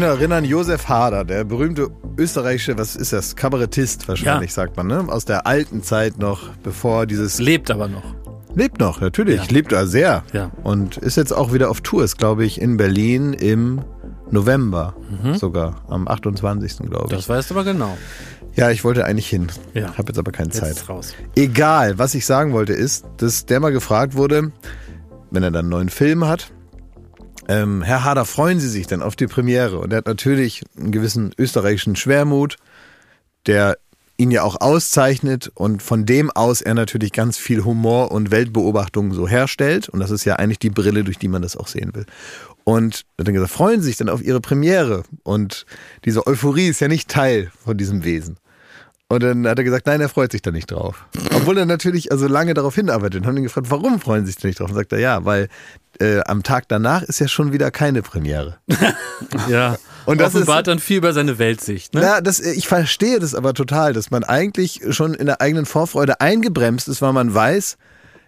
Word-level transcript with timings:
kann 0.00 0.02
mich 0.02 0.10
noch 0.14 0.18
erinnern, 0.18 0.44
Josef 0.44 0.88
Hader, 0.88 1.24
der 1.24 1.44
berühmte 1.44 1.88
österreichische, 2.18 2.76
was 2.78 2.96
ist 2.96 3.12
das, 3.12 3.34
Kabarettist 3.36 4.06
wahrscheinlich, 4.08 4.50
Ja. 4.50 4.54
sagt 4.54 4.76
man, 4.76 4.86
ne? 4.88 5.04
Aus 5.08 5.24
der 5.24 5.46
alten 5.46 5.82
Zeit 5.82 6.18
noch, 6.18 6.50
bevor 6.62 7.06
dieses... 7.06 7.38
Lebt 7.38 7.70
aber 7.70 7.88
noch. 7.88 8.14
Lebt 8.54 8.78
noch, 8.80 9.00
natürlich, 9.00 9.36
Ja. 9.36 9.44
lebt 9.50 9.72
er 9.72 9.86
sehr. 9.86 10.22
Ja. 10.32 10.50
Und 10.62 10.96
ist 10.96 11.16
jetzt 11.16 11.32
auch 11.32 11.52
wieder 11.52 11.70
auf 11.70 11.80
Tour, 11.80 12.04
ist 12.04 12.18
glaube 12.18 12.44
ich 12.44 12.60
in 12.60 12.76
Berlin 12.76 13.32
im 13.32 13.80
November 14.30 14.94
sogar, 15.34 15.82
am 15.88 16.08
28. 16.08 16.88
glaube 16.90 17.04
ich. 17.06 17.12
Mhm. 17.12 17.16
Das 17.16 17.28
weißt 17.28 17.50
du 17.50 17.54
aber 17.54 17.64
genau. 17.64 17.96
Ja, 18.54 18.70
ich 18.70 18.82
wollte 18.84 19.04
eigentlich 19.04 19.28
hin, 19.28 19.48
Ja. 19.74 19.88
habe 19.96 20.08
jetzt 20.08 20.18
aber 20.18 20.32
keine 20.32 20.48
Jetzt 20.48 20.58
Zeit. 20.58 20.70
ist 20.72 20.88
raus. 20.88 21.14
Egal, 21.36 21.98
was 21.98 22.14
ich 22.14 22.24
sagen 22.26 22.52
wollte 22.52 22.72
ist, 22.72 23.04
dass 23.18 23.46
der 23.46 23.60
mal 23.60 23.70
gefragt 23.72 24.14
wurde, 24.16 24.50
wenn 25.30 25.42
er 25.42 25.50
dann 25.50 25.60
einen 25.66 25.68
neuen 25.68 25.88
Film 25.90 26.26
hat, 26.26 26.50
ähm, 27.48 27.82
Herr 27.82 28.04
Hader, 28.04 28.24
freuen 28.24 28.60
Sie 28.60 28.68
sich 28.68 28.86
denn 28.86 29.02
auf 29.02 29.16
die 29.16 29.26
Premiere? 29.26 29.78
Und 29.78 29.92
er 29.92 29.98
hat 29.98 30.06
natürlich 30.06 30.62
einen 30.76 30.92
gewissen 30.92 31.32
österreichischen 31.38 31.96
Schwermut, 31.96 32.56
der 33.46 33.78
ihn 34.18 34.30
ja 34.30 34.42
auch 34.42 34.60
auszeichnet 34.60 35.50
und 35.54 35.82
von 35.82 36.06
dem 36.06 36.30
aus 36.30 36.62
er 36.62 36.74
natürlich 36.74 37.12
ganz 37.12 37.36
viel 37.36 37.64
Humor 37.64 38.10
und 38.12 38.30
Weltbeobachtung 38.30 39.12
so 39.12 39.28
herstellt. 39.28 39.88
Und 39.88 40.00
das 40.00 40.10
ist 40.10 40.24
ja 40.24 40.36
eigentlich 40.36 40.58
die 40.58 40.70
Brille, 40.70 41.04
durch 41.04 41.18
die 41.18 41.28
man 41.28 41.42
das 41.42 41.56
auch 41.56 41.68
sehen 41.68 41.94
will. 41.94 42.06
Und 42.64 43.04
er 43.16 43.22
hat 43.22 43.28
dann 43.28 43.34
gesagt, 43.34 43.52
freuen 43.52 43.80
Sie 43.80 43.88
sich 43.88 43.96
denn 43.96 44.08
auf 44.08 44.22
Ihre 44.22 44.40
Premiere? 44.40 45.04
Und 45.22 45.66
diese 46.04 46.26
Euphorie 46.26 46.68
ist 46.68 46.80
ja 46.80 46.88
nicht 46.88 47.08
Teil 47.08 47.52
von 47.62 47.76
diesem 47.76 48.04
Wesen. 48.04 48.38
Und 49.08 49.22
dann 49.22 49.46
hat 49.46 49.58
er 49.58 49.64
gesagt, 49.64 49.86
nein, 49.86 50.00
er 50.00 50.08
freut 50.08 50.32
sich 50.32 50.42
da 50.42 50.50
nicht 50.50 50.70
drauf. 50.70 51.06
Obwohl 51.32 51.56
er 51.58 51.66
natürlich 51.66 52.10
also 52.10 52.26
lange 52.26 52.54
darauf 52.54 52.74
hinarbeitet. 52.74 53.20
Und 53.20 53.26
haben 53.26 53.36
ihn 53.36 53.44
gefragt, 53.44 53.70
warum 53.70 54.00
freuen 54.00 54.26
Sie 54.26 54.32
sich 54.32 54.40
da 54.40 54.48
nicht 54.48 54.58
drauf? 54.58 54.68
Und 54.70 54.74
sagt 54.74 54.92
er, 54.92 54.98
ja, 54.98 55.24
weil 55.24 55.48
äh, 56.00 56.20
am 56.26 56.42
Tag 56.42 56.66
danach 56.68 57.02
ist 57.02 57.20
ja 57.20 57.28
schon 57.28 57.52
wieder 57.52 57.70
keine 57.70 58.02
Premiere. 58.02 58.58
Ja. 59.48 59.78
Und 60.04 60.20
das 60.20 60.34
offenbart 60.34 60.66
dann 60.66 60.78
viel 60.78 60.98
über 60.98 61.12
seine 61.14 61.38
Weltsicht. 61.38 61.94
Ne? 61.94 62.02
Ja, 62.02 62.20
das, 62.20 62.38
ich 62.38 62.68
verstehe 62.68 63.18
das 63.18 63.34
aber 63.34 63.54
total, 63.54 63.94
dass 63.94 64.10
man 64.10 64.24
eigentlich 64.24 64.82
schon 64.90 65.14
in 65.14 65.26
der 65.26 65.40
eigenen 65.40 65.64
Vorfreude 65.64 66.20
eingebremst 66.20 66.86
ist, 66.88 67.00
weil 67.00 67.14
man 67.14 67.32
weiß, 67.32 67.78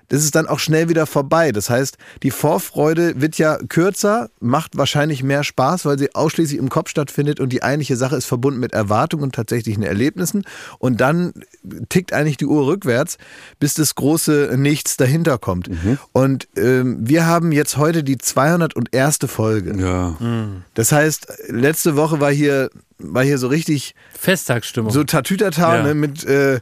das 0.09 0.25
ist 0.25 0.35
dann 0.35 0.47
auch 0.47 0.59
schnell 0.59 0.89
wieder 0.89 1.07
vorbei. 1.07 1.53
Das 1.53 1.69
heißt, 1.71 1.99
die 2.23 2.31
Vorfreude 2.31 3.21
wird 3.21 3.37
ja 3.39 3.59
kürzer, 3.69 4.31
macht 4.41 4.77
wahrscheinlich 4.77 5.23
mehr 5.23 5.45
Spaß, 5.45 5.85
weil 5.85 5.99
sie 5.99 6.15
ausschließlich 6.15 6.59
im 6.59 6.69
Kopf 6.71 6.89
stattfindet 6.91 7.41
und 7.41 7.51
die 7.53 7.63
eigentliche 7.63 7.97
Sache 7.97 8.17
ist 8.17 8.25
verbunden 8.27 8.61
mit 8.61 8.73
Erwartungen 8.73 9.25
und 9.25 9.35
tatsächlichen 9.35 9.83
Erlebnissen. 9.83 10.45
Und 10.79 11.01
dann 11.01 11.33
tickt 11.89 12.13
eigentlich 12.13 12.37
die 12.39 12.47
Uhr 12.47 12.67
rückwärts, 12.67 13.19
bis 13.61 13.75
das 13.75 13.95
große 13.95 14.55
Nichts 14.57 14.97
dahinter 14.97 15.39
kommt. 15.39 15.69
Und 16.13 16.49
ähm, 16.57 16.99
wir 17.01 17.27
haben 17.27 17.53
jetzt 17.53 17.77
heute 17.77 18.03
die 18.03 18.19
201. 18.19 19.19
Folge. 19.27 19.79
Ja. 19.79 20.17
Das 20.75 20.93
heißt, 20.93 21.29
letzte 21.49 21.97
Woche 21.97 22.21
war 22.21 22.33
hier, 22.33 22.71
war 22.99 23.23
hier 23.25 23.39
so 23.39 23.49
richtig 23.49 23.95
Festtagsstimmung. 24.19 24.91
so 24.91 25.05
Tatütata 25.05 25.77
Ja. 25.77 25.83
ne, 25.83 25.95
mit 25.95 26.25
äh, 26.25 26.61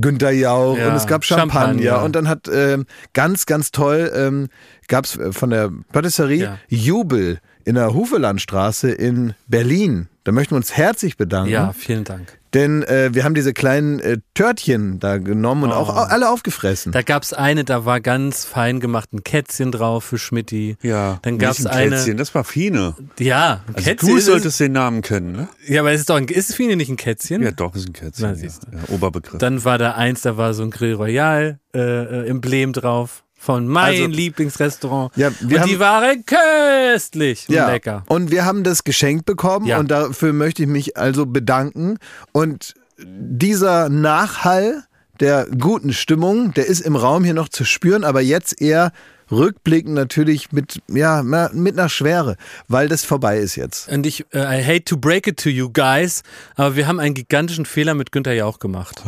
Günther 0.00 0.30
Jauch 0.30 0.76
Ja, 0.78 0.88
und 0.88 0.94
es 0.94 1.06
gab 1.06 1.24
Champagner, 1.24 1.82
Champagner. 1.82 2.02
und 2.04 2.16
dann 2.16 2.28
hat 2.28 2.48
ähm, 2.52 2.86
ganz, 3.12 3.46
ganz 3.46 3.70
toll 3.72 4.10
ähm, 4.14 4.48
gab 4.88 5.04
es 5.04 5.18
von 5.32 5.50
der 5.50 5.70
Patisserie 5.92 6.42
Ja. 6.44 6.58
Jubel 6.68 7.40
in 7.64 7.74
der 7.76 7.94
Hufelandstraße 7.94 8.90
in 8.90 9.34
Berlin. 9.46 10.08
Da 10.24 10.32
möchten 10.32 10.52
wir 10.52 10.56
uns 10.56 10.76
herzlich 10.76 11.16
bedanken. 11.16 11.50
ja, 11.52 11.72
vielen 11.72 12.04
Dank. 12.04 12.38
Denn 12.54 12.82
äh, 12.82 13.10
wir 13.12 13.24
haben 13.24 13.34
diese 13.34 13.52
kleinen 13.54 13.98
äh, 14.00 14.18
Törtchen 14.34 14.98
da 15.00 15.18
genommen 15.18 15.64
und 15.64 15.72
auch 15.72 15.88
Oh. 15.88 15.92
au- 15.92 16.04
alle 16.04 16.30
aufgefressen. 16.30 16.92
Da 16.92 17.02
gab's 17.02 17.32
eine, 17.32 17.64
da 17.64 17.84
war 17.86 18.00
ganz 18.00 18.44
fein 18.44 18.78
gemacht 18.80 19.12
ein 19.12 19.24
Kätzchen 19.24 19.72
drauf 19.72 20.04
für 20.04 20.18
Schmidti. 20.18 20.76
Ja. 20.82 21.18
Dann 21.22 21.34
nicht 21.34 21.42
gab's 21.42 21.64
ein 21.66 21.72
eine. 21.72 21.90
Kätzchen, 21.96 22.16
das 22.16 22.34
war 22.34 22.44
Fine. 22.44 22.94
Ja, 23.18 23.62
ein 23.66 23.74
Also 23.76 23.88
Kätzchen. 23.90 24.08
du 24.10 24.16
ist- 24.16 24.26
solltest 24.26 24.60
den 24.60 24.72
Namen 24.72 25.00
kennen, 25.02 25.32
ne? 25.32 25.48
Ja, 25.66 25.80
aber 25.80 25.92
es 25.92 26.00
ist 26.00 26.10
doch 26.10 26.16
ein, 26.16 26.26
ist 26.28 26.54
Fine 26.54 26.76
nicht 26.76 26.90
ein 26.90 26.96
Kätzchen? 26.96 27.42
Ja, 27.42 27.50
doch, 27.52 27.74
ist 27.74 27.88
ein 27.88 27.92
Kätzchen. 27.92 28.22
Na, 28.26 28.28
ja. 28.30 28.34
siehst 28.34 28.64
du. 28.64 28.76
Ja, 28.76 28.82
Oberbegriff. 28.94 29.38
Dann 29.38 29.64
war 29.64 29.78
da 29.78 29.92
eins, 29.92 30.22
da 30.22 30.36
war 30.36 30.52
so 30.54 30.62
ein 30.62 30.70
Grill 30.70 30.94
Royal 30.94 31.58
äh, 31.74 31.78
äh, 31.80 32.28
Emblem 32.28 32.72
drauf 32.74 33.24
von 33.42 33.66
mein 33.66 33.94
Also- 33.94 34.06
Lieblingsrestaurant. 34.06 35.10
Ja, 35.16 35.32
wir 35.40 35.60
und 35.60 35.68
die 35.68 35.72
haben- 35.74 35.80
waren 35.80 36.24
köstlich 36.24 37.48
und 37.48 37.56
lecker. 37.56 38.04
Und 38.06 38.30
wir 38.30 38.44
haben 38.44 38.62
das 38.62 38.84
geschenkt 38.84 39.26
bekommen 39.26 39.66
Ja. 39.66 39.78
und 39.80 39.90
dafür 39.90 40.32
möchte 40.32 40.62
ich 40.62 40.68
mich 40.68 40.96
also 40.96 41.26
bedanken. 41.26 41.98
Und 42.30 42.74
dieser 43.04 43.88
Nachhall 43.88 44.84
der 45.18 45.46
guten 45.58 45.92
Stimmung, 45.92 46.54
der 46.54 46.66
ist 46.66 46.80
im 46.82 46.94
Raum 46.94 47.24
hier 47.24 47.34
noch 47.34 47.48
zu 47.48 47.64
spüren, 47.64 48.04
aber 48.04 48.20
jetzt 48.20 48.60
eher 48.60 48.92
rückblickend 49.32 49.94
natürlich 49.94 50.52
mit, 50.52 50.80
ja, 50.88 51.22
mit 51.22 51.78
einer 51.78 51.88
Schwere, 51.88 52.36
weil 52.68 52.88
das 52.88 53.04
vorbei 53.04 53.38
ist 53.38 53.56
jetzt. 53.56 53.88
Und 53.88 54.06
ich, 54.06 54.26
äh, 54.32 54.60
I 54.60 54.64
hate 54.64 54.84
to 54.84 54.96
break 54.96 55.26
it 55.26 55.40
to 55.42 55.48
you 55.48 55.70
guys, 55.70 56.22
aber 56.54 56.76
wir 56.76 56.86
haben 56.86 57.00
einen 57.00 57.14
gigantischen 57.14 57.66
Fehler 57.66 57.94
mit 57.94 58.12
Günther 58.12 58.34
Jauch 58.34 58.58
gemacht. 58.58 59.02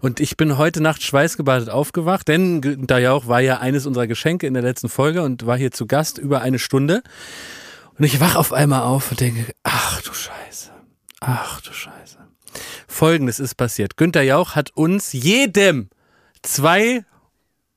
Und 0.00 0.20
ich 0.20 0.36
bin 0.36 0.56
heute 0.56 0.80
Nacht 0.80 1.02
schweißgebadet 1.02 1.68
aufgewacht, 1.68 2.28
denn 2.28 2.60
Günther 2.60 2.98
Jauch 2.98 3.26
war 3.26 3.40
ja 3.40 3.58
eines 3.58 3.86
unserer 3.86 4.06
Geschenke 4.06 4.46
in 4.46 4.54
der 4.54 4.62
letzten 4.62 4.88
Folge 4.88 5.22
und 5.22 5.46
war 5.46 5.58
hier 5.58 5.72
zu 5.72 5.86
Gast 5.86 6.18
über 6.18 6.40
eine 6.40 6.58
Stunde. 6.58 7.02
Und 7.98 8.04
ich 8.04 8.20
wach 8.20 8.36
auf 8.36 8.52
einmal 8.52 8.82
auf 8.82 9.10
und 9.10 9.20
denke, 9.20 9.52
ach 9.62 10.00
du 10.02 10.12
Scheiße, 10.12 10.70
ach 11.20 11.60
du 11.60 11.72
Scheiße. 11.72 12.18
Folgendes 12.88 13.40
ist 13.40 13.56
passiert. 13.56 13.96
Günther 13.96 14.22
Jauch 14.22 14.54
hat 14.54 14.70
uns 14.74 15.12
jedem 15.12 15.88
zwei 16.42 17.04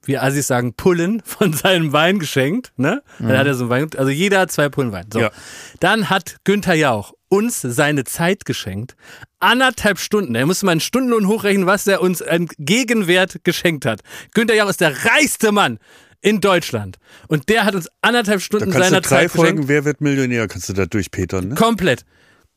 wie 0.08 0.18
Assis 0.18 0.48
sagen, 0.48 0.74
Pullen 0.74 1.22
von 1.26 1.54
seinem 1.54 1.94
Wein 1.94 2.20
geschenkt. 2.20 2.72
Ne? 2.78 3.04
Dann 3.20 3.38
hat 3.38 3.48
er 3.48 3.54
so 3.54 3.66
einen 3.66 3.70
Wein, 3.70 3.90
also 3.98 4.10
jeder 4.10 4.40
hat 4.42 4.52
zwei 4.52 4.70
Pullen 4.70 4.92
Wein. 4.92 5.06
So. 5.12 5.20
Ja. 5.20 5.32
Dann 5.80 6.10
hat 6.10 6.38
Günther 6.44 6.74
Jauch 6.74 7.14
uns 7.30 7.62
seine 7.62 8.04
Zeit 8.06 8.46
geschenkt. 8.46 8.96
Anderthalb 9.40 10.00
Stunden. 10.00 10.34
Er 10.36 10.46
musste 10.46 10.66
mal 10.66 10.72
einen 10.72 10.82
Stundenlohn 10.82 11.28
hochrechnen, 11.28 11.68
was 11.68 11.86
er 11.86 12.02
uns 12.02 12.22
an 12.22 12.48
Gegenwert 12.58 13.44
geschenkt 13.44 13.86
hat. 13.86 14.02
Günther 14.34 14.56
Jauch 14.56 14.70
ist 14.70 14.82
der 14.82 15.06
reichste 15.06 15.52
Mann 15.52 15.80
in 16.22 16.42
Deutschland. 16.42 16.98
Und 17.28 17.50
der 17.50 17.66
hat 17.66 17.76
uns 17.76 17.90
anderthalb 18.02 18.40
da 18.40 18.46
Stunden 18.46 18.72
kannst 18.72 18.90
seiner 18.90 19.02
du 19.02 19.10
drei 19.10 19.16
Zeit 19.24 19.32
geschenkt. 19.34 19.50
Folgen 19.50 19.68
Wer 19.68 19.86
wird 19.86 20.02
Millionär, 20.02 20.48
kannst 20.48 20.70
du 20.70 20.74
da 20.74 20.86
durchpetern, 20.86 21.50
ne? 21.50 21.56
Komplett. 21.56 22.06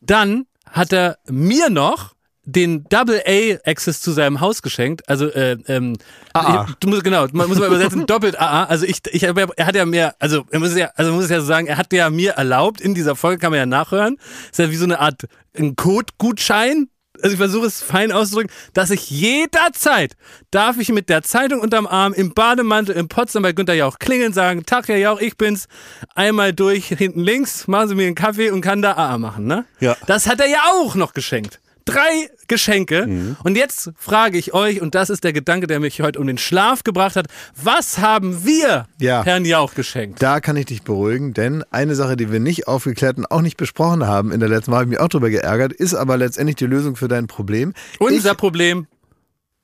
Dann 0.00 0.46
hat 0.66 0.92
er 0.92 1.18
mir 1.28 1.68
noch 1.68 2.14
den 2.52 2.84
Double 2.88 3.22
A 3.26 3.68
Access 3.68 4.00
zu 4.00 4.12
seinem 4.12 4.40
Haus 4.40 4.62
geschenkt. 4.62 5.08
Also 5.08 5.26
äh, 5.26 5.56
ähm, 5.66 5.96
AA. 6.32 6.66
Du 6.80 6.88
musst 6.88 7.04
genau, 7.04 7.26
man 7.32 7.48
muss 7.48 7.58
mal 7.58 7.68
übersetzen 7.68 8.06
doppelt 8.06 8.38
AA. 8.38 8.64
Also 8.64 8.86
ich, 8.86 9.00
ich 9.12 9.22
er 9.22 9.34
hat 9.34 9.74
ja 9.76 9.86
mir, 9.86 10.14
also 10.18 10.44
er 10.50 10.60
muss 10.60 10.76
ja, 10.76 10.90
also 10.94 11.12
muss 11.12 11.30
ja 11.30 11.40
so 11.40 11.46
sagen, 11.46 11.66
er 11.66 11.76
hat 11.76 11.92
ja 11.92 12.10
mir 12.10 12.32
erlaubt 12.32 12.80
in 12.80 12.94
dieser 12.94 13.16
Folge 13.16 13.38
kann 13.38 13.50
man 13.50 13.58
ja 13.58 13.66
nachhören. 13.66 14.16
Ist 14.50 14.58
ja 14.58 14.70
wie 14.70 14.76
so 14.76 14.84
eine 14.84 15.00
Art 15.00 15.26
ein 15.56 15.76
Code-Gutschein. 15.76 16.88
Also 17.22 17.34
ich 17.34 17.38
versuche 17.38 17.66
es 17.66 17.82
fein 17.82 18.12
auszudrücken, 18.12 18.50
dass 18.72 18.90
ich 18.90 19.10
jederzeit 19.10 20.16
darf 20.50 20.78
ich 20.78 20.88
mit 20.88 21.10
der 21.10 21.22
Zeitung 21.22 21.60
unterm 21.60 21.86
Arm 21.86 22.14
im 22.14 22.32
Bademantel 22.32 22.96
in 22.96 23.08
Potsdam 23.08 23.42
bei 23.42 23.52
Günther 23.52 23.74
Jauch 23.74 23.98
klingeln, 23.98 24.32
sagen, 24.32 24.64
Tag 24.64 24.88
Herr 24.88 24.96
Jauch, 24.96 25.20
ich 25.20 25.36
bin's, 25.36 25.68
einmal 26.14 26.54
durch, 26.54 26.86
hinten 26.86 27.20
links, 27.20 27.68
machen 27.68 27.88
Sie 27.88 27.94
mir 27.94 28.06
einen 28.06 28.14
Kaffee 28.14 28.50
und 28.50 28.62
kann 28.62 28.80
da 28.80 28.92
AA 28.92 29.18
machen, 29.18 29.46
ne? 29.46 29.66
Ja. 29.80 29.98
Das 30.06 30.26
hat 30.28 30.40
er 30.40 30.46
ja 30.46 30.60
auch 30.72 30.94
noch 30.94 31.12
geschenkt. 31.12 31.60
Drei 31.92 32.30
Geschenke. 32.48 33.36
Und 33.44 33.56
jetzt 33.56 33.92
frage 33.96 34.38
ich 34.38 34.54
euch, 34.54 34.80
und 34.80 34.94
das 34.94 35.10
ist 35.10 35.24
der 35.24 35.32
Gedanke, 35.32 35.66
der 35.66 35.80
mich 35.80 36.00
heute 36.00 36.18
um 36.18 36.26
den 36.26 36.38
Schlaf 36.38 36.84
gebracht 36.84 37.16
hat, 37.16 37.26
was 37.60 37.98
haben 37.98 38.44
wir 38.44 38.86
Ja. 38.98 39.24
Herrn 39.24 39.44
Jauch 39.44 39.74
geschenkt? 39.74 40.22
Da 40.22 40.40
kann 40.40 40.56
ich 40.56 40.66
dich 40.66 40.82
beruhigen, 40.82 41.34
denn 41.34 41.64
eine 41.70 41.94
Sache, 41.94 42.16
die 42.16 42.30
wir 42.32 42.40
nicht 42.40 42.68
aufgeklärt 42.68 43.18
und 43.18 43.30
auch 43.30 43.42
nicht 43.42 43.56
besprochen 43.56 44.06
haben 44.06 44.32
in 44.32 44.40
der 44.40 44.48
letzten 44.48 44.70
Mal, 44.70 44.78
habe 44.78 44.84
ich 44.86 44.90
mich 44.90 45.00
auch 45.00 45.08
drüber 45.08 45.30
geärgert, 45.30 45.72
ist 45.72 45.94
aber 45.94 46.16
letztendlich 46.16 46.56
die 46.56 46.66
Lösung 46.66 46.96
für 46.96 47.08
dein 47.08 47.26
Problem. 47.26 47.72
Unser 47.98 48.32
ich, 48.32 48.36
Problem. 48.36 48.86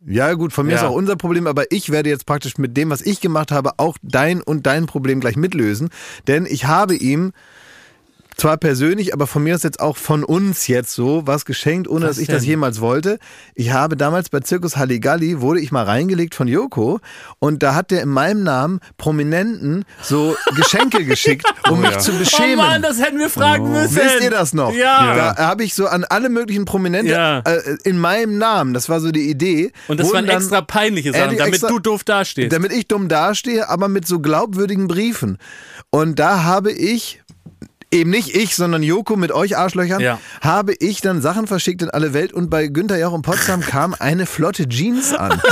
Ja, 0.09 0.33
gut, 0.35 0.53
von 0.53 0.67
mir 0.67 0.73
Ja. 0.73 0.79
ist 0.79 0.85
auch 0.85 0.95
unser 0.95 1.17
Problem, 1.17 1.47
aber 1.49 1.65
ich 1.73 1.91
werde 1.91 2.11
jetzt 2.11 2.27
praktisch 2.27 2.59
mit 2.59 2.77
dem, 2.77 2.91
was 2.91 3.03
ich 3.03 3.21
gemacht 3.21 3.51
habe, 3.51 3.73
auch 3.79 3.97
dein 4.03 4.41
und 4.41 4.67
dein 4.67 4.87
Problem 4.87 5.19
gleich 5.21 5.37
mitlösen. 5.37 5.89
Denn 6.29 6.47
ich 6.47 6.67
habe 6.67 6.95
ihm 6.95 7.33
zwar 8.37 8.57
persönlich, 8.59 9.15
aber 9.15 9.27
von 9.27 9.43
mir 9.43 9.55
ist 9.55 9.65
jetzt 9.65 9.81
auch 9.81 9.97
von 9.97 10.23
uns 10.23 10.67
jetzt 10.67 10.93
so 10.93 11.23
was 11.27 11.45
geschenkt, 11.47 11.89
ohne 11.89 12.03
Was 12.07 12.17
dass 12.17 12.19
ich 12.19 12.29
das 12.29 12.43
denn? 12.43 12.51
jemals 12.51 12.81
wollte. 12.81 13.19
Ich 13.55 13.71
habe 13.73 13.97
damals 13.97 14.29
bei 14.29 14.41
Zirkus 14.41 14.77
Halligalli, 14.77 15.41
wurde 15.41 15.61
ich 15.61 15.73
mal 15.73 15.85
reingelegt 15.85 16.35
von 16.35 16.47
Joko 16.47 17.01
und 17.39 17.63
da 17.63 17.75
hat 17.75 17.91
der 17.91 18.03
in 18.03 18.11
meinem 18.11 18.43
Namen 18.43 18.81
Prominenten 18.99 19.85
so 20.03 20.37
Geschenke 20.55 21.05
geschickt, 21.07 21.47
um 21.71 21.79
Oh 21.79 21.81
mich 21.81 21.91
ja. 21.93 21.99
zu 21.99 22.13
Oh 22.13 22.19
beschämen. 22.19 22.57
Mann, 22.57 22.83
das 22.83 23.01
hätten 23.01 23.19
wir 23.19 23.31
fragen 23.31 23.73
müssen. 23.73 23.97
Wisst 23.97 24.21
ihr 24.23 24.31
das 24.31 24.53
noch? 24.53 24.73
Ja. 24.75 25.33
Da 25.35 25.37
habe 25.47 25.65
ich 25.65 25.75
so 25.75 25.87
an 25.87 26.05
alle 26.05 26.29
möglichen 26.29 26.65
Prominente 26.67 27.13
Ja. 27.13 27.39
äh, 27.41 27.77
in 27.85 27.99
meinem 27.99 28.37
Namen, 28.39 28.75
das 28.75 28.89
war 28.89 29.01
so 29.01 29.11
die 29.13 29.31
Idee. 29.31 29.73
Und 29.89 29.99
das 29.99 30.13
waren 30.13 30.27
dann- 30.27 30.37
extra 30.37 30.61
peinliche 30.61 31.09
Äh, 31.11 31.13
Sachen, 31.19 31.31
die 31.31 31.37
damit 31.37 31.55
extra- 31.55 31.69
du 31.69 31.79
doof 31.79 32.05
dastehst. 32.05 32.53
damit 32.53 32.73
ich 32.73 32.87
dumm 32.87 33.09
dastehe, 33.09 33.69
aber 33.69 33.89
mit 33.89 34.07
so 34.07 34.21
glaubwürdigen 34.21 34.89
Briefen. 34.89 35.39
Und 35.91 36.19
da 36.19 36.43
habe 36.45 36.73
ich, 36.73 37.23
eben 37.93 38.11
nicht 38.11 38.35
ich, 38.35 38.57
sondern 38.57 38.83
Joko 38.83 39.17
mit 39.17 39.33
euch 39.33 39.57
Arschlöchern, 39.57 40.01
Ja. 40.01 40.19
habe 40.41 40.75
ich 40.79 41.01
dann 41.01 41.21
Sachen 41.23 41.47
verschickt 41.47 41.83
in 41.83 41.91
alle 41.91 42.13
Welt 42.15 42.33
und 42.33 42.51
bei 42.51 42.67
Günther 42.67 42.99
Jauch 42.99 43.15
in 43.15 43.23
Potsdam 43.23 43.61
kam 43.61 43.95
eine 43.99 44.27
flotte 44.27 44.69
Jeans 44.69 45.15
an. 45.15 45.41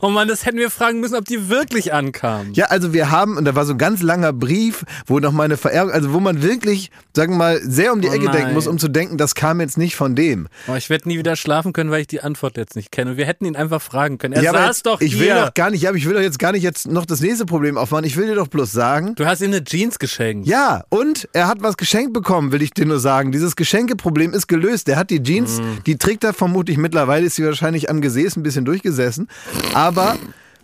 Oh 0.00 0.08
Mann, 0.10 0.26
das 0.26 0.44
hätten 0.44 0.58
wir 0.58 0.70
fragen 0.70 0.98
müssen, 0.98 1.14
ob 1.14 1.24
die 1.24 1.48
wirklich 1.48 1.92
ankamen. 1.92 2.52
Ja, 2.54 2.66
also 2.66 2.92
wir 2.92 3.10
haben, 3.12 3.36
und 3.36 3.44
da 3.44 3.54
war 3.54 3.64
so 3.64 3.72
ein 3.72 3.78
ganz 3.78 4.02
langer 4.02 4.32
Brief, 4.32 4.84
wo 5.06 5.20
noch 5.20 5.30
meine 5.30 5.56
Verehrung, 5.56 5.92
also 5.92 6.12
wo 6.12 6.18
man 6.18 6.42
wirklich, 6.42 6.90
sagen 7.14 7.34
wir 7.34 7.38
mal, 7.38 7.60
sehr 7.62 7.92
um 7.92 8.00
die 8.00 8.08
Oh 8.08 8.12
Ecke 8.12 8.24
denken 8.26 8.38
nein. 8.46 8.54
muss, 8.54 8.66
um 8.66 8.78
zu 8.78 8.88
denken, 8.88 9.16
das 9.16 9.36
kam 9.36 9.60
jetzt 9.60 9.78
nicht 9.78 9.94
von 9.94 10.16
dem. 10.16 10.48
Oh, 10.66 10.74
ich 10.74 10.90
werde 10.90 11.08
nie 11.08 11.18
wieder 11.18 11.36
schlafen 11.36 11.72
können, 11.72 11.92
weil 11.92 12.00
ich 12.00 12.08
die 12.08 12.20
Antwort 12.20 12.56
jetzt 12.56 12.74
nicht 12.74 12.90
kenne. 12.90 13.16
Wir 13.16 13.26
hätten 13.26 13.44
ihn 13.44 13.54
einfach 13.54 13.80
fragen 13.80 14.18
können. 14.18 14.34
Er 14.34 14.42
ja, 14.42 14.50
aber 14.50 14.58
saß 14.60 14.68
jetzt, 14.78 14.86
doch 14.86 15.00
ich 15.00 15.14
hier. 15.14 15.34
will 15.36 15.40
doch 15.42 15.54
gar 15.54 15.70
nicht, 15.70 15.82
ja, 15.82 15.94
ich 15.94 16.04
will 16.06 16.14
doch 16.14 16.20
jetzt 16.20 16.40
gar 16.40 16.50
nicht 16.52 16.64
jetzt 16.64 16.88
noch 16.88 17.06
das 17.06 17.20
nächste 17.20 17.46
Problem 17.46 17.78
aufmachen. 17.78 18.04
Ich 18.04 18.16
will 18.16 18.26
dir 18.26 18.34
doch 18.34 18.48
bloß 18.48 18.72
sagen, 18.72 19.14
du 19.14 19.24
hast 19.24 19.40
ihm 19.40 19.52
eine 19.52 19.62
Jeans 19.62 20.00
geschenkt. 20.00 20.48
ja, 20.48 20.71
und 20.88 21.28
er 21.32 21.46
hat 21.48 21.62
was 21.62 21.76
geschenkt 21.76 22.12
bekommen, 22.12 22.52
will 22.52 22.62
ich 22.62 22.72
dir 22.72 22.86
nur 22.86 22.98
sagen. 23.00 23.32
Dieses 23.32 23.56
Geschenkeproblem 23.56 24.32
ist 24.32 24.46
gelöst. 24.48 24.88
Der 24.88 24.96
hat 24.96 25.10
die 25.10 25.22
Jeans, 25.22 25.58
Mhm. 25.60 25.84
die 25.86 25.96
trägt 25.96 26.24
er 26.24 26.32
vermutlich 26.32 26.76
mittlerweile, 26.78 27.26
ist 27.26 27.36
sie 27.36 27.44
wahrscheinlich 27.44 27.88
am 27.90 28.00
Gesäß 28.00 28.36
ein 28.36 28.42
bisschen 28.42 28.64
durchgesessen. 28.64 29.28
Aber 29.74 30.16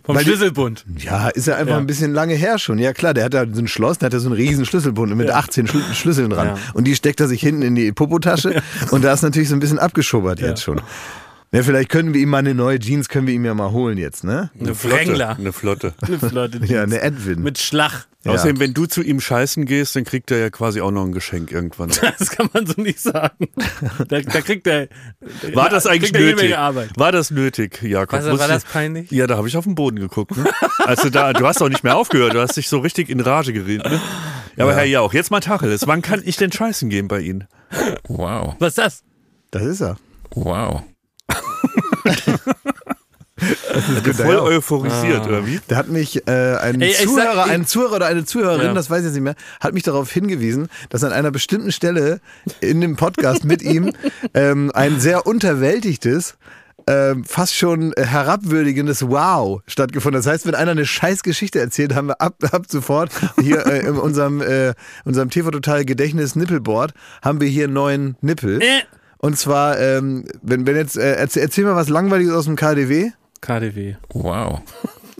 Vom 0.03 0.15
weil 0.15 0.23
die- 0.23 0.29
Schlüsselbund. 0.31 0.85
Ja, 0.97 1.29
ist 1.29 1.47
ja 1.47 1.55
einfach 1.55 1.73
Ja. 1.73 1.77
ein 1.79 1.85
bisschen 1.87 2.13
lange 2.13 2.33
her 2.33 2.57
schon. 2.57 2.79
Ja 2.79 2.93
klar, 2.93 3.13
der 3.13 3.25
hat 3.25 3.33
da 3.33 3.45
so 3.51 3.61
ein 3.61 3.67
Schloss, 3.67 3.97
der 3.99 4.07
hat 4.07 4.13
ja 4.13 4.19
so 4.19 4.27
einen 4.29 4.35
riesen 4.35 4.65
Schlüsselbund 4.65 5.15
mit 5.15 5.29
18 5.29 5.67
Schlü 5.67 5.81
Schlüsseln 5.93 6.29
dran. 6.31 6.47
Ja. 6.47 6.57
Und 6.73 6.85
die 6.85 6.95
steckt 6.95 7.19
er 7.19 7.27
sich 7.27 7.41
hinten 7.41 7.61
in 7.61 7.75
die 7.75 7.91
Popotasche 7.91 8.61
und 8.91 9.03
da 9.03 9.13
ist 9.13 9.21
natürlich 9.21 9.49
so 9.49 9.55
ein 9.55 9.59
bisschen 9.59 9.79
abgeschubbert 9.79 10.39
jetzt 10.39 10.63
schon. 10.63 10.81
Ja, 11.51 11.63
vielleicht 11.63 11.89
können 11.89 12.13
wir 12.13 12.21
ihm 12.21 12.29
mal 12.29 12.37
eine 12.37 12.53
neue 12.53 12.77
Jeans, 12.77 13.09
können 13.09 13.25
wir 13.25 13.33
ihm 13.33 13.43
ja 13.43 13.55
mal 13.55 13.71
holen 13.71 13.97
jetzt, 13.97 14.23
ne? 14.23 14.51
Eine 14.59 14.83
Wrangler. 14.83 15.35
Eine 15.35 15.51
Flotte. 15.51 15.95
Eine 16.01 16.19
flotte 16.19 16.59
Jeans. 16.59 16.69
Ja, 16.69 16.83
eine 16.83 17.01
Edwin. 17.01 17.41
Mit 17.41 17.57
Schlag. 17.57 18.07
Ja. 18.23 18.33
Außerdem, 18.33 18.59
wenn 18.59 18.73
du 18.73 18.85
zu 18.85 19.01
ihm 19.01 19.19
scheißen 19.19 19.65
gehst, 19.65 19.95
dann 19.95 20.03
kriegt 20.03 20.29
er 20.29 20.37
ja 20.37 20.49
quasi 20.51 20.81
auch 20.81 20.91
noch 20.91 21.05
ein 21.05 21.11
Geschenk 21.11 21.51
irgendwann. 21.51 21.89
Das 22.19 22.29
kann 22.29 22.49
man 22.53 22.67
so 22.67 22.79
nicht 22.79 22.99
sagen. 22.99 23.47
Da, 24.09 24.19
da 24.21 24.41
kriegt 24.41 24.67
er. 24.67 24.89
War 25.53 25.69
das 25.69 25.87
eigentlich 25.87 26.13
nötig? 26.13 26.51
War 26.51 27.11
das 27.11 27.31
nötig, 27.31 27.81
Jakob? 27.81 28.19
Was, 28.23 28.39
war 28.39 28.47
das 28.47 28.65
peinlich? 28.65 29.09
Ja, 29.09 29.25
da 29.25 29.37
habe 29.37 29.47
ich 29.47 29.57
auf 29.57 29.63
den 29.63 29.73
Boden 29.73 29.99
geguckt. 29.99 30.37
Ne? 30.37 30.45
Also 30.79 31.09
da, 31.09 31.33
du 31.33 31.47
hast 31.47 31.61
auch 31.63 31.69
nicht 31.69 31.83
mehr 31.83 31.95
aufgehört, 31.95 32.35
du 32.35 32.41
hast 32.41 32.57
dich 32.57 32.69
so 32.69 32.79
richtig 32.79 33.09
in 33.09 33.21
Rage 33.21 33.53
geredet. 33.53 33.89
Ne? 33.89 33.99
Ja, 34.55 34.65
aber 34.65 34.75
Herr 34.75 34.85
Jauch, 34.85 35.13
jetzt 35.13 35.31
mal 35.31 35.39
Tacheles. 35.39 35.87
Wann 35.87 36.01
kann 36.01 36.21
ich 36.23 36.35
denn 36.35 36.51
scheißen 36.51 36.89
gehen 36.89 37.07
bei 37.07 37.21
Ihnen? 37.21 37.47
Wow. 38.07 38.55
Was 38.59 38.69
ist 38.69 38.77
das? 38.77 39.03
Das 39.51 39.63
ist 39.63 39.81
er. 39.81 39.97
Wow. 40.35 40.83
Voll 44.13 44.35
euphorisiert, 44.37 45.25
oder 45.25 45.45
wie? 45.47 45.59
Da 45.69 45.77
hat 45.77 45.87
mich 45.87 46.27
äh, 46.27 46.55
ein 46.57 46.81
Ey, 46.81 46.91
sag- 46.93 47.05
Zuhörer, 47.07 47.45
ich- 47.45 47.51
ein 47.51 47.65
Zuhörer 47.65 47.95
oder 47.95 48.05
eine 48.07 48.25
Zuhörerin, 48.25 48.65
Ja. 48.67 48.73
das 48.73 48.89
weiß 48.89 48.99
ich 48.99 49.05
jetzt 49.05 49.13
nicht 49.13 49.23
mehr, 49.23 49.35
hat 49.61 49.73
mich 49.73 49.83
darauf 49.83 50.11
hingewiesen, 50.11 50.67
dass 50.89 51.03
an 51.05 51.13
einer 51.13 51.31
bestimmten 51.31 51.71
Stelle 51.71 52.19
in 52.59 52.81
dem 52.81 52.97
Podcast 52.97 53.45
mit 53.45 53.61
ihm 53.61 53.93
ähm, 54.33 54.71
ein 54.73 54.99
sehr 54.99 55.25
unterwältigtes, 55.25 56.35
ähm, 56.87 57.23
fast 57.23 57.55
schon 57.55 57.93
herabwürdigendes 57.97 59.07
Wow 59.07 59.61
stattgefunden. 59.67 60.19
Das 60.21 60.29
heißt, 60.29 60.45
wenn 60.45 60.55
einer 60.55 60.71
eine 60.71 60.85
scheiß 60.85 61.23
Geschichte 61.23 61.59
erzählt, 61.59 61.95
haben 61.95 62.07
wir 62.07 62.19
ab, 62.19 62.35
ab 62.51 62.63
sofort 62.67 63.11
hier 63.39 63.65
äh, 63.67 63.79
in 63.85 63.95
unserem, 63.97 64.41
äh, 64.41 64.73
unserem 65.05 65.29
TV 65.29 65.49
Total 65.51 65.85
Gedächtnis 65.85 66.35
Nippelboard 66.35 66.91
haben 67.21 67.39
wir 67.39 67.47
hier 67.47 67.65
einen 67.65 67.73
neuen 67.73 68.17
Nippel. 68.21 68.61
Äh. 68.61 68.81
Und 69.19 69.37
zwar, 69.37 69.79
ähm, 69.79 70.25
wenn, 70.41 70.65
wenn 70.65 70.75
jetzt, 70.75 70.97
äh, 70.97 71.13
erzähl, 71.15 71.43
erzähl 71.43 71.65
mal 71.65 71.75
was 71.75 71.89
Langweiliges 71.89 72.33
aus 72.33 72.45
dem 72.45 72.55
KDW. 72.55 73.11
KDW. 73.41 73.95
Wow. 74.13 74.61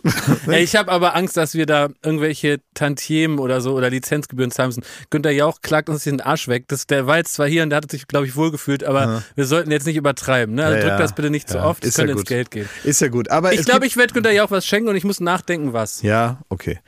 Ey, 0.46 0.62
ich 0.62 0.76
habe 0.76 0.90
aber 0.90 1.14
Angst, 1.14 1.36
dass 1.36 1.54
wir 1.54 1.66
da 1.66 1.88
irgendwelche 2.02 2.60
Tantiemen 2.72 3.38
oder 3.38 3.60
so 3.60 3.74
oder 3.74 3.90
Lizenzgebühren 3.90 4.50
zahlen 4.50 4.68
müssen. 4.68 4.84
Günter 5.10 5.30
Jauch 5.30 5.60
klagt 5.60 5.90
uns 5.90 6.04
den 6.04 6.22
Arsch 6.22 6.48
weg. 6.48 6.64
Das, 6.68 6.86
der 6.86 7.06
war 7.06 7.18
jetzt 7.18 7.34
zwar 7.34 7.46
hier 7.46 7.62
und 7.62 7.70
der 7.70 7.78
hat 7.78 7.90
sich, 7.90 8.08
glaube 8.08 8.26
ich, 8.26 8.36
wohlgefühlt, 8.36 8.82
aber 8.84 9.22
wir 9.34 9.44
sollten 9.44 9.70
jetzt 9.70 9.86
nicht 9.86 9.96
übertreiben. 9.96 10.54
Ne? 10.54 10.64
Also 10.64 10.76
Ja, 10.76 10.80
drück 10.80 10.92
ja. 10.92 10.98
das 10.98 11.14
bitte 11.14 11.28
nicht 11.28 11.50
zu 11.50 11.58
Ja, 11.58 11.66
oft, 11.66 11.84
es 11.84 11.90
ist 11.90 11.98
ja 11.98 12.04
könnte 12.04 12.20
ins. 12.20 12.28
Geld 12.28 12.50
gehen. 12.50 12.68
Ist 12.84 13.00
ja 13.02 13.08
gut. 13.08 13.30
Aber 13.30 13.52
Ich 13.52 13.64
glaube, 13.64 13.86
ich 13.86 13.96
werde 13.98 14.14
Günter 14.14 14.32
Jauch 14.32 14.50
was 14.50 14.64
schenken 14.66 14.88
und 14.88 14.96
ich 14.96 15.04
muss 15.04 15.20
nachdenken, 15.20 15.74
was. 15.74 16.00
Ja, 16.02 16.38
okay. 16.48 16.78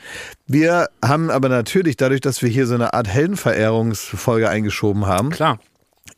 Wir 0.46 0.88
haben 1.04 1.30
aber 1.30 1.50
natürlich, 1.50 1.96
dadurch, 1.98 2.22
dass 2.22 2.40
wir 2.40 2.48
hier 2.48 2.66
so 2.66 2.74
eine 2.74 2.94
Art 2.94 3.08
Heldenverehrungsfolge 3.08 4.48
eingeschoben 4.48 5.06
haben, 5.06 5.30
Klar, 5.30 5.58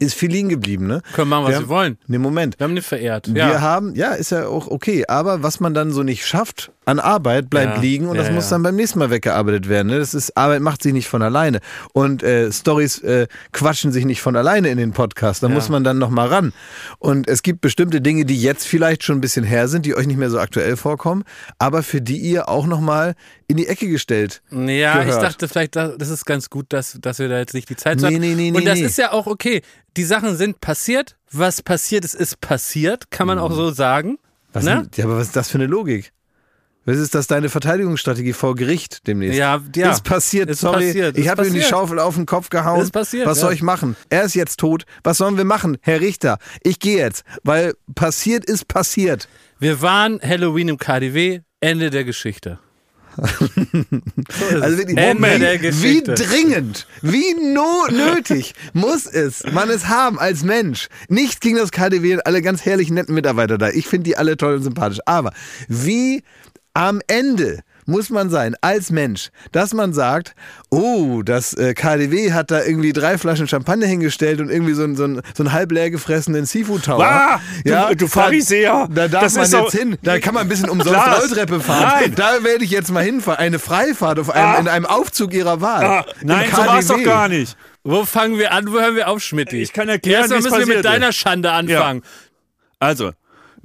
ist 0.05 0.15
viel 0.15 0.31
liegen 0.31 0.49
geblieben, 0.49 0.87
ne? 0.87 1.03
können 1.15 1.31
machen, 1.31 1.45
was 1.45 1.49
wir 1.51 1.55
wir 1.55 1.61
haben, 1.63 1.69
wollen. 1.69 1.99
Ne, 2.07 2.19
Moment. 2.19 2.59
Wir 2.61 2.65
haben 2.65 2.75
den 2.75 2.85
verehrt. 2.85 3.33
Wir 3.35 3.43
Ja. 3.43 3.61
haben, 3.61 3.95
ja, 3.95 4.13
ist 4.13 4.31
ja 4.31 4.47
auch 4.47 4.69
okay, 4.69 5.05
aber 5.09 5.43
was 5.43 5.61
man 5.61 5.75
dann 5.75 5.91
so 5.93 6.03
nicht 6.03 6.27
schafft 6.27 6.71
an 6.87 6.99
Arbeit, 7.01 7.49
bleibt 7.51 7.77
Ja, 7.77 7.81
liegen 7.81 8.07
und 8.09 8.17
ja, 8.17 8.23
das 8.23 8.33
muss 8.33 8.49
dann 8.49 8.63
beim 8.63 8.77
nächsten 8.77 8.99
Mal 8.99 9.11
weggearbeitet 9.11 9.69
werden. 9.69 9.89
Ne? 9.89 9.99
Das 9.99 10.13
ist, 10.15 10.37
Arbeit 10.37 10.61
macht 10.61 10.83
sich 10.83 10.93
nicht 10.93 11.09
von 11.09 11.23
alleine. 11.23 11.61
Und 11.93 12.23
äh, 12.23 12.53
Stories 12.53 12.99
äh, 12.99 13.27
quatschen 13.53 13.91
sich 13.93 14.05
nicht 14.05 14.21
von 14.21 14.37
alleine 14.37 14.69
in 14.69 14.79
den 14.79 14.93
Podcast. 14.93 15.43
Da 15.43 15.49
muss 15.49 15.69
man 15.69 15.83
dann 15.85 15.99
nochmal 15.99 16.29
ran. 16.29 16.53
Und 16.99 17.29
es 17.29 17.43
gibt 17.43 17.61
bestimmte 17.61 18.01
Dinge, 18.01 18.25
die 18.25 18.41
jetzt 18.41 18.67
vielleicht 18.67 19.03
schon 19.03 19.19
ein 19.19 19.21
bisschen 19.21 19.45
her 19.45 19.69
sind, 19.69 19.87
die 19.87 19.95
euch 19.97 20.07
nicht 20.07 20.17
mehr 20.19 20.31
so 20.31 20.39
aktuell 20.39 20.77
vorkommen, 20.77 21.25
aber 21.59 21.83
für 21.83 22.01
die 22.01 22.19
ihr 22.19 22.49
auch 22.49 22.67
nochmal 22.67 23.15
in 23.47 23.57
die 23.57 23.67
Ecke 23.67 23.89
gestellt 23.89 24.43
Ja, 24.51 25.01
ich 25.01 25.07
gehört. 25.07 25.23
dachte 25.23 25.49
vielleicht, 25.49 25.77
da- 25.77 25.95
das 25.99 26.09
ist 26.09 26.25
ganz 26.25 26.49
gut, 26.51 26.67
dass, 26.71 26.97
dass 27.01 27.19
wir 27.19 27.29
da 27.29 27.39
jetzt 27.39 27.55
nicht 27.55 27.69
die 27.69 27.77
Zeit 27.77 27.99
Nee, 27.99 28.07
haben. 28.07 28.15
nee, 28.15 28.35
nee, 28.35 28.51
nee, 28.51 28.57
Und 28.59 28.65
das 28.67 28.81
ist 28.81 28.97
ja 28.99 29.13
auch 29.13 29.27
okay. 29.27 29.63
Die 29.97 30.05
Sachen 30.05 30.37
sind 30.37 30.61
passiert. 30.61 31.17
Was 31.31 31.63
passiert 31.63 32.05
ist, 32.05 32.15
ist 32.15 32.41
passiert, 32.41 33.11
kann 33.11 33.27
man 33.27 33.39
auch 33.39 33.53
so 33.53 33.71
sagen. 33.71 34.11
Mhm. 34.11 34.19
Was 34.55 34.65
ne? 34.65 34.89
ja, 34.97 35.05
aber 35.05 35.17
was 35.19 35.27
ist 35.29 35.37
das 35.37 35.51
für 35.51 35.59
eine 35.59 35.67
Logik? 35.67 36.13
Was 36.87 36.99
ist 36.99 37.15
das 37.15 37.27
deine 37.27 37.49
Verteidigungsstrategie 37.49 38.35
vor 38.35 38.55
Gericht 38.55 39.07
demnächst? 39.07 39.39
Ja, 39.39 39.63
ja. 39.75 39.91
Ist 39.91 40.05
passiert, 40.05 40.51
Ist 40.51 40.61
sorry. 40.61 40.87
passiert, 40.89 41.17
ich 41.17 41.29
habe 41.29 41.47
ihm 41.47 41.55
die. 41.55 41.63
Schaufel 41.63 41.99
auf 41.99 42.15
den 42.15 42.27
Kopf 42.27 42.51
gehauen. 42.51 42.83
Ist 42.83 42.93
passiert, 42.93 43.27
Was 43.27 43.39
ja. 43.39 43.43
soll 43.43 43.55
ich 43.55 43.63
machen? 43.63 43.97
Er 44.11 44.25
ist 44.25 44.35
jetzt 44.35 44.59
tot. 44.61 44.85
Was 45.03 45.17
sollen 45.19 45.37
wir 45.39 45.45
machen, 45.45 45.79
Herr 45.81 46.01
Richter? 46.01 46.39
Ich 46.63 46.79
gehe 46.79 46.99
jetzt, 46.99 47.25
weil 47.43 47.75
passiert 47.95 48.45
ist 48.45 48.69
passiert. 48.69 49.29
Wir 49.59 49.81
waren 49.81 50.21
Halloween 50.21 50.69
im 50.69 50.79
KDW, 50.79 51.41
Ende 51.61 51.91
der 51.91 52.05
Geschichte. 52.05 52.59
Also 54.61 54.79
wirklich, 54.79 54.99
Ende 54.99 55.15
Moment, 55.15 55.43
wie 55.43 55.59
Geschichte. 55.59 56.15
dringend, 56.15 56.87
wie 57.01 57.35
no 57.53 57.87
nötig 57.91 58.55
muss 58.73 59.07
es 59.07 59.45
man 59.53 59.71
es 59.71 59.87
haben 59.89 60.19
als 60.19 60.43
Mensch. 60.43 60.89
Nichts 61.09 61.41
gegen 61.41 61.57
das 61.57 61.71
KDW 61.71 62.15
und 62.15 62.27
alle 62.27 62.43
ganz 62.43 62.65
herrlichen 62.65 62.95
netten 62.95 63.15
Mitarbeiter 63.15 63.57
da. 63.59 63.71
Ich 63.71 63.87
finde 63.87 64.05
die 64.05 64.17
alle 64.17 64.37
toll 64.37 64.55
und 64.57 64.63
sympathisch. 64.63 64.99
Aber 65.07 65.33
wie 65.69 66.23
am 66.75 67.01
Ende 67.07 67.61
muss 67.87 68.09
man 68.09 68.31
sein 68.31 68.57
als 68.63 68.91
Mensch, 68.91 69.29
dass 69.53 69.75
man 69.75 69.93
sagt, 69.93 70.35
oh, 70.71 71.21
das 71.23 71.53
äh, 71.53 71.75
KDW 71.75 72.33
hat 72.33 72.51
da 72.51 72.65
irgendwie 72.65 72.95
drei 72.95 73.19
Flaschen 73.19 73.47
Champagner 73.47 73.87
hingestellt 73.87 74.41
und 74.41 74.49
irgendwie 74.51 74.73
so 74.73 74.85
einen 74.85 74.97
so 74.97 75.05
einen- 75.05 75.21
so 75.37 75.43
einen 75.43 75.53
halb 75.53 75.71
leer 75.71 75.91
gefressenen 75.91 76.47
Seafood 76.47 76.85
Tower. 76.87 77.05
Ah, 77.05 77.41
du- 77.91 77.97
du 77.97 78.07
Pharisäer. 78.09 78.89
Da, 78.89 79.03
da 79.03 79.09
darf 79.09 79.23
Das 79.25 79.35
man 79.35 79.45
ist 79.45 79.53
jetzt 79.53 79.73
hin. 79.73 79.99
Da 80.03 80.19
kann 80.19 80.33
man 80.33 80.45
ein 80.45 80.49
bisschen 80.49 80.71
umsonst. 80.71 80.99
Rolltreppe 80.99 81.61
fahren. 81.61 82.01
Nein. 82.01 82.15
Da 82.17 82.43
werde 82.43 82.65
ich 82.65 82.71
jetzt 82.71 82.91
mal 82.91 83.05
hinfahren. 83.05 83.39
Eine 83.39 83.59
Freifahrt 83.59 84.19
auf 84.19 84.31
einem, 84.31 84.47
Ah. 84.55 84.59
in 84.61 84.69
einem 84.69 84.87
Aufzug 84.87 85.35
ihrer 85.35 85.61
Wahl. 85.61 85.85
Ah, 85.85 86.07
nein, 86.23 86.49
so 86.51 86.57
war 86.57 86.79
es 86.79 86.87
doch 86.87 87.03
gar 87.03 87.29
nicht. 87.29 87.55
Wo 87.83 88.07
fangen 88.07 88.39
wir 88.39 88.53
an? 88.53 88.73
Wo 88.73 88.81
hören 88.81 88.97
wir 88.97 89.09
auf, 89.09 89.23
Schmidti? 89.23 89.61
Ich 89.61 89.75
kann 89.75 89.91
erklären, 89.91 90.23
Erstmal 90.23 90.41
müssen 90.41 90.69
wir 90.69 90.77
mit 90.77 90.85
deiner. 90.87 91.13
Schande 91.13 91.53
anfangen. 91.53 92.01
Also, 92.79 93.13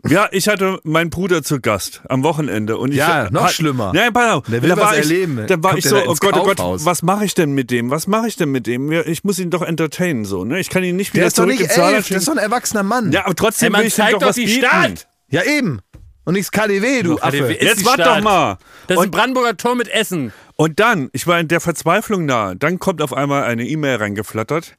ja, 0.08 0.28
ich 0.32 0.48
hatte 0.48 0.80
meinen 0.84 1.10
Bruder 1.10 1.44
zu 1.44 1.60
Gast 1.60 2.02
am 2.08 2.24
Wochenende 2.24 2.78
und 2.78 2.92
ich 2.92 2.98
Ja, 2.98 3.30
noch 3.32 3.44
hat- 3.46 3.52
schlimmer. 3.54 3.92
Nein, 3.94 4.14
pass 4.14 4.32
auf. 4.34 4.46
Der 4.46 4.62
will 4.62 4.70
da 4.70 4.78
was 4.78 4.84
war 4.84 4.94
ich, 4.94 5.00
erleben. 5.00 5.46
Dann 5.48 5.64
war 5.64 5.72
Kommt 5.72 5.84
ich 5.84 5.90
so, 5.90 5.96
da 5.98 6.04
oh 6.08 6.16
Gott, 6.20 6.36
oh 6.38 6.44
Gott, 6.44 6.86
was 6.86 7.02
mache 7.04 7.26
ich 7.26 7.34
denn 7.34 7.52
mit 7.52 7.72
dem? 7.72 7.90
Was 7.92 8.08
mache 8.08 8.28
ich 8.28 8.36
denn 8.36 8.52
mit 8.52 8.68
dem? 8.68 8.92
Ja, 8.92 9.02
Ich 9.06 9.24
muss 9.24 9.40
ihn 9.40 9.50
doch 9.50 9.62
entertainen 9.62 10.26
so, 10.26 10.46
ne? 10.46 10.60
Ich 10.60 10.70
kann 10.70 10.84
ihn 10.84 10.96
nicht 10.96 11.14
wieder 11.14 11.22
Der 11.22 11.28
ist 11.28 11.38
doch 11.40 11.46
nicht 11.46 11.62
elf. 11.62 12.08
Der 12.08 12.18
ist 12.18 12.28
doch 12.28 12.34
ein 12.34 12.38
erwachsener 12.38 12.84
Mann. 12.84 13.12
Ja, 13.12 13.26
aber 13.26 13.36
trotzdem 13.36 13.68
Ey, 13.68 13.72
man 13.72 13.82
will 13.82 13.88
ich 13.88 13.94
ihm 13.94 13.98
zeigt 13.98 14.14
doch 14.16 14.20
doch 14.20 14.28
was 14.30 14.36
die 14.36 14.46
bieten. 14.46 14.66
Stadt. 14.66 15.08
Ja, 15.32 15.44
eben. 15.44 15.80
Und 16.26 16.34
nichts 16.34 16.52
KDW, 16.52 17.02
du 17.04 17.16
KDW 17.16 17.44
Affe. 17.44 17.54
Jetzt 17.66 17.80
die 17.82 17.86
wart 17.86 17.96
Stadt. 18.02 18.18
doch 18.18 18.24
mal. 18.24 18.58
Das 18.88 18.96
ist 18.96 19.02
ein 19.02 19.06
Und, 19.06 19.12
Brandenburger 19.12 19.58
Tor 19.58 19.76
mit 19.76 19.88
Essen. 19.88 20.32
und 20.56 20.80
dann, 20.80 21.10
ich 21.14 21.26
war 21.26 21.40
in 21.40 21.48
der 21.48 21.60
Verzweiflung 21.60 22.26
nahe, 22.26 22.56
dann 22.56 22.78
kommt 22.80 23.02
auf 23.02 23.14
einmal 23.14 23.44
eine 23.44 23.66
E-Mail 23.68 23.96
reingeflattert, 23.98 24.76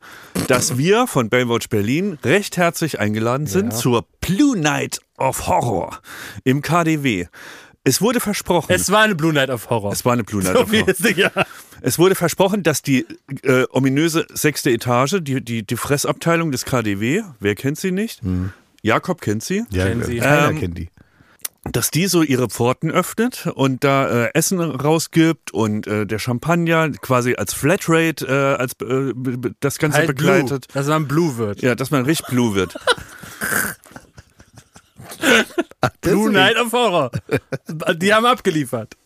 dass 0.47 0.79
wir 0.79 1.07
von 1.07 1.29
Baywatch 1.29 1.69
Berlin 1.69 2.19
recht 2.25 2.57
herzlich 2.57 3.01
eingeladen 3.01 3.47
sind 3.47 3.73
zur 3.75 4.07
Blue 4.21 4.57
Night 4.57 5.01
of 5.19 5.49
Horror 5.49 6.01
im 6.45 6.63
KDW. 6.63 7.27
Es 7.83 8.03
wurde 8.03 8.21
versprochen. 8.21 8.71
Es 8.73 8.91
war 8.93 9.01
eine 9.03 9.15
Blue 9.15 9.33
Night 9.33 9.49
of 9.49 9.71
Horror. 9.71 9.91
Es 9.93 10.05
war 10.05 10.13
eine 10.13 10.23
Blue 10.23 10.43
Night 10.43 10.53
so 10.55 10.61
of 10.63 10.71
Horror. 10.71 10.89
ist 10.89 11.03
sicher. 11.03 11.33
Es 11.81 11.99
wurde 11.99 12.15
versprochen, 12.15 12.63
dass 12.63 12.83
die 12.83 13.07
äh, 13.43 13.65
ominöse 13.71 14.27
sechste 14.35 14.71
Etage, 14.71 15.17
die, 15.23 15.43
die, 15.43 15.67
die 15.67 15.77
Fressabteilung 15.77 16.53
des 16.53 16.67
KDW, 16.67 17.23
wer 17.41 17.55
kennt 17.55 17.79
sie 17.79 17.91
nicht? 17.91 18.21
Jakob 18.83 19.23
kennt 19.23 19.43
sie. 19.43 19.65
Ja, 19.71 19.87
Kennen 19.87 20.05
Sie. 20.05 20.19
Ähm, 20.19 20.59
kennt 20.59 20.77
die. 20.79 20.91
Dass 21.73 21.91
die 21.91 22.07
so 22.07 22.23
ihre 22.23 22.49
Pforten 22.49 22.91
öffnet 22.91 23.47
und 23.55 23.85
da 23.85 24.27
äh, 24.27 24.31
Essen 24.35 24.61
rausgibt 24.61 25.53
und 25.53 25.87
äh, 25.87 26.07
der 26.07 26.19
Champagner 26.19 26.91
quasi 26.91 27.35
als 27.35 27.55
Flatrate 27.55 28.27
äh, 28.27 28.61
als 28.61 28.73
äh, 28.83 29.13
das 29.61 29.79
Ganze 29.79 29.99
Halt 29.99 30.09
begleitet. 30.09 30.69
Blue, 30.69 30.75
dass 30.75 30.87
man 30.89 31.09
Blue 31.09 31.37
wird. 31.37 31.63
Ja, 31.63 31.75
dass 31.75 31.91
man 31.91 32.05
richtig 32.05 32.27
blue 32.27 32.55
wird. 32.55 32.75
Blue 36.01 36.31
Night 36.31 36.57
of 36.57 36.73
Horror. 36.73 37.11
Die 37.97 38.13
haben 38.15 38.27
abgeliefert. 38.27 38.97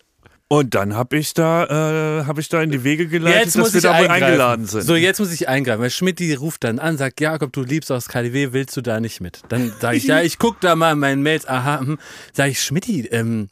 Und 0.48 0.74
dann 0.74 0.94
habe 0.94 1.16
ich 1.16 1.32
da, 1.32 2.20
äh, 2.20 2.24
habe 2.26 2.40
ich 2.40 2.48
da 2.48 2.62
in 2.62 2.70
die 2.70 2.84
Wege 2.84 3.08
geleitet, 3.08 3.46
Jetzt 3.46 3.56
dass 3.56 3.74
wir 3.74 3.80
da 3.80 3.98
wohl 3.98 4.08
eingeladen 4.08 4.66
sind. 4.66 4.82
So, 4.82 4.94
jetzt 4.94 5.18
muss 5.18 5.32
ich 5.32 5.48
eingreifen. 5.48 5.80
Weil 5.80 5.90
Schmidt 5.90 6.18
die 6.18 6.34
ruft 6.34 6.64
dann 6.64 6.78
an, 6.78 6.98
sagt, 6.98 7.20
Jakob, 7.20 7.52
du 7.52 7.62
liebst 7.62 7.90
aus 7.90 8.08
KDW, 8.08 8.52
willst 8.52 8.76
du 8.76 8.82
da 8.82 9.00
nicht 9.00 9.20
mit? 9.20 9.40
Dann 9.48 9.72
sage 9.80 9.96
ich, 9.96 10.04
ja, 10.04 10.20
ich 10.20 10.38
guck 10.38 10.60
da 10.60 10.76
mal 10.76 10.92
in 10.92 10.98
meinen 10.98 11.22
Mails, 11.22 11.48
aha, 11.48 11.80
hm. 11.80 11.98
sage 12.32 12.50
ich, 12.50 12.62
Schmidti, 12.62 13.06
ähm, 13.06 13.48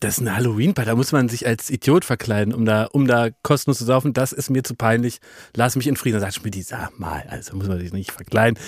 das 0.00 0.18
ist 0.18 0.20
eine 0.20 0.36
Halloween-Party, 0.36 0.90
da 0.90 0.96
muss 0.96 1.12
man 1.12 1.28
sich 1.28 1.46
als 1.46 1.70
Idiot 1.70 2.04
verkleiden, 2.04 2.54
um 2.54 2.64
da, 2.64 2.84
um 2.84 3.06
da 3.06 3.30
kostenlos 3.42 3.78
zu 3.78 3.84
saufen. 3.84 4.12
Das 4.12 4.32
ist 4.32 4.50
mir 4.50 4.62
zu 4.62 4.74
peinlich. 4.74 5.20
Lass 5.54 5.76
mich 5.76 5.86
in 5.86 5.96
Frieden. 5.96 6.14
Dann 6.14 6.22
sagt 6.22 6.34
Schmidti, 6.34 6.62
sag 6.62 6.98
mal, 6.98 7.24
also 7.28 7.56
muss 7.56 7.68
man 7.68 7.78
sich 7.78 7.92
nicht 7.92 8.12
verkleiden. 8.12 8.58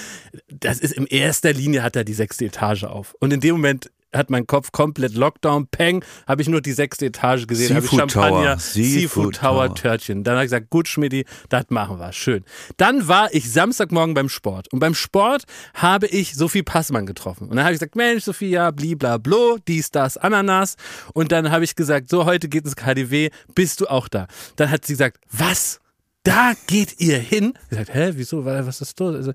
Das 0.49 0.79
ist 0.79 0.93
in 0.93 1.07
erster 1.07 1.53
Linie 1.53 1.83
hat 1.83 1.97
er 1.97 2.05
die 2.05 2.15
sechste 2.15 2.45
Etage 2.47 2.85
auf. 2.85 3.15
Und 3.21 3.33
in 3.33 3.41
dem 3.41 3.57
Moment 3.57 3.91
hat 4.15 4.31
mein 4.31 4.47
Kopf 4.47 4.73
komplett 4.73 5.15
Lockdown, 5.15 5.67
Peng, 5.69 6.05
habe 6.27 6.43
ich 6.43 6.49
nur 6.49 6.61
die 6.61 6.73
sechste 6.73 7.07
Etage 7.07 7.47
gesehen, 7.47 7.77
habe 7.77 7.85
ich 7.85 7.91
Seafood 7.91 8.13
Tower, 8.13 8.23
Champagner, 8.23 8.59
Seafood 8.59 8.93
Seafood 8.93 9.35
Tower, 9.37 9.67
Tower. 9.67 9.75
Törtchen. 9.75 10.25
Dann 10.25 10.35
habe 10.35 10.45
ich 10.45 10.51
gesagt, 10.51 10.71
gut, 10.71 10.89
Schmidti, 10.89 11.25
das 11.49 11.65
machen 11.71 11.99
wir, 11.99 12.13
schön. 12.13 12.45
Dann 12.77 13.09
war 13.09 13.33
ich 13.33 13.51
Samstagmorgen 13.51 14.15
beim 14.15 14.29
Sport. 14.29 14.73
Und 14.73 14.81
beim 14.81 14.95
Sport 14.95 15.45
habe 15.75 16.07
ich 16.07 16.35
Sophie 16.35 16.63
Passmann 16.63 17.07
getroffen. 17.07 17.49
Und 17.49 17.57
dann 17.57 17.65
habe 17.65 17.75
ich 17.75 17.81
gesagt, 17.81 17.97
Mensch, 17.97 18.25
Sophie, 18.25 18.51
ja, 18.51 18.71
bliblablo, 18.71 19.59
dies, 19.67 19.91
das, 19.91 20.17
Ananas. 20.17 20.77
Und 21.15 21.33
dann 21.33 21.51
habe 21.51 21.65
ich 21.65 21.75
gesagt, 21.75 22.09
so, 22.09 22.25
heute 22.25 22.49
geht 22.49 22.65
ins 22.65 22.77
KDW, 22.77 23.31
bist 23.55 23.81
du 23.81 23.87
auch 23.87 24.09
da? 24.09 24.27
Dann 24.57 24.71
hat 24.71 24.85
sie 24.85 24.95
gesagt, 24.95 25.19
was? 25.31 25.81
Da 26.25 26.53
geht 26.69 27.01
ihr 27.01 27.19
hin? 27.19 27.55
Ich 27.65 27.71
gesagt, 27.71 27.95
hä, 27.95 28.13
wieso, 28.15 28.45
was 28.45 28.81
ist 28.81 29.01
los? 29.01 29.29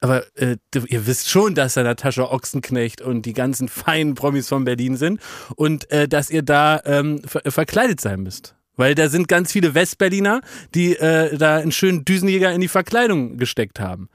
Aber 0.00 0.24
äh, 0.36 0.56
ihr 0.74 1.06
wisst 1.06 1.30
schon, 1.30 1.54
dass 1.54 1.74
da 1.74 1.82
Natascha 1.82 2.24
Ochsenknecht 2.24 3.00
und 3.00 3.22
die 3.22 3.32
ganzen 3.32 3.68
feinen 3.68 4.14
Promis 4.14 4.48
von 4.48 4.64
Berlin 4.64 4.96
sind 4.96 5.20
und 5.56 5.90
äh, 5.90 6.06
dass 6.06 6.30
ihr 6.30 6.42
da 6.42 6.80
ähm, 6.84 7.22
ver 7.24 7.42
verkleidet 7.50 8.00
sein 8.00 8.20
müsst. 8.20 8.54
Weil 8.76 8.94
da 8.94 9.08
sind 9.08 9.26
ganz 9.26 9.52
viele 9.52 9.74
Westberliner, 9.74 10.42
die 10.74 10.96
äh, 10.96 11.36
da 11.38 11.56
einen 11.56 11.72
schönen 11.72 12.04
Düsenjäger 12.04 12.52
in 12.52 12.60
die 12.60 12.68
Verkleidung 12.68 13.38
gesteckt 13.38 13.80
haben. 13.80 14.10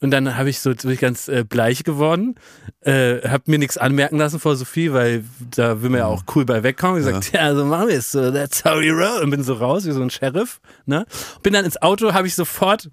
Und 0.00 0.12
dann 0.12 0.36
habe 0.36 0.48
ich 0.48 0.60
so 0.60 0.72
bin 0.74 0.92
ich 0.92 1.00
ganz 1.00 1.26
äh, 1.26 1.44
bleich 1.44 1.82
geworden, 1.82 2.36
äh, 2.82 3.28
habe 3.28 3.44
mir 3.46 3.58
nichts 3.58 3.76
anmerken 3.76 4.16
lassen 4.16 4.38
vor 4.38 4.54
Sophie, 4.54 4.92
weil 4.92 5.24
da 5.56 5.82
will 5.82 5.90
man 5.90 5.98
ja 5.98 6.06
auch 6.06 6.22
cool 6.34 6.44
bei 6.44 6.62
wegkommen. 6.62 7.00
Ich 7.00 7.06
gesagt, 7.06 7.32
ja, 7.32 7.52
so 7.54 7.64
machen 7.64 7.88
wir 7.88 7.98
es, 7.98 8.12
so 8.12 8.30
that's 8.30 8.64
how 8.64 8.76
we 8.76 8.90
roll. 8.90 9.22
Und 9.22 9.30
bin 9.30 9.42
so 9.42 9.54
raus 9.54 9.84
wie 9.86 9.90
so 9.90 10.00
ein 10.00 10.10
Sheriff. 10.10 10.60
Ne? 10.86 11.04
Bin 11.42 11.52
dann 11.52 11.64
ins 11.64 11.82
Auto, 11.82 12.12
habe 12.12 12.28
ich 12.28 12.36
sofort 12.36 12.88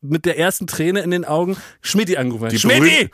mit 0.00 0.24
der 0.24 0.38
ersten 0.38 0.66
Träne 0.66 1.00
in 1.00 1.10
den 1.10 1.24
Augen 1.24 1.56
Schmidti 1.82 2.16
angerufen. 2.16 2.48
Die 2.48 2.58
Schmidti, 2.58 3.10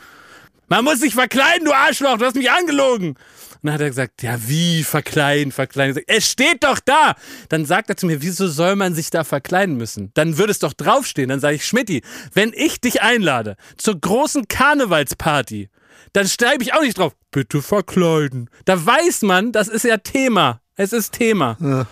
man 0.69 0.85
muss 0.85 1.00
sich 1.00 1.14
verkleiden, 1.14 1.64
du 1.64 1.73
Arschloch, 1.73 2.19
du 2.19 2.25
hast 2.25 2.37
mich 2.37 2.50
angelogen. 2.50 3.11
Und 3.11 3.19
dann 3.62 3.75
hat 3.75 3.81
er 3.81 3.88
gesagt, 3.88 4.23
ja, 4.23 4.38
wie 4.47 4.85
verkleiden, 4.85 5.50
verkleiden. 5.52 6.02
Es 6.07 6.31
steht 6.31 6.62
doch 6.62 6.78
da. 6.78 7.14
Dann 7.49 7.64
sagt 7.64 7.88
er 7.88 7.97
zu 7.97 8.07
mir, 8.07 8.23
wieso 8.23 8.49
soll 8.49 8.76
man 8.76 8.95
sich 8.95 9.11
da 9.11 9.25
verkleiden 9.25 9.76
müssen? 9.76 10.11
Dann 10.14 10.38
würde 10.38 10.50
es 10.50 10.59
doch 10.59 10.73
draufstehen. 10.73 11.28
Dann 11.28 11.40
sage 11.40 11.57
ich, 11.57 11.66
Schmidti, 11.66 12.02
wenn 12.33 12.52
ich 12.55 12.81
dich 12.81 13.02
einlade 13.02 13.57
zur 13.76 14.00
großen 14.00 14.47
Karnevalsparty, 14.49 15.71
dann 16.12 16.28
schreibe 16.28 16.62
ich 16.62 16.75
auch 16.75 16.83
nicht 16.83 16.99
drauf, 16.99 17.14
bitte 17.31 17.62
verkleiden. 17.62 18.50
Da 18.64 18.85
weiß 18.85 19.23
man, 19.23 19.52
das 19.52 19.69
ist 19.69 19.85
ja 19.85 19.97
Thema. 19.97 20.61
Es 20.76 20.93
ist 20.93 21.12
Thema. 21.12 21.87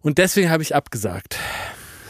Und 0.00 0.18
deswegen 0.18 0.50
habe 0.50 0.62
ich 0.62 0.74
abgesagt. 0.74 1.36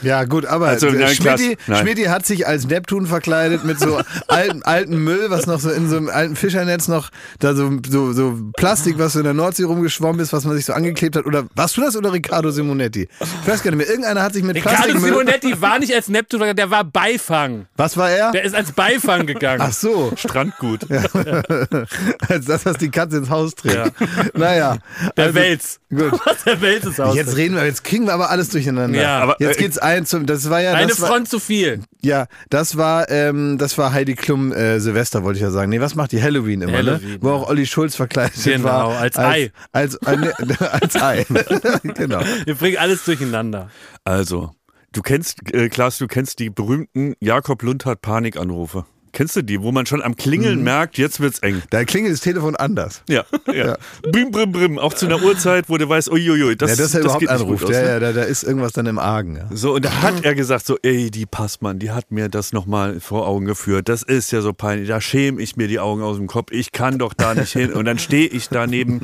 Ja, 0.03 0.25
gut, 0.25 0.47
aber 0.47 0.69
Also, 0.69 0.89
äh, 0.89 1.09
Schmidti, 1.15 2.05
hat 2.05 2.27
sich 2.27 2.47
als 2.47 2.67
Neptun 2.67 3.07
verkleidet 3.07 3.65
mit 3.65 3.79
so 3.79 4.01
alten, 4.29 4.63
alten 4.63 5.03
Müll, 5.03 5.27
was 5.29 5.47
noch 5.47 5.61
so 5.61 5.71
in 5.71 5.89
so 5.89 5.97
einem 5.97 6.09
alten 6.09 6.37
Fischernetz 6.37 6.89
noch, 6.89 7.11
da 7.39 7.55
so, 7.55 7.71
so, 7.89 8.13
so 8.13 8.39
Plastik, 8.57 8.99
was 8.99 9.15
so 9.15 9.21
in 9.21 9.25
der 9.25 9.35
Nordsee 9.35 9.65
rumgeschwommen 9.65 10.21
ist, 10.21 10.33
was 10.33 10.45
man 10.45 10.57
sich 10.57 10.65
so 10.65 10.73
angeklebt 10.73 11.17
hat. 11.17 11.27
Oder 11.27 11.45
warst 11.55 11.77
du 11.77 11.83
das 11.83 11.97
oder 11.97 12.13
Riccardo 12.13 12.51
Simonetti? 12.51 13.09
Ich 13.21 13.49
weiß 13.49 13.63
gar 13.63 13.71
nicht 13.71 13.79
mehr. 13.79 13.89
Irgendeiner 13.89 14.23
hat 14.23 14.33
sich 14.33 14.43
mit 14.43 14.57
Ricardo 14.57 14.77
Plastikmüll. 14.77 15.11
Simonetti 15.11 15.61
war 15.61 15.79
nicht 15.79 15.95
als 15.95 16.09
Neptun, 16.09 16.55
der 16.55 16.71
war 16.71 16.85
Beifang. 16.85 17.67
Was 17.77 17.97
war 17.97 18.11
er? 18.11 18.33
Der 18.33 18.45
ist 18.45 18.55
als 18.55 18.73
Beifang 18.73 19.27
gegangen. 19.27 19.63
Ach 19.63 19.73
so, 19.73 20.13
Strandgut. 20.17 20.87
als 22.29 22.47
das, 22.47 22.67
was 22.67 22.77
die 22.79 22.91
Katze 22.91 23.19
ins 23.19 23.31
Haus 23.31 23.55
trägt. 23.55 23.93
Naja. 24.37 24.79
Der 25.17 25.27
also, 25.27 25.35
Wels. 25.35 25.81
Gut. 25.91 26.13
Was 26.25 26.45
der 26.45 26.61
Wels 26.61 26.85
ist 26.85 27.01
aus. 27.01 27.15
Jetzt 27.15 27.37
reden 27.37 27.57
wir, 27.57 27.65
jetzt 27.65 27.85
kriegen 27.85 28.07
wir 28.07 28.15
aber 28.15 28.31
alles 28.31 28.49
durcheinander. 28.51 29.01
Ja. 29.01 29.19
Aber, 29.21 29.37
jetzt 29.39 29.59
äh, 29.59 29.63
geht's 29.63 29.79
ein 29.91 30.07
zum, 30.07 30.27
das 30.27 30.49
war 30.49 30.61
ja, 30.63 30.73
Eine 30.73 30.99
war, 30.99 31.09
Front 31.09 31.29
zu 31.29 31.39
viel. 31.39 31.83
Ja, 32.03 32.27
das 32.49 32.77
war, 32.77 33.11
ähm, 33.11 33.59
das 33.59 33.77
war 33.77 33.93
Heidi 33.93 34.15
Klum 34.15 34.53
äh, 34.53 34.81
Silvester, 34.81 35.23
wollte 35.25 35.39
ich 35.39 35.43
ja 35.43 35.51
sagen. 35.51 35.71
Nee, 35.71 35.81
was 35.81 35.95
macht 35.95 36.13
die 36.13 36.23
Halloween 36.23 36.63
immer, 36.63 36.79
Halloween, 36.79 37.11
ne? 37.13 37.19
Wo 37.21 37.31
auch 37.31 37.49
Olli 37.49 37.67
Schulz 37.67 37.97
verkleidet 37.97 38.43
Genau, 38.43 38.65
war. 38.65 38.99
als 38.99 39.17
Ei. 39.19 39.53
Als, 39.73 39.97
als, 40.03 40.33
als 40.61 40.97
Ei. 40.97 41.27
genau. 41.95 42.21
Wir 42.45 42.55
bringen 42.55 42.79
alles 42.79 43.05
durcheinander. 43.05 43.71
Also, 44.05 44.53
du 44.93 45.03
kennst, 45.03 45.53
äh, 45.53 45.69
Klaas, 45.69 45.99
du 45.99 46.07
kennst 46.07 46.39
die 46.39 46.51
berühmten 46.51 47.15
Jakob 47.21 47.63
Lundhardt 47.63 48.01
Panikanrufe. 48.03 48.87
Kennst 49.13 49.35
du 49.37 49.43
die, 49.43 49.61
wo 49.63 49.73
man 49.73 49.87
schon 49.87 50.03
am 50.03 50.17
Klingeln 50.17 50.59
Mhm. 50.59 50.65
merkt, 50.65 50.99
jetzt 50.99 51.21
wird's 51.21 51.41
eng? 51.41 51.63
Da 51.71 51.85
klingelt 51.85 52.13
das 52.15 52.21
Telefon 52.21 52.57
anders. 52.57 53.03
Ja, 53.11 53.25
ja. 53.53 53.77
Brim, 54.03 54.31
brim, 54.31 54.53
brim. 54.53 54.79
Auch 54.79 54.95
zu 54.95 55.07
einer 55.07 55.21
Uhrzeit, 55.23 55.69
wo 55.69 55.77
du 55.79 55.89
weißt, 55.89 56.11
uiuiui, 56.11 56.57
das, 56.57 56.71
ja, 56.71 56.77
dass 56.77 56.95
er 56.95 57.01
das 57.01 57.05
überhaupt 57.05 57.21
geht 57.21 57.31
nicht 57.31 57.41
anruft. 57.41 57.65
aus, 57.65 57.71
ja, 57.71 57.81
ne? 57.83 57.89
ja, 57.89 57.99
da, 58.01 58.13
da 58.13 58.23
ist 58.23 58.45
irgendwas 58.45 58.73
dann 58.73 58.87
im 58.87 58.99
Argen. 58.99 59.37
Ja. 59.37 59.49
So, 59.53 59.75
und 59.75 59.85
da 59.85 60.03
hat 60.03 60.25
er 60.25 60.35
gesagt, 60.35 60.65
so, 60.67 60.79
ey, 60.83 61.11
die 61.11 61.27
Passmann, 61.27 61.79
die 61.81 61.91
hat 61.91 62.11
mir 62.13 62.29
das 62.29 62.53
nochmal 62.53 63.01
vor 63.01 63.27
Augen 63.27 63.47
geführt. 63.47 63.89
Das 63.89 64.03
ist 64.03 64.31
ja 64.31 64.41
so 64.43 64.53
peinlich. 64.53 64.89
Da 64.89 65.01
schäme 65.01 65.43
ich 65.43 65.57
mir 65.57 65.67
die 65.69 65.81
Augen 65.81 66.03
aus 66.03 66.17
dem 66.19 66.27
Kopf. 66.29 66.53
Ich 66.53 66.73
kann 66.73 66.99
doch 66.99 67.13
da 67.15 67.35
nicht 67.35 67.53
hin. 67.53 67.73
Und 67.73 67.87
dann 67.87 67.99
stehe 67.99 68.29
ich 68.29 68.49
daneben, 68.49 69.01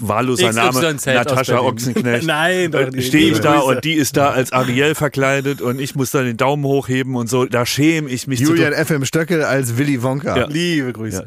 wahlloser 0.00 0.52
Name, 0.52 0.96
Natascha. 1.06 1.58
Ochsenknecht. 1.60 2.26
Nein, 2.26 2.70
doch 2.72 2.80
Äh, 2.80 2.90
nicht. 2.90 3.08
Stehe 3.08 3.30
ich 3.32 3.40
da 3.40 3.58
und 3.60 3.84
die 3.84 3.94
ist 3.94 4.16
da 4.16 4.30
als 4.30 4.52
Ariel 4.52 4.94
verkleidet 4.94 5.60
und 5.62 5.80
ich 5.80 5.94
muss 5.94 6.10
da 6.10 6.22
den 6.22 6.36
Daumen 6.36 6.64
hochheben 6.64 7.14
und 7.16 7.28
so. 7.28 7.46
Da 7.46 7.64
schäme 7.66 8.08
ich 8.10 8.26
mich 8.26 8.38
zu 8.44 8.50
Julian 8.54 8.72
FM 8.74 9.04
Stöckel 9.04 9.42
als 9.44 9.78
Willy 9.78 10.02
Wonka. 10.02 10.36
Ja. 10.36 10.46
Liebe 10.46 10.92
Grüße. 10.92 11.24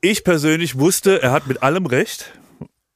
Ich 0.00 0.24
persönlich 0.24 0.78
wusste, 0.78 1.22
er 1.22 1.32
hat 1.32 1.46
mit 1.46 1.62
allem 1.62 1.86
recht. 1.86 2.32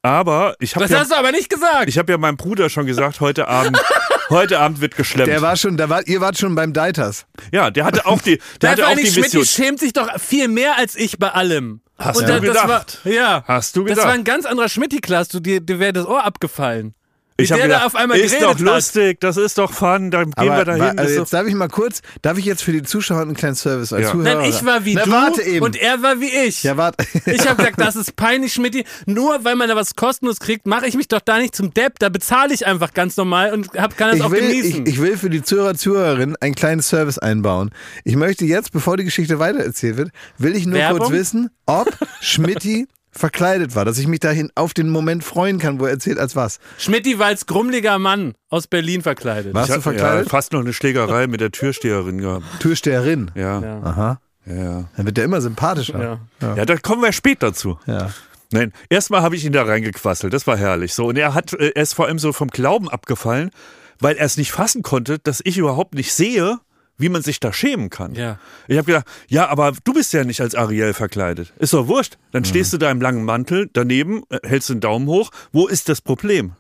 Aber 0.03 0.55
ich 0.61 0.75
habe 0.77 0.85
Das 0.85 0.91
ja, 0.93 1.01
hast 1.01 1.11
du 1.11 1.17
aber 1.17 1.31
nicht 1.31 1.51
gesagt. 1.51 1.87
ich 1.89 1.99
hab 1.99 2.09
ja 2.09 2.17
meinem 2.17 2.39
Bruder 2.39 2.71
schon 2.71 2.87
gesagt, 2.87 3.21
heute 3.21 3.49
Abend, 3.49 3.79
heute 4.31 4.59
Abend 4.59 4.81
wird 4.81 4.97
geschleppt. 4.97 5.29
Der 5.29 5.43
war 5.43 5.57
schon, 5.57 5.77
da 5.77 5.91
war, 5.91 6.07
ihr 6.07 6.23
wart 6.23 6.39
schon 6.39 6.55
beim 6.55 6.73
Deiters. 6.73 7.27
ja, 7.53 7.71
der 7.71 7.85
hatte 7.85 8.07
auch 8.07 8.23
die, 8.23 8.39
der 8.63 8.77
Der 8.77 8.87
hatte 8.87 8.87
auch 8.89 8.97
die 8.97 9.07
Schmidt, 9.11 9.35
Mission. 9.35 9.45
schämt 9.45 9.79
sich 9.81 9.93
doch 9.93 10.09
viel 10.19 10.49
mehr 10.49 10.79
als 10.79 10.97
ich 10.97 11.19
bei 11.19 11.29
allem. 11.29 11.83
Hast 12.01 12.17
Und 12.17 12.23
du 12.29 12.29
da- 12.29 12.41
das 12.41 12.63
gedacht? 12.63 12.99
War, 13.05 13.13
ja. 13.13 13.45
Hast 13.47 13.77
du 13.77 13.83
Das 13.85 13.91
gedacht? 13.91 14.07
war 14.07 14.15
ein 14.15 14.25
ganz 14.25 14.47
anderer 14.47 14.69
Schmidt-Klass. 14.69 15.29
Du, 15.29 15.39
dir, 15.41 15.61
dir 15.61 15.79
wäre 15.79 15.93
das 15.93 16.07
Ohr 16.07 16.25
abgefallen. 16.25 16.95
Ich 17.43 17.53
habe 17.53 17.61
der 17.61 17.69
gedacht, 17.69 17.83
da 17.83 17.87
auf 17.87 17.95
einmal 17.97 18.19
ist 18.19 18.39
geredet 18.39 18.49
doch 18.51 18.59
lustig, 18.59 19.21
das 19.21 19.37
ist 19.37 19.59
doch 19.59 19.73
fun, 19.73 20.11
dann 20.11 20.31
gehen 20.33 20.47
wir 20.57 20.65
da 20.65 20.75
hin. 20.75 20.99
also 20.99 21.21
jetzt 21.21 21.33
darf 21.33 21.47
ich 21.47 21.55
mal 21.55 21.69
kurz, 21.69 22.03
darf 22.23 22.39
ich 22.39 22.45
jetzt 22.45 22.63
für 22.63 22.73
die 22.73 22.83
Zuschauer 22.83 23.23
einen 23.23 23.35
kleinen 23.35 23.55
Service 23.55 23.93
als 23.93 24.07
Ja. 24.07 24.13
Zuhörer? 24.13 24.35
Nein, 24.41 24.51
ich 24.51 24.65
war 24.65 24.85
wie 24.85 24.95
Na, 24.95 25.05
du 25.05 25.11
warte 25.11 25.43
eben. 25.43 25.65
und 25.65 25.77
er 25.77 26.03
war 26.03 26.21
wie 26.21 26.31
ich. 26.31 26.63
ja, 26.63 26.77
warte. 26.77 27.05
Ich 27.27 27.47
habe 27.47 27.57
gesagt, 27.57 27.81
das 27.81 27.97
ist 27.97 28.17
peinlich, 28.17 28.53
Schmidt. 28.53 28.85
Nur 29.07 29.45
weil 29.45 29.57
man 29.57 29.69
da 29.69 29.77
was 29.77 29.95
kostenlos 29.97 30.39
kriegt, 30.41 30.67
mache 30.67 30.87
ich 30.87 30.95
mich 30.97 31.09
doch 31.09 31.21
da 31.21 31.39
nicht 31.39 31.55
zum 31.57 31.73
Depp. 31.75 31.99
Da 31.99 32.09
bezahle 32.09 32.53
ich 32.55 32.67
einfach 32.67 32.95
ganz 32.95 33.17
normal 33.17 33.53
und 33.53 33.69
hab, 33.77 33.97
kann 33.97 34.09
das 34.11 34.19
ich 34.19 34.23
auch 34.25 34.31
will, 34.31 34.41
genießen. 34.41 34.87
ich, 34.87 34.95
ich 34.95 35.01
will 35.01 35.17
für 35.17 35.31
die 35.31 35.43
Zuhörer, 35.43 35.75
Zuhörerinnen 35.75 36.37
einen 36.41 36.55
kleinen 36.55 36.83
Service 36.83 37.19
einbauen. 37.19 37.71
Ich 38.05 38.17
möchte 38.17 38.45
jetzt, 38.45 38.73
bevor 38.73 38.97
die 38.97 39.05
Geschichte 39.05 39.39
weitererzählt 39.39 39.97
wird, 39.97 40.11
will 40.39 40.55
ich 40.57 40.67
nur 40.67 40.79
Werbung? 40.79 40.99
kurz 41.01 41.11
wissen, 41.13 41.51
ob 41.67 41.89
Schmidti 42.21 42.87
verkleidet 43.13 43.75
war, 43.75 43.85
dass 43.85 43.99
ich 43.99 44.07
mich 44.07 44.21
dahin 44.21 44.51
auf 44.55 44.73
den 44.75 44.89
Moment 44.91 45.25
freuen 45.25 45.59
kann, 45.59 45.81
wo 45.81 45.85
er 45.85 45.91
erzählt 45.91 46.19
als 46.19 46.37
was. 46.37 46.59
Schmidti 46.79 47.19
war 47.19 47.27
als 47.27 47.47
grummeliger 47.47 47.99
Mann 47.99 48.35
aus 48.49 48.67
Berlin 48.67 49.03
verkleidet. 49.03 49.53
Warst 49.55 49.71
ich 49.71 49.75
du 49.77 49.81
hab, 49.85 49.93
ja, 49.95 49.99
verkleidet? 49.99 50.31
fast 50.31 50.53
noch 50.53 50.61
eine 50.61 50.73
Schlägerei 50.73 51.27
mit 51.27 51.41
der 51.41 51.51
Türsteherin 51.51 52.19
gehabt. 52.19 52.45
Türsteherin. 52.61 53.31
Ja, 53.35 53.61
Ja. 53.61 53.83
Aha. 53.83 54.21
ja, 54.47 54.55
ja. 54.55 54.85
Dann 54.97 55.07
wird 55.07 55.17
der 55.17 55.25
immer 55.25 55.41
sympathischer. 55.41 56.01
Ja. 56.01 56.21
Ja. 56.41 56.57
Ja, 56.57 56.65
da 56.65 56.77
kommen 56.77 57.03
wir 57.03 57.13
später 57.13 57.53
zu. 57.53 57.79
ja. 57.87 58.11
Nein, 58.53 58.73
erstmal 58.89 59.23
habe 59.23 59.37
ich 59.37 59.45
ihn 59.45 59.53
da 59.53 59.63
reingequasselt, 59.63 60.33
das 60.33 60.49
war 60.49 60.57
herrlich. 60.57 60.93
So, 60.93 61.07
und 61.07 61.17
er 61.17 61.35
hat, 61.35 61.53
äh, 61.53 61.71
er 61.73 61.83
ist 61.83 61.95
vor 61.95 62.07
allem 62.07 62.19
so 62.19 62.33
vom 62.33 62.49
Glauben 62.49 62.89
abgefallen, 62.89 63.53
weil 64.01 64.17
er 64.17 64.27
es 64.27 64.37
nicht 64.37 64.51
fassen 64.51 64.83
konnte, 64.83 65.21
dass 65.21 65.41
ich 65.45 65.57
überhaupt 65.57 65.95
nicht 65.95 66.13
sehe, 66.13 66.59
wie 67.01 67.09
man 67.09 67.23
sich 67.23 67.41
da 67.41 67.53
schämen 67.53 67.91
kann. 67.91 68.15
Ja. 68.15 68.39
Ich 68.69 68.77
habe 68.77 68.87
gedacht, 68.87 69.07
ja, 69.29 69.49
aber 69.49 69.73
du 69.85 69.93
bist 69.95 70.13
ja 70.13 70.23
nicht 70.25 70.41
als 70.41 70.55
Ariel 70.55 70.93
verkleidet. 70.93 71.53
Ist 71.59 71.73
doch 71.73 71.89
wurscht. 71.89 72.19
Dann 72.33 72.45
stehst 72.45 72.73
du 72.73 72.79
da 72.79 72.91
im 72.91 73.01
langen 73.01 73.25
Mantel 73.25 73.69
daneben, 73.73 74.23
äh, 74.31 74.39
hältst 74.47 74.69
den 74.69 74.81
Daumen 74.81 75.07
hoch. 75.09 75.31
Wo 75.53 75.67
ist 75.67 75.89
das 75.89 76.01
Problem? 76.01 76.53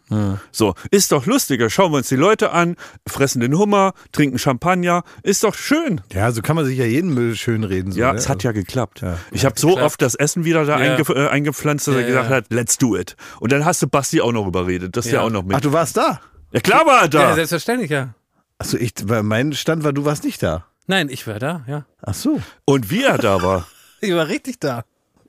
So, 0.50 0.75
ist 0.90 1.12
doch 1.12 1.26
lustiger. 1.26 1.70
Schauen 1.70 1.92
wir 1.92 1.99
uns 1.99 2.09
die 2.09 2.16
Leute 2.16 2.50
an, 2.50 2.75
fressen 3.06 3.40
den 3.40 3.56
Hummer, 3.56 3.92
trinken 4.12 4.38
Champagner. 4.38 5.04
Ist 5.23 5.44
doch 5.44 5.54
schön. 5.54 6.00
Ja, 6.12 6.32
so 6.32 6.42
kann 6.42 6.56
man 6.56 6.64
sich 6.64 6.78
ja 6.78 6.85
jeden 6.85 7.14
Müll 7.14 7.37
schönreden. 7.37 7.92
So, 7.92 8.00
Ja, 8.00 8.12
ne? 8.12 8.18
es 8.18 8.28
hat 8.28 8.42
ja 8.42 8.50
geklappt. 8.52 9.02
Ja. 9.02 9.18
Ich 9.30 9.44
habe 9.44 9.59
so 9.59 9.68
geklappt. 9.68 9.87
oft 9.87 10.02
das 10.02 10.14
Essen 10.16 10.44
wieder 10.44 10.64
da 10.64 10.80
Ja. 10.82 10.92
eingef 10.94 11.11
äh, 11.11 11.28
eingepflanzt, 11.28 11.87
dass 11.87 11.94
er 11.94 12.00
Ja, 12.00 12.06
gesagt 12.09 12.30
ja. 12.30 12.37
hat, 12.37 12.44
let's 12.50 12.76
do 12.78 12.97
it. 12.97 13.14
Und 13.38 13.52
dann 13.52 13.64
hast 13.64 13.82
du 13.82 13.87
Basti 13.87 14.20
auch 14.20 14.32
noch 14.32 14.47
überredet, 14.47 14.97
dass 14.97 15.04
Ja. 15.06 15.12
der 15.12 15.23
auch 15.25 15.30
noch 15.30 15.44
mit. 15.44 15.56
Ach, 15.56 15.61
du 15.61 15.73
warst 15.73 15.97
da? 15.97 16.20
ja 16.52 16.59
klar 16.61 16.85
war 16.87 16.97
er 16.97 17.02
Ja, 17.02 17.09
da. 17.09 17.35
selbstverständlich, 17.37 17.90
ja. 17.90 18.14
Achso, 18.61 18.76
ich, 18.76 18.93
weil 19.05 19.23
mein 19.23 19.55
Stand 19.55 19.85
war, 19.85 19.95
du 19.95 20.05
warst 20.05 20.23
nicht 20.23 20.43
da. 20.43 20.67
Nein, 20.87 21.09
ich 21.09 21.26
war 21.26 21.38
da, 21.38 21.64
ja. 21.67 21.87
Ach 22.02 22.12
so. 22.12 22.43
Und 22.67 22.90
wie 22.90 23.05
er 23.05 23.19
da 23.19 23.43
war. 23.43 23.67
Ich 24.02 24.14
war 24.14 24.29
richtig 24.29 24.59
da. 24.61 24.87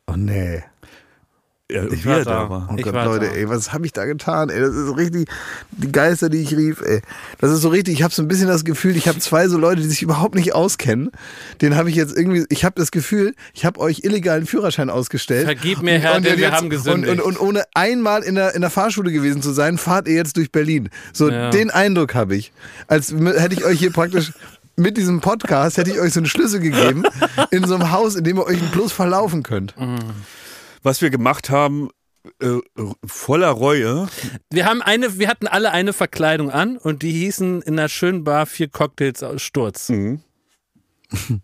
Oh 0.07 0.13
nee. 0.15 0.63
Ich 1.91 2.05
war 2.05 2.17
da. 2.19 2.23
da 2.23 2.49
war. 2.49 2.69
Oh 2.71 2.75
Ich 2.77 2.83
Gott, 2.83 2.93
war 2.93 3.05
Leute, 3.05 3.25
da. 3.27 3.31
ey, 3.33 3.49
was 3.49 3.71
habe 3.73 3.85
ich 3.85 3.93
da 3.93 4.05
getan? 4.05 4.49
Ey, 4.49 4.59
das 4.59 4.75
ist 4.75 4.85
so 4.87 4.93
richtig, 4.93 5.29
die 5.71 5.91
Geister, 5.91 6.29
die 6.29 6.41
ich 6.41 6.55
rief, 6.55 6.81
ey. 6.81 7.01
Das 7.39 7.51
ist 7.51 7.61
so 7.61 7.69
richtig, 7.69 7.93
ich 7.95 8.03
habe 8.03 8.13
so 8.13 8.21
ein 8.21 8.27
bisschen 8.27 8.47
das 8.47 8.63
Gefühl, 8.65 8.95
ich 8.97 9.07
habe 9.07 9.19
zwei 9.19 9.47
so 9.47 9.57
Leute, 9.57 9.81
die 9.81 9.87
sich 9.87 10.01
überhaupt 10.01 10.35
nicht 10.35 10.53
auskennen. 10.53 11.11
Den 11.61 11.75
habe 11.75 11.89
ich 11.89 11.95
jetzt 11.95 12.15
irgendwie, 12.17 12.45
ich 12.49 12.65
habe 12.65 12.75
das 12.79 12.91
Gefühl, 12.91 13.33
ich 13.53 13.65
habe 13.65 13.79
euch 13.79 14.03
illegalen 14.03 14.45
Führerschein 14.45 14.89
ausgestellt. 14.89 15.45
Vergib 15.45 15.81
mir, 15.81 15.97
Herr, 15.99 16.19
denn 16.21 16.37
wir 16.37 16.51
haben 16.51 16.69
gesündigt. 16.69 17.11
Und, 17.11 17.19
und, 17.21 17.37
und 17.37 17.39
ohne 17.47 17.63
einmal 17.73 18.23
in 18.23 18.35
der, 18.35 18.53
in 18.55 18.61
der 18.61 18.69
Fahrschule 18.69 19.11
gewesen 19.11 19.41
zu 19.41 19.51
sein, 19.51 19.77
fahrt 19.77 20.07
ihr 20.07 20.15
jetzt 20.15 20.37
durch 20.37 20.51
Berlin. 20.51 20.89
So, 21.13 21.29
Ja. 21.29 21.49
den 21.51 21.69
Eindruck 21.71 22.15
habe 22.15 22.35
ich. 22.35 22.51
Als 22.87 23.11
hätte 23.11 23.53
ich 23.53 23.63
euch 23.65 23.79
hier 23.79 23.91
praktisch 23.91 24.31
mit 24.77 24.97
diesem 24.97 25.19
Podcast 25.21 25.77
hätte 25.77 25.91
ich 25.91 25.99
euch 25.99 26.13
so 26.13 26.19
einen 26.21 26.25
Schlüssel 26.27 26.59
gegeben 26.59 27.03
in 27.51 27.65
so 27.67 27.75
einem 27.75 27.91
Haus, 27.91 28.15
in 28.15 28.23
dem 28.23 28.37
ihr 28.37 28.45
euch 28.45 28.59
bloß 28.71 28.91
verlaufen 28.91 29.43
könnt. 29.43 29.75
Was 30.83 31.01
wir 31.01 31.09
gemacht 31.09 31.49
haben, 31.49 31.89
äh, 32.39 32.59
voller 33.05 33.49
Reue, 33.49 34.07
Wir 34.51 34.65
haben 34.65 34.81
eine, 34.81 35.17
wir 35.17 35.27
hatten 35.27 35.47
alle 35.47 35.71
eine 35.71 35.93
Verkleidung 35.93 36.51
an 36.51 36.77
und 36.77 37.01
die 37.01 37.11
hießen 37.11 37.61
in 37.61 37.79
einer 37.79 37.89
schönen 37.89 38.23
Bar 38.23 38.45
vier 38.45 38.67
Cocktails 38.67 39.23
aus 39.23 39.41
Sturz. 39.41 39.89
Mhm. 39.89 40.21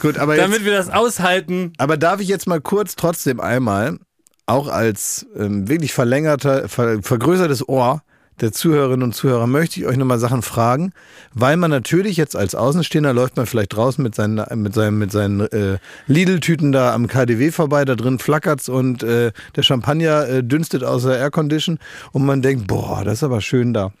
Gut, 0.00 0.18
aber 0.18 0.34
jetzt, 0.34 0.44
Damit 0.44 0.64
wir 0.64 0.72
das 0.72 0.88
aushalten. 0.88 1.72
Aber 1.78 1.96
darf 1.96 2.20
ich 2.20 2.28
jetzt 2.28 2.46
mal 2.46 2.60
kurz 2.60 2.96
trotzdem 2.96 3.40
einmal, 3.40 3.98
auch 4.46 4.68
als 4.68 5.26
ähm, 5.36 5.68
wirklich 5.68 5.92
verlängerter, 5.92 6.68
ver, 6.68 7.02
vergrößertes 7.02 7.68
Ohr 7.68 8.02
der 8.40 8.52
Zuhörerinnen 8.52 9.02
und 9.02 9.14
Zuhörer, 9.14 9.46
möchte 9.46 9.80
ich 9.80 9.86
euch 9.86 9.96
nochmal 9.96 10.18
Sachen 10.18 10.42
fragen, 10.42 10.92
weil 11.32 11.56
man 11.56 11.70
natürlich 11.70 12.16
jetzt 12.16 12.36
als 12.36 12.54
Außenstehender 12.54 13.12
läuft 13.12 13.36
man 13.36 13.46
vielleicht 13.46 13.74
draußen 13.74 14.02
mit 14.02 14.14
seinen, 14.14 14.44
mit 14.62 14.74
seinen, 14.74 14.98
mit 14.98 15.12
seinen 15.12 15.40
äh, 15.40 15.78
Lidl-Tüten 16.06 16.72
da 16.72 16.94
am 16.94 17.06
KDW 17.06 17.50
vorbei, 17.50 17.84
da 17.84 17.94
drin 17.94 18.18
flackert's 18.18 18.68
und 18.68 19.02
äh, 19.02 19.32
der 19.54 19.62
Champagner 19.62 20.28
äh, 20.28 20.44
dünstet 20.44 20.84
aus 20.84 21.04
der 21.04 21.18
Aircondition. 21.18 21.78
Und 22.12 22.24
man 22.24 22.42
denkt, 22.42 22.66
boah, 22.66 23.04
das 23.04 23.14
ist 23.14 23.22
aber 23.22 23.40
schön 23.40 23.72
da. 23.72 23.92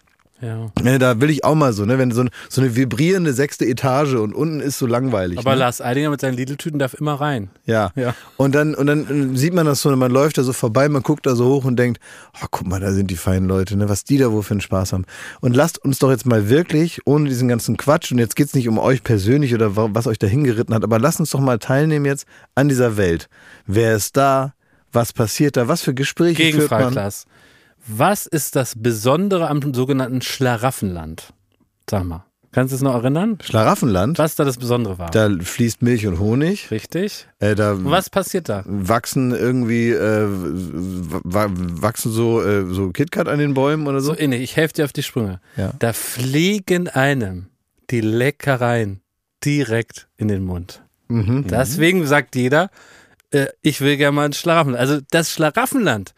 Ja. 0.42 0.70
Ne, 0.82 0.98
da 0.98 1.18
will 1.20 1.30
ich 1.30 1.44
auch 1.44 1.54
mal 1.54 1.72
so, 1.72 1.86
ne, 1.86 1.98
wenn 1.98 2.10
so, 2.10 2.20
ein, 2.22 2.30
so 2.50 2.60
eine 2.60 2.76
vibrierende 2.76 3.32
sechste 3.32 3.64
Etage 3.64 4.14
und 4.14 4.34
unten 4.34 4.60
ist 4.60 4.78
so 4.78 4.86
langweilig. 4.86 5.38
Aber 5.38 5.52
ne? 5.52 5.60
Lars 5.60 5.80
Eidinger 5.80 6.10
mit 6.10 6.20
seinen 6.20 6.34
Lidl-Tüten 6.36 6.78
darf 6.78 6.92
immer 6.94 7.14
rein. 7.14 7.48
Ja. 7.64 7.90
Ja. 7.96 8.14
Und 8.36 8.54
dann, 8.54 8.74
und 8.74 8.86
dann 8.86 9.34
sieht 9.36 9.54
man 9.54 9.64
das 9.64 9.80
so, 9.80 9.94
man 9.96 10.10
läuft 10.10 10.36
da 10.36 10.42
so 10.42 10.52
vorbei, 10.52 10.88
man 10.90 11.02
guckt 11.02 11.24
da 11.24 11.34
so 11.34 11.46
hoch 11.46 11.64
und 11.64 11.76
denkt, 11.76 12.00
oh, 12.42 12.46
guck 12.50 12.66
mal, 12.66 12.80
da 12.80 12.92
sind 12.92 13.10
die 13.10 13.16
feinen 13.16 13.48
Leute, 13.48 13.76
ne, 13.78 13.88
was 13.88 14.04
die 14.04 14.18
da 14.18 14.30
wohl 14.30 14.42
für 14.42 14.52
einen 14.52 14.60
Spaß 14.60 14.92
haben. 14.92 15.06
Und 15.40 15.56
lasst 15.56 15.82
uns 15.82 15.98
doch 16.00 16.10
jetzt 16.10 16.26
mal 16.26 16.50
wirklich, 16.50 17.00
ohne 17.06 17.28
diesen 17.30 17.48
ganzen 17.48 17.78
Quatsch, 17.78 18.12
und 18.12 18.18
jetzt 18.18 18.36
geht's 18.36 18.52
nicht 18.54 18.68
um 18.68 18.78
euch 18.78 19.02
persönlich 19.02 19.54
oder 19.54 19.74
wa- 19.74 19.88
was 19.92 20.06
euch 20.06 20.18
da 20.18 20.26
hingeritten 20.26 20.74
hat, 20.74 20.84
aber 20.84 20.98
lasst 20.98 21.18
uns 21.18 21.30
doch 21.30 21.40
mal 21.40 21.58
teilnehmen 21.58 22.04
jetzt 22.04 22.26
an 22.54 22.68
dieser 22.68 22.98
Welt. 22.98 23.28
Wer 23.66 23.96
ist 23.96 24.16
da? 24.18 24.52
Was 24.92 25.12
passiert 25.12 25.56
da? 25.56 25.66
Was 25.68 25.82
für 25.82 25.94
Gespräche 25.94 26.42
führt 26.42 26.52
Gegenfrage, 26.54 26.94
man? 26.94 27.12
Was 27.86 28.26
ist 28.26 28.56
das 28.56 28.74
Besondere 28.76 29.48
am 29.48 29.74
sogenannten 29.74 30.20
Schlaraffenland? 30.22 31.32
Sag 31.88 32.04
mal. 32.04 32.24
Kannst 32.52 32.72
du 32.72 32.76
es 32.76 32.82
noch 32.82 32.94
erinnern? 32.94 33.36
Schlaraffenland, 33.42 34.18
Was 34.18 34.34
da 34.34 34.44
das 34.44 34.56
Besondere 34.56 34.98
war? 34.98 35.10
da 35.10 35.28
fließt 35.38 35.82
Milch 35.82 36.06
und 36.06 36.18
Honig. 36.18 36.70
Richtig? 36.70 37.28
Äh, 37.38 37.54
da 37.54 37.74
was 37.84 38.08
passiert 38.08 38.48
da? 38.48 38.62
wachsen 38.66 39.32
irgendwie, 39.32 39.90
äh, 39.90 40.26
wa- 40.26 41.50
wachsen 41.50 42.10
so, 42.12 42.42
äh, 42.42 42.64
so 42.72 42.90
KitKat 42.92 43.28
an 43.28 43.38
den 43.38 43.52
Bäumen 43.52 43.86
oder 43.86 44.00
so. 44.00 44.14
So 44.14 44.18
ähnlich. 44.18 44.40
Ich 44.42 44.56
helfe 44.56 44.72
dir 44.74 44.84
auf 44.86 44.92
die 44.94 45.02
Sprünge. 45.02 45.40
Ja. 45.56 45.72
Da 45.78 45.92
fliegen 45.92 46.88
einem 46.88 47.46
die 47.90 48.00
Leckereien 48.00 49.00
direkt 49.44 50.08
in 50.16 50.28
den 50.28 50.42
Mund. 50.44 50.82
Mhm. 51.08 51.46
Deswegen 51.48 52.06
sagt 52.06 52.36
jeder, 52.36 52.70
äh, 53.32 53.46
ich 53.60 53.82
will 53.82 53.98
gerne 53.98 54.16
mal 54.16 54.26
ins 54.26 54.38
Schlaraffenland. 54.40 54.80
Also 54.80 55.00
das 55.10 55.30
Schlaraffenland, 55.30 56.14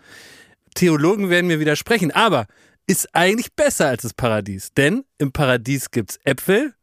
Theologen 0.75 1.31
werden 1.31 1.47
mir 1.47 1.61
widersprechen, 1.61 2.11
aber 2.11 2.47
ist 2.87 3.15
eigentlich 3.15 3.53
besser 3.55 3.89
als 3.89 4.03
das 4.03 4.15
Paradies. 4.15 4.73
Denn 4.77 5.05
im 5.19 5.33
Paradies 5.33 5.91
gibt's 5.91 6.19
Äpfel 6.25 6.75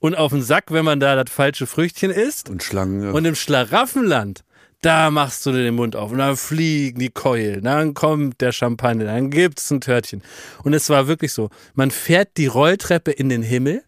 und 0.00 0.14
auf 0.16 0.32
den 0.32 0.42
Sack, 0.42 0.72
wenn 0.72 0.84
man 0.84 1.00
da 1.00 1.22
das 1.22 1.32
falsche 1.32 1.66
Früchtchen 1.66 2.10
isst. 2.10 2.48
und 2.50 2.62
Schlangen. 2.62 3.12
Und 3.12 3.24
im 3.24 3.34
Schlaraffenland, 3.34 4.44
da 4.82 5.10
machst 5.10 5.46
du 5.46 5.52
dir 5.52 5.62
den 5.62 5.76
Mund 5.76 5.96
auf 5.96 6.10
und 6.12 6.18
dann 6.18 6.36
fliegen 6.36 6.98
die 6.98 7.08
Keulen, 7.08 7.62
dann 7.64 7.94
kommt 7.94 8.40
der 8.42 8.52
Champagner, 8.52 9.06
dann 9.06 9.30
gibt's 9.30 9.70
ein 9.70 9.80
Törtchen. 9.80 10.22
Und 10.62 10.74
es 10.74 10.90
war 10.90 11.06
wirklich 11.06 11.32
so, 11.32 11.48
man 11.74 11.90
fährt 11.90 12.36
die 12.36 12.46
Rolltreppe 12.46 13.10
in 13.12 13.28
den 13.30 13.42
Himmel, 13.42 13.82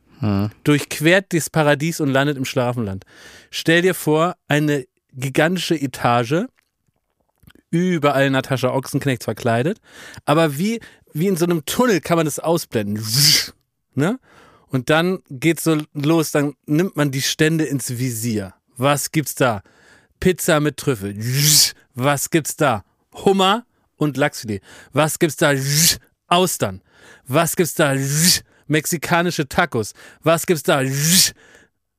durchquert 0.64 1.34
das 1.34 1.50
Paradies 1.50 2.00
und 2.00 2.08
landet 2.08 2.38
im 2.38 2.46
Schlaraffenland. 2.46 3.04
Stell 3.50 3.82
dir 3.82 3.92
vor, 3.94 4.36
eine 4.48 4.86
gigantische 5.12 5.74
Etage, 5.74 6.46
überall 7.70 8.30
Natascha 8.30 8.72
Ochsenknecht 8.72 9.24
verkleidet, 9.24 9.80
aber 10.24 10.58
wie, 10.58 10.80
wie 11.12 11.26
in 11.26 11.36
so 11.36 11.44
einem 11.44 11.64
Tunnel 11.64 12.00
kann 12.00 12.16
man 12.16 12.26
das 12.26 12.38
ausblenden. 12.38 13.02
Ne? 13.98 14.20
Und 14.68 14.90
dann 14.90 15.20
geht's 15.30 15.64
so 15.64 15.80
los, 15.94 16.32
dann 16.32 16.52
nimmt 16.66 16.96
man 16.96 17.10
die 17.10 17.22
Stände 17.22 17.64
ins 17.64 17.96
Visier. 17.96 18.52
Was 18.76 19.10
gibt's 19.10 19.34
da? 19.34 19.62
Pizza 20.20 20.60
mit 20.60 20.76
Trüffel. 20.76 21.16
Was 21.94 22.28
gibt's 22.28 22.56
da? 22.56 22.84
Hummer 23.24 23.64
und 23.96 24.18
Lachsfilet. 24.18 24.62
Was 24.92 25.18
gibt's 25.18 25.36
da? 25.36 25.54
Austern. 26.26 26.82
Was 27.26 27.56
gibt's 27.56 27.74
da? 27.74 27.94
Mexikanische 28.66 29.48
Tacos. 29.48 29.94
Was 30.22 30.44
gibt's 30.44 30.62
da? 30.62 30.82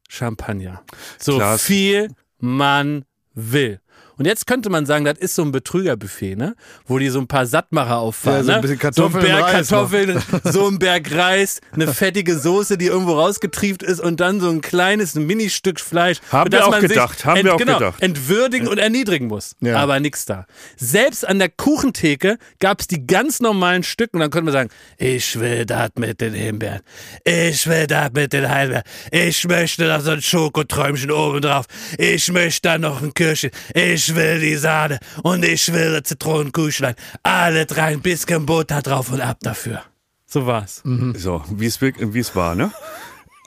Champagner. 0.08 0.84
So 1.18 1.38
Klaas. 1.38 1.64
viel 1.64 2.10
man 2.40 3.06
will. 3.34 3.80
Und 4.18 4.26
jetzt 4.26 4.48
könnte 4.48 4.70
man 4.70 4.86
sagen, 4.86 5.06
das 5.06 5.18
ist 5.18 5.36
so 5.36 5.44
ein 5.44 5.52
Betrügerbuffet, 5.52 6.36
ne? 6.36 6.56
Wo 6.86 6.98
die 6.98 7.10
so 7.10 7.20
ein 7.20 7.28
paar 7.28 7.46
Sattmacher 7.46 7.98
auffahren. 7.98 8.40
Ja, 8.40 8.44
so 8.44 8.52
ein 8.52 8.56
ne? 8.56 8.62
bisschen 8.62 8.80
Kartoffeln 8.80 9.12
so 9.12 9.20
ein 9.20 9.26
Berg 9.26 9.44
Reis 9.44 9.72
noch. 9.72 9.92
Kartoffeln, 9.92 10.24
so 10.44 10.68
ein 10.68 10.80
Berg 10.80 11.16
Reis, 11.16 11.62
eine 11.72 11.94
fettige 11.94 12.38
Soße, 12.38 12.78
die 12.78 12.88
irgendwo 12.88 13.14
rausgetrieft 13.14 13.84
ist 13.84 14.00
und 14.00 14.20
dann 14.20 14.40
so 14.40 14.50
ein 14.50 14.62
kleines 14.62 15.16
ein 15.16 15.26
Ministück 15.26 15.80
Fleisch. 15.80 16.18
Haben 16.32 16.52
wir 16.52 16.68
auch 16.68 16.80
gedacht, 16.80 17.26
haben 17.26 17.44
wir 17.44 17.54
auch 17.54 17.58
genau, 17.58 17.78
gedacht. 17.78 18.02
entwürdigen 18.02 18.68
und 18.68 18.78
erniedrigen 18.78 19.28
muss. 19.28 19.56
Ja. 19.62 19.78
Aber 19.78 20.00
nix 20.00 20.26
da. 20.26 20.46
Selbst 20.78 21.28
an 21.28 21.40
der 21.40 21.50
Kuchentheke 21.50 22.38
gab 22.60 22.80
es 22.80 22.88
die 22.88 23.06
ganz 23.06 23.40
normalen 23.40 23.84
Stück 23.84 24.14
und 24.14 24.20
dann 24.20 24.30
könnte 24.30 24.46
man 24.46 24.54
sagen, 24.54 24.70
ich 24.98 25.40
will 25.40 25.66
das 25.66 25.92
mit 25.96 26.22
den 26.22 26.34
Himbeeren. 26.34 26.82
Ich 27.24 27.68
will 27.68 27.88
das 27.88 28.12
mit 28.14 28.34
den 28.34 28.50
Heidelbeeren. 28.50 28.84
Ich 29.12 29.48
möchte 29.48 29.86
da 29.88 30.00
so 30.02 30.12
ein 30.12 30.22
Schokoträumchen 30.22 31.12
oben 31.12 31.42
drauf. 31.42 31.66
Ich 31.98 32.32
möchte 32.32 32.62
da 32.64 32.78
noch 32.78 33.02
ein 33.02 33.14
Kirschchen. 33.14 33.52
Ich 33.74 34.07
will 34.16 34.40
die 34.40 34.56
Sahne 34.56 35.00
und 35.24 35.44
ich 35.46 35.72
will 35.74 35.92
das 35.94 36.04
Zitronenkuchlein. 36.04 36.96
Alle 37.24 37.66
rein, 37.72 38.02
bisschen 38.02 38.46
Butter 38.46 38.82
drauf 38.82 39.12
und 39.12 39.22
ab 39.22 39.38
dafür. 39.42 39.82
So 40.26 40.46
war's. 40.46 40.84
So, 41.16 41.44
wie 41.50 41.66
es 41.68 41.80
wirk- 41.82 42.14
wie 42.14 42.20
es 42.20 42.36
war, 42.36 42.56
ne? 42.56 42.72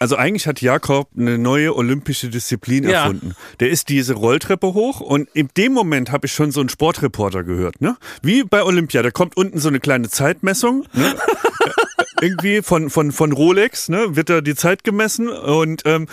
Also 0.02 0.16
eigentlich 0.16 0.46
hat 0.46 0.62
Jakob 0.62 1.10
eine 1.14 1.36
neue 1.36 1.76
olympische 1.76 2.30
Disziplin 2.30 2.84
Ja. 2.88 3.02
erfunden. 3.02 3.34
Der 3.60 3.68
ist 3.68 3.90
diese 3.90 4.14
Rolltreppe 4.14 4.68
hoch 4.72 5.00
und 5.00 5.28
in 5.34 5.50
dem 5.58 5.74
Moment 5.74 6.10
habe 6.10 6.26
ich 6.26 6.32
schon 6.32 6.52
so 6.52 6.60
einen 6.60 6.70
Sportreporter 6.70 7.44
gehört, 7.44 7.82
ne? 7.82 7.98
Wie 8.22 8.42
bei 8.44 8.62
Olympia, 8.62 9.02
da 9.02 9.10
kommt 9.10 9.36
unten 9.36 9.58
so 9.58 9.68
eine 9.68 9.78
kleine 9.78 10.08
Zeitmessung, 10.08 10.86
ne? 10.94 11.14
irgendwie 12.20 12.62
von, 12.62 12.90
von, 12.90 13.12
von 13.12 13.32
Rolex, 13.32 13.88
ne, 13.88 14.16
wird 14.16 14.30
da 14.30 14.40
die 14.40 14.54
Zeit 14.54 14.84
gemessen 14.84 15.28
und 15.28 15.82
ähm, 15.84 16.06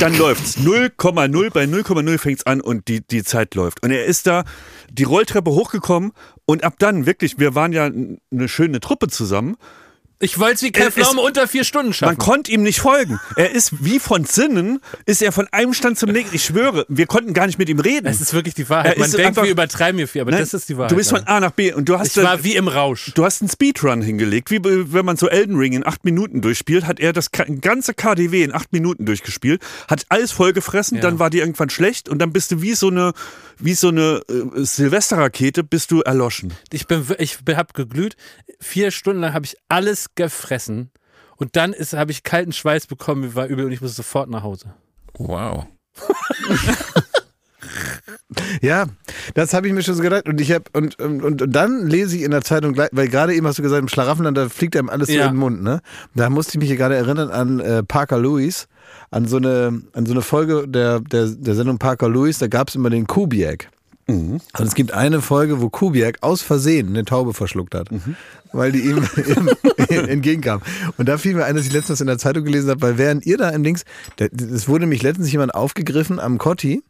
dann 0.00 0.16
läuft's 0.16 0.58
0,0, 0.58 1.50
bei 1.50 1.64
0,0 1.64 2.18
fängt's 2.18 2.46
an 2.46 2.60
und 2.60 2.88
die, 2.88 3.06
die 3.06 3.22
Zeit 3.22 3.54
läuft. 3.54 3.82
Und 3.82 3.90
er 3.90 4.04
ist 4.04 4.26
da 4.26 4.44
die 4.90 5.04
Rolltreppe 5.04 5.50
hochgekommen 5.50 6.12
und 6.44 6.64
ab 6.64 6.74
dann, 6.78 7.06
wirklich, 7.06 7.38
wir 7.38 7.54
waren 7.54 7.72
ja 7.72 7.84
eine 7.84 8.48
schöne 8.48 8.80
Truppe 8.80 9.08
zusammen, 9.08 9.56
Ich 10.20 10.38
wollte 10.38 10.54
es 10.54 10.62
wie 10.62 10.70
Kai 10.72 10.90
Pflaume 10.90 11.20
unter 11.20 11.46
vier 11.48 11.64
Stunden 11.64 11.92
schaffen. 11.92 12.10
man 12.16 12.18
konnte 12.18 12.50
ihm 12.52 12.62
nicht 12.62 12.80
folgen. 12.80 13.18
Er 13.36 13.50
ist 13.50 13.84
wie 13.84 13.98
von 13.98 14.24
Sinnen, 14.24 14.80
ist 15.06 15.20
er 15.22 15.32
von 15.32 15.48
einem 15.50 15.74
Stand 15.74 15.98
zum 15.98 16.10
nächsten. 16.12 16.34
Ich 16.36 16.44
schwöre, 16.44 16.86
wir 16.88 17.06
konnten 17.06 17.34
gar 17.34 17.46
nicht 17.46 17.58
mit 17.58 17.68
ihm 17.68 17.80
reden. 17.80 18.06
Es 18.06 18.20
ist 18.20 18.32
wirklich 18.32 18.54
die 18.54 18.68
Wahrheit. 18.70 18.94
Er 18.94 19.00
Man 19.00 19.10
denkt, 19.10 19.26
einfach- 19.26 19.42
wir 19.42 19.50
übertreiben 19.50 19.98
hier 19.98 20.08
viel, 20.08 20.20
aber 20.22 20.30
Ne? 20.30 20.38
das 20.38 20.54
ist 20.54 20.68
die 20.68 20.78
Wahrheit. 20.78 20.92
Du 20.92 20.96
bist 20.96 21.10
von. 21.10 21.24
A 21.26 21.40
nach 21.40 21.50
B 21.50 21.72
und 21.72 21.88
du 21.88 21.98
hast 21.98 22.16
ich 22.16 22.22
war 22.22 22.42
wie 22.44 22.54
im 22.54 22.68
Rausch. 22.68 23.10
Du 23.14 23.24
hast 23.24 23.42
einen 23.42 23.50
Speedrun 23.50 24.02
hingelegt, 24.02 24.50
wie 24.50 24.60
wenn 24.62 25.04
man 25.04 25.16
so 25.16 25.28
Elden 25.28 25.56
Ring 25.56 25.72
in 25.72 25.84
acht 25.86 26.04
Minuten 26.04 26.40
durchspielt, 26.40 26.86
hat 26.86 27.00
er 27.00 27.12
das 27.12 27.30
ganze 27.32 27.92
KDW 27.92 28.44
in 28.44 28.54
acht 28.54 28.72
Minuten 28.72 29.04
durchgespielt, 29.06 29.62
hat 29.88 30.06
alles 30.10 30.32
vollgefressen, 30.32 30.96
Ja. 30.98 31.02
dann 31.02 31.18
war 31.18 31.28
die 31.28 31.38
irgendwann 31.40 31.70
schlecht 31.70 32.08
und 32.08 32.18
dann 32.20 32.32
bist 32.32 32.50
du 32.52 32.62
wie 32.62 32.74
so 32.74 32.88
eine, 32.88 33.12
wie 33.58 33.74
so 33.74 33.88
eine 33.88 34.20
äh, 34.28 34.64
Silvesterrakete, 34.64 35.64
bist 35.64 35.90
du 35.90 36.00
erloschen. 36.02 36.52
Ich 36.72 36.86
bin, 36.86 37.06
ich 37.18 37.44
bin- 37.44 37.56
hab 37.56 37.74
geglüht. 37.74 38.16
Vier 38.60 38.90
Stunden 38.90 39.20
lang 39.22 39.32
habe 39.34 39.46
ich 39.46 39.56
alles 39.68 40.14
gefressen. 40.14 40.90
Und 41.36 41.56
dann 41.56 41.72
ist, 41.72 41.92
habe 41.94 42.12
ich 42.12 42.22
kalten 42.22 42.52
Schweiß 42.52 42.86
bekommen, 42.86 43.22
mir 43.22 43.34
war 43.34 43.46
übel 43.46 43.64
und 43.64 43.72
ich 43.72 43.80
musste 43.80 43.96
sofort 43.96 44.30
nach 44.30 44.42
Hause. 44.42 44.74
Wow. 45.18 45.66
Ja, 48.62 48.86
das 49.34 49.54
habe 49.54 49.66
ich 49.68 49.72
mir 49.72 49.82
schon 49.82 49.94
so 49.94 50.02
gedacht. 50.02 50.28
Und 50.28 50.40
ich 50.40 50.52
habe 50.52 50.64
und, 50.72 50.98
und, 50.98 51.22
und, 51.42 51.54
dann 51.54 51.86
lese 51.86 52.16
ich 52.16 52.22
in 52.22 52.30
der 52.30 52.42
Zeitung, 52.42 52.72
gleich- 52.72 52.90
weil 52.92 53.08
gerade 53.08 53.34
eben 53.34 53.46
hast 53.46 53.58
du 53.58 53.62
gesagt, 53.62 53.80
im 53.82 53.88
Schlaraffenland, 53.88 54.36
da 54.36 54.48
fliegt 54.48 54.76
einem 54.76 54.88
alles 54.88 55.08
so 55.08 55.14
Ja. 55.14 55.26
in 55.26 55.32
den 55.32 55.38
Mund, 55.38 55.62
ne? 55.62 55.80
Da 56.14 56.30
musste 56.30 56.52
ich 56.52 56.58
mich 56.58 56.68
hier 56.68 56.76
gerade 56.76 56.96
erinnern 56.96 57.30
an 57.30 57.60
äh, 57.60 57.82
Parker 57.82 58.18
Lewis, 58.18 58.68
an 59.10 59.26
so 59.26 59.36
eine, 59.36 59.82
an 59.92 60.06
so 60.06 60.12
eine 60.12 60.22
Folge 60.22 60.66
der, 60.68 61.00
der, 61.00 61.26
der 61.28 61.54
Sendung 61.54 61.78
Parker 61.78 62.08
Lewis, 62.08 62.38
da 62.38 62.46
gab 62.48 62.68
es 62.68 62.74
immer 62.74 62.90
den 62.90 63.06
Kubiak. 63.06 63.68
Und 64.06 64.42
es 64.58 64.74
gibt 64.74 64.92
eine 64.92 65.22
Folge, 65.22 65.62
wo 65.62 65.70
Kubiak 65.70 66.18
aus 66.20 66.42
Versehen 66.42 66.88
eine 66.88 67.06
Taube 67.06 67.32
verschluckt 67.32 67.74
hat, 67.74 67.88
weil 68.52 68.70
die 68.70 68.80
ihm 68.80 68.98
entgegenkam. 69.88 70.60
Und 70.98 71.08
da 71.08 71.16
fiel 71.16 71.34
mir 71.34 71.46
ein, 71.46 71.56
dass 71.56 71.64
ich 71.64 71.72
letztens 71.72 72.02
in 72.02 72.06
der 72.06 72.18
Zeitung 72.18 72.44
gelesen 72.44 72.68
habe, 72.68 72.82
weil 72.82 72.98
während 72.98 73.24
ihr 73.24 73.38
da 73.38 73.48
im 73.48 73.62
Dings, 73.62 73.84
es 74.18 74.68
wurde 74.68 74.84
mich 74.84 75.02
letztens 75.02 75.32
jemand 75.32 75.54
aufgegriffen 75.54 76.18
am 76.20 76.36
Kotti, 76.36 76.82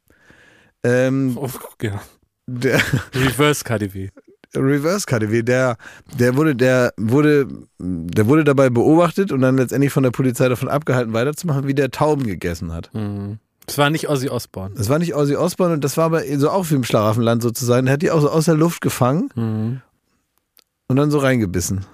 ähm, 0.85 1.37
Oh, 1.41 1.49
ja. 1.83 2.01
der 2.47 2.81
Reverse 3.15 3.65
KDW. 3.65 4.11
Reverse 4.57 5.05
KDW, 5.07 5.43
der, 5.43 5.77
der 6.17 6.37
wurde, 6.37 6.55
der 6.55 6.93
wurde, 6.97 7.49
der 7.79 8.27
wurde 8.29 8.45
dabei 8.45 8.71
beobachtet 8.71 9.33
und 9.33 9.41
dann 9.41 9.57
letztendlich 9.57 9.93
von 9.93 10.05
der 10.05 10.13
Polizei 10.13 10.49
davon 10.49 10.69
abgehalten, 10.69 11.13
weiterzumachen, 11.13 11.67
wie 11.67 11.75
der 11.75 11.91
Tauben 11.91 12.25
gegessen 12.25 12.73
hat. 12.73 12.91
Mhm. 12.95 13.39
Es 13.67 13.79
war 13.79 13.91
nicht 13.91 14.09
Ozzy 14.09 14.29
Osbourne. 14.29 14.75
Das 14.77 14.89
war 14.91 14.99
nicht 15.01 15.15
Ozzy 15.17 15.35
Osbourne 15.37 15.75
und 15.75 15.83
das 15.83 15.97
war 15.97 16.05
aber 16.05 16.23
so 16.39 16.51
auch 16.51 16.71
wie 16.71 16.75
im 16.75 16.85
Schlaraffenland 16.85 17.43
sozusagen. 17.43 17.87
Er 17.89 17.95
hat 17.95 18.03
die 18.03 18.11
auch 18.13 18.21
so 18.21 18.31
aus 18.31 18.45
der 18.45 18.55
Luft 18.55 18.81
gefangen 18.81 19.31
Mhm. 19.35 19.81
und 20.87 20.97
dann 20.97 21.11
so 21.11 21.19
reingebissen. 21.19 21.85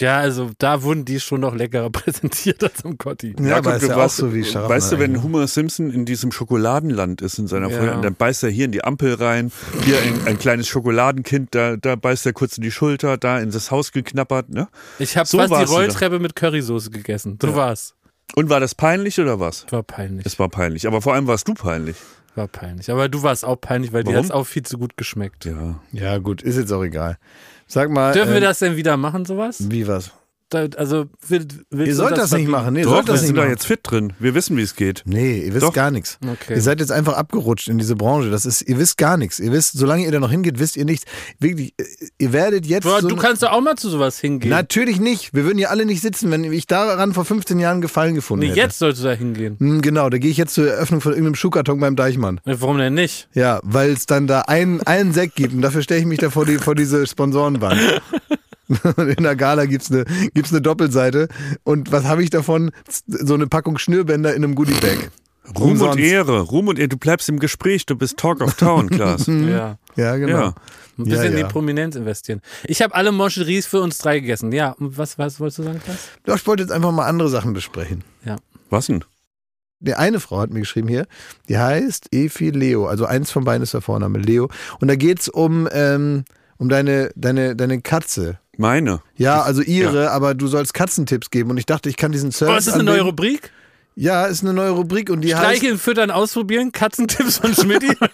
Ja, 0.00 0.18
also 0.18 0.50
da 0.58 0.82
wurden 0.82 1.04
die 1.04 1.20
schon 1.20 1.40
noch 1.40 1.54
leckerer 1.54 1.90
präsentiert 1.92 2.62
als 2.64 2.84
am 2.84 2.98
Cotti. 2.98 3.34
Ja, 3.40 3.58
aber 3.58 3.70
Jakob, 3.70 3.74
ist 3.74 3.82
ja 3.82 3.88
du 3.88 3.94
auch 3.94 4.04
weißt, 4.04 4.16
so 4.16 4.34
wie 4.34 4.54
weißt 4.54 4.92
du, 4.92 4.98
wenn. 4.98 5.22
Homer 5.22 5.46
Simpson 5.46 5.90
in 5.90 6.04
diesem 6.04 6.32
Schokoladenland 6.32 7.22
ist 7.22 7.38
in 7.38 7.46
seiner 7.46 7.70
Ja. 7.70 7.78
Folge, 7.78 8.00
dann 8.02 8.14
beißt 8.14 8.42
er 8.44 8.50
hier 8.50 8.64
in 8.66 8.72
die 8.72 8.84
Ampel 8.84 9.14
rein, 9.14 9.50
hier 9.84 10.00
ein, 10.00 10.26
ein 10.26 10.38
kleines 10.38 10.68
Schokoladenkind, 10.68 11.54
da, 11.54 11.76
da 11.76 11.96
beißt 11.96 12.26
er 12.26 12.32
kurz 12.32 12.56
in 12.56 12.62
die 12.62 12.70
Schulter, 12.70 13.16
da 13.16 13.38
in 13.38 13.50
das 13.50 13.70
Haus 13.70 13.92
geknappert. 13.92 14.48
Ne? 14.50 14.68
Ich 14.98 15.16
habe 15.16 15.26
So 15.26 15.38
fast 15.38 15.50
die. 15.70 15.74
Rolltreppe 15.74 16.18
mit 16.18 16.36
Currysoße 16.36 16.90
gegessen. 16.90 17.38
So 17.40 17.54
war's. 17.54 17.94
Und 18.34 18.50
war 18.50 18.60
das 18.60 18.74
peinlich 18.74 19.18
oder 19.20 19.40
was? 19.40 19.66
War 19.70 19.82
peinlich. 19.82 20.26
Es 20.26 20.38
war 20.38 20.48
peinlich, 20.48 20.86
aber 20.86 21.00
vor 21.00 21.14
allem 21.14 21.26
warst 21.26 21.48
du 21.48 21.54
peinlich. 21.54 21.96
War 22.34 22.46
peinlich. 22.46 22.90
Aber 22.90 23.08
du 23.08 23.22
warst 23.22 23.44
auch 23.44 23.56
peinlich, 23.60 23.92
weil 23.92 24.04
dir 24.04 24.10
Warum? 24.12 24.24
hat's 24.24 24.30
auch 24.30 24.44
viel 24.46 24.62
zu 24.62 24.78
gut 24.78 24.96
geschmeckt. 24.96 25.44
Ja. 25.44 25.80
Ja, 25.92 26.18
gut, 26.18 26.42
ist 26.42 26.56
jetzt 26.56 26.70
auch 26.72 26.84
egal. 26.84 27.18
Sag 27.68 27.90
mal. 27.90 28.12
Dürfen 28.12 28.30
wir 28.30 28.38
ähm, 28.38 28.44
das 28.44 28.58
denn 28.58 28.76
wieder 28.76 28.96
machen, 28.96 29.24
sowas? 29.24 29.70
Wie 29.70 29.86
was? 29.86 30.10
Da, 30.50 30.66
also, 30.76 31.04
will, 31.26 31.46
Ihr 31.86 31.94
sollt 31.94 32.12
das 32.12 32.30
nicht 32.32 32.48
verbieten? 32.48 32.50
machen. 32.50 32.72
Nee, 32.72 32.80
ihr 32.80 32.84
Doch, 32.86 32.92
sollt 32.92 33.06
wir 33.08 33.12
das 33.12 33.20
sind 33.20 33.34
nicht 33.34 33.44
da 33.44 33.50
jetzt 33.50 33.66
fit 33.66 33.80
drin. 33.82 34.14
Wir 34.18 34.34
wissen, 34.34 34.56
wie 34.56 34.62
es 34.62 34.74
geht. 34.76 35.02
Nee, 35.04 35.40
ihr 35.42 35.52
wisst 35.52 35.62
Doch. 35.64 35.74
gar 35.74 35.90
nichts. 35.90 36.18
Okay. 36.26 36.54
Ihr 36.54 36.62
seid 36.62 36.80
jetzt 36.80 36.90
einfach 36.90 37.14
abgerutscht 37.18 37.68
in 37.68 37.76
diese 37.76 37.96
Branche. 37.96 38.30
Das 38.30 38.46
ist, 38.46 38.62
ihr 38.62 38.78
wisst 38.78 38.96
gar 38.96 39.18
nichts. 39.18 39.40
Ihr 39.40 39.52
wisst, 39.52 39.76
solange 39.76 40.04
ihr 40.04 40.10
da 40.10 40.20
noch 40.20 40.30
hingeht, 40.30 40.58
wisst 40.58 40.78
ihr 40.78 40.86
nichts. 40.86 41.04
Wirklich, 41.38 41.74
äh, 41.78 41.84
ihr 42.18 42.32
werdet 42.32 42.64
jetzt. 42.64 42.84
Boah, 42.84 43.02
so 43.02 43.08
du 43.08 43.16
kannst 43.16 43.42
doch 43.42 43.50
auch 43.52 43.60
mal 43.60 43.76
zu 43.76 43.90
sowas 43.90 44.18
hingehen. 44.20 44.48
Natürlich 44.50 44.98
nicht. 45.00 45.34
Wir 45.34 45.44
würden 45.44 45.58
ja 45.58 45.68
alle 45.68 45.84
nicht 45.84 46.00
sitzen, 46.00 46.30
wenn 46.30 46.44
ich 46.44 46.66
daran 46.66 47.12
vor 47.12 47.26
15 47.26 47.58
Jahren 47.58 47.82
Gefallen 47.82 48.14
gefunden 48.14 48.44
nee, 48.44 48.48
hätte. 48.52 48.60
jetzt 48.60 48.78
solltest 48.78 49.04
du 49.04 49.08
da 49.08 49.14
hingehen. 49.14 49.56
Hm, 49.58 49.82
Genau, 49.82 50.08
da 50.08 50.16
gehe 50.16 50.30
ich 50.30 50.38
jetzt 50.38 50.54
zur 50.54 50.66
Eröffnung 50.70 51.02
von 51.02 51.12
irgendeinem 51.12 51.34
Schuhkarton 51.34 51.78
beim 51.78 51.94
Deichmann. 51.94 52.40
Ja, 52.46 52.58
Warum 52.60 52.78
denn 52.78 52.94
nicht? 52.94 53.28
Ja, 53.34 53.60
weil 53.64 53.90
es 53.90 54.06
dann 54.06 54.26
da 54.26 54.40
einen, 54.42 54.80
einen 54.82 55.12
Sekt 55.12 55.36
gibt 55.36 55.52
und 55.52 55.60
dafür 55.60 55.82
stelle 55.82 56.00
ich 56.00 56.06
mich 56.06 56.18
da 56.20 56.30
vor, 56.30 56.46
die, 56.46 56.56
vor 56.56 56.74
diese 56.74 57.06
Sponsorenwand. 57.06 57.78
In 59.16 59.22
der 59.24 59.36
Gala 59.36 59.64
gibt's 59.66 59.90
eine, 59.90 60.04
gibt's 60.34 60.52
eine 60.52 60.60
Doppelseite 60.60 61.28
und 61.64 61.90
was 61.92 62.04
habe 62.04 62.22
ich 62.22 62.30
davon? 62.30 62.70
So 63.06 63.34
eine 63.34 63.46
Packung 63.46 63.78
Schnürbänder 63.78 64.34
in 64.34 64.44
einem 64.44 64.54
Goodiebag. 64.54 65.10
Ruhm 65.58 65.70
Umsonst. 65.72 65.96
und 65.96 66.02
Ehre. 66.02 66.40
Ruhm 66.42 66.68
und 66.68 66.78
Ehre. 66.78 66.88
Du 66.88 66.98
bleibst 66.98 67.28
im 67.30 67.38
Gespräch. 67.38 67.86
Du 67.86 67.96
bist 67.96 68.18
Talk 68.18 68.42
of 68.42 68.54
Town, 68.54 68.90
Klaas. 68.90 69.26
Ja. 69.26 69.78
Ja, 69.96 70.16
genau. 70.16 70.38
Ja. 70.38 70.54
Ein 70.98 71.04
bisschen 71.04 71.16
Ja, 71.16 71.22
in 71.22 71.38
ja. 71.38 71.46
die 71.46 71.50
Prominenz 71.52 71.96
investieren. 71.96 72.42
Ich 72.64 72.82
habe 72.82 72.94
alle 72.94 73.12
Moscheries 73.12 73.64
für 73.66 73.80
uns 73.80 73.96
drei 73.96 74.20
gegessen. 74.20 74.52
Ja, 74.52 74.72
und 74.72 74.98
was, 74.98 75.16
was 75.18 75.40
wolltest 75.40 75.60
du 75.60 75.62
sagen, 75.62 75.80
Klaas? 75.82 76.08
Doch, 76.24 76.36
Ich 76.36 76.46
wollte 76.46 76.62
jetzt 76.64 76.72
einfach 76.72 76.92
mal 76.92 77.06
andere 77.06 77.30
Sachen 77.30 77.54
besprechen. 77.54 78.04
Ja. 78.26 78.36
Was 78.68 78.86
denn? 78.86 79.04
Die 79.80 79.94
eine 79.94 80.20
Frau 80.20 80.38
hat 80.40 80.50
mir 80.50 80.58
geschrieben 80.60 80.88
hier, 80.88 81.06
die 81.48 81.56
heißt 81.56 82.08
Efi 82.12 82.50
Leo, 82.50 82.86
also 82.86 83.06
eins 83.06 83.30
von 83.30 83.44
beiden 83.44 83.62
ist 83.62 83.72
der 83.74 83.80
Vorname, 83.80 84.18
Leo. 84.18 84.50
Und 84.80 84.88
da 84.88 84.96
geht's 84.96 85.28
um, 85.28 85.68
ähm, 85.72 86.24
um 86.58 86.68
deine, 86.68 87.10
deine, 87.14 87.54
deine 87.56 87.80
Katze. 87.80 88.38
Meine. 88.58 89.00
Ja, 89.16 89.40
also 89.42 89.62
ihre, 89.62 90.10
aber 90.10 90.34
du 90.34 90.46
sollst 90.48 90.74
Katzentipps 90.74 91.30
geben. 91.30 91.50
Und 91.50 91.56
ich 91.58 91.64
dachte, 91.66 91.88
ich 91.88 91.96
kann 91.96 92.12
diesen 92.12 92.32
Service. 92.32 92.54
Oh, 92.54 92.58
ist 92.58 92.66
das 92.68 92.74
eine 92.74 92.82
neue. 92.84 93.00
Rubrik? 93.02 93.50
Ja, 93.94 94.26
ist 94.26 94.42
eine 94.42 94.52
neue 94.52 94.70
Rubrik 94.70 95.10
und 95.10 95.22
die 95.22 95.34
heißt. 95.34 95.44
Streicheln, 95.58 95.78
füttern, 95.78 96.10
ausprobieren, 96.10 96.70
Katzentipps 96.72 97.38
von 97.38 97.54
Schmidti. 97.54 97.96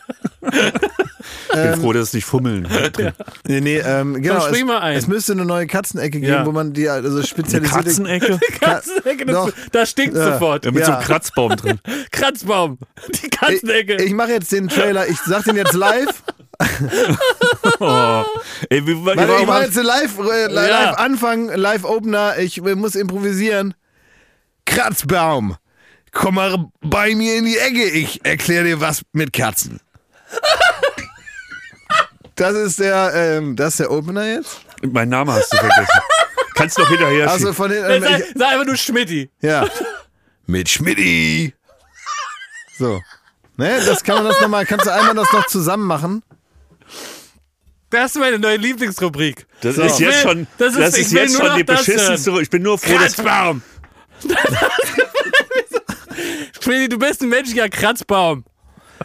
Ich 1.49 1.55
bin 1.63 1.81
froh, 1.81 1.93
dass 1.93 2.09
es 2.09 2.13
nicht 2.13 2.25
fummeln. 2.27 2.69
Nee, 3.47 3.61
nee, 3.61 3.79
ähm, 3.79 4.21
genau. 4.21 4.41
spring 4.41 4.63
es, 4.63 4.67
mal 4.67 4.79
ein. 4.81 4.97
es 4.97 5.07
müsste 5.07 5.33
eine 5.33 5.45
neue 5.47 5.67
Katzenecke 5.67 6.21
geben, 6.21 6.33
Ja. 6.33 6.45
wo 6.47 6.53
man 6.53 6.73
die 6.75 6.89
also 6.89 7.09
Eine 7.17 7.27
spezialisierte. 7.27 7.85
Katzenecke? 7.85 8.39
Katzenecke, 8.61 9.25
das, 9.27 9.53
da 9.73 9.87
stinkt 9.87 10.17
Ja. 10.17 10.33
sofort. 10.35 10.65
Ja, 10.67 10.73
mit 10.73 10.85
so 10.85 10.91
Ja. 10.91 10.99
einem 10.99 11.07
Kratzbaum 11.07 11.57
drin. 11.57 11.81
Kratzbaum. 12.11 12.79
Die 13.09 13.27
Ich, 13.27 13.31
Katzenecke. 13.31 14.03
ich 14.03 14.13
mache 14.13 14.33
jetzt 14.33 14.53
den 14.53 14.69
Trailer, 14.69 15.09
ich 15.09 15.19
sag 15.21 15.45
den 15.45 15.57
jetzt 15.57 15.73
live. 15.75 16.23
Oh. 17.81 18.25
Ey, 18.71 18.87
wie, 18.87 19.05
Warte, 19.05 19.23
ich 19.23 19.29
warum 19.29 19.51
hast- 19.51 19.65
jetzt 19.65 19.77
den 19.77 19.85
live, 19.85 20.19
äh, 20.19 20.47
live 20.47 20.69
Ja. 20.71 20.91
Anfang, 20.93 21.49
Live 21.49 21.85
Opener. 21.85 22.39
Ich 22.39 22.59
äh, 22.59 22.75
muss 22.75 22.95
improvisieren. 22.95 23.75
Kratzbaum, 24.65 25.57
komm 26.13 26.37
mal 26.37 26.67
bei 26.81 27.15
mir 27.15 27.37
in 27.37 27.45
die 27.47 27.59
Ecke. 27.59 27.85
Ich 27.85 28.25
erkläre 28.25 28.65
dir 28.65 28.81
was 28.81 29.03
mit 29.13 29.33
Katzen. 29.33 29.81
Das 32.37 32.55
ist 32.57 32.81
der, 32.81 33.13
ähm, 33.15 33.55
das 33.55 33.75
ist 33.75 33.81
der 33.81 33.93
Opener 33.93 34.25
jetzt. 34.27 34.59
Mein 34.83 35.09
Name 35.09 35.33
hast 35.33 35.53
du 35.53 35.57
vergessen. 35.57 35.87
Kannst 36.55 36.77
noch 36.79 36.89
hinterher 36.89 37.31
Also 37.31 37.53
von 37.53 37.71
den, 37.71 37.85
Äh, 37.85 37.97
ähm, 37.99 38.03
sag, 38.03 38.23
sag 38.35 38.49
einfach 38.53 38.67
nur 38.67 38.77
Schmidti. 38.77 39.31
ja, 39.41 39.69
mit 40.47 40.69
Schmidti. 40.69 41.55
So, 42.77 43.01
ne, 43.57 43.81
das 43.87 44.03
kann 44.03 44.17
man 44.17 44.25
das 44.27 44.41
noch 44.41 44.49
mal. 44.49 44.67
Kannst 44.67 44.85
du 44.87 44.93
einmal 44.93 45.15
das 45.15 45.33
noch 45.33 45.47
zusammen 45.47 45.87
machen? 45.87 46.25
Das 47.95 48.15
ist 48.15 48.19
meine 48.21 48.39
neue 48.41 48.57
Lieblingsrubrik. 48.57 49.47
Das 49.61 49.77
So. 49.77 49.83
ist 49.83 50.01
jetzt 50.01 50.23
schon, 50.23 50.47
das 50.59 50.75
das 50.75 50.89
ist- 50.95 50.99
ist, 50.99 51.07
ich 51.07 51.13
will 51.13 51.23
jetzt 51.23 51.37
schon 51.37 51.57
die 51.57 51.65
das 51.65 51.85
beschissenste. 51.87 52.31
Ich 52.43 52.51
bin 52.51 52.63
nur 52.63 52.77
froh, 52.79 52.93
dass 52.99 53.15
Kratzbaum. 53.15 53.63
Schmidti, 56.61 56.89
du 56.89 56.99
bist 56.99 57.23
ein 57.23 57.29
menschlicher 57.29 57.69
Kratzbaum. 57.69 58.45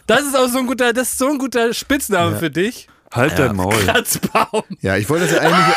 Das 0.07 0.21
ist 0.21 0.35
auch 0.35 0.47
so 0.47 0.59
ein 0.59 0.67
guter, 0.67 0.93
das 0.93 1.09
ist 1.09 1.17
so 1.17 1.27
ein 1.27 1.37
guter 1.37 1.73
Spitzname 1.73 2.37
für 2.37 2.49
dich. 2.49 2.87
Halt 3.13 3.37
dein 3.39 3.55
Maul. 3.55 3.73
Kratzbaum. 3.85 4.63
Ja, 4.81 4.97
ich 4.97 5.09
wollte 5.09 5.25
das 5.25 5.33
ja 5.35 5.41
eigentlich, 5.41 5.75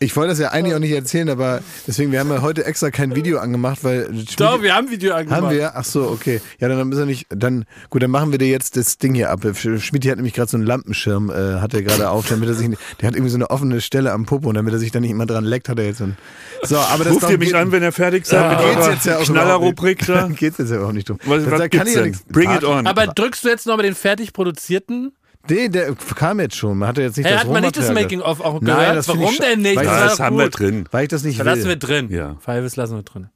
ich 0.00 0.14
wollte 0.16 0.30
das 0.30 0.38
ja 0.38 0.50
eigentlich 0.50 0.74
auch 0.74 0.78
nicht 0.78 0.92
erzählen, 0.92 1.28
aber 1.28 1.60
deswegen, 1.86 2.12
wir 2.12 2.20
haben 2.20 2.30
ja 2.30 2.40
heute 2.42 2.64
extra 2.64 2.90
kein 2.90 3.14
Video 3.16 3.38
angemacht, 3.38 3.82
weil 3.82 4.08
Doch, 4.36 4.62
wir 4.62 4.74
haben 4.74 4.86
ein 4.86 4.90
Video 4.92 5.14
angemacht. 5.14 5.42
haben 5.42 5.50
wir, 5.50 5.76
ach 5.76 5.84
so, 5.84 6.08
okay. 6.08 6.40
Ja, 6.60 6.68
dann 6.68 6.88
müssen 6.88 7.00
wir 7.00 7.06
nicht, 7.06 7.26
dann, 7.30 7.64
gut, 7.90 8.02
dann 8.02 8.10
machen 8.10 8.30
wir 8.30 8.38
dir 8.38 8.48
jetzt 8.48 8.76
das 8.76 8.98
Ding 8.98 9.14
hier 9.14 9.30
ab. 9.30 9.40
Schmidt 9.54 10.06
hat 10.08 10.16
nämlich 10.16 10.34
gerade 10.34 10.50
so 10.50 10.56
einen 10.56 10.66
Lampenschirm, 10.66 11.30
äh, 11.30 11.60
hat 11.60 11.74
er 11.74 11.82
gerade 11.82 12.10
auf, 12.10 12.28
damit 12.28 12.48
er 12.48 12.54
sich, 12.54 12.68
nicht- 12.68 12.80
der 13.00 13.08
hat 13.08 13.14
irgendwie 13.14 13.30
so 13.30 13.36
eine 13.36 13.50
offene 13.50 13.80
Stelle 13.80 14.12
am 14.12 14.24
Popo 14.26 14.48
und 14.48 14.54
damit 14.54 14.72
er 14.72 14.78
sich 14.78 14.92
dann 14.92 15.02
nicht 15.02 15.10
immer 15.10 15.26
dran 15.26 15.44
leckt, 15.44 15.68
hat 15.68 15.78
er 15.78 15.86
jetzt 15.86 15.98
so 15.98 16.04
ein, 16.04 16.16
so, 16.62 16.76
aber 16.76 17.04
das 17.04 17.14
Ruft 17.14 17.30
ihr 17.30 17.38
mich 17.38 17.48
geht- 17.48 17.56
an, 17.56 17.72
wenn 17.72 17.82
ihr 17.82 17.92
fertig 17.92 18.26
seid 18.26 18.40
darum 18.40 18.66
mit 18.68 18.76
geht's 18.76 18.86
jetzt 18.88 19.06
ja 19.06 19.18
auch 19.18 19.24
Knallerrubrik 19.24 20.06
da? 20.06 20.28
geht's 20.36 20.58
jetzt 20.58 20.70
ja 20.70 20.80
auch 20.82 20.92
nicht 20.92 21.08
drum. 21.08 21.18
Was, 21.24 21.42
Das- 21.42 21.52
was 21.52 21.58
da 21.60 21.68
gibt's 21.68 21.90
ich 21.90 21.96
ja 21.96 22.02
nichts- 22.02 22.24
Bring 22.28 22.50
it 22.54 22.64
on. 22.64 22.86
Aber 22.86 23.06
drückst 23.08 23.44
du 23.44 23.48
jetzt 23.48 23.66
noch 23.66 23.76
mal 23.76 23.82
den 23.82 23.94
fertig 23.94 24.32
produzierten? 24.32 25.12
Nee, 25.50 25.68
der 25.68 25.94
kam 25.94 26.40
jetzt 26.40 26.56
schon, 26.56 26.76
man 26.78 26.88
hatte 26.88 27.02
jetzt 27.02 27.16
nicht 27.16 27.26
Hey, 27.26 27.32
das 27.34 27.44
hat 27.44 27.50
man 27.52 27.62
nicht 27.62 27.76
das. 27.76 27.90
Making-of 27.92 28.40
auch 28.40 28.60
Nein, 28.60 28.76
gehört? 28.76 28.96
das 28.96 29.08
Warum 29.08 29.36
denn 29.38 29.62
nicht? 29.62 29.76
weil 29.76 29.84
Das 29.84 30.10
das 30.12 30.20
haben 30.20 30.36
gut. 30.36 30.44
wir 30.44 30.50
drin. 30.50 30.84
Weil 30.90 31.02
ich 31.04 31.08
das 31.08 31.22
nicht 31.24 31.38
Dann 31.40 31.46
will. 31.46 31.54
lassen 31.54 31.68
wir 31.68 31.76
drin. 31.76 32.08
Ja. 32.10 32.36
Fives 32.40 32.76
lassen 32.76 32.96
wir 32.96 33.02
drin. 33.02 33.28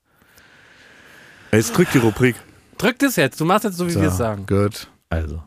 Jetzt 1.52 1.76
drückt 1.76 1.94
die 1.94 1.98
Rubrik. 1.98 2.36
Drück 2.78 2.98
das 2.98 3.16
jetzt. 3.16 3.40
Du 3.40 3.44
machst 3.44 3.64
jetzt 3.64 3.76
so, 3.76 3.88
wie 3.88 3.94
wir 3.94 4.08
es 4.08 4.16
sagen. 4.16 4.46
Gut. 4.46 4.88
Also. 5.10 5.42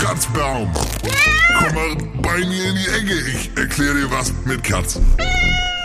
Kratzbaum. 0.00 0.70
Komm 1.58 1.74
mal 1.74 1.96
bei 2.22 2.38
mir 2.38 2.64
in 2.68 2.74
die 2.76 3.12
Ecke. 3.12 3.14
Ich 3.32 3.50
erkläre 3.56 3.94
dir 3.94 4.10
was 4.10 4.32
mit 4.44 4.62
Katzen. 4.62 5.04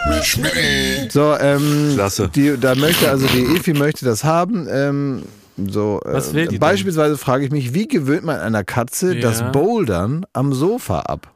Mit 0.09 0.25
Schmidt. 0.25 1.11
So, 1.11 1.35
ähm, 1.39 1.91
Klasse. 1.95 2.29
Die, 2.29 2.57
da 2.59 2.75
möchte 2.75 3.09
also 3.09 3.27
die 3.27 3.43
Efi 3.55 3.73
möchte 3.73 4.05
das 4.05 4.23
haben. 4.23 4.67
Ähm, 4.71 5.23
so, 5.67 5.99
äh, 6.05 6.13
Was 6.13 6.33
will 6.33 6.43
die 6.45 6.51
denn? 6.51 6.59
beispielsweise 6.59 7.17
frage 7.17 7.45
ich 7.45 7.51
mich, 7.51 7.73
wie 7.73 7.87
gewöhnt 7.87 8.23
man 8.23 8.39
einer 8.39 8.63
Katze 8.63 9.15
Ja. 9.15 9.21
das 9.21 9.51
Bouldern 9.51 10.25
am 10.33 10.53
Sofa 10.53 10.99
ab? 11.01 11.31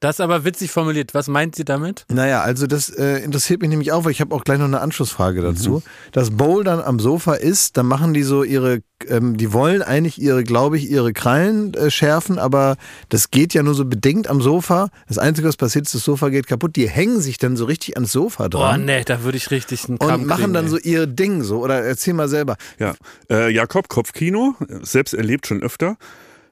Das 0.00 0.16
ist 0.16 0.20
aber 0.20 0.44
witzig 0.46 0.70
formuliert. 0.70 1.12
Was 1.12 1.28
meint 1.28 1.54
sie 1.54 1.64
damit? 1.66 2.06
Naja, 2.10 2.40
also 2.40 2.66
das 2.66 2.88
äh, 2.88 3.18
interessiert 3.18 3.60
mich 3.60 3.68
nämlich 3.68 3.92
auch, 3.92 4.06
weil 4.06 4.12
ich 4.12 4.22
habe 4.22 4.34
auch 4.34 4.44
gleich 4.44 4.58
noch 4.58 4.64
eine 4.64 4.80
Anschlussfrage 4.80 5.42
dazu. 5.42 5.70
Mhm. 5.70 5.82
Das 6.12 6.30
Bouldern 6.30 6.80
am 6.80 6.98
Sofa 6.98 7.34
ist, 7.34 7.76
da 7.76 7.82
machen 7.82 8.14
die 8.14 8.22
so 8.22 8.42
ihre, 8.42 8.80
ähm, 9.08 9.36
die 9.36 9.52
wollen 9.52 9.82
eigentlich 9.82 10.18
ihre, 10.18 10.42
glaube 10.42 10.78
ich, 10.78 10.90
ihre 10.90 11.12
Krallen 11.12 11.74
äh, 11.74 11.90
schärfen, 11.90 12.38
aber 12.38 12.76
das 13.10 13.30
geht 13.30 13.52
ja 13.52 13.62
nur 13.62 13.74
so 13.74 13.84
bedingt 13.84 14.28
am 14.28 14.40
Sofa. 14.40 14.88
Das 15.06 15.18
Einzige, 15.18 15.48
was 15.48 15.58
passiert, 15.58 15.84
ist, 15.84 15.94
das 15.94 16.02
Sofa 16.02 16.30
geht 16.30 16.46
kaputt. 16.46 16.76
Die 16.76 16.88
hängen 16.88 17.20
sich 17.20 17.36
dann 17.36 17.58
so 17.58 17.66
richtig 17.66 17.96
ans 17.96 18.10
Sofa 18.10 18.48
Boah, 18.48 18.70
dran. 18.70 18.86
nee, 18.86 19.04
da 19.04 19.22
würde 19.22 19.36
ich 19.36 19.50
richtig 19.50 19.86
einen 19.86 19.98
Kampf 19.98 20.14
Und 20.14 20.26
machen 20.26 20.40
kriegen, 20.44 20.54
dann 20.54 20.64
ey. 20.64 20.70
so 20.70 20.78
ihr 20.78 21.06
Ding 21.06 21.42
so. 21.42 21.62
Oder 21.62 21.84
erzähl 21.84 22.14
mal 22.14 22.28
selber. 22.28 22.56
Ja. 22.78 22.94
Äh, 23.28 23.52
Jakob, 23.52 23.90
Kopfkino, 23.90 24.54
selbst 24.80 25.12
erlebt 25.12 25.46
schon 25.46 25.62
öfter. 25.62 25.98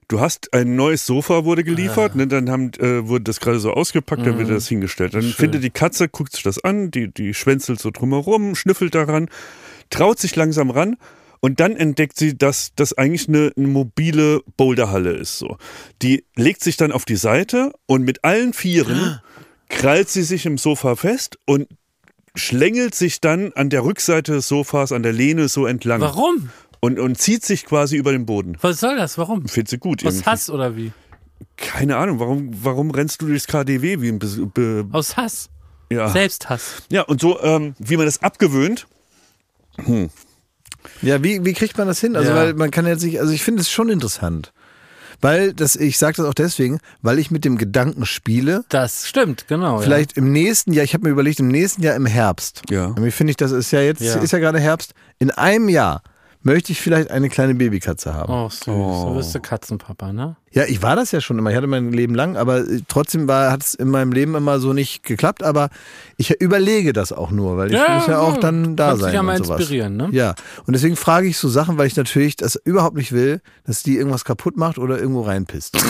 Du 0.09 0.21
hast 0.21 0.55
ein 0.55 0.75
neues 0.75 1.05
Sofa 1.05 1.45
wurde 1.45 1.65
geliefert, 1.65 2.17
ne, 2.17 2.27
dann 2.27 2.51
haben, 2.51 2.71
äh, 2.79 3.07
wurde 3.07 3.25
das 3.25 3.41
gerade 3.41 3.61
so 3.61 3.73
ausgepackt, 3.73 4.27
dann 4.27 4.39
wird 4.39 4.49
das 4.49 4.67
hingestellt. 4.67 5.13
Dann 5.13 5.23
findet 5.23 5.63
die 5.63 5.71
Katze, 5.71 6.09
guckt 6.09 6.33
sich 6.33 6.43
das 6.43 6.65
an, 6.65 6.91
die, 6.91 7.13
die 7.13 7.35
schwänzelt 7.35 7.79
so 7.79 7.91
drumherum, 7.91 8.55
schnüffelt 8.55 8.95
daran, 8.95 9.29
traut 9.91 10.19
sich 10.19 10.35
langsam 10.35 10.71
ran 10.71 10.97
Und 11.41 11.61
dann 11.61 11.77
entdeckt 11.77 12.19
sie, 12.19 12.37
dass 12.37 12.73
das 12.75 12.97
eigentlich 12.97 13.29
eine, 13.29 13.53
eine 13.57 13.69
mobile 13.69 14.41
Boulderhalle 14.57 15.13
ist. 15.13 15.39
So. 15.39 15.59
Die 16.03 16.25
legt 16.37 16.63
sich 16.63 16.79
dann 16.79 16.91
auf 16.91 17.05
die 17.05 17.17
Seite 17.17 17.73
und 17.87 18.03
mit 18.03 18.25
allen 18.25 18.55
Vieren 18.55 19.21
krallt 19.69 20.09
sie 20.09 20.23
sich 20.23 20.47
im 20.47 20.57
Sofa 20.57 20.97
fest 20.97 21.39
und 21.45 21.69
schlängelt 22.35 22.95
sich 22.95 23.21
dann 23.21 23.53
an 23.53 23.69
der 23.69 23.85
Rückseite 23.85 24.33
des 24.33 24.49
Sofas, 24.49 24.93
an 24.93 25.03
der 25.03 25.13
Lehne 25.13 25.49
so 25.49 25.67
entlang. 25.67 26.01
Warum? 26.01 26.51
Und, 26.81 26.99
und 26.99 27.19
zieht 27.19 27.45
sich 27.45 27.65
quasi 27.67 27.97
über 27.97 28.13
den 28.13 28.25
Boden. 28.27 28.57
Was 28.61 28.81
soll 28.81 28.97
das? 28.97 29.19
Warum? 29.19 29.49
Findet 29.49 29.69
sie 29.71 29.79
gut. 29.79 30.05
Aus 30.07 30.15
irgendwie. 30.15 30.31
Hass 30.31 30.49
oder 30.51 30.77
wie? 30.77 30.93
Keine 31.57 31.97
Ahnung, 31.97 32.21
warum, 32.21 32.51
warum 32.63 32.91
rennst 32.91 33.21
du 33.23 33.27
durchs 33.27 33.47
KDW 33.47 34.01
wie 34.01 34.09
ein 34.09 34.19
Be 34.19 34.27
Be 34.53 34.87
Aus 34.93 35.17
Hass. 35.17 35.49
ja. 35.91 36.09
Selbsthass. 36.09 36.83
ja, 36.91 37.03
und 37.03 37.21
so, 37.21 37.41
ähm, 37.43 37.75
wie 37.79 37.97
man 37.97 38.07
das 38.07 38.23
abgewöhnt, 38.23 38.87
Ja, 41.03 41.23
wie, 41.23 41.45
wie 41.45 41.53
kriegt 41.53 41.77
man 41.79 41.87
das 41.87 42.01
hin? 42.01 42.17
Also, 42.17 42.31
Ja. 42.31 42.37
weil 42.37 42.55
man 42.55 42.71
kann 42.71 42.87
jetzt 42.87 43.03
nicht, 43.05 43.21
also 43.21 43.33
ich 43.33 43.43
finde 43.43 43.63
es 43.63 43.71
schon 43.71 43.89
interessant. 43.89 44.53
Weil 45.21 45.53
das, 45.53 45.75
ich 45.75 45.99
sage 45.99 46.17
das 46.19 46.27
auch 46.27 46.35
deswegen, 46.35 46.79
weil 47.03 47.19
ich 47.19 47.33
mit 47.33 47.45
dem 47.45 47.59
Gedanken 47.59 48.07
spiele, 48.07 48.65
Das 48.69 49.09
stimmt, 49.09 49.49
genau. 49.49 49.81
vielleicht 49.81 50.17
im 50.17 50.31
nächsten 50.33 50.73
Jahr, 50.73 50.85
ich 50.85 50.95
habe 50.95 51.05
mir 51.07 51.11
überlegt, 51.11 51.41
im 51.41 51.49
nächsten 51.49 51.83
Jahr 51.83 51.97
im 51.97 52.07
Herbst. 52.07 52.63
Ja. 52.71 52.91
Nämlich 52.91 53.15
finde 53.17 53.33
ich, 53.33 53.37
das 53.37 53.51
ist 53.51 53.73
ja 53.73 53.81
jetzt, 53.81 54.01
Ja. 54.01 54.15
ist 54.17 54.31
ja 54.33 54.39
gerade 54.39 54.61
Herbst. 54.61 54.95
In 55.19 55.33
einem 55.33 55.69
Jahr 55.69 56.03
möchte 56.49 56.73
ich 56.73 56.81
vielleicht 56.81 57.11
eine 57.13 57.29
kleine 57.29 57.55
Babykatze 57.55 58.13
haben. 58.15 58.33
Oh, 58.33 58.49
süß. 58.49 58.65
So 58.65 59.13
bist 59.17 59.35
du 59.35 59.41
Katzenpapa, 59.41 60.13
ne? 60.13 60.37
Ja, 60.51 60.65
ich 60.65 60.83
war 60.83 60.97
das 60.97 61.13
ja 61.13 61.21
schon 61.21 61.39
immer. 61.39 61.51
Ich 61.51 61.57
hatte 61.57 61.67
mein 61.67 61.93
Leben 61.93 62.15
lang, 62.15 62.37
aber 62.37 62.61
äh, 62.61 62.81
trotzdem 62.89 63.31
hat 63.31 63.63
es 63.63 63.75
in 63.75 63.89
meinem 63.89 64.11
Leben 64.13 64.35
immer 64.35 64.59
so 64.59 64.73
nicht 64.73 65.03
geklappt. 65.05 65.43
Aber 65.45 65.69
ich 66.17 66.41
überlege 66.41 66.93
das 66.93 67.13
auch 67.13 67.31
nur, 67.31 67.57
weil 67.57 67.69
ich 67.69 67.75
Ja, 67.75 67.97
muss 67.99 68.07
ja 68.09 68.19
auch 68.19 68.35
ja. 68.35 68.41
dann 68.41 68.75
da 68.75 68.89
Kannst 68.89 69.03
dich 69.03 69.05
sein. 69.07 69.15
ja 69.15 69.23
mal 69.23 69.37
inspirieren, 69.37 69.97
ne? 69.97 70.09
Ja, 70.11 70.35
und 70.67 70.73
deswegen 70.73 70.97
frage 70.97 71.29
ich 71.29 71.37
so 71.39 71.49
Sachen, 71.49 71.79
weil 71.79 71.87
ich 71.87 71.97
natürlich 71.97 72.35
das 72.37 72.57
überhaupt 72.57 72.97
nicht 72.97 73.13
will, 73.13 73.41
dass 73.65 73.83
die 73.83 73.97
irgendwas 73.97 74.25
kaputt 74.25 74.57
macht 74.57 74.79
oder 74.79 74.99
irgendwo 74.99 75.21
reinpisst. 75.23 75.77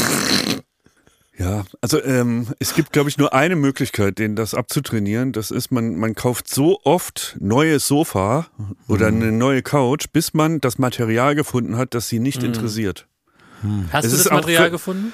Ja, 1.38 1.64
also 1.80 2.02
ähm, 2.02 2.48
es 2.58 2.74
gibt, 2.74 2.92
glaube 2.92 3.08
ich, 3.08 3.16
nur 3.16 3.32
eine 3.32 3.54
Möglichkeit, 3.54 4.18
denen 4.18 4.34
das 4.34 4.54
abzutrainieren. 4.54 5.32
Das 5.32 5.52
ist, 5.52 5.70
man, 5.70 5.94
man 5.96 6.16
kauft 6.16 6.52
so 6.52 6.80
oft 6.82 7.36
neues 7.38 7.86
Sofa 7.86 8.48
oder 8.88 9.06
eine 9.06 9.30
neue 9.30 9.62
Couch, 9.62 10.06
bis 10.12 10.34
man 10.34 10.60
das 10.60 10.78
Material 10.78 11.36
gefunden 11.36 11.76
hat, 11.76 11.94
das 11.94 12.08
sie 12.08 12.18
nicht 12.18 12.42
interessiert. 12.42 13.06
Hast 13.92 14.06
Es 14.06 14.12
du 14.12 14.18
das 14.18 14.30
Material 14.30 14.70
gefunden? 14.70 15.12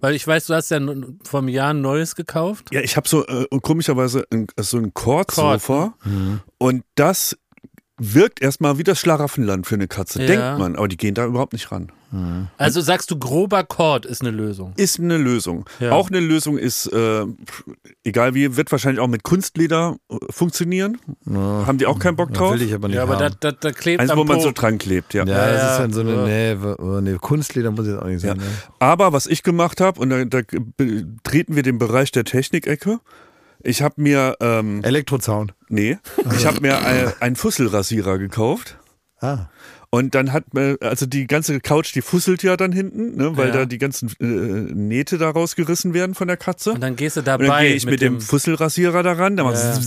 Weil 0.00 0.14
ich 0.14 0.26
weiß, 0.26 0.46
du 0.46 0.54
hast 0.54 0.70
ja 0.70 0.80
vor 1.24 1.40
einem 1.40 1.48
Jahr 1.48 1.74
ein 1.74 1.82
neues 1.82 2.16
gekauft. 2.16 2.70
Ja, 2.72 2.80
ich 2.80 2.96
habe 2.96 3.06
so 3.06 3.26
äh, 3.26 3.46
komischerweise 3.62 4.24
ein, 4.32 4.46
so 4.58 4.78
ein 4.78 4.94
Kordsofa 4.94 5.94
und 6.58 6.84
das 6.94 7.36
wirkt 8.00 8.40
erstmal 8.42 8.78
wie 8.78 8.84
das 8.84 8.98
Schlaraffenland 8.98 9.66
für 9.66 9.74
eine 9.76 9.86
Katze, 9.86 10.20
Ja. 10.20 10.26
denkt 10.26 10.58
man, 10.58 10.74
aber 10.76 10.88
die 10.88 10.96
gehen 10.96 11.14
da 11.14 11.24
überhaupt 11.26 11.52
nicht 11.52 11.70
ran. 11.70 11.92
Also 12.58 12.80
sagst 12.80 13.08
du, 13.12 13.18
grober 13.20 13.62
Kord 13.62 14.04
ist 14.04 14.20
eine 14.22 14.32
Lösung. 14.32 14.72
Ist 14.76 14.98
eine 14.98 15.16
Lösung. 15.16 15.68
Ja. 15.78 15.92
Auch 15.92 16.08
eine 16.10 16.18
Lösung 16.18 16.58
ist, 16.58 16.86
äh, 16.92 17.24
egal 18.02 18.34
wie, 18.34 18.56
wird 18.56 18.72
wahrscheinlich 18.72 18.98
auch 19.00 19.06
mit 19.06 19.22
Kunstleder 19.22 19.94
äh, 20.10 20.16
funktionieren. 20.28 20.98
Haben 21.32 21.78
die 21.78 21.86
auch 21.86 22.00
keinen 22.00 22.16
Bock 22.16 22.32
drauf? 22.32 22.54
Will 22.54 22.62
ich 22.62 22.74
aber 22.74 22.88
nicht 22.88 22.96
Ja, 22.96 23.04
aber 23.04 23.14
da, 23.16 23.26
haben. 23.26 23.36
da, 23.38 23.52
da 23.52 23.70
klebt 23.70 24.00
Eins, 24.00 24.10
am 24.10 24.18
wo 24.18 24.24
man 24.24 24.38
Po. 24.38 24.42
so 24.42 24.50
dran 24.52 24.78
klebt, 24.78 25.14
ja. 25.14 25.24
ja, 25.24 25.30
Ja, 25.32 25.52
das 25.52 25.62
ja, 25.62 25.72
ist 25.72 25.78
dann 25.78 25.92
so 25.92 26.00
eine, 26.00 26.14
ja. 26.14 26.56
nee, 26.56 26.74
oh, 26.78 27.00
nee, 27.00 27.14
Kunstleder 27.20 27.70
muss 27.70 27.86
jetzt 27.86 28.00
auch 28.02 28.06
nicht 28.06 28.22
sein. 28.22 28.38
Ne? 28.38 28.42
Aber 28.80 29.12
was 29.12 29.28
ich 29.28 29.44
gemacht 29.44 29.80
habe, 29.80 30.00
und 30.00 30.10
da, 30.10 30.24
da 30.24 30.40
betreten 30.76 31.54
wir 31.54 31.62
den 31.62 31.78
Bereich 31.78 32.10
der 32.10 32.24
Technikecke. 32.24 32.98
Ich 33.62 33.82
habe 33.82 33.94
mir, 34.00 34.36
ähm, 34.40 34.82
Elektrozaun. 34.82 35.52
nee, 35.68 35.98
ich 36.36 36.46
habe 36.46 36.60
mir 36.60 36.78
ein, 36.84 37.12
einen 37.20 37.36
Fusselrasierer 37.36 38.18
gekauft. 38.18 38.78
Ah. 39.20 39.46
Und 39.92 40.14
dann 40.14 40.32
hat 40.32 40.54
man, 40.54 40.76
also 40.80 41.04
die 41.04 41.26
ganze 41.26 41.58
Couch, 41.58 41.92
die 41.96 42.00
fusselt 42.00 42.44
ja 42.44 42.56
dann 42.56 42.70
hinten, 42.70 43.16
ne, 43.16 43.36
weil 43.36 43.48
Ja. 43.48 43.54
da 43.54 43.64
die 43.66 43.78
ganzen 43.78 44.08
äh, 44.20 44.24
Nähte 44.24 45.18
da 45.18 45.28
rausgerissen 45.30 45.94
werden 45.94 46.14
von 46.14 46.28
der 46.28 46.36
Katze. 46.36 46.72
Und 46.72 46.80
dann 46.80 46.94
gehst 46.94 47.16
du 47.16 47.20
Und 47.20 47.26
dann 47.26 47.40
dabei 47.40 47.66
gehe 47.66 47.74
ich 47.74 47.86
mit, 47.86 48.00
dem 48.00 48.20
Fusselrasierer 48.20 49.02
daran, 49.02 49.36
dann 49.36 49.46
Ja. 49.52 49.52
ja. 49.74 49.78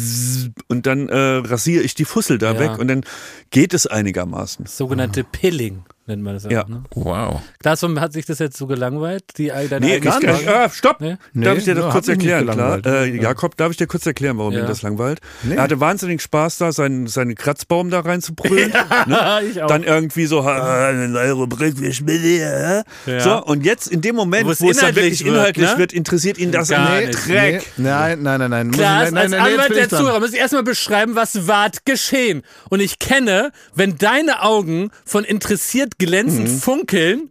und 0.67 0.85
dann 0.87 1.07
äh, 1.07 1.15
rasiere 1.15 1.83
ich 1.83 1.95
die 1.95 2.03
Fussel 2.05 2.37
da 2.37 2.51
Ja. 2.53 2.59
weg 2.59 2.79
und 2.79 2.89
dann 2.89 3.05
geht 3.49 3.73
es 3.73 3.87
einigermaßen. 3.87 4.65
sogenannte 4.65 5.23
Pilling 5.23 5.83
nennt 6.05 6.21
man 6.23 6.33
das. 6.33 6.43
Ja. 6.49 6.63
Auch, 6.63 6.67
ne? 6.67 6.83
Wow. 6.95 7.41
Klaas, 7.59 7.81
warum 7.81 7.99
hat 7.99 8.13
sich 8.13 8.25
das 8.25 8.39
jetzt 8.39 8.57
so 8.57 8.67
gelangweilt? 8.67 9.23
Die, 9.37 9.47
deine 9.47 9.79
Nee, 9.85 9.95
eigene 9.95 10.33
nicht, 10.33 10.47
ah, 10.47 10.69
stopp! 10.69 11.01
Nee? 11.01 11.17
darf 11.33 11.57
ich 11.57 11.63
dir 11.65 11.71
Nee, 11.73 11.75
das 11.79 11.85
hab 11.85 11.91
kurz 11.93 12.07
erklären, 12.07 12.47
klar? 12.47 12.85
Äh, 12.85 13.15
Jakob, 13.21 13.57
darf 13.57 13.71
ich 13.71 13.77
dir 13.77 13.87
kurz 13.87 14.05
erklären, 14.05 14.37
warum 14.37 14.53
Ja. 14.53 14.59
ihn 14.61 14.67
das 14.67 14.81
langweilt? 14.81 15.19
Nee. 15.43 15.55
Er 15.55 15.63
hatte 15.63 15.79
wahnsinnig 15.79 16.21
Spaß 16.21 16.57
da, 16.57 16.71
seinen, 16.71 17.07
seinen 17.07 17.35
Kratzbaum 17.35 17.89
da 17.89 18.01
reinzubrüllen. 18.01 18.71
ne? 19.07 19.41
ich 19.49 19.61
auch. 19.61 19.67
Dann 19.67 19.83
irgendwie 19.83 20.25
so, 20.25 20.41
"Ah, 20.41 20.87
eine 20.89 21.07
neue 21.09 21.31
Rubrik, 21.33 21.79
wie 21.79 21.93
spielen? 21.93 22.83
Ja. 23.05 23.19
So, 23.19 23.43
und 23.43 23.65
jetzt 23.65 23.87
in 23.87 24.01
dem 24.01 24.15
Moment, 24.15 24.45
Wo 24.45 24.49
wo 24.49 24.51
es 24.51 24.59
dann 24.59 24.69
inhaltlich 24.89 24.95
wirklich 24.95 25.25
wird, 25.25 25.35
inhaltlich 25.35 25.71
ne? 25.71 25.77
wird, 25.77 25.93
interessiert 25.93 26.37
ihn 26.37 26.51
das 26.51 26.69
Gar 26.69 26.99
nicht. 27.01 27.27
Dreck. 27.27 27.63
Nee, 27.77 27.83
nein, 27.89 28.21
nein, 28.21 28.39
nein, 28.39 28.49
nein. 28.49 28.67
Muss 28.67 28.77
Klaas, 28.77 29.07
ich, 29.07 29.13
nein, 29.13 29.23
als 29.23 29.31
nein, 29.31 29.39
nein, 29.41 29.53
Anwalt 29.53 29.75
der. 29.75 29.89
Zuhörer 29.89 30.19
muss 30.19 30.33
ich 30.33 30.39
erstmal 30.39 30.63
beschreiben, 30.63 31.15
was 31.15 31.47
ward 31.47 31.85
geschehen. 31.85 32.43
Und 32.69 32.79
ich 32.79 32.99
kenne, 32.99 33.51
wenn 33.75 33.97
deine 33.97 34.41
Augen 34.41 34.91
von 35.05 35.23
interessiert 35.23 35.92
glänzend 35.97 36.49
Mhm. 36.49 36.57
funkeln, 36.59 37.29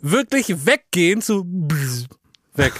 wirklich 0.00 0.66
weggehen 0.66 1.22
zu 1.22 1.44
weg. 2.54 2.72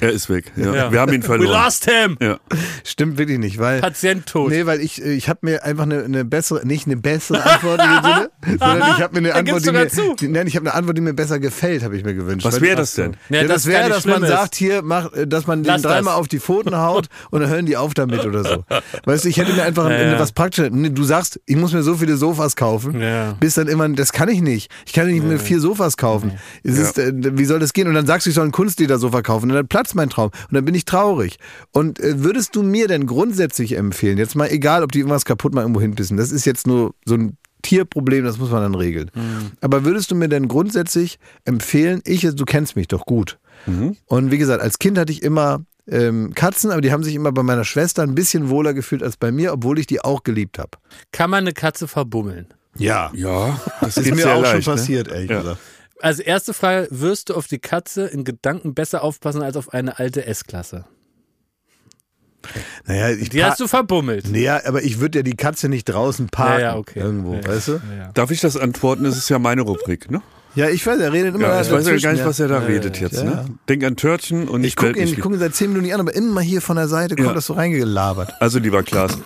Er 0.00 0.10
ist 0.12 0.28
weg. 0.28 0.52
Ja. 0.56 0.74
Ja. 0.74 0.92
Wir 0.92 1.00
haben 1.00 1.12
ihn 1.12 1.22
We 1.22 1.26
verloren. 1.26 1.64
lost 1.64 1.88
him. 1.90 2.16
Ja. 2.20 2.38
Stimmt 2.84 3.16
wirklich 3.18 3.38
nicht, 3.38 3.58
weil. 3.58 3.80
Patient 3.80 4.26
tot. 4.26 4.50
Nee, 4.50 4.66
weil 4.66 4.80
ich, 4.80 5.02
äh, 5.02 5.12
ich 5.14 5.28
habe 5.28 5.40
mir 5.42 5.64
einfach 5.64 5.84
eine, 5.84 6.04
eine 6.04 6.24
bessere, 6.24 6.66
nicht 6.66 6.86
eine 6.86 6.96
bessere 6.96 7.42
Antwort 7.44 7.80
in 7.82 7.88
dem 7.90 8.02
Sinne, 8.04 8.30
sondern 8.58 8.78
ich 8.96 9.02
habe 9.02 9.12
mir 9.14 9.18
eine 9.18 9.28
Da 9.30 9.34
Antwort, 9.36 9.64
die 9.66 9.72
mir, 9.72 10.14
die, 10.16 10.28
nein, 10.28 10.46
ich 10.46 10.56
habe 10.56 10.66
eine 10.66 10.74
Antwort, 10.74 10.96
die 10.98 11.00
mir 11.00 11.14
besser 11.14 11.38
gefällt, 11.40 11.82
habe 11.82 11.96
ich 11.96 12.04
mir 12.04 12.14
gewünscht. 12.14 12.44
Was 12.46 12.60
wäre 12.60 12.76
das 12.76 12.94
denn? 12.94 13.16
Ja, 13.30 13.42
Ja, 13.42 13.48
das 13.48 13.64
gar 13.64 13.72
wäre, 13.72 13.88
dass 13.88 14.04
man 14.06 14.22
ist. 14.22 14.28
sagt, 14.28 14.54
hier, 14.54 14.82
mach, 14.82 15.12
äh, 15.14 15.26
dass 15.26 15.46
man 15.46 15.62
den 15.62 15.68
Lass 15.68 15.82
das. 15.82 15.92
dreimal 15.92 16.14
auf 16.14 16.28
die 16.28 16.40
Pfoten 16.40 16.76
haut 16.76 17.06
und 17.30 17.40
dann 17.40 17.48
hören 17.50 17.64
die 17.66 17.76
auf 17.76 17.94
damit 17.94 18.24
oder 18.26 18.44
so. 18.44 18.64
Weißt 19.06 19.24
du, 19.24 19.28
ich 19.28 19.38
hätte 19.38 19.52
mir 19.54 19.62
einfach 19.62 19.88
Ja, 19.88 20.02
ja. 20.12 20.18
was 20.18 20.32
Praktisches. 20.32 20.70
Nee, 20.72 20.90
Du 20.90 21.04
sagst, 21.04 21.40
ich 21.46 21.56
muss 21.56 21.72
mir 21.72 21.82
so 21.82 21.94
viele 21.96 22.16
Sofas 22.16 22.54
kaufen, 22.56 23.00
Ja. 23.00 23.32
bis 23.40 23.54
dann 23.54 23.66
immer, 23.66 23.88
das 23.88 24.12
kann 24.12 24.28
ich 24.28 24.40
nicht. 24.42 24.70
Ich 24.86 24.92
kann 24.92 25.06
nicht 25.06 25.24
mir 25.24 25.38
vier 25.38 25.60
Sofas 25.60 25.96
kaufen. 25.96 26.32
Es 26.62 26.76
ist, 26.78 26.98
äh, 26.98 27.12
wie 27.14 27.44
soll 27.44 27.60
das 27.60 27.72
gehen? 27.72 27.88
Und 27.88 27.94
dann 27.94 28.06
sagst 28.06 28.26
du, 28.26 28.30
ich 28.30 28.34
soll 28.36 28.44
ein 28.44 28.52
Kunstledersofa 28.52 29.22
kaufen 29.22 29.50
und 29.50 29.56
dann 29.56 29.66
platzt 29.86 29.94
mein 29.94 30.10
Traum 30.10 30.30
und 30.48 30.54
dann 30.54 30.64
bin 30.64 30.74
ich 30.74 30.84
traurig. 30.84 31.38
Und 31.72 32.00
äh, 32.00 32.22
würdest 32.22 32.56
du 32.56 32.62
mir 32.62 32.88
denn 32.88 33.06
grundsätzlich 33.06 33.76
empfehlen, 33.76 34.18
jetzt 34.18 34.34
mal 34.34 34.48
egal, 34.50 34.82
ob 34.82 34.92
die 34.92 34.98
irgendwas 34.98 35.24
kaputt 35.24 35.54
mal 35.54 35.62
irgendwo 35.62 35.80
hinbissen, 35.80 36.16
das 36.16 36.30
ist 36.32 36.44
jetzt 36.44 36.66
nur 36.66 36.94
so 37.04 37.14
ein 37.14 37.36
Tierproblem, 37.62 38.24
das 38.24 38.38
muss 38.38 38.50
man 38.50 38.62
dann 38.62 38.74
regeln. 38.74 39.10
Aber 39.60 39.84
würdest 39.84 40.10
du 40.10 40.14
mir 40.14 40.28
denn 40.28 40.46
grundsätzlich 40.46 41.18
empfehlen, 41.44 42.00
ich, 42.04 42.20
du 42.22 42.44
kennst 42.44 42.76
mich 42.76 42.86
doch 42.86 43.06
gut. 43.06 43.38
Und 44.06 44.30
wie 44.30 44.38
gesagt, 44.38 44.62
als 44.62 44.78
Kind 44.78 44.98
hatte 44.98 45.10
ich 45.10 45.22
immer 45.22 45.64
ähm, 45.88 46.32
Katzen, 46.34 46.70
aber 46.70 46.80
die 46.80 46.92
haben 46.92 47.02
sich 47.02 47.14
immer 47.14 47.32
bei 47.32 47.42
meiner 47.42 47.64
Schwester 47.64 48.02
ein 48.02 48.14
bisschen 48.14 48.50
wohler 48.50 48.72
gefühlt 48.74 49.02
als 49.02 49.16
bei 49.16 49.32
mir, 49.32 49.52
obwohl 49.52 49.78
ich 49.80 49.86
die 49.86 50.00
auch 50.00 50.22
geliebt 50.22 50.58
habe. 50.58 50.70
Kann 51.12 51.30
man 51.30 51.40
eine 51.44 51.52
Katze 51.54 51.88
verbummeln? 51.88 52.46
Ja. 52.76 53.10
Ja, 53.14 53.58
das 53.80 53.96
Ist 53.96 54.14
mir 54.14 54.32
auch 54.32 54.42
leicht, 54.42 54.64
schon 54.64 54.74
ne? 54.74 54.80
passiert, 54.80 55.08
ehrlich 55.08 55.30
Ja. 55.30 55.38
gesagt. 55.40 55.58
Also 56.00 56.22
erste 56.22 56.52
Frage, 56.54 56.88
wirst 56.90 57.30
du 57.30 57.34
auf 57.34 57.46
die 57.46 57.58
Katze 57.58 58.06
in 58.06 58.24
Gedanken 58.24 58.74
besser 58.74 59.02
aufpassen 59.02 59.42
als 59.42 59.56
auf 59.56 59.72
eine 59.72 59.98
alte 59.98 60.26
S-Klasse? 60.26 60.84
Naja, 62.86 63.10
ich 63.10 63.30
Die 63.30 63.42
hast 63.42 63.58
du 63.58 63.66
verbummelt. 63.66 64.30
Naja, 64.30 64.60
aber 64.66 64.82
ich 64.82 65.00
würde 65.00 65.18
ja 65.18 65.22
die 65.24 65.34
Katze 65.34 65.68
nicht 65.68 65.84
draußen 65.86 66.28
parken. 66.28 66.60
Ja, 66.60 66.66
ja, 66.72 66.76
okay. 66.76 67.00
Irgendwo, 67.00 67.34
Ja. 67.34 67.46
weißt 67.48 67.68
du? 67.68 67.80
Darf 68.14 68.30
ich 68.30 68.40
das 68.40 68.56
antworten? 68.56 69.02
Das 69.04 69.16
ist 69.16 69.28
ja 69.28 69.38
meine 69.38 69.62
Rubrik, 69.62 70.10
ne? 70.10 70.22
Ja, 70.54 70.68
ich 70.70 70.86
weiß, 70.86 70.98
er 71.00 71.12
redet 71.12 71.34
immer 71.34 71.48
Ja, 71.48 71.60
ich 71.60 71.70
weiß 71.70 71.86
ja 71.86 71.96
gar 71.96 72.12
nicht, 72.12 72.24
was 72.24 72.40
er 72.40 72.48
da 72.48 72.60
redet 72.60 72.98
jetzt, 73.00 73.16
ja. 73.16 73.24
ne? 73.24 73.46
Denk 73.68 73.84
an 73.84 73.96
Törtchen 73.96 74.48
und 74.48 74.64
Ich 74.64 74.76
gucke 74.76 74.98
ihn, 74.98 75.04
ich 75.08 75.20
guck 75.20 75.32
ihn 75.32 75.38
seit 75.38 75.54
zehn 75.54 75.72
Minuten 75.72 75.92
an, 75.92 76.00
aber 76.00 76.14
immer 76.14 76.40
hier 76.40 76.62
von 76.62 76.76
der 76.76 76.88
Seite 76.88 77.14
kommt 77.16 77.28
Ja. 77.28 77.34
das 77.34 77.46
so 77.46 77.54
reingelabert. 77.54 78.32
Also 78.40 78.58
lieber 78.58 78.82
Klaas, 78.82 79.18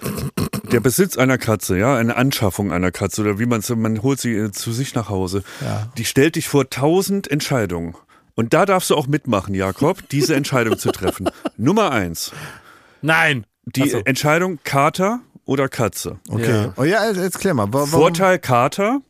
der 0.72 0.80
Besitz 0.80 1.16
einer 1.18 1.38
Katze, 1.38 1.78
ja, 1.78 1.96
eine 1.96 2.16
Anschaffung 2.16 2.72
einer 2.72 2.90
Katze 2.90 3.20
oder 3.22 3.38
wie 3.38 3.46
man 3.46 3.60
es, 3.60 3.68
man 3.70 4.02
holt 4.02 4.20
sie 4.20 4.34
äh, 4.34 4.50
zu 4.52 4.72
sich 4.72 4.94
nach 4.94 5.08
Hause, 5.08 5.42
Ja. 5.60 5.90
die 5.98 6.04
stellt 6.04 6.36
dich 6.36 6.48
vor 6.48 6.70
tausend 6.70 7.30
Entscheidungen. 7.30 7.94
Und 8.34 8.54
da 8.54 8.64
darfst 8.64 8.90
du 8.90 8.94
auch 8.96 9.06
mitmachen, 9.06 9.54
Jakob, 9.54 10.08
diese 10.10 10.34
Entscheidung 10.34 10.78
zu 10.78 10.90
treffen. 10.92 11.28
Nummer 11.56 11.90
eins, 11.90 12.32
Nein. 13.02 13.44
die 13.64 13.88
so. 13.88 13.98
Entscheidung 14.04 14.58
Kater 14.64 15.20
oder 15.44 15.68
Katze. 15.68 16.18
Okay. 16.28 16.50
Ja. 16.64 16.72
Oh 16.76 16.84
ja, 16.84 17.10
jetzt, 17.10 17.38
klär 17.40 17.54
mal. 17.54 17.66
Wa- 17.68 17.72
Warum? 17.80 17.88
Vorteil 17.90 18.38
Kater, 18.38 19.00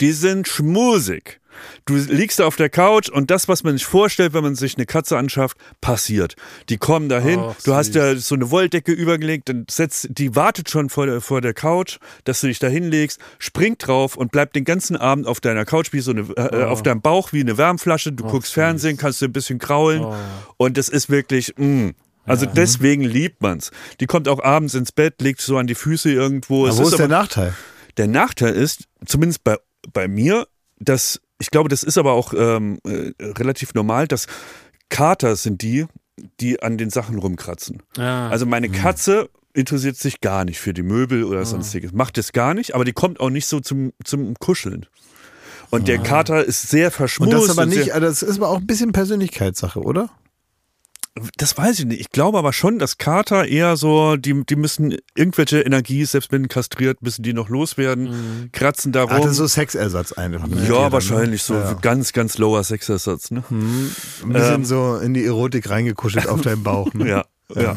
die 0.00 0.12
sind 0.12 0.48
schmusig. 0.48 1.40
Du 1.86 1.94
liegst 1.96 2.38
da 2.38 2.46
auf 2.46 2.56
der 2.56 2.68
Couch 2.70 3.08
und 3.08 3.30
das, 3.30 3.48
was 3.48 3.64
man 3.64 3.74
sich 3.76 3.86
vorstellt, 3.86 4.34
wenn 4.34 4.42
man 4.42 4.54
sich 4.54 4.76
eine 4.76 4.86
Katze 4.86 5.16
anschafft, 5.18 5.56
passiert. 5.80 6.34
Die 6.68 6.76
kommen 6.78 7.08
dahin, 7.08 7.40
Ach, 7.40 7.54
du 7.64 7.74
hast 7.74 7.88
süß. 7.92 7.94
ja 7.96 8.16
so 8.16 8.34
eine 8.34 8.50
Wolldecke 8.50 8.92
übergelegt, 8.92 9.48
dann 9.48 9.66
setzt, 9.70 10.08
die 10.10 10.34
wartet 10.36 10.70
schon 10.70 10.88
vor 10.90 11.06
der, 11.06 11.20
vor 11.20 11.40
der 11.40 11.54
Couch, 11.54 11.98
dass 12.24 12.40
du 12.40 12.46
dich 12.48 12.58
da 12.58 12.68
hinlegst, 12.68 13.20
springt 13.38 13.86
drauf 13.86 14.16
und 14.16 14.32
bleibt 14.32 14.56
den 14.56 14.64
ganzen 14.64 14.96
Abend 14.96 15.26
auf 15.26 15.40
deiner 15.40 15.64
Couch 15.64 15.92
wie 15.92 16.00
so 16.00 16.10
eine, 16.12 16.20
äh, 16.36 16.48
Oh. 16.64 16.66
auf 16.68 16.82
deinem 16.82 17.00
Bauch 17.00 17.32
wie 17.32 17.40
eine 17.40 17.56
Wärmflasche. 17.58 18.12
Du 18.12 18.24
guckst 18.24 18.52
Fernsehen, 18.52 18.96
kannst 18.96 19.20
du 19.22 19.26
ein 19.26 19.32
bisschen 19.32 19.58
kraulen 19.58 20.02
Oh. 20.04 20.14
und 20.56 20.76
das 20.76 20.88
ist 20.88 21.08
wirklich, 21.10 21.54
mh. 21.56 21.92
Also 22.24 22.44
deswegen 22.44 23.04
liebt 23.04 23.40
man's. 23.40 23.70
Die 24.00 24.06
kommt 24.06 24.28
auch 24.28 24.42
abends 24.44 24.74
ins 24.74 24.92
Bett, 24.92 25.14
legt 25.22 25.40
so 25.40 25.56
an 25.56 25.66
die 25.66 25.74
Füße 25.74 26.12
irgendwo. 26.12 26.64
Aber 26.66 26.68
Es 26.74 26.76
wo 26.78 26.82
ist 26.82 26.98
der 26.98 27.06
aber- 27.06 27.14
Nachteil? 27.14 27.54
der 27.96 28.06
Nachteil 28.06 28.54
ist, 28.54 28.84
zumindest 29.06 29.44
bei 29.44 29.56
bei 29.94 30.08
mir, 30.08 30.46
dass 30.78 31.20
ich 31.38 31.50
glaube, 31.50 31.68
das 31.68 31.82
ist 31.82 31.98
aber 31.98 32.12
auch 32.12 32.34
ähm, 32.36 32.78
äh, 32.84 33.12
relativ 33.20 33.74
normal, 33.74 34.08
dass 34.08 34.26
Kater 34.88 35.36
sind 35.36 35.62
die, 35.62 35.86
die 36.40 36.62
an 36.62 36.78
den 36.78 36.90
Sachen 36.90 37.18
rumkratzen. 37.18 37.82
Ja. 37.96 38.28
Also 38.28 38.46
meine 38.46 38.68
Katze 38.68 39.28
interessiert 39.52 39.96
sich 39.96 40.20
gar 40.20 40.44
nicht 40.44 40.58
für 40.58 40.74
die 40.74 40.82
Möbel 40.82 41.24
oder 41.24 41.44
sonstiges. 41.44 41.92
Macht 41.92 42.16
das 42.18 42.32
gar 42.32 42.54
nicht, 42.54 42.74
aber 42.74 42.84
die 42.84 42.92
kommt 42.92 43.20
auch 43.20 43.30
nicht 43.30 43.46
so 43.46 43.60
zum, 43.60 43.92
zum 44.04 44.34
Kuscheln. 44.34 44.86
Und 45.70 45.88
der 45.88 45.98
Kater 45.98 46.44
ist 46.44 46.68
sehr 46.68 46.90
verschmust. 46.90 47.32
Und 47.32 47.40
das 47.40 47.50
aber 47.50 47.62
und 47.62 47.70
nicht, 47.70 47.92
also 47.92 48.06
das 48.06 48.22
ist 48.22 48.38
aber 48.38 48.48
auch 48.48 48.58
ein 48.58 48.66
bisschen 48.66 48.92
Persönlichkeitssache, 48.92 49.80
oder? 49.80 50.10
Das 51.36 51.56
weiß 51.56 51.78
ich 51.80 51.84
nicht. 51.86 52.00
Ich 52.00 52.10
glaube 52.10 52.38
aber 52.38 52.52
schon, 52.52 52.78
dass 52.78 52.98
Kater 52.98 53.46
eher 53.46 53.76
so, 53.76 54.16
die, 54.16 54.44
die 54.44 54.56
müssen 54.56 54.96
irgendwelche 55.14 55.60
Energie, 55.60 56.04
selbst 56.04 56.32
wenn 56.32 56.48
kastriert, 56.48 57.02
müssen 57.02 57.22
die 57.22 57.32
noch 57.32 57.48
loswerden, 57.48 58.48
kratzen 58.52 58.92
da 58.92 59.04
Ah, 59.04 59.06
das 59.06 59.18
rum. 59.20 59.30
ist 59.30 59.36
so 59.36 59.46
Sexersatz 59.46 60.12
einfach. 60.12 60.46
Tieren, 60.48 60.64
ja, 60.66 60.86
ne? 60.86 60.92
wahrscheinlich 60.92 61.42
so 61.42 61.54
Ja. 61.54 61.74
ganz, 61.74 62.12
ganz 62.12 62.38
lower 62.38 62.62
Sexersatz. 62.64 63.30
Ne? 63.30 63.42
Ein 63.50 63.92
bisschen 64.32 64.64
so 64.64 64.96
in 64.96 65.14
die 65.14 65.24
Erotik 65.24 65.68
reingekuschelt 65.70 66.26
auf 66.28 66.40
deinem 66.42 66.62
Bauch. 66.62 66.92
Ne? 66.94 67.08
Ja. 67.08 67.24
Ja. 67.56 67.76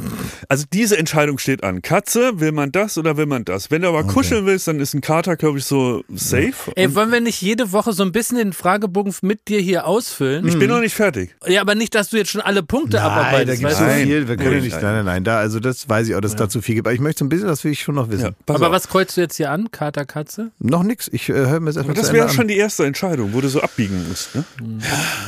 Also 0.49 0.65
diese 0.71 0.97
Entscheidung 0.97 1.37
steht 1.37 1.63
an. 1.63 1.81
Katze, 1.81 2.39
will 2.41 2.51
man 2.51 2.71
das 2.73 2.97
oder 2.97 3.15
will 3.15 3.25
man 3.25 3.45
das? 3.45 3.71
Wenn 3.71 3.83
du 3.83 3.87
aber 3.87 4.03
kuscheln 4.03 4.45
willst, 4.45 4.67
dann 4.67 4.79
ist 4.81 4.93
ein 4.93 4.99
Kater, 5.01 5.37
glaube 5.37 5.59
ich, 5.59 5.65
so 5.65 6.03
safe. 6.13 6.73
Ey, 6.75 6.93
wollen 6.93 7.11
wir 7.11 7.21
nicht 7.21 7.41
jede 7.41 7.71
Woche 7.71 7.93
so 7.93 8.03
ein 8.03 8.11
bisschen 8.11 8.37
den 8.37 8.51
Fragebogen 8.51 9.13
mit 9.21 9.47
dir 9.47 9.59
hier 9.61 9.87
ausfüllen? 9.87 10.45
Ich 10.47 10.59
bin 10.59 10.69
noch 10.69 10.81
nicht 10.81 10.93
fertig. 10.93 11.35
Ja, 11.47 11.61
aber 11.61 11.75
nicht, 11.75 11.95
dass 11.95 12.09
du 12.09 12.17
jetzt 12.17 12.31
schon 12.31 12.41
alle 12.41 12.63
Punkte 12.63 12.97
Nein, 12.97 13.05
da 13.05 13.11
abarbeitest. 13.13 13.59
gibt 13.59 13.71
es 13.71 13.79
weißt 13.79 13.89
so 13.99 14.05
viel. 14.05 14.27
Wir 14.27 14.35
können 14.35 14.47
ja 14.49 14.55
Nein, 14.55 14.63
nicht, 14.63 14.73
nein. 14.73 14.81
nein, 14.83 14.93
nein, 14.95 15.05
nein. 15.05 15.23
Da, 15.23 15.37
also 15.39 15.59
das 15.61 15.87
weiß 15.87 16.07
ich 16.09 16.15
auch, 16.15 16.21
dass 16.21 16.31
es 16.31 16.37
da 16.37 16.49
zu 16.49 16.61
viel 16.61 16.75
gibt. 16.75 16.87
Aber 16.87 16.93
ich 16.93 16.99
möchte 16.99 17.19
so 17.19 17.25
ein 17.25 17.29
bisschen, 17.29 17.47
das 17.47 17.63
will 17.63 17.71
ich 17.71 17.81
schon 17.81 17.95
noch 17.95 18.09
wissen. 18.09 18.23
Ja, 18.25 18.53
Aber 18.53 18.67
auf. 18.67 18.73
was 18.73 18.89
kreuzt 18.89 19.15
du 19.15 19.21
jetzt 19.21 19.37
hier 19.37 19.51
an, 19.51 19.71
Kater, 19.71 20.03
Katze? 20.05 20.51
Noch 20.59 20.83
nix. 20.83 21.07
Ich 21.13 21.29
äh, 21.29 21.33
höre 21.33 21.61
mir 21.61 21.67
das 21.67 21.77
erstmal 21.77 21.95
Das 21.95 22.11
wäre 22.11 22.27
schon 22.29 22.41
an. 22.41 22.47
die 22.49 22.57
erste 22.57 22.85
Entscheidung, 22.85 23.31
wo 23.33 23.39
du 23.39 23.47
so 23.47 23.61
abbiegen 23.61 24.05
musst. 24.09 24.35
Ne? 24.35 24.43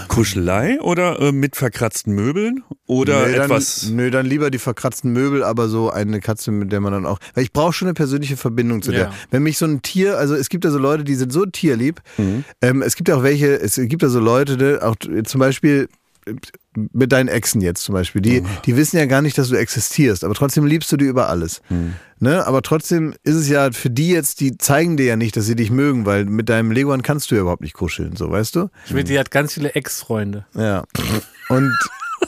Kuschelei 0.10 0.80
oder 0.82 1.20
äh, 1.20 1.32
mit 1.32 1.56
verkratzten 1.56 2.14
Möbeln 2.14 2.64
oder 2.88 3.28
nö, 3.28 3.34
etwas. 3.36 3.82
Dann, 3.88 3.96
nö, 3.96 4.12
dann 4.12 4.26
lieber 4.34 4.50
die 4.50 4.60
verkratzten 4.60 5.14
Möbel, 5.14 5.44
aber 5.44 5.70
so 5.70 5.90
eine 5.90 6.20
Katze, 6.20 6.52
mit 6.52 6.72
der 6.72 6.82
man 6.82 6.92
dann 6.92 7.06
auch. 7.06 7.20
Weil 7.36 7.44
ich 7.44 7.54
brauche 7.54 7.72
schon 7.72 7.88
eine 7.88 7.94
persönliche 7.94 8.36
Verbindung 8.36 8.82
zu 8.82 8.92
der. 8.92 9.02
Ja. 9.02 9.14
Wenn 9.32 9.44
mich 9.44 9.58
so 9.58 9.66
ein 9.66 9.82
Tier, 9.82 10.18
also 10.18 10.36
es 10.36 10.50
gibt 10.50 10.66
ja 10.66 10.72
so 10.72 10.80
Leute, 10.80 11.04
die 11.04 11.16
sind 11.16 11.32
so 11.32 11.46
tierlieb. 11.46 12.02
Mhm. 12.18 12.44
Ähm, 12.62 12.82
es 12.82 12.96
gibt 12.96 13.10
ja 13.10 13.16
auch 13.16 13.24
welche, 13.24 13.60
es 13.60 13.76
gibt 13.76 14.02
ja 14.02 14.10
so 14.10 14.20
Leute, 14.20 14.58
ne, 14.58 14.80
auch 14.82 14.96
zum 14.98 15.40
Beispiel 15.40 15.88
äh, 16.26 16.34
mit 16.92 17.12
deinen 17.12 17.28
Exen 17.28 17.62
jetzt 17.62 17.84
zum 17.84 17.94
Beispiel, 17.94 18.22
die, 18.22 18.44
die 18.66 18.76
wissen 18.76 18.98
ja 18.98 19.06
gar 19.06 19.22
nicht, 19.22 19.38
dass 19.38 19.50
du 19.50 19.56
existierst, 19.56 20.24
aber 20.24 20.34
trotzdem 20.34 20.66
liebst 20.66 20.92
du 20.92 20.98
die 20.98 21.06
über 21.06 21.30
alles. 21.30 21.62
Ne? 22.20 22.48
Aber 22.48 22.64
trotzdem 22.64 23.14
ist 23.22 23.36
es 23.36 23.48
ja 23.48 23.72
für 23.72 23.92
die 23.92 24.10
jetzt, 24.10 24.40
die 24.40 24.58
zeigen 24.58 24.98
dir 24.98 25.06
ja 25.06 25.16
nicht, 25.16 25.38
dass 25.38 25.46
sie 25.46 25.56
dich 25.56 25.70
mögen, 25.70 26.08
weil 26.08 26.26
mit 26.26 26.50
deinem 26.50 26.72
Leguan 26.72 27.04
kannst 27.04 27.30
du 27.30 27.36
ja 27.36 27.42
überhaupt 27.42 27.62
nicht 27.62 27.76
kuscheln, 27.76 28.16
so 28.16 28.32
weißt 28.32 28.56
du? 28.56 28.70
Schmidt, 28.88 29.08
die 29.08 29.20
hat 29.20 29.30
ganz 29.30 29.54
viele 29.54 29.76
Ex-Freunde. 29.76 30.48
Ja. 30.56 30.84
Und 31.50 31.78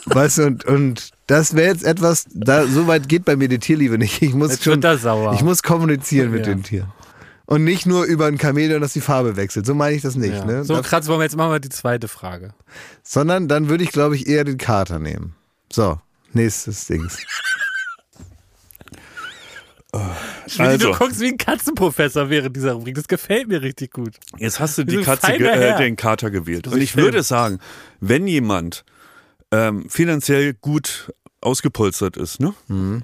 weißt 0.06 0.38
du, 0.38 0.42
und, 0.46 0.64
und 0.64 1.10
das 1.26 1.54
wäre 1.54 1.68
jetzt 1.72 1.84
etwas, 1.84 2.26
da 2.32 2.66
so 2.66 2.86
weit 2.86 3.08
geht 3.08 3.24
bei 3.24 3.36
mir 3.36 3.48
die 3.48 3.58
Tierliebe 3.58 3.98
nicht. 3.98 4.22
Ich 4.22 4.34
muss 4.34 4.50
Jetzt 4.52 4.64
schon, 4.64 4.82
er 4.82 4.98
sauer. 4.98 5.34
ich 5.34 5.42
muss 5.42 5.62
kommunizieren 5.62 6.30
mit 6.30 6.46
Ja. 6.46 6.54
den 6.54 6.62
Tieren. 6.62 6.92
Und 7.48 7.62
nicht 7.62 7.86
nur 7.86 8.04
über 8.04 8.26
ein 8.26 8.38
Chamäleon, 8.40 8.80
dass 8.80 8.92
die 8.92 9.00
Farbe 9.00 9.36
wechselt. 9.36 9.66
So 9.66 9.74
meine 9.74 9.94
ich 9.94 10.02
das 10.02 10.16
nicht. 10.16 10.34
Ja. 10.34 10.44
Ne? 10.44 10.64
So, 10.64 10.74
Da- 10.74 10.82
Kratz, 10.82 11.06
wollen 11.06 11.20
wir 11.20 11.24
jetzt 11.24 11.36
machen 11.36 11.52
wir 11.52 11.60
die 11.60 11.68
zweite 11.68 12.08
Frage. 12.08 12.54
sondern 13.04 13.46
dann 13.46 13.68
würde 13.68 13.84
ich, 13.84 13.92
glaube 13.92 14.16
ich, 14.16 14.26
eher 14.26 14.42
den 14.44 14.58
Kater 14.58 14.98
nehmen. 14.98 15.34
So, 15.72 16.00
nächstes 16.32 16.86
Dings. 16.86 17.18
Also. 20.58 20.92
du 20.92 20.98
guckst 20.98 21.20
wie 21.20 21.28
ein 21.28 21.38
Katzenprofessor 21.38 22.28
während 22.28 22.54
dieser 22.56 22.72
Rubrik. 22.72 22.96
Das 22.96 23.08
gefällt 23.08 23.48
mir 23.48 23.62
richtig 23.62 23.92
gut. 23.92 24.14
Jetzt 24.38 24.60
hast 24.60 24.76
du 24.78 24.84
die 24.84 24.98
Katze, 24.98 25.32
äh, 25.34 25.78
den 25.78 25.96
Kater 25.96 26.30
gewählt. 26.30 26.66
Und 26.68 26.80
ich 26.82 26.92
Film. 26.92 27.06
würde 27.06 27.22
sagen, 27.22 27.60
wenn 28.00 28.26
jemand 28.26 28.84
ähm, 29.56 29.88
finanziell 29.88 30.54
gut 30.54 31.12
ausgepolstert 31.40 32.16
ist, 32.16 32.40
ne? 32.40 32.54
Mhm. 32.68 33.02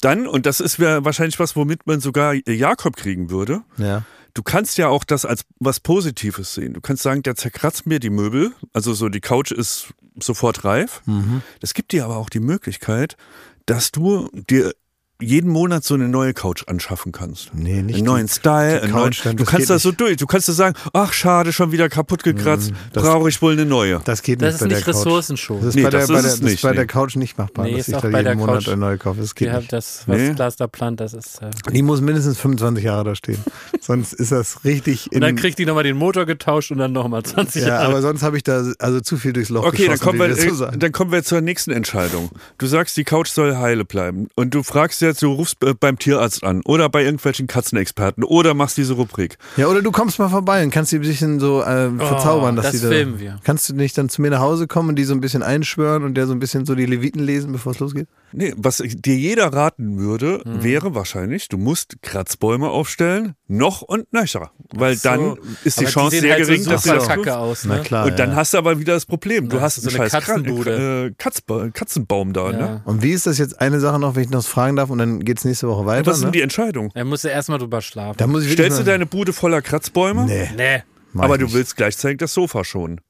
Dann, 0.00 0.26
und 0.26 0.46
das 0.46 0.60
ist 0.60 0.78
wahrscheinlich 0.78 1.38
was, 1.38 1.56
womit 1.56 1.86
man 1.86 2.00
sogar 2.00 2.34
Jakob 2.34 2.96
kriegen 2.96 3.30
würde, 3.30 3.62
Ja. 3.78 4.04
du 4.34 4.42
kannst 4.42 4.76
ja 4.78 4.88
auch 4.88 5.04
das 5.04 5.24
als 5.24 5.44
was 5.58 5.80
Positives 5.80 6.54
sehen. 6.54 6.74
Du 6.74 6.80
kannst 6.80 7.02
sagen, 7.02 7.22
der 7.22 7.34
zerkratzt 7.34 7.86
mir 7.86 7.98
die 7.98 8.10
Möbel, 8.10 8.52
also 8.74 8.92
so 8.92 9.08
die 9.08 9.20
Couch 9.20 9.52
ist 9.52 9.88
sofort 10.20 10.64
reif. 10.64 11.02
Mhm. 11.06 11.42
Das 11.60 11.72
gibt 11.74 11.92
dir 11.92 12.04
aber 12.04 12.16
auch 12.16 12.28
die 12.30 12.40
Möglichkeit, 12.40 13.16
dass 13.64 13.90
du 13.90 14.28
dir 14.32 14.72
jeden 15.20 15.50
Monat 15.50 15.82
so 15.82 15.94
eine 15.94 16.08
neue 16.08 16.34
Couch 16.34 16.64
anschaffen 16.66 17.10
kannst. 17.12 17.54
Nee, 17.54 17.82
nicht 17.82 17.96
einen 17.96 18.04
neuen 18.04 18.26
die- 18.26 18.32
Style. 18.32 18.74
die 18.76 18.82
einen 18.82 18.92
neuen, 18.92 19.04
Couch, 19.04 19.20
dann- 19.24 19.36
du 19.36 19.44
das 19.44 19.50
kannst 19.52 19.70
das 19.70 19.82
so 19.82 19.92
durch. 19.92 20.16
Du 20.18 20.26
kannst 20.26 20.48
dir 20.48 20.52
sagen, 20.52 20.76
ach 20.92 21.12
schade, 21.14 21.52
schon 21.52 21.72
wieder 21.72 21.88
kaputt 21.88 22.22
gekratzt, 22.22 22.72
das- 22.92 23.02
brauche 23.02 23.28
ich 23.28 23.40
wohl 23.40 23.52
eine 23.54 23.64
neue. 23.64 24.00
Das 24.04 24.22
geht 24.22 24.42
Das 24.42 24.46
nicht 24.46 24.54
ist 24.54 24.60
bei 24.60 24.68
der 24.68 24.76
nicht 24.78 24.84
Couch. 24.86 24.94
Ressourcenschonen. 24.96 25.62
Das 25.62 25.68
ist 25.70 25.76
Nee, 25.76 25.82
bei 25.84 25.90
der, 25.90 26.00
das 26.00 26.08
bei 26.08 26.14
ist 26.16 26.22
der, 26.22 26.28
es 26.32 26.32
das 26.40 26.40
ist 26.40 26.52
nicht, 26.52 26.62
bei 26.62 26.70
nee. 26.70 26.76
der 26.76 26.86
Couch 26.86 27.16
nicht 27.16 27.38
machbar, 27.38 27.64
Nee, 27.64 27.70
dass 27.72 27.80
ist 27.80 27.88
ich 27.88 27.94
da 27.94 28.00
bei 28.00 28.22
der 28.22 28.32
jeden 28.32 28.38
Monat 28.40 28.54
Couch. 28.56 28.68
eine 28.68 28.76
neue 28.76 28.98
kaufe. 28.98 29.20
Das 29.20 29.34
geht 29.34 29.52
nicht. 29.52 29.72
das, 29.72 30.02
was 30.06 30.16
Nee. 30.18 30.34
Klaas 30.34 30.56
da 30.56 30.66
plant, 30.66 31.00
das 31.00 31.14
ist. 31.14 31.40
Äh, 31.40 31.50
Die 31.72 31.82
muss 31.82 32.00
mindestens 32.02 32.38
25 32.38 32.84
Jahre 32.84 33.04
da 33.04 33.14
stehen. 33.14 33.38
Sonst 33.80 34.12
ist 34.12 34.32
das 34.32 34.64
richtig 34.64 35.10
in 35.12 35.16
und 35.16 35.20
dann 35.22 35.36
kriegt 35.36 35.58
die 35.58 35.64
nochmal 35.64 35.84
den 35.84 35.96
Motor 35.96 36.26
getauscht 36.26 36.70
und 36.72 36.78
dann 36.78 36.92
nochmal 36.92 37.22
20 37.22 37.62
Ja, 37.62 37.68
Jahre. 37.68 37.86
aber 37.86 38.02
sonst 38.02 38.22
habe 38.22 38.36
ich 38.36 38.42
da 38.42 38.64
also 38.78 39.00
zu 39.00 39.16
viel 39.16 39.32
durchs 39.32 39.48
Loch 39.48 39.64
Okay, 39.64 39.86
dann 39.86 39.92
geschossen, 39.92 40.04
kommen, 40.04 40.18
wie 40.30 40.36
wir, 40.36 40.44
wir 40.44 40.54
so 40.54 40.64
äh, 40.66 40.76
dann 40.76 40.92
kommen 40.92 41.12
wir 41.12 41.22
zur 41.22 41.40
nächsten 41.40 41.70
Entscheidung. 41.70 42.30
Du 42.58 42.66
sagst, 42.66 42.96
die 42.96 43.04
Couch 43.04 43.28
soll 43.28 43.56
heile 43.56 43.84
bleiben. 43.84 44.28
Und 44.34 44.54
du 44.54 44.62
fragst 44.62 45.00
jetzt, 45.06 45.22
du 45.22 45.32
rufst 45.32 45.62
äh, 45.64 45.74
beim 45.78 45.98
Tierarzt 45.98 46.44
an 46.44 46.62
oder 46.64 46.88
bei 46.88 47.02
irgendwelchen 47.04 47.46
Katzenexperten 47.46 48.24
oder 48.24 48.54
machst 48.54 48.76
diese 48.76 48.94
Rubrik. 48.94 49.38
Ja, 49.56 49.68
oder 49.68 49.82
du 49.82 49.90
kommst 49.92 50.18
mal 50.18 50.28
vorbei 50.28 50.62
und 50.64 50.70
kannst 50.70 50.92
die 50.92 50.96
ein 50.96 51.02
bisschen 51.02 51.40
so 51.40 51.62
äh, 51.62 51.90
verzaubern, 51.98 52.56
dass 52.56 52.66
Oh, 52.66 52.70
das 52.72 52.80
die 52.80 52.86
da. 52.86 52.88
filmen 52.92 53.18
wir. 53.20 53.40
Kannst 53.44 53.68
du 53.68 53.74
nicht 53.74 53.96
dann 53.98 54.08
zu 54.08 54.22
mir 54.22 54.30
nach 54.30 54.40
Hause 54.40 54.66
kommen 54.66 54.90
und 54.90 54.96
die 54.96 55.04
so 55.04 55.14
ein 55.14 55.20
bisschen 55.20 55.42
einschwören 55.42 56.04
und 56.04 56.14
der 56.14 56.26
so 56.26 56.32
ein 56.32 56.38
bisschen 56.38 56.66
so 56.66 56.74
die 56.74 56.86
Leviten 56.86 57.22
lesen, 57.22 57.52
bevor 57.52 57.72
es 57.72 57.78
losgeht? 57.78 58.08
Nee, 58.32 58.52
was 58.56 58.80
ich- 58.80 59.00
dir 59.00 59.16
jeder 59.16 59.52
raten 59.52 59.98
würde, 59.98 60.42
Hm. 60.44 60.62
wäre 60.62 60.94
wahrscheinlich, 60.94 61.48
du 61.48 61.58
musst 61.58 61.96
Kratzbäume 62.02 62.68
aufstellen, 62.68 63.34
noch 63.48 63.82
und 63.82 64.12
nöcher. 64.12 64.50
Weil 64.74 64.96
dann 64.96 65.36
ist 65.64 65.78
die 65.80 65.84
Aber 65.84 65.92
Chance 65.92 66.10
sehen 66.16 66.20
sehr 66.22 66.32
halt 66.34 66.46
gering, 66.46 66.62
so 66.62 66.70
dass 66.70 66.82
du 66.82 66.90
das 66.94 67.06
Kacke 67.06 67.36
aus. 67.36 67.64
Na 67.64 67.76
Ne? 67.76 67.82
klar. 67.82 68.06
Und 68.06 68.18
dann 68.18 68.30
ja. 68.30 68.36
hast 68.36 68.54
du 68.54 68.58
aber 68.58 68.78
wieder 68.80 68.94
das 68.94 69.06
Problem. 69.06 69.48
Du 69.48 69.56
Ja, 69.56 69.62
hast 69.62 69.76
so 69.76 69.88
einen 69.88 70.00
eine 70.00 70.10
scheiß 70.10 70.24
Katzenbude. 70.26 71.06
äh, 71.06 71.14
Katzba 71.16 71.68
Katzenbaum 71.70 72.32
da. 72.32 72.50
Ja. 72.50 72.56
Ne? 72.58 72.82
Und 72.84 73.02
wie 73.02 73.12
ist 73.12 73.26
das 73.26 73.38
jetzt 73.38 73.60
eine 73.60 73.78
Sache 73.80 73.98
noch, 74.00 74.16
wenn 74.16 74.24
ich 74.24 74.30
noch 74.30 74.44
fragen 74.44 74.76
darf 74.76 74.90
und 74.90 74.98
dann 74.98 75.20
geht's 75.24 75.44
nächste 75.44 75.68
Woche 75.68 75.86
weiter? 75.86 76.06
Was 76.06 76.16
ist 76.16 76.22
denn 76.22 76.28
ne? 76.28 76.32
die 76.32 76.42
Entscheidung? 76.42 76.90
Er 76.94 77.04
muss 77.04 77.22
ja 77.22 77.30
erstmal 77.30 77.58
drüber 77.58 77.80
schlafen. 77.82 78.16
Da 78.18 78.26
muss 78.26 78.44
ich 78.44 78.52
Stellst 78.52 78.78
du 78.80 78.84
deine 78.84 79.06
Bude 79.06 79.32
voller 79.32 79.62
Kratzbäume? 79.62 80.26
Nee, 80.26 80.50
nee. 80.56 80.82
aber 81.22 81.38
du 81.38 81.52
willst 81.52 81.76
gleichzeitig 81.76 82.18
das 82.18 82.34
Sofa 82.34 82.64
schon. 82.64 83.00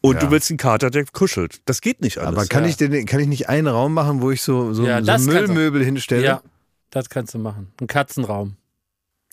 Und 0.00 0.14
Ja. 0.14 0.20
du 0.20 0.30
willst 0.30 0.50
einen 0.50 0.56
Kater, 0.58 0.90
der 0.90 1.04
kuschelt. 1.12 1.60
Das 1.66 1.80
geht 1.80 2.00
nicht 2.00 2.18
alles. 2.18 2.28
Aber 2.28 2.46
kann, 2.46 2.62
ja. 2.64 2.70
ich 2.70 2.76
denn, 2.76 3.06
kann 3.06 3.20
ich 3.20 3.26
nicht 3.26 3.48
einen 3.48 3.66
Raum 3.66 3.92
machen, 3.92 4.22
wo 4.22 4.30
ich 4.30 4.40
so, 4.42 4.72
so, 4.72 4.84
Ja, 4.86 5.02
so. 5.18 5.30
Müllmöbel 5.30 5.84
hinstelle? 5.84 6.24
Ja, 6.24 6.40
das 6.90 7.08
kannst 7.10 7.34
du 7.34 7.38
machen. 7.38 7.72
Ein 7.80 7.86
Katzenraum. 7.86 8.56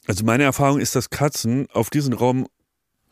Also 0.07 0.23
meine 0.25 0.43
Erfahrung 0.43 0.79
ist, 0.79 0.95
dass 0.95 1.09
Katzen 1.09 1.67
auf 1.73 1.89
diesen 1.89 2.13
Raum, 2.13 2.47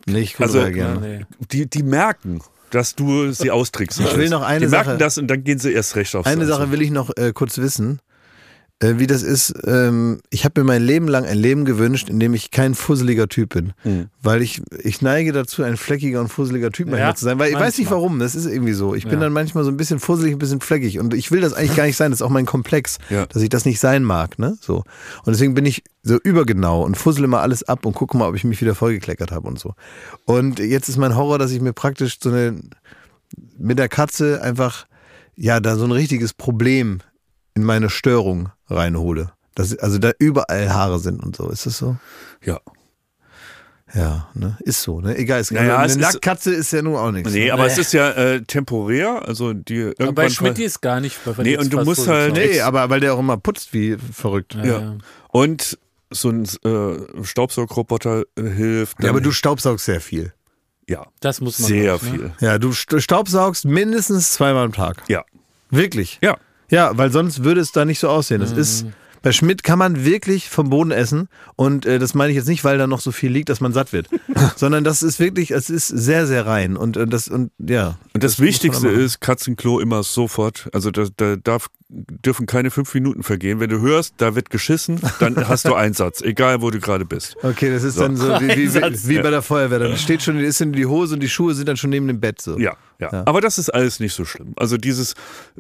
ich 0.06 0.34
gucke 0.34 0.44
Also- 0.44 1.00
nee. 1.00 1.26
die, 1.52 1.70
die 1.70 1.84
merken, 1.84 2.42
dass 2.72 2.96
du 2.96 3.32
sie 3.32 3.52
austrickst. 3.52 4.00
Ich 4.00 4.16
will 4.16 4.30
noch 4.30 4.42
eine 4.44 4.60
die 4.66 4.68
Sache- 4.68 4.86
merken 4.90 5.00
das 5.00 5.18
und 5.18 5.28
dann 5.28 5.44
gehen 5.44 5.60
sie 5.60 5.72
erst 5.74 5.96
recht 5.96 6.16
aufs 6.16 6.28
Eine. 6.28 6.46
Sache 6.46 6.72
will 6.72 6.82
ich 6.82 6.92
noch 6.92 7.10
äh, 7.18 7.32
kurz 7.34 7.58
wissen, 7.58 8.00
wie 8.82 9.08
das 9.08 9.24
ist. 9.24 9.54
Ähm, 9.66 10.20
ich 10.30 10.46
habe 10.46 10.62
mir 10.62 10.66
mein 10.66 10.82
Leben 10.82 11.08
lang 11.10 11.26
ein 11.26 11.38
Leben 11.38 11.66
gewünscht, 11.66 12.10
in 12.10 12.20
dem 12.20 12.34
ich 12.34 12.50
kein 12.50 12.76
fusseliger 12.76 13.28
Typ 13.28 13.54
bin. 13.54 13.74
Mhm. 13.84 14.08
Weil 14.24 14.42
ich, 14.42 14.62
ich 14.82 15.02
neige 15.02 15.34
dazu, 15.34 15.64
ein 15.64 15.76
fleckiger 15.76 16.22
und 16.22 16.30
fusseliger 16.30 16.72
Typ 16.72 16.90
Ja, 16.90 17.14
zu 17.14 17.26
sein. 17.26 17.38
Weil 17.40 17.50
ich 17.52 17.60
weiß 17.60 17.78
nicht 17.78 17.92
warum, 17.92 18.20
das 18.20 18.36
ist 18.36 18.46
irgendwie 18.46 18.72
so. 18.72 18.96
Ich 18.96 19.04
bin 19.04 19.16
Ja. 19.16 19.20
dann 19.26 19.34
manchmal 19.34 19.66
so 19.66 19.70
ein 19.70 19.76
bisschen 19.76 20.00
fusselig, 20.00 20.34
ein 20.34 20.40
bisschen 20.40 20.62
fleckig. 20.62 20.98
Und 21.00 21.14
ich 21.14 21.30
will 21.32 21.42
das 21.42 21.54
eigentlich 21.54 21.76
gar 21.76 21.86
nicht 21.86 21.98
sein. 21.98 22.12
Das 22.12 22.20
ist 22.22 22.26
auch 22.26 22.30
mein 22.30 22.46
Komplex, 22.46 23.00
Ja. 23.10 23.26
dass 23.26 23.42
ich 23.42 23.50
das 23.50 23.66
nicht 23.66 23.82
sein 23.82 24.04
mag. 24.06 24.40
Ne? 24.40 24.58
So. 24.62 24.78
Und 24.78 25.34
deswegen 25.34 25.56
bin 25.56 25.66
ich 25.66 25.84
so 26.04 26.18
übergenau 26.24 26.84
und 26.86 26.96
fussel 26.96 27.26
immer 27.26 27.42
alles 27.42 27.64
ab 27.64 27.86
und 27.86 27.94
gucke 27.96 28.18
mal, 28.18 28.30
ob 28.30 28.36
ich 28.36 28.46
mich 28.46 28.62
wieder 28.62 28.76
vollgekleckert 28.76 29.32
habe 29.34 29.48
und 29.48 29.60
so. 29.60 29.74
Und 30.24 30.60
jetzt 30.60 30.88
ist 30.88 30.96
mein 30.98 31.18
Horror, 31.18 31.38
dass 31.38 31.52
ich 31.52 31.60
mir 31.60 31.74
praktisch 31.74 32.18
so 32.24 32.30
eine 32.30 32.62
mit 33.58 33.78
der 33.78 33.90
Katze 33.90 34.42
einfach 34.42 34.86
ja 35.36 35.60
da 35.60 35.76
so 35.76 35.84
ein 35.86 35.92
richtiges 35.92 36.34
Problem 36.34 37.00
in 37.56 37.64
meine 37.64 37.90
Störung 37.90 38.50
reinhole. 38.70 39.32
Dass, 39.56 39.78
also 39.78 39.98
da 39.98 40.12
überall 40.20 40.70
Haare 40.74 41.00
sind 41.00 41.22
und 41.24 41.36
so. 41.36 41.50
Ist 41.50 41.66
das 41.66 41.78
so? 41.78 41.98
Ja. 42.44 42.60
Ja, 43.96 44.30
ne? 44.36 44.56
Ist 44.62 44.84
so, 44.84 45.02
ne? 45.02 45.18
Egal, 45.18 45.42
ist, 45.42 45.52
Naja, 45.52 45.84
es 45.84 45.94
eine 45.94 46.02
ist- 46.04 46.14
Nacktkatze 46.14 46.54
ist 46.54 46.72
ja 46.72 46.84
nun 46.84 46.96
auch 46.96 47.12
nichts. 47.12 47.32
Nee, 47.34 47.46
ne? 47.48 47.54
aber 47.54 47.66
Nee. 47.66 47.72
es 47.72 47.78
ist 47.80 47.92
ja 47.94 48.12
äh, 48.12 48.42
temporär. 48.44 49.24
Also 49.28 49.54
die 49.54 49.94
Aber 50.00 50.12
bei. 50.14 50.30
Schmidt 50.30 50.60
ist 50.60 50.82
gar 50.82 51.00
nicht. 51.00 51.18
weil 51.26 51.44
Nee, 51.44 51.58
und 51.58 51.74
du 51.74 51.84
musst 51.84 52.04
so 52.04 52.12
halt- 52.12 52.34
Nee, 52.34 52.62
aber 52.62 52.90
weil 52.92 53.00
der 53.00 53.16
auch 53.16 53.20
immer 53.20 53.38
putzt 53.38 53.74
wie 53.74 53.98
verrückt. 54.14 54.54
Ja, 54.56 54.64
ja. 54.66 54.98
Und 55.30 55.80
so 56.12 56.30
ein 56.30 56.44
äh, 56.64 57.24
Staubsaugroboter 57.24 58.26
äh, 58.38 58.44
hilft. 58.44 59.00
aber 59.00 59.14
dann- 59.14 59.24
du 59.24 59.32
staubsaugst 59.32 59.86
sehr 59.86 60.02
viel. 60.02 60.34
Ja, 60.88 61.06
Das 61.20 61.42
muss 61.42 61.58
man 61.60 61.68
sehr 61.70 61.96
auch, 61.96 62.02
ne? 62.04 62.10
viel. 62.12 62.32
Ja, 62.42 62.58
du 62.60 62.70
st- 62.70 63.00
staubsaugst 63.02 63.66
mindestens 63.66 64.34
zweimal 64.34 64.66
am 64.66 64.74
Tag. 64.74 65.04
Ja. 65.08 65.24
Wirklich? 65.72 66.20
Ja. 66.22 66.38
Ja, 66.70 66.98
weil 66.98 67.12
sonst 67.12 67.44
würde 67.44 67.62
es 67.62 67.72
da 67.72 67.86
nicht 67.86 68.00
so 68.00 68.10
aussehen. 68.10 68.42
Das 68.42 68.52
ist, 68.52 68.86
Bei 69.22 69.34
Schmidt 69.34 69.64
kann 69.64 69.80
man 69.80 70.06
wirklich 70.06 70.50
vom 70.50 70.70
Boden 70.70 70.92
essen 70.92 71.28
und 71.58 71.86
äh, 71.86 72.00
das 72.00 72.14
meine 72.14 72.32
ich 72.32 72.38
jetzt 72.38 72.48
nicht, 72.48 72.64
weil 72.64 72.78
da 72.78 72.88
noch 72.88 73.02
so 73.02 73.12
viel 73.12 73.32
liegt, 73.32 73.50
dass 73.50 73.60
man 73.60 73.74
satt 73.74 73.92
wird, 73.92 74.08
sondern 74.56 74.84
das 74.84 75.04
ist 75.04 75.20
wirklich, 75.20 75.52
es 75.52 75.70
ist 75.70 75.88
sehr, 75.88 76.26
sehr 76.26 76.46
rein 76.46 76.78
und 76.78 76.96
äh, 76.96 77.06
das 77.06 77.28
und 77.28 77.52
ja. 77.60 77.98
Und 78.14 78.24
das, 78.24 78.38
man 78.38 78.48
Wichtigste 78.48 78.88
ist, 78.88 79.20
Katzenklo 79.20 79.80
immer 79.80 80.04
sofort. 80.04 80.70
Also 80.72 80.90
da, 80.92 81.08
da 81.18 81.36
darf, 81.36 81.70
dürfen 81.90 82.46
keine 82.46 82.72
fünf 82.72 82.94
Minuten 82.94 83.24
vergehen. 83.24 83.60
Wenn 83.60 83.70
du 83.70 83.82
hörst, 83.82 84.14
da 84.18 84.36
wird 84.36 84.50
geschissen, 84.50 85.02
dann 85.20 85.36
hast 85.50 85.66
du 85.66 85.74
Einsatz, 85.74 86.22
egal 86.22 86.62
wo 86.62 86.72
du 86.72 86.80
gerade 86.80 87.04
bist. 87.06 87.36
Okay, 87.44 87.72
das 87.72 87.84
ist 87.84 88.00
dann 88.00 88.16
so 88.16 88.28
wie, 88.40 88.48
wie, 88.48 88.74
wie, 88.74 89.08
wie 89.10 89.20
bei 89.20 89.32
der 89.32 89.42
Feuerwehr. 89.42 89.80
Dann 89.80 89.98
steht 89.98 90.22
schon, 90.22 90.40
ist 90.40 90.62
in 90.62 90.72
die 90.72 90.86
Hose 90.86 91.16
und 91.16 91.20
die 91.22 91.30
Schuhe 91.30 91.54
sind 91.56 91.68
dann 91.68 91.78
schon 91.78 91.90
neben 91.90 92.08
dem 92.08 92.22
Bett 92.22 92.42
so. 92.42 92.58
Ja, 92.58 92.78
ja, 93.00 93.10
Ja. 93.12 93.24
Aber 93.26 93.42
das 93.42 93.58
ist 93.58 93.70
alles 93.70 94.00
nicht 94.00 94.14
so 94.14 94.26
schlimm. 94.26 94.54
Also 94.58 94.78
dieses 94.78 95.14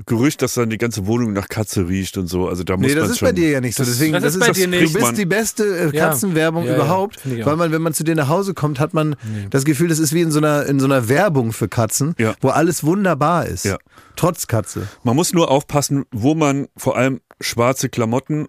Gerücht, 0.05 0.41
dass 0.41 0.53
dann 0.55 0.69
die 0.69 0.77
ganze 0.77 1.07
Wohnung 1.07 1.33
nach 1.33 1.47
Katze 1.49 1.87
riecht 1.87 2.17
und 2.17 2.27
so, 2.27 2.47
also 2.47 2.63
da 2.63 2.75
muss 2.77 2.87
Nee, 2.87 2.95
das 2.95 3.03
man 3.03 3.11
ist 3.11 3.19
schon. 3.19 3.27
bei 3.27 3.31
dir 3.31 3.49
ja 3.49 3.61
nicht 3.61 3.75
so. 3.75 3.83
Deswegen, 3.83 4.13
das 4.13 4.35
ist 4.35 4.39
bei 4.39 4.51
dir 4.51 4.65
du 4.65 4.69
nicht. 4.71 4.93
bist 4.93 5.05
Man- 5.05 5.15
die 5.15 5.25
beste 5.25 5.63
äh. 5.63 5.91
Katzenwerbung 5.97 6.63
Ja, 6.65 6.71
ja, 6.71 6.75
überhaupt, 6.77 7.19
weil 7.45 7.55
man, 7.55 7.71
wenn 7.71 7.81
man 7.81 7.93
zu 7.93 8.03
dir 8.03 8.15
nach 8.15 8.27
Hause 8.29 8.53
kommt, 8.53 8.79
hat 8.79 8.93
man 8.93 9.15
das 9.49 9.65
Gefühl, 9.65 9.87
das 9.87 9.99
ist 9.99 10.13
wie 10.13 10.21
in 10.21 10.31
so 10.31 10.39
einer 10.39 10.65
in 10.65 10.79
so 10.79 10.85
einer 10.85 11.07
Werbung 11.09 11.53
für 11.53 11.67
Katzen, 11.67 12.15
Ja. 12.17 12.33
wo 12.41 12.49
alles 12.49 12.83
wunderbar 12.83 13.45
ist. 13.45 13.65
Ja. 13.65 13.77
Trotz 14.15 14.47
Katze. 14.47 14.87
Man 15.03 15.15
muss 15.15 15.33
nur 15.33 15.49
aufpassen, 15.49 16.05
wo 16.11 16.35
man 16.35 16.67
vor 16.75 16.97
allem 16.97 17.21
schwarze 17.41 17.87
Klamotten 17.89 18.47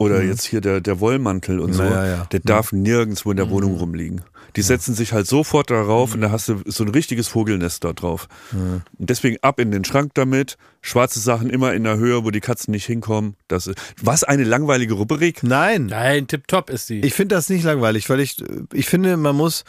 oder 0.00 0.22
jetzt 0.22 0.44
hier 0.46 0.60
der, 0.62 0.80
der 0.80 0.98
Wollmantel 0.98 1.60
und 1.60 1.74
so, 1.74 1.82
Mhm. 1.82 1.90
Ja, 1.90 2.06
ja, 2.06 2.26
der 2.32 2.40
darf 2.40 2.72
nirgendwo 2.72 3.30
in 3.30 3.36
der 3.36 3.50
Wohnung 3.50 3.76
rumliegen. 3.76 4.22
Die 4.56 4.62
setzen 4.62 4.94
sich 4.94 5.12
halt 5.12 5.28
sofort 5.28 5.70
darauf 5.70 6.14
und 6.14 6.22
da 6.22 6.30
hast 6.32 6.48
du 6.48 6.62
so 6.64 6.82
ein 6.82 6.88
richtiges 6.88 7.28
Vogelnest 7.28 7.84
da 7.84 7.92
drauf. 7.92 8.26
Und 8.52 8.82
deswegen 8.98 9.36
ab 9.42 9.60
in 9.60 9.70
den 9.70 9.84
Schrank 9.84 10.12
damit, 10.14 10.56
schwarze 10.80 11.20
Sachen 11.20 11.50
immer 11.50 11.72
in 11.74 11.84
der 11.84 11.98
Höhe, 11.98 12.24
wo 12.24 12.30
die 12.30 12.40
Katzen 12.40 12.72
nicht 12.72 12.86
hinkommen. 12.86 13.36
Das 13.46 13.68
ist, 13.68 13.78
was 14.02 14.24
eine 14.24 14.42
langweilige 14.44 14.94
Rubrik. 14.94 15.42
Nein, 15.44 15.86
Nein, 15.86 16.26
tipptopp 16.26 16.68
ist 16.70 16.88
die. 16.88 17.00
ich 17.00 17.14
finde 17.14 17.36
das 17.36 17.48
nicht 17.48 17.62
langweilig, 17.62 18.08
weil 18.10 18.18
ich 18.20 18.42
ich 18.72 18.86
finde, 18.86 19.16
man 19.16 19.36
muss 19.36 19.64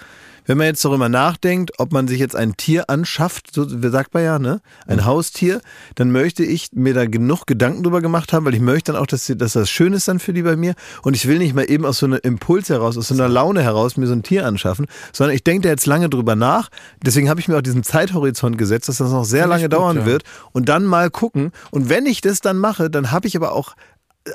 wenn 0.46 0.58
man 0.58 0.68
jetzt 0.68 0.84
darüber 0.84 1.10
nachdenkt, 1.10 1.72
ob 1.78 1.92
man 1.92 2.08
sich 2.08 2.20
jetzt 2.20 2.36
ein 2.36 2.58
Tier 2.58 2.90
anschafft, 2.90 3.54
so 3.54 3.66
sagt 3.68 4.14
man 4.14 4.24
ja, 4.24 4.40
ne, 4.40 4.62
ein 4.88 5.06
Haustier, 5.06 5.62
dann 5.96 6.12
möchte 6.12 6.44
ich 6.44 6.70
mir 6.74 6.94
da 6.94 7.06
genug 7.06 7.46
Gedanken 7.46 7.84
drüber 7.84 8.02
gemacht 8.02 8.34
haben, 8.34 8.46
weil 8.46 8.54
ich 8.54 8.62
möchte 8.62 8.92
dann 8.92 9.02
auch, 9.02 9.08
dass, 9.08 9.32
dass 9.36 9.54
das 9.54 9.70
schön 9.70 9.94
ist 9.94 10.08
dann 10.08 10.20
für 10.20 10.34
die 10.34 10.42
bei 10.42 10.56
mir 10.56 10.74
und 11.04 11.16
ich 11.16 11.28
will 11.28 11.38
nicht 11.38 11.54
mal 11.54 11.70
eben 11.70 11.86
aus 11.86 12.00
so 12.00 12.06
einem 12.06 12.20
Impuls 12.22 12.70
heraus, 12.70 12.98
aus 12.98 13.10
so 13.10 13.14
einer 13.14 13.30
Laune 13.30 13.62
heraus 13.62 13.98
mir 13.98 14.08
so 14.08 14.14
ein 14.14 14.24
Tier 14.24 14.46
anschaffen, 14.46 14.88
sondern 15.14 15.36
ich 15.36 15.44
denke 15.44 15.64
da 15.64 15.70
jetzt 15.70 15.86
lange 15.86 16.10
drüber 16.10 16.36
nach. 16.36 16.70
Deswegen 17.04 17.30
habe 17.30 17.40
ich 17.40 17.48
mir 17.48 17.58
auch 17.58 17.62
diesen 17.62 17.84
Zeithorizont 17.84 18.58
gesetzt, 18.58 18.90
dass 18.90 18.98
das 18.98 19.12
noch 19.12 19.26
sehr 19.26 19.44
Finde 19.44 19.56
lange 19.56 19.70
gut, 19.70 19.74
dauern 19.74 19.98
ja. 19.98 20.06
wird 20.06 20.24
und 20.52 20.70
dann 20.70 20.84
mal 20.86 21.10
gucken. 21.10 21.52
Und 21.72 21.90
wenn 21.90 22.06
ich 22.06 22.22
das 22.22 22.40
dann 22.40 22.58
mache, 22.58 22.90
dann 22.90 23.12
habe 23.12 23.28
ich 23.28 23.36
aber 23.36 23.52
auch 23.54 23.76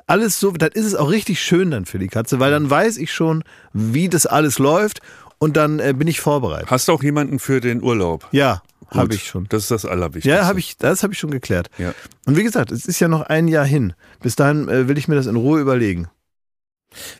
alles 0.06 0.40
so, 0.40 0.50
dann 0.52 0.72
ist 0.72 0.84
es 0.84 0.94
auch 0.94 1.10
richtig 1.10 1.40
schön 1.40 1.70
dann 1.70 1.86
für 1.86 1.98
die 1.98 2.08
Katze, 2.08 2.40
weil 2.40 2.50
dann 2.50 2.68
weiß 2.68 2.96
ich 2.96 3.12
schon, 3.12 3.44
wie 3.72 4.08
das 4.08 4.26
alles 4.26 4.58
läuft 4.58 5.00
und 5.38 5.56
dann 5.56 5.78
äh, 5.80 5.94
bin 5.96 6.08
ich 6.08 6.20
vorbereitet. 6.20 6.70
Hast 6.70 6.88
du 6.88 6.92
auch 6.92 7.02
jemanden 7.02 7.38
für 7.38 7.60
den 7.60 7.82
Urlaub? 7.82 8.26
Ja, 8.32 8.62
habe 8.88 9.14
ich 9.14 9.26
schon. 9.26 9.46
Das 9.48 9.62
ist 9.62 9.70
das 9.70 9.84
Allerwichtigste. 9.84 10.30
Ja, 10.30 10.46
habe 10.46 10.58
ich, 10.58 10.76
das 10.76 11.02
habe 11.02 11.12
ich 11.12 11.18
schon 11.18 11.30
geklärt. 11.30 11.68
Ja. 11.78 11.94
Und 12.24 12.36
wie 12.36 12.42
gesagt, 12.42 12.72
es 12.72 12.86
ist 12.86 13.00
ja 13.00 13.08
noch 13.08 13.22
ein 13.22 13.48
Jahr 13.48 13.66
hin. 13.66 13.94
Bis 14.20 14.36
dahin 14.36 14.68
äh, 14.68 14.88
will 14.88 14.98
ich 14.98 15.08
mir 15.08 15.16
das 15.16 15.26
in 15.26 15.36
Ruhe 15.36 15.60
überlegen. 15.60 16.08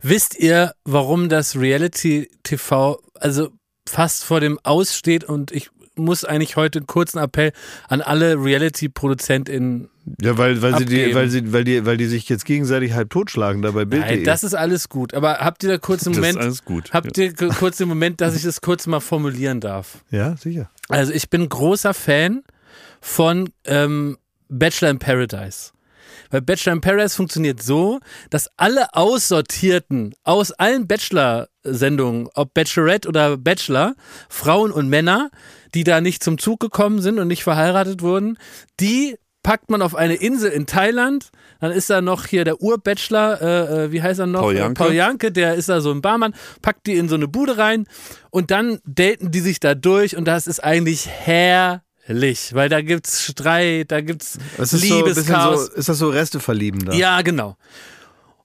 Wisst 0.01 0.39
ihr, 0.39 0.73
warum 0.85 1.29
das 1.29 1.57
Reality 1.57 2.31
TV 2.43 3.01
also 3.15 3.51
fast 3.89 4.25
vor 4.25 4.41
dem 4.41 4.59
Aus 4.63 4.97
steht 4.97 5.25
und 5.25 5.53
ich 5.53 5.71
muss 5.97 6.25
eigentlich 6.25 6.57
heute 6.57 6.81
einen 6.81 6.87
kurzen 6.87 7.19
Appell 7.19 7.53
an 7.89 8.03
alle 8.03 8.43
Reality-ProduzentInnen. 8.43 9.89
Ja, 10.21 10.39
weil, 10.39 10.63
weil 10.63 10.79
sie 10.79 10.85
die, 10.85 11.15
weil 11.15 11.29
sie, 11.29 11.53
weil 11.53 11.65
die, 11.65 11.85
weil 11.85 11.97
die 11.97 12.07
sich 12.07 12.29
jetzt 12.29 12.45
gegenseitig 12.45 12.93
halb 12.93 13.11
totschlagen 13.11 13.63
da 13.63 13.73
bei 13.73 13.85
Bild.de. 13.85 14.17
Nein, 14.17 14.25
das 14.25 14.45
ist 14.45 14.55
alles 14.55 14.89
gut. 14.89 15.15
Aber 15.15 15.39
habt 15.39 15.65
ihr 15.65 15.69
da 15.69 15.79
kurz 15.79 16.05
den 16.05 16.13
Das 16.13 16.19
ist 16.19 16.27
Moment, 16.27 16.39
alles 16.39 16.65
gut. 16.65 16.93
habt 16.93 17.19
ihr 17.19 17.33
kurz 17.35 17.79
den 17.79 17.89
Moment, 17.89 18.21
dass 18.21 18.37
ich 18.37 18.43
das 18.43 18.61
kurz 18.61 18.87
mal 18.87 19.01
formulieren 19.01 19.61
darf? 19.61 19.99
ja, 20.11 20.37
sicher. 20.37 20.71
Also 20.89 21.13
ich 21.13 21.29
bin 21.29 21.49
großer 21.49 21.93
Fan 21.95 22.43
von 23.01 23.51
ähm, 23.65 24.17
Bachelor 24.49 24.91
in 24.91 24.99
Paradise. 24.99 25.73
Weil 26.31 26.43
Bachelor 26.43 26.75
in 26.75 26.81
Paradise 26.81 27.17
funktioniert 27.17 27.63
so, 27.63 28.01
dass 28.31 28.49
alle 28.57 28.95
Aussortierten 28.95 30.15
aus 30.25 30.53
allen 30.53 30.87
Bachelor-Sendungen, 30.87 32.29
ob 32.35 32.55
Bachelorette 32.55 33.09
oder 33.09 33.37
Bachelor, 33.37 33.95
Frauen 34.29 34.71
und 34.71 34.89
Männer, 34.89 35.31
die 35.75 35.85
da 35.85 36.01
nicht 36.01 36.23
zum 36.23 36.39
Zug 36.39 36.61
gekommen 36.61 37.01
sind 37.01 37.19
und 37.19 37.29
nicht 37.29 37.43
verheiratet 37.43 38.03
wurden, 38.03 38.39
die 38.81 39.17
packt 39.47 39.71
man 39.71 39.81
auf 39.81 39.95
eine 39.95 40.17
Insel 40.17 40.51
in 40.51 40.67
Thailand. 40.67 41.31
Dann 41.61 41.71
ist 41.71 41.89
da 41.89 42.01
noch 42.01 42.27
hier 42.27 42.45
der 42.45 42.61
Urbachelor, 42.61 43.41
äh, 43.41 43.85
äh, 43.85 43.93
wie 43.93 44.03
heißt 44.03 44.19
er 44.19 44.27
noch? 44.27 44.41
Paul 44.41 44.57
Janke. 44.57 44.75
Paul 44.75 44.93
Janke, 44.93 45.31
der 45.31 45.55
ist 45.55 45.69
da 45.69 45.81
so 45.81 45.93
ein 45.93 46.03
Barmann, 46.03 46.35
packt 46.63 46.89
die 46.89 46.97
in 46.97 47.09
so 47.09 47.15
eine 47.15 47.29
Bude 47.29 47.57
rein 47.57 47.87
und 48.31 48.51
dann 48.51 48.81
daten 48.85 49.31
die 49.31 49.39
sich 49.39 49.61
da 49.61 49.77
durch 49.77 50.17
und 50.17 50.25
das 50.25 50.49
ist 50.49 50.65
eigentlich 50.65 51.07
herrlich, 51.07 52.55
weil 52.55 52.69
da 52.69 52.81
gibt's 52.81 53.23
Streit, 53.23 53.93
da 53.93 54.01
gibt's 54.01 54.37
Das 54.57 54.73
ist 54.73 54.83
Liebeschaos. 54.83 55.67
so, 55.67 55.73
ist 55.75 55.89
das 55.89 55.99
so 55.99 56.09
Reste 56.09 56.41
verlieben 56.41 56.85
da? 56.85 56.93
Ja, 56.93 57.23
genau. 57.23 57.57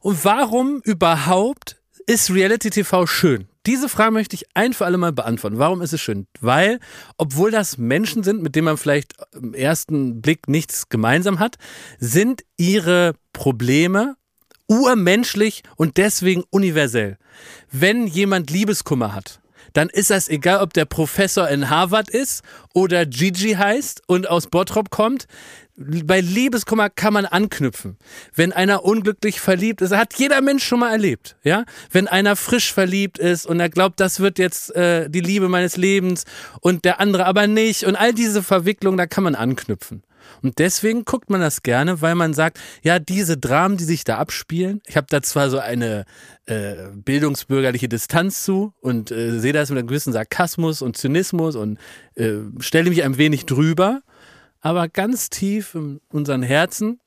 Und 0.02 0.24
warum 0.24 0.82
überhaupt 0.84 1.78
ist 2.06 2.30
Reality 2.30 2.70
TV 2.70 3.08
schön? 3.08 3.48
Diese 3.68 3.90
Frage 3.90 4.12
möchte 4.12 4.36
ich 4.36 4.46
ein 4.56 4.74
für 4.74 4.86
alle 4.86 4.98
Mal 4.98 5.12
beantworten. 5.12 5.60
Warum 5.60 5.82
ist 5.82 5.94
es 5.94 6.02
schön? 6.02 6.26
Weil, 6.40 6.80
obwohl 7.18 7.52
das 7.52 7.78
Menschen 7.78 8.24
sind, 8.24 8.42
mit 8.42 8.56
denen 8.56 8.66
man 8.66 8.78
vielleicht 8.78 9.14
im 9.34 9.54
ersten 9.54 10.22
Blick 10.22 10.48
nichts 10.48 10.90
gemeinsam 10.90 11.40
hat, 11.40 11.58
sind 12.00 12.44
ihre 12.58 13.14
Probleme 13.34 14.16
urmenschlich 14.68 15.64
und 15.76 15.98
deswegen 15.98 16.44
universell. 16.50 17.18
Wenn 17.72 18.08
jemand 18.08 18.50
Liebeskummer 18.50 19.14
hat, 19.14 19.41
dann 19.74 19.90
ist 19.90 20.10
das 20.10 20.30
egal, 20.30 20.62
ob 20.62 20.74
der 20.74 20.86
Professor 20.86 21.48
in 21.48 21.70
Harvard 21.70 22.10
ist 22.10 22.44
oder 22.74 23.06
Gigi 23.06 23.54
heißt 23.54 24.02
und 24.08 24.30
aus 24.30 24.48
Bottrop 24.48 24.90
kommt. 24.90 25.28
Bei 25.78 26.20
Liebeskummer 26.20 26.90
kann 26.90 27.14
man 27.14 27.26
anknüpfen. 27.26 27.98
Wenn 28.36 28.52
einer 28.52 28.84
unglücklich 28.84 29.40
verliebt 29.40 29.82
ist, 29.82 29.96
hat 29.96 30.14
jeder 30.16 30.42
Mensch 30.42 30.64
schon 30.64 30.80
mal 30.80 30.92
erlebt, 30.92 31.38
ja? 31.44 31.64
Wenn 31.92 32.08
einer 32.08 32.36
frisch 32.36 32.72
verliebt 32.72 33.18
ist 33.18 33.48
und 33.48 33.60
er 33.60 33.70
glaubt, 33.70 34.00
das 34.00 34.20
wird 34.20 34.38
jetzt 34.38 34.76
äh, 34.76 35.10
die 35.10 35.22
Liebe 35.22 35.50
meines 35.50 35.78
Lebens 35.78 36.26
und 36.60 36.86
der 36.86 37.00
andere 37.00 37.26
aber 37.26 37.48
nicht 37.48 37.86
und 37.86 37.96
all 37.96 38.14
diese 38.14 38.44
Verwicklungen, 38.44 38.98
da 38.98 39.08
kann 39.08 39.24
man 39.24 39.34
anknüpfen. 39.34 40.04
Und 40.42 40.60
deswegen 40.60 41.06
guckt 41.06 41.30
man 41.30 41.42
das 41.42 41.64
gerne, 41.64 42.02
weil 42.02 42.16
man 42.16 42.34
sagt, 42.34 42.60
ja, 42.84 43.00
diese 43.00 43.38
Dramen, 43.38 43.78
die 43.78 43.84
sich 43.84 44.04
da 44.04 44.18
abspielen, 44.18 44.82
ich 44.88 44.98
habe 44.98 45.08
da 45.10 45.22
zwar 45.22 45.50
so 45.50 45.60
eine 45.60 46.06
äh, 46.46 46.76
bildungsbürgerliche 46.96 47.90
Distanz 47.90 48.44
zu 48.44 48.74
und 48.82 49.12
äh, 49.12 49.40
sehe 49.40 49.54
das 49.54 49.70
mit 49.70 49.80
einem 49.80 49.88
gewissen 49.88 50.14
Sarkasmus 50.14 50.82
und 50.82 50.98
Zynismus 50.98 51.56
und 51.56 51.78
äh, 52.16 52.34
stelle 52.60 52.90
mich 52.90 53.04
ein 53.04 53.18
wenig 53.18 53.46
drüber, 53.46 54.02
aber 54.62 54.88
ganz 54.90 55.30
tief 55.30 55.76
in 55.76 56.02
unseren 56.10 56.44
Herzen 56.44 57.00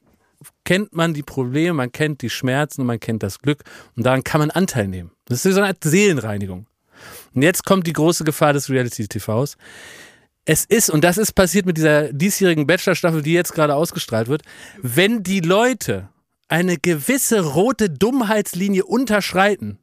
kennt 0.64 0.94
man 0.94 1.14
die 1.14 1.22
Probleme, 1.22 1.74
man 1.74 1.92
kennt 1.92 2.22
die 2.22 2.30
Schmerzen 2.30 2.82
und 2.82 2.86
man 2.86 3.00
kennt 3.00 3.22
das 3.22 3.38
Glück 3.38 3.64
und 3.96 4.04
daran 4.04 4.24
kann 4.24 4.40
man 4.40 4.50
Anteil 4.50 4.88
nehmen. 4.88 5.10
Das 5.26 5.44
ist 5.44 5.54
so 5.54 5.60
eine 5.60 5.68
Art 5.68 5.82
Seelenreinigung. 5.82 6.66
Und 7.34 7.42
jetzt 7.42 7.64
kommt 7.64 7.86
die 7.86 7.92
große 7.92 8.24
Gefahr 8.24 8.52
des 8.52 8.70
Reality-TVs. 8.70 9.56
Es 10.44 10.64
ist, 10.64 10.90
und 10.90 11.02
das 11.04 11.16
ist 11.16 11.32
passiert 11.32 11.64
mit 11.64 11.76
dieser 11.76 12.12
diesjährigen 12.12 12.66
Bachelor-Staffel, 12.66 13.22
die 13.22 13.32
jetzt 13.32 13.54
gerade 13.54 13.74
ausgestrahlt 13.74 14.28
wird, 14.28 14.42
wenn 14.82 15.22
die 15.22 15.40
Leute 15.40 16.08
eine 16.48 16.76
gewisse 16.76 17.40
rote 17.40 17.88
Dummheitslinie 17.88 18.84
unterschreiten, 18.84 19.78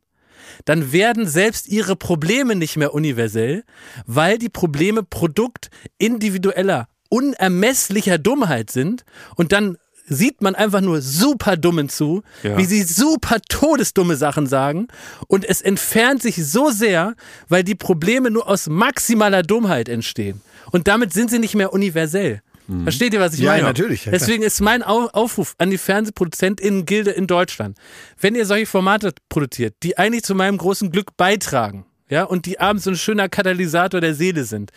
dann 0.65 0.91
werden 0.91 1.27
selbst 1.27 1.67
ihre 1.67 1.95
Probleme 1.95 2.55
nicht 2.55 2.77
mehr 2.77 2.93
universell, 2.93 3.63
weil 4.05 4.37
die 4.37 4.49
Probleme 4.49 5.01
Produkt 5.01 5.69
individueller, 5.97 6.87
unermesslicher 7.09 8.19
Dummheit 8.19 8.69
sind. 8.69 9.03
Und 9.35 9.51
dann 9.53 9.77
sieht 10.05 10.41
man 10.41 10.55
einfach 10.55 10.81
nur 10.81 11.01
super 11.01 11.57
Dummen 11.57 11.89
zu, 11.89 12.21
Ja. 12.43 12.57
wie 12.57 12.65
sie 12.65 12.83
super 12.83 13.37
todesdumme 13.49 14.15
Sachen 14.15 14.45
sagen. 14.45 14.87
Und 15.27 15.45
es 15.45 15.61
entfernt 15.61 16.21
sich 16.21 16.35
so 16.45 16.69
sehr, 16.69 17.15
weil 17.47 17.63
die 17.63 17.75
Probleme 17.75 18.29
nur 18.29 18.47
aus 18.47 18.67
maximaler 18.67 19.41
Dummheit 19.41 19.89
entstehen 19.89 20.41
und 20.71 20.87
damit 20.87 21.13
sind 21.13 21.31
sie 21.31 21.39
nicht 21.39 21.55
mehr 21.55 21.73
universell. 21.73 22.41
Versteht 22.83 23.13
ihr, 23.13 23.19
was 23.19 23.33
ich 23.33 23.41
Ja, 23.41 23.51
meine? 23.51 23.63
natürlich, 23.63 24.05
ja, 24.05 24.11
klar. 24.11 24.19
Deswegen 24.19 24.43
ist 24.43 24.61
mein 24.61 24.81
Au- 24.81 25.09
Aufruf 25.11 25.55
an 25.57 25.71
die 25.71 25.77
FernsehproduzentInnen-Gilde 25.77 27.11
in 27.11 27.27
Deutschland. 27.27 27.77
Wenn 28.19 28.33
ihr 28.35 28.45
solche 28.45 28.65
Formate 28.65 29.13
produziert, 29.27 29.75
die 29.83 29.97
eigentlich 29.97 30.23
zu 30.23 30.35
meinem 30.35 30.57
großen 30.57 30.89
Glück 30.89 31.17
beitragen, 31.17 31.85
ja, 32.09 32.23
und 32.23 32.45
die 32.45 32.59
abends 32.61 32.85
so 32.85 32.91
ein 32.91 32.95
schöner 32.95 33.27
Katalysator 33.27 33.99
der 33.99 34.13
Seele 34.15 34.45
sind, 34.45 34.71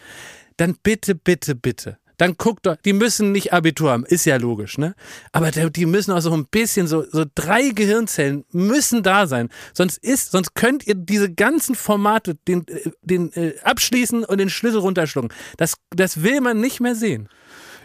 dann 0.57 0.76
bitte, 0.82 1.14
bitte, 1.14 1.55
bitte. 1.55 1.99
Dann 2.17 2.37
guckt 2.39 2.67
doch, 2.67 2.77
die 2.77 2.93
müssen 2.93 3.33
nicht 3.33 3.53
Abitur 3.53 3.91
haben, 3.91 4.05
ist 4.07 4.25
ja 4.25 4.37
logisch, 4.37 4.79
ne? 4.79 4.95
Aber 5.33 5.51
die 5.51 5.87
müssen 5.87 6.12
auch 6.12 6.21
so 6.21 6.33
ein 6.33 6.47
bisschen, 6.47 6.87
so, 6.87 7.05
so 7.11 7.25
drei 7.35 7.71
Gehirnzellen 7.71 8.45
müssen 8.53 9.03
da 9.03 9.27
sein. 9.27 9.49
Sonst 9.73 9.99
ist, 9.99 10.31
sonst 10.33 10.55
könnt 10.55 10.87
ihr 10.87 10.95
diese 10.95 11.33
ganzen 11.33 11.75
Formate 11.75 12.37
den, 12.47 12.67
äh, 12.69 12.91
den 13.03 13.33
äh, 13.33 13.55
abschließen 13.62 14.25
und 14.25 14.39
den 14.39 14.51
Schlüssel 14.51 14.79
runterschlucken. 14.81 15.33
Das, 15.57 15.75
das 15.91 16.23
will 16.23 16.41
man 16.41 16.61
nicht 16.61 16.81
mehr 16.81 16.95
sehen. 16.95 17.29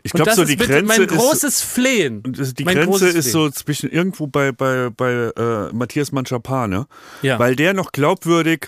Ich 0.01 0.13
glaube 0.13 0.33
so, 0.33 0.43
ist 0.43 0.47
die 0.49 0.55
bitte 0.55 0.71
Grenze 0.71 0.85
mein 0.85 1.01
ist. 1.01 1.07
großes 1.09 1.61
Flehen. 1.61 2.23
Das- 2.25 2.53
Die 2.53 2.63
mein 2.63 2.75
Grenze 2.75 3.07
ist 3.09 3.31
Flehen. 3.31 3.31
so 3.31 3.49
zwischen 3.49 3.89
irgendwo 3.89 4.27
bei, 4.27 4.51
bei, 4.53 4.89
bei 4.95 5.11
äh, 5.35 5.73
Matthias 5.73 6.11
Manschapane, 6.13 6.85
Ja. 7.21 7.37
weil 7.37 7.55
der 7.57 7.73
noch 7.73 7.91
glaubwürdig 7.91 8.67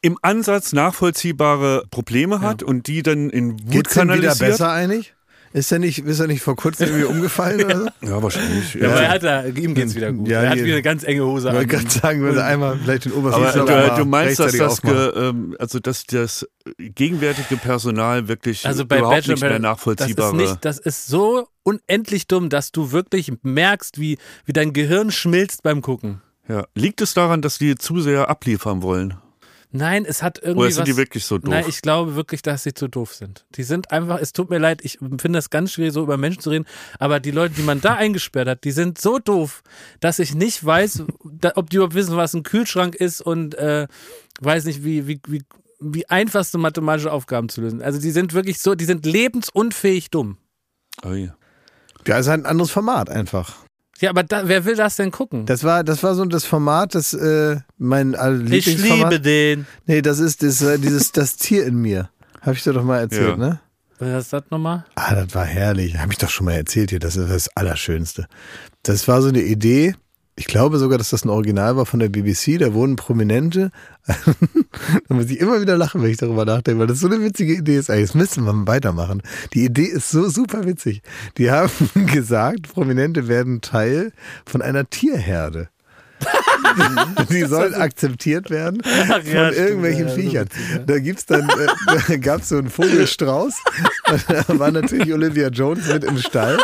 im 0.00 0.18
Ansatz 0.22 0.72
nachvollziehbare 0.72 1.84
Probleme 1.90 2.40
hat 2.40 2.62
und 2.62 2.86
die 2.86 3.02
dann 3.02 3.30
in 3.30 3.52
Wut 3.52 3.70
Geht's 3.70 3.94
denn 3.94 4.04
wieder 4.08 4.14
kanalisiert. 4.16 4.38
besser 4.50 4.70
eigentlich? 4.72 5.12
Ist 5.52 5.72
er 5.72 5.78
nicht, 5.78 6.00
ist 6.04 6.20
er 6.20 6.26
nicht 6.26 6.42
vor 6.42 6.54
kurzem 6.56 6.88
irgendwie 6.88 7.04
umgefallen 7.04 7.64
oder 7.64 7.78
so? 7.78 7.86
Ja, 8.08 8.22
wahrscheinlich. 8.22 8.74
Ja, 8.74 8.88
aber 8.88 8.96
Ja. 8.96 9.02
er 9.02 9.08
hat 9.10 9.22
da, 9.22 9.44
ihm 9.46 9.74
geht's 9.74 9.94
wieder 9.94 10.12
gut. 10.12 10.28
Ja, 10.28 10.42
er 10.42 10.50
hat 10.50 10.58
wieder 10.58 10.74
eine 10.74 10.82
ganz 10.82 11.02
enge 11.04 11.24
Hose 11.24 11.48
Ich 11.48 11.50
an. 11.50 11.56
wollte 11.56 11.68
gerade 11.68 11.88
sagen, 11.90 12.24
wenn 12.24 12.36
er 12.36 12.44
einmal 12.44 12.78
vielleicht 12.78 13.04
den 13.06 13.12
Aber 13.12 13.20
Oberflächler 13.20 13.90
du, 13.90 13.96
du 13.96 14.04
meinst, 14.04 14.38
dass 14.38 14.56
das, 14.56 14.82
ge, 14.82 14.92
ähm, 15.14 15.56
also 15.58 15.78
dass 15.78 16.04
das 16.04 16.46
gegenwärtige 16.78 17.56
Personal 17.56 18.28
wirklich 18.28 18.66
Also 18.66 18.84
bei 18.84 18.98
überhaupt 18.98 19.16
Bachelor 19.16 19.34
nicht 19.34 19.42
mehr 19.42 19.58
das 20.16 20.32
ist, 20.32 20.50
nicht, 20.50 20.64
das 20.64 20.78
ist 20.78 21.06
so 21.06 21.48
unendlich 21.62 22.26
dumm, 22.26 22.50
dass 22.50 22.72
du 22.72 22.92
wirklich 22.92 23.32
merkst, 23.42 23.98
wie, 23.98 24.18
wie 24.44 24.52
dein 24.52 24.72
Gehirn 24.74 25.10
schmilzt 25.10 25.62
beim 25.62 25.80
Gucken. 25.80 26.20
ja. 26.48 26.66
Liegt 26.74 27.00
es 27.00 27.14
daran, 27.14 27.40
dass 27.40 27.56
die 27.58 27.76
zu 27.76 28.00
sehr 28.00 28.28
abliefern 28.28 28.82
wollen? 28.82 29.14
Nein, 29.76 30.04
es 30.06 30.22
hat 30.22 30.38
irgendwie 30.38 30.60
Oder 30.60 30.70
sind 30.70 30.82
was. 30.82 30.88
die 30.88 30.96
wirklich 30.96 31.24
so 31.24 31.38
doof? 31.38 31.50
Nein, 31.50 31.64
ich 31.68 31.82
glaube 31.82 32.14
wirklich, 32.14 32.42
dass 32.42 32.62
sie 32.62 32.72
zu 32.72 32.88
doof 32.88 33.14
sind. 33.14 33.44
Die 33.56 33.62
sind 33.62 33.90
einfach, 33.92 34.20
es 34.20 34.32
tut 34.32 34.48
mir 34.48 34.58
leid, 34.58 34.80
ich 34.82 34.98
finde 34.98 35.32
das 35.32 35.50
ganz 35.50 35.72
schwierig, 35.72 35.92
so 35.92 36.02
über 36.02 36.16
Menschen 36.16 36.40
zu 36.40 36.50
reden, 36.50 36.66
aber 36.98 37.20
die 37.20 37.30
Leute, 37.30 37.54
die 37.54 37.62
man 37.62 37.80
da 37.80 37.94
eingesperrt 37.96 38.48
hat, 38.48 38.64
die 38.64 38.70
sind 38.70 39.00
so 39.00 39.18
doof, 39.18 39.62
dass 40.00 40.18
ich 40.18 40.34
nicht 40.34 40.64
weiß, 40.64 41.02
da, 41.24 41.52
ob 41.56 41.70
die 41.70 41.76
überhaupt 41.76 41.94
wissen, 41.94 42.16
was 42.16 42.34
ein 42.34 42.42
Kühlschrank 42.42 42.94
ist 42.94 43.20
und 43.20 43.54
äh, 43.56 43.86
weiß 44.40 44.64
nicht, 44.64 44.84
wie, 44.84 45.06
wie, 45.06 45.20
wie, 45.26 45.42
wie 45.80 46.08
einfachste 46.08 46.58
mathematische 46.58 47.12
Aufgaben 47.12 47.48
zu 47.48 47.60
lösen. 47.60 47.82
Also 47.82 48.00
die 48.00 48.10
sind 48.10 48.32
wirklich 48.32 48.60
so, 48.60 48.74
die 48.74 48.84
sind 48.86 49.04
lebensunfähig 49.04 50.10
dumm. 50.10 50.38
Ui. 51.04 51.30
Ja, 52.06 52.18
ist 52.18 52.28
halt 52.28 52.42
ein 52.42 52.46
anderes 52.46 52.70
Format 52.70 53.10
einfach. 53.10 53.65
Ja, 54.00 54.10
aber 54.10 54.22
da, 54.22 54.46
wer 54.48 54.64
will 54.64 54.76
das 54.76 54.96
denn 54.96 55.10
gucken? 55.10 55.46
Das 55.46 55.64
war, 55.64 55.82
das 55.84 56.02
war 56.02 56.14
so 56.14 56.24
das 56.26 56.44
Format, 56.44 56.94
das 56.94 57.14
äh, 57.14 57.56
mein 57.78 58.14
äh, 58.14 58.54
ich 58.54 58.66
liebe 58.78 59.20
den. 59.20 59.66
Nee, 59.86 60.02
das 60.02 60.18
ist 60.18 60.42
das, 60.42 60.60
äh, 60.62 60.78
dieses 60.78 61.12
das 61.12 61.36
Tier 61.36 61.64
in 61.66 61.76
mir. 61.76 62.10
Habe 62.42 62.52
ich 62.54 62.62
dir 62.62 62.72
doch 62.72 62.84
mal 62.84 63.00
erzählt, 63.00 63.30
Ja. 63.30 63.36
ne? 63.36 63.60
Was 63.98 64.24
ist 64.24 64.32
das 64.34 64.42
nochmal? 64.50 64.84
Ah, 64.94 65.14
das 65.14 65.34
war 65.34 65.46
herrlich. 65.46 65.96
Habe 65.98 66.12
ich 66.12 66.18
doch 66.18 66.28
schon 66.28 66.44
mal 66.44 66.52
erzählt 66.52 66.90
hier. 66.90 66.98
Das 66.98 67.16
ist 67.16 67.30
das 67.30 67.48
Allerschönste. 67.56 68.26
Das 68.82 69.08
war 69.08 69.22
so 69.22 69.28
eine 69.28 69.40
Idee. 69.40 69.94
Ich 70.38 70.46
glaube 70.46 70.78
sogar, 70.78 70.98
dass 70.98 71.10
das 71.10 71.24
ein 71.24 71.30
Original 71.30 71.78
war 71.78 71.86
von 71.86 71.98
der 71.98 72.10
BBC. 72.10 72.58
Da 72.58 72.74
wurden 72.74 72.96
Prominente. 72.96 73.70
da 74.06 75.14
muss 75.14 75.30
ich 75.30 75.40
immer 75.40 75.62
wieder 75.62 75.78
lachen, 75.78 76.02
wenn 76.02 76.10
ich 76.10 76.18
darüber 76.18 76.44
nachdenke, 76.44 76.78
weil 76.78 76.86
das 76.86 77.00
so 77.00 77.06
eine 77.06 77.22
witzige 77.22 77.54
Idee 77.54 77.78
ist. 77.78 77.88
Das 77.88 78.14
müssen 78.14 78.44
wir 78.44 78.66
weitermachen. 78.66 79.22
Die 79.54 79.64
Idee 79.64 79.86
ist 79.86 80.10
so 80.10 80.28
super 80.28 80.66
witzig. 80.66 81.00
Die 81.38 81.50
haben 81.50 81.70
gesagt, 82.12 82.74
Prominente 82.74 83.28
werden 83.28 83.62
Teil 83.62 84.12
von 84.44 84.60
einer 84.60 84.88
Tierherde. 84.88 85.70
Die 87.30 87.44
sollen 87.44 87.74
akzeptiert 87.74 88.48
werden 88.48 88.82
von 88.82 88.92
ja, 89.08 89.20
stimmt, 89.20 89.56
irgendwelchen 89.56 90.08
ja, 90.08 90.14
so 90.14 90.20
Viechern. 90.20 90.48
ja. 90.72 90.78
Da 90.78 90.98
gibt's 90.98 91.26
dann, 91.26 91.46
äh, 91.48 91.66
da 92.08 92.16
gab's 92.16 92.48
so 92.48 92.56
einen 92.56 92.70
Vogelstrauß. 92.70 93.54
Da 94.28 94.58
war 94.58 94.70
natürlich 94.70 95.12
Olivia 95.12 95.48
Jones 95.48 95.86
mit 95.88 96.04
im 96.04 96.16
Stall. 96.18 96.58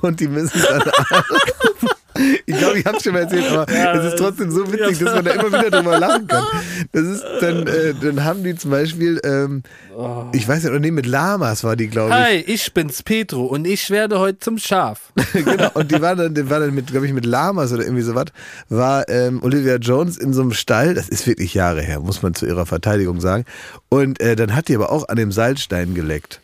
Und 0.00 0.20
die 0.20 0.28
müssen 0.28 0.62
dann. 0.62 0.82
Ich 2.46 2.58
glaube, 2.58 2.78
ich 2.78 2.86
habe 2.86 2.96
es 2.96 3.04
schon 3.04 3.12
mal 3.12 3.20
erzählt, 3.20 3.50
aber 3.50 3.68
es 3.68 4.12
ist 4.12 4.18
trotzdem 4.18 4.50
so 4.50 4.70
witzig, 4.72 4.98
dass 4.98 5.14
man 5.14 5.24
da 5.24 5.32
immer 5.32 5.48
wieder 5.48 5.70
drüber 5.70 5.98
lachen 5.98 6.26
kann. 6.26 6.44
Das 6.92 7.02
ist 7.02 7.24
dann, 7.40 7.66
äh, 7.66 7.94
dann 8.00 8.24
haben 8.24 8.42
die 8.42 8.54
zum 8.56 8.70
Beispiel, 8.70 9.20
ähm, 9.24 9.62
ich 10.32 10.46
weiß 10.46 10.62
nicht, 10.62 10.70
oder 10.70 10.80
nee, 10.80 10.90
mit 10.90 11.06
Lamas 11.06 11.64
war 11.64 11.76
die, 11.76 11.88
glaube 11.88 12.10
ich. 12.10 12.16
Hi, 12.16 12.36
ich 12.46 12.72
bin's 12.72 13.02
Petro 13.02 13.44
und 13.44 13.66
ich 13.66 13.90
werde 13.90 14.18
heute 14.18 14.38
zum 14.38 14.58
Schaf. 14.58 15.12
genau, 15.32 15.70
und 15.74 15.90
die 15.90 16.00
war 16.00 16.16
dann, 16.16 16.34
die 16.34 16.48
war 16.50 16.60
dann 16.60 16.74
mit, 16.74 16.88
glaube 16.88 17.06
ich, 17.06 17.12
mit 17.12 17.26
Lamas 17.26 17.72
oder 17.72 17.82
irgendwie 17.82 18.02
sowas, 18.02 18.26
war 18.68 19.08
ähm, 19.08 19.42
Olivia 19.42 19.76
Jones 19.76 20.16
in 20.16 20.32
so 20.32 20.42
einem 20.42 20.52
Stall, 20.52 20.94
das 20.94 21.08
ist 21.08 21.26
wirklich 21.26 21.54
Jahre 21.54 21.82
her, 21.82 22.00
muss 22.00 22.22
man 22.22 22.34
zu 22.34 22.46
ihrer 22.46 22.66
Verteidigung 22.66 23.20
sagen. 23.20 23.44
Und 23.88 24.20
äh, 24.20 24.36
dann 24.36 24.54
hat 24.54 24.68
die 24.68 24.74
aber 24.74 24.90
auch 24.90 25.08
an 25.08 25.16
dem 25.16 25.32
Salzstein 25.32 25.94
geleckt. 25.94 26.40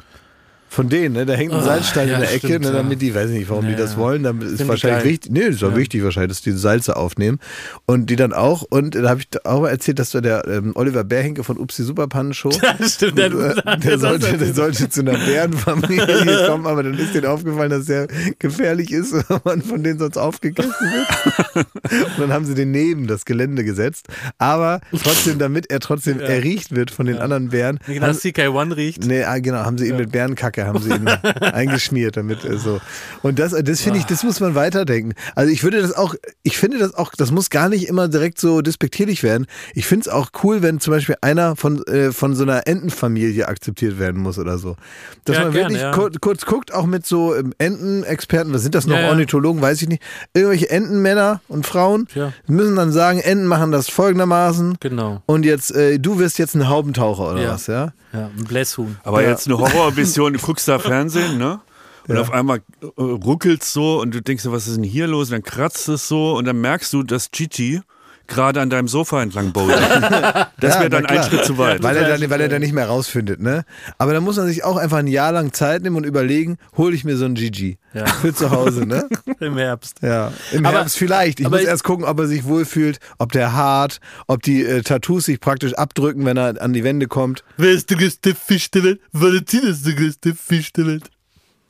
Von 0.74 0.88
denen, 0.88 1.14
ne? 1.14 1.24
Da 1.24 1.34
hängt 1.34 1.52
ein 1.52 1.62
Salzstein 1.62 2.08
Oh, 2.08 2.10
ja, 2.10 2.14
in 2.16 2.20
der 2.22 2.32
Ecke, 2.34 2.46
stimmt, 2.48 2.62
ne, 2.64 2.70
ja. 2.70 2.76
damit 2.78 3.00
die, 3.00 3.14
weiß 3.14 3.30
nicht, 3.30 3.48
warum 3.48 3.64
die 3.66 3.72
Ja, 3.72 3.78
das 3.78 3.92
ja. 3.92 3.98
wollen, 3.98 4.24
dann 4.24 4.42
ist 4.42 4.58
die 4.60 4.66
wahrscheinlich 4.68 5.04
wichtig, 5.04 5.30
nee, 5.32 5.40
ist 5.42 5.62
doch 5.62 5.70
Ja. 5.70 5.76
wichtig 5.76 6.02
wahrscheinlich, 6.02 6.30
dass 6.32 6.42
die 6.42 6.50
Salze 6.52 6.96
aufnehmen. 6.96 7.38
Und 7.86 8.10
die 8.10 8.16
dann 8.16 8.32
auch, 8.32 8.62
und 8.70 8.96
da 8.96 9.08
habe 9.08 9.20
ich 9.20 9.46
auch 9.46 9.60
mal 9.60 9.68
erzählt, 9.68 10.00
dass 10.00 10.10
da 10.10 10.20
der 10.20 10.46
ähm, 10.48 10.72
Oliver 10.74 11.04
Bärhenke 11.04 11.44
von 11.44 11.58
Upsi 11.58 11.84
Superpannen-Show, 11.84 12.50
Das 12.78 12.94
stimmt, 12.94 13.18
der, 13.18 13.26
äh, 13.32 13.78
der, 13.84 13.98
sollte, 14.00 14.36
der 14.36 14.52
sollte 14.52 14.88
zu 14.88 15.00
einer 15.02 15.16
Bärenfamilie 15.16 16.46
kommen, 16.48 16.66
aber 16.66 16.82
dann 16.82 16.98
ist 16.98 17.14
denen 17.14 17.26
aufgefallen, 17.26 17.70
dass 17.70 17.88
er 17.88 18.08
gefährlich 18.38 18.90
ist, 18.90 19.12
weil 19.28 19.40
man 19.44 19.62
von 19.62 19.82
denen 19.82 19.98
sonst 20.00 20.16
aufgegessen 20.16 20.72
wird. 20.80 21.66
Und 21.84 22.18
dann 22.20 22.32
haben 22.32 22.44
sie 22.46 22.54
den 22.54 22.70
neben 22.72 23.06
das 23.06 23.24
Gelände 23.24 23.64
gesetzt. 23.64 24.06
Aber 24.38 24.80
trotzdem, 25.02 25.38
damit 25.38 25.70
er 25.70 25.80
trotzdem 25.80 26.18
erriecht 26.20 26.74
wird 26.74 26.90
von 26.90 27.06
den 27.06 27.18
anderen 27.18 27.50
Bären, 27.50 27.78
Genau, 27.86 28.06
haben, 28.08 28.16
CK1 28.16 28.76
riecht. 28.76 29.04
Nee, 29.04 29.22
ah, 29.24 29.38
genau, 29.38 29.58
haben 29.58 29.78
sie 29.78 29.88
ihn 29.88 29.96
mit 29.96 30.10
Bärenkacke 30.10 30.63
haben 30.66 30.80
sie 30.80 30.90
ihn 30.90 31.06
eingeschmiert 31.40 32.16
damit 32.16 32.44
äh, 32.44 32.58
so. 32.58 32.80
Und 33.22 33.38
das 33.38 33.52
das 33.52 33.80
finde 33.80 33.98
ich, 33.98 34.06
das 34.06 34.22
muss 34.22 34.40
man 34.40 34.54
weiterdenken. 34.54 35.14
Also 35.34 35.52
ich 35.52 35.62
würde 35.64 35.80
das 35.80 35.92
auch 35.96 36.14
ich 36.42 36.56
finde 36.58 36.78
das 36.78 36.94
auch, 36.94 37.12
das 37.16 37.30
muss 37.30 37.50
gar 37.50 37.68
nicht 37.68 37.88
immer 37.88 38.08
direkt 38.08 38.38
so 38.40 38.60
despektierlich 38.60 39.22
werden. 39.22 39.46
Ich 39.74 39.86
finde 39.86 40.02
es 40.02 40.08
auch 40.08 40.30
cool, 40.42 40.62
wenn 40.62 40.80
zum 40.80 40.92
Beispiel 40.92 41.16
einer 41.20 41.56
von 41.56 41.82
äh, 41.86 42.12
von 42.12 42.34
so 42.34 42.42
einer 42.44 42.66
Entenfamilie 42.66 43.46
akzeptiert 43.48 43.98
werden 43.98 44.20
muss 44.20 44.38
oder 44.38 44.58
so. 44.58 44.76
Dass 45.24 45.36
Ja, 45.36 45.42
man 45.44 45.52
gerne, 45.52 45.64
wirklich 45.68 45.82
ja. 45.82 45.90
kurz, 45.92 46.20
kurz 46.20 46.46
guckt 46.46 46.72
auch 46.74 46.86
mit 46.86 47.06
so 47.06 47.34
ähm, 47.34 47.52
Entenexperten, 47.58 48.52
was 48.52 48.62
sind 48.62 48.74
das 48.74 48.86
noch 48.86 48.96
Ja, 48.96 49.02
ja. 49.02 49.08
Ornithologen, 49.08 49.60
weiß 49.62 49.82
ich 49.82 49.88
nicht. 49.88 50.02
Irgendwelche 50.34 50.70
Entenmänner 50.70 51.40
und 51.48 51.66
Frauen 51.66 52.06
Ja. 52.14 52.32
müssen 52.46 52.76
dann 52.76 52.92
sagen, 52.92 53.20
Enten 53.20 53.46
machen 53.46 53.72
das 53.72 53.88
folgendermaßen. 53.88 54.76
Genau. 54.80 55.22
Und 55.26 55.44
jetzt, 55.44 55.74
äh, 55.74 55.98
du 55.98 56.18
wirst 56.18 56.38
jetzt 56.38 56.54
ein 56.54 56.68
Haubentaucher 56.68 57.32
oder 57.32 57.42
Ja. 57.42 57.52
was, 57.54 57.66
ja? 57.66 57.92
Ja, 58.12 58.30
ein 58.36 58.44
Blässhuhn. 58.44 58.96
Aber 59.02 59.22
Ja. 59.22 59.30
jetzt 59.30 59.46
eine 59.46 59.58
Horrorvision, 59.58 60.34
du 60.34 60.38
guckst 60.44 60.68
da 60.68 60.78
Fernsehen, 60.78 61.38
ne? 61.38 61.60
Und 62.06 62.18
auf 62.18 62.30
einmal 62.30 62.58
äh, 62.82 62.86
ruckelt's 63.00 63.72
so 63.72 64.00
und 64.00 64.14
du 64.14 64.20
denkst 64.20 64.42
dir, 64.42 64.52
was 64.52 64.66
ist 64.66 64.76
denn 64.76 64.84
hier 64.84 65.06
los? 65.06 65.28
Und 65.28 65.32
dann 65.32 65.42
kratzt 65.42 65.88
es 65.88 66.06
so 66.06 66.36
und 66.36 66.44
dann 66.44 66.60
merkst 66.60 66.92
du, 66.92 67.02
dass 67.02 67.30
Gigi 67.30 67.80
gerade 68.26 68.60
an 68.60 68.70
deinem 68.70 68.88
Sofa 68.88 69.22
entlang 69.22 69.52
bouldert. 69.52 69.80
Das 70.60 70.74
Ja, 70.76 70.80
wäre 70.80 70.90
dann 70.90 71.04
ein. 71.06 71.22
Schritt 71.24 71.44
zu 71.44 71.58
weit. 71.58 71.82
Weil 71.82 71.96
er, 71.96 72.16
dann, 72.16 72.30
weil 72.30 72.40
er 72.40 72.48
dann 72.48 72.60
nicht 72.62 72.72
mehr 72.72 72.86
rausfindet, 72.86 73.40
ne? 73.40 73.64
Aber 73.98 74.14
dann 74.14 74.22
muss 74.24 74.36
man 74.36 74.46
sich 74.46 74.64
auch 74.64 74.76
einfach 74.76 74.98
ein 74.98 75.06
Jahr 75.08 75.32
lang 75.32 75.52
Zeit 75.52 75.82
nehmen 75.82 75.96
und 75.96 76.04
überlegen, 76.04 76.56
hole 76.76 76.94
ich 76.94 77.04
mir 77.04 77.16
so 77.18 77.26
ein 77.26 77.34
Gigi 77.34 77.76
Ja. 77.92 78.06
für 78.06 78.32
zu 78.34 78.50
Hause, 78.50 78.86
ne? 78.86 79.06
Im 79.40 79.58
Herbst. 79.58 79.98
Ja, 80.00 80.32
im 80.52 80.64
Aber- 80.64 80.78
Herbst 80.78 80.96
vielleicht. 80.96 81.40
Ich 81.40 81.50
muss 81.50 81.60
ich- 81.60 81.66
erst 81.66 81.84
gucken, 81.84 82.04
ob 82.06 82.18
er 82.18 82.26
sich 82.26 82.44
wohlfühlt, 82.44 82.98
ob 83.18 83.32
der 83.32 83.52
hart, 83.52 84.00
ob 84.26 84.42
die 84.42 84.64
äh, 84.64 84.80
Tattoos 84.82 85.26
sich 85.26 85.38
praktisch 85.40 85.74
abdrücken, 85.74 86.24
wenn 86.24 86.36
er 86.38 86.60
an 86.62 86.72
die 86.72 86.82
Wände 86.84 87.08
kommt. 87.08 87.44
Wer 87.58 87.72
ist 87.72 87.90
der 87.90 87.98
größte 87.98 88.34
Fisch 88.34 88.70
der 88.70 88.84
Welt? 88.84 89.00
Valentin 89.12 89.64
ist 89.64 89.84
der 89.86 89.94
größte 89.94 90.34
Fisch 90.34 90.72
der 90.72 90.86
Welt. 90.86 91.04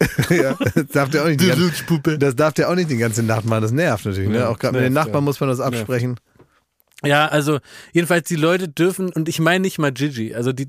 ja, 0.29 0.57
das 0.75 0.87
darf 0.93 1.09
der 1.11 1.23
auch 1.23 1.29
nicht. 1.29 1.41
die 1.41 1.47
ganze-. 1.49 2.19
Das 2.19 2.37
darf 2.37 2.53
der 2.55 2.69
auch 2.69 2.75
nicht 2.75 2.91
die 2.91 2.97
ganze 2.97 3.23
Nacht 3.23 3.45
machen. 3.47 3.63
Das 3.63 3.73
nervt 3.73 4.05
natürlich, 4.05 4.29
ne? 4.29 4.49
Auch 4.49 4.59
gerade 4.59 4.77
mit 4.77 4.85
den 4.85 4.93
Nachbarn 4.93 5.15
ja. 5.17 5.21
muss 5.23 5.41
man 5.41 5.49
das 5.49 5.61
absprechen. 5.61 6.17
Ja, 6.19 6.34
also 7.13 7.59
jedenfalls 7.93 8.29
die 8.29 8.37
Leute 8.37 8.69
dürfen, 8.69 9.13
und 9.13 9.29
ich 9.29 9.41
meine 9.41 9.61
nicht 9.61 9.79
mal 9.79 9.93
Gigi, 9.93 10.35
also 10.35 10.53
die 10.53 10.69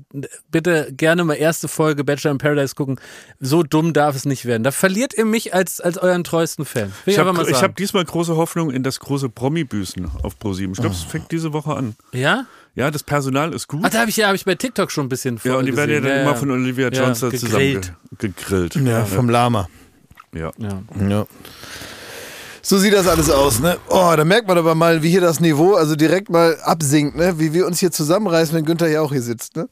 bitte 0.50 0.92
gerne 0.92 1.24
mal 1.24 1.34
erste 1.34 1.68
Folge 1.68 2.04
Bachelor 2.04 2.32
in 2.32 2.38
Paradise 2.38 2.74
gucken. 2.74 3.00
So 3.40 3.62
dumm 3.62 3.92
darf 3.92 4.16
es 4.16 4.24
nicht 4.24 4.44
werden. 4.44 4.62
Da 4.62 4.70
verliert 4.70 5.14
ihr 5.16 5.24
mich 5.24 5.54
als, 5.54 5.80
als 5.80 5.98
euren 5.98 6.24
treuesten 6.24 6.64
Fan. 6.64 6.92
Will 7.04 7.14
ich, 7.14 7.18
habe 7.18 7.38
hab 7.38 7.76
diesmal 7.76 8.04
große 8.04 8.36
Hoffnung 8.36 8.70
in 8.70 8.82
das 8.82 9.00
große 9.00 9.28
Promi-Büßen 9.28 10.10
auf 10.22 10.38
ProSieben. 10.38 10.72
Ich 10.72 10.80
glaube, 10.80 10.94
es 10.94 11.02
fängt 11.02 11.30
diese 11.32 11.52
Woche 11.52 11.74
an. 11.74 11.96
ja? 12.12 12.46
Ja, 12.76 12.90
das 12.90 13.02
Personal 13.02 13.54
ist 13.54 13.68
gut. 13.68 13.80
Ach, 13.82 13.88
da 13.88 14.00
habe 14.00 14.10
ich 14.10 14.18
ja 14.18 14.28
hab 14.28 14.34
ich 14.34 14.44
bei 14.44 14.54
TikTok 14.54 14.90
schon 14.90 15.06
ein 15.06 15.08
bisschen 15.08 15.40
ja, 15.44 15.54
und 15.54 15.64
die 15.64 15.74
werden 15.74 15.90
ja 15.92 16.00
dann 16.00 16.20
immer 16.20 16.36
von 16.36 16.50
Olivia 16.50 16.90
Ja, 16.92 17.04
Jones 17.04 17.20
da 17.20 17.30
zusammen 17.30 17.52
gegrillt. 17.52 17.92
ge 18.18 18.28
gegrillt. 18.36 18.74
Ja, 18.76 19.06
vom 19.06 19.30
Lama. 19.30 19.66
Ja. 20.34 20.52
Ja. 20.58 20.82
Ja. 21.08 21.26
So 22.68 22.78
sieht 22.78 22.94
das 22.94 23.06
alles 23.06 23.30
aus, 23.30 23.60
ne? 23.60 23.76
Oh, 23.90 24.12
da 24.16 24.24
merkt 24.24 24.48
man 24.48 24.58
aber 24.58 24.74
mal, 24.74 25.00
wie 25.00 25.08
hier 25.10 25.20
das 25.20 25.38
Niveau 25.38 25.74
also 25.74 25.94
direkt 25.94 26.30
mal 26.30 26.58
absinkt, 26.64 27.14
ne? 27.16 27.38
Wie 27.38 27.52
wir 27.52 27.64
uns 27.64 27.78
hier 27.78 27.92
zusammenreißen, 27.92 28.56
wenn 28.56 28.64
Günther 28.64 28.88
ja 28.88 29.02
auch 29.02 29.12
hier 29.12 29.22
sitzt, 29.22 29.54
ne? 29.54 29.68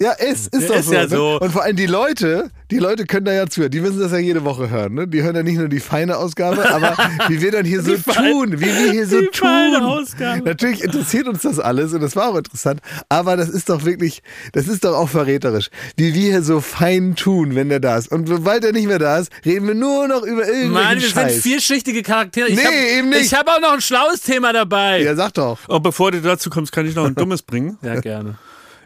Ja, 0.00 0.12
es 0.18 0.48
ist 0.48 0.62
Ja, 0.62 0.68
doch 0.70 0.74
ist 0.76 0.86
so. 0.86 0.92
ja 0.92 1.02
ne? 1.02 1.08
so. 1.08 1.38
Und 1.40 1.52
vor 1.52 1.62
allem 1.62 1.76
die 1.76 1.86
Leute, 1.86 2.50
die 2.70 2.78
Leute 2.78 3.06
können 3.06 3.24
da 3.26 3.32
ja 3.32 3.46
zuhören. 3.46 3.70
Die 3.70 3.80
müssen 3.80 4.00
das 4.00 4.10
ja 4.12 4.18
jede 4.18 4.44
Woche 4.44 4.68
hören, 4.70 4.94
ne? 4.94 5.06
Die 5.06 5.22
hören 5.22 5.36
ja 5.36 5.42
nicht 5.42 5.56
nur 5.58 5.68
die 5.68 5.80
feine 5.80 6.16
Ausgabe, 6.16 6.68
aber 6.70 6.96
wie 7.28 7.40
wir 7.40 7.52
dann 7.52 7.64
hier 7.64 7.82
so 7.82 7.96
fein- 7.96 8.32
tun, 8.32 8.52
wie 8.60 8.64
wir 8.66 8.90
hier 8.92 9.06
so 9.06 9.20
die 9.20 9.28
feine 9.32 9.78
tun. 9.78 9.86
Ausgabe. 9.86 10.42
Natürlich 10.44 10.82
interessiert 10.82 11.28
uns 11.28 11.42
das 11.42 11.58
alles 11.60 11.92
und 11.92 12.00
das 12.00 12.16
war 12.16 12.28
auch 12.30 12.36
interessant, 12.36 12.80
aber 13.08 13.36
das 13.36 13.48
ist 13.48 13.68
doch 13.68 13.84
wirklich, 13.84 14.22
das 14.52 14.66
ist 14.68 14.84
doch 14.84 14.94
auch 14.96 15.08
verräterisch, 15.08 15.70
wie 15.96 16.12
wir 16.14 16.22
hier 16.32 16.42
so 16.42 16.60
fein 16.60 17.14
tun, 17.14 17.54
wenn 17.54 17.68
der 17.68 17.80
da 17.80 17.96
ist. 17.98 18.10
Und 18.10 18.26
sobald 18.28 18.64
er 18.64 18.72
nicht 18.72 18.86
mehr 18.88 18.98
da 18.98 19.18
ist, 19.18 19.30
reden 19.44 19.68
wir 19.68 19.74
nur 19.74 20.08
noch 20.08 20.22
über 20.22 20.46
irgendwelchen 20.46 20.70
Mann, 20.72 21.00
wir 21.00 21.08
Scheiß. 21.08 21.32
sind 21.34 21.42
vielschichtige 21.42 22.02
Charaktere. 22.02 22.48
Ich 22.48 22.56
Nee, 22.56 22.64
hab, 22.64 22.72
eben 22.98 23.08
nicht. 23.10 23.20
Ich 23.26 23.34
habe 23.34 23.50
auch 23.52 23.60
noch 23.60 23.72
ein 23.74 23.80
schlaues 23.80 24.22
Thema 24.22 24.52
dabei. 24.52 25.02
Ja, 25.02 25.14
sag 25.14 25.34
doch. 25.34 25.58
Und 25.68 25.82
bevor 25.82 26.10
du 26.10 26.20
dazu 26.20 26.50
kommst, 26.50 26.72
kann 26.72 26.86
ich 26.86 26.94
noch 26.94 27.04
ein 27.06 27.14
dummes 27.14 27.42
bringen. 27.42 27.78
Ja, 27.82 28.00
gerne. 28.00 28.36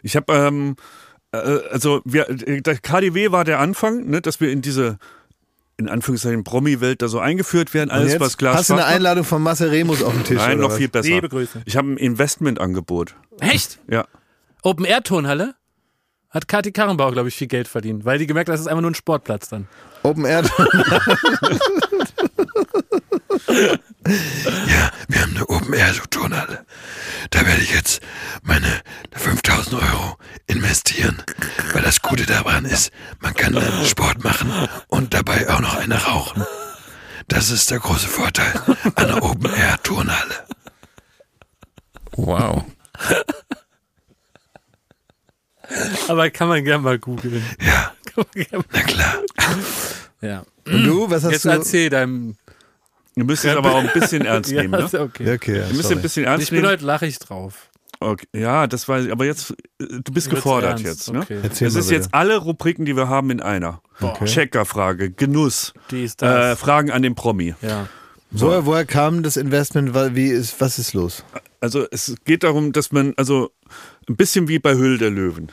Ich 0.03 0.15
habe 0.15 0.33
ähm, 0.33 0.75
äh, 0.77 1.00
also 1.31 2.01
wir, 2.05 2.29
äh, 2.29 2.61
der 2.61 2.77
KDW 2.77 3.31
war 3.31 3.43
der 3.43 3.59
Anfang, 3.59 4.05
ne, 4.09 4.21
dass 4.21 4.39
wir 4.39 4.51
in 4.51 4.61
diese 4.61 4.97
in 5.77 5.89
Anführungszeichen 5.89 6.43
Promi-Welt 6.43 7.01
da 7.01 7.07
so 7.07 7.19
eingeführt 7.19 7.73
werden, 7.73 7.89
alles 7.89 8.19
was 8.19 8.37
Glas 8.37 8.55
Hast 8.55 8.69
du 8.69 8.73
eine. 8.73 8.85
Einladung 8.85 9.23
von 9.23 9.41
Marcel 9.41 9.69
Remus 9.69 10.03
auf 10.03 10.13
dem 10.13 10.23
Tisch? 10.23 10.37
Nein, 10.37 10.53
oder 10.53 10.61
noch 10.63 10.69
was? 10.71 10.77
viel 10.77 10.89
besser. 10.89 11.09
Liebe 11.09 11.27
Grüße. 11.27 11.63
Ich 11.65 11.75
habe 11.75 11.91
ein 11.91 11.97
Investmentangebot. 11.97 13.15
Echt? 13.39 13.79
Ja. 13.89 14.05
Open 14.61 14.85
Air 14.85 15.01
Turnhalle? 15.01 15.55
Hat 16.29 16.47
Kati 16.47 16.71
Karrenbauer, 16.71 17.11
glaube 17.11 17.29
ich, 17.29 17.35
viel 17.35 17.47
Geld 17.47 17.67
verdient, 17.67 18.05
weil 18.05 18.19
die 18.19 18.27
gemerkt 18.27 18.47
hat, 18.49 18.53
das 18.53 18.61
ist 18.61 18.67
einfach 18.67 18.81
nur 18.81 18.91
ein 18.91 18.95
Sportplatz 18.95 19.49
dann. 19.49 19.67
Open 20.03 20.25
Air. 20.25 20.43
Ja, 24.05 24.91
wir 25.07 25.21
haben 25.21 25.35
eine 25.35 25.49
Open 25.49 25.73
Air 25.73 25.93
Turnhalle. 26.09 26.65
Da 27.29 27.45
werde 27.45 27.61
ich 27.61 27.73
jetzt 27.73 28.01
meine 28.43 28.67
5000 29.13 29.75
Euro 29.75 30.17
investieren. 30.71 31.21
Weil 31.73 31.81
das 31.83 32.01
Gute 32.01 32.25
daran 32.25 32.63
ist, 32.65 32.91
man 33.19 33.33
kann 33.33 33.51
dann 33.53 33.85
Sport 33.85 34.23
machen 34.23 34.49
und 34.87 35.13
dabei 35.13 35.49
auch 35.49 35.59
noch 35.59 35.75
eine 35.75 35.95
rauchen. 36.01 36.45
Das 37.27 37.49
ist 37.51 37.71
der 37.71 37.79
große 37.79 38.07
Vorteil 38.07 38.53
an 38.95 39.07
der 39.07 39.21
Open 39.23 39.53
Air 39.53 39.77
Turnhalle. 39.83 40.33
Wow. 42.15 42.63
Aber 46.07 46.29
kann 46.29 46.47
man 46.47 46.63
gerne 46.63 46.83
mal 46.83 46.99
googeln. 46.99 47.43
Ja, 47.59 47.91
na 48.71 48.81
klar. 48.81 49.15
Ja. 50.23 50.43
Und 50.67 50.83
du, 50.83 51.09
was 51.09 51.23
hast 51.23 51.31
Jetzt 51.31 51.45
du? 51.45 51.49
erzähl 51.49 51.89
deinem. 51.89 52.35
Ihr 53.15 53.23
müsst 53.23 53.43
es 53.43 53.55
aber 53.55 53.73
auch 53.73 53.79
ein 53.79 53.89
bisschen 53.91 54.23
ernst 54.23 54.51
Ja, 54.51 54.61
nehmen, 54.61 54.79
ne? 54.79 54.85
ist 54.85 54.93
okay. 54.93 55.25
Ja, 55.25 55.33
okay, 55.33 55.57
ja, 55.57 55.65
Ihr 55.65 55.69
müsst 55.73 55.81
sorry. 55.81 55.95
ein 55.95 56.01
bisschen 56.03 56.25
ernst 56.25 56.43
Ich 56.43 56.49
bin 56.51 56.59
nehmen. 56.61 56.71
heute 56.71 56.85
lachig 56.85 57.17
drauf. 57.17 57.70
Okay. 58.01 58.25
Ja, 58.35 58.67
das 58.67 58.87
weiß 58.89 59.05
ich. 59.05 59.11
Aber 59.11 59.25
jetzt, 59.25 59.51
äh, 59.79 59.85
du 60.03 60.11
bist 60.11 60.29
gefordert 60.29 60.71
ernst? 60.71 60.85
jetzt. 60.85 61.13
Ne? 61.13 61.19
Okay. 61.21 61.39
Erzähl 61.43 61.67
Es 61.67 61.73
mal 61.75 61.79
ist 61.81 61.85
bitte. 61.87 61.95
jetzt 62.01 62.13
alle 62.13 62.37
Rubriken, 62.37 62.85
die 62.85 62.95
wir 62.95 63.07
haben, 63.07 63.29
in 63.29 63.41
einer. 63.41 63.81
Checkerfrage, 64.25 65.11
Genuss, 65.11 65.73
Die 65.91 66.03
ist 66.03 66.21
äh, 66.23 66.25
das. 66.25 66.59
Fragen 66.59 66.91
an 66.91 67.01
den 67.03 67.15
Promi. 67.15 67.55
ja. 67.61 67.87
Woher, 68.33 68.65
woher 68.65 68.85
kam 68.85 69.23
das 69.23 69.35
Investment? 69.35 69.93
Wie 70.15 70.27
ist, 70.29 70.61
was 70.61 70.79
ist 70.79 70.93
los? 70.93 71.25
Also 71.59 71.85
es 71.91 72.15
geht 72.23 72.43
darum, 72.43 72.71
dass 72.71 72.93
man, 72.93 73.13
also 73.17 73.51
ein 74.07 74.15
bisschen 74.15 74.47
wie 74.47 74.57
bei 74.57 74.73
Höhle 74.73 74.97
der 74.97 75.09
Löwen. 75.09 75.51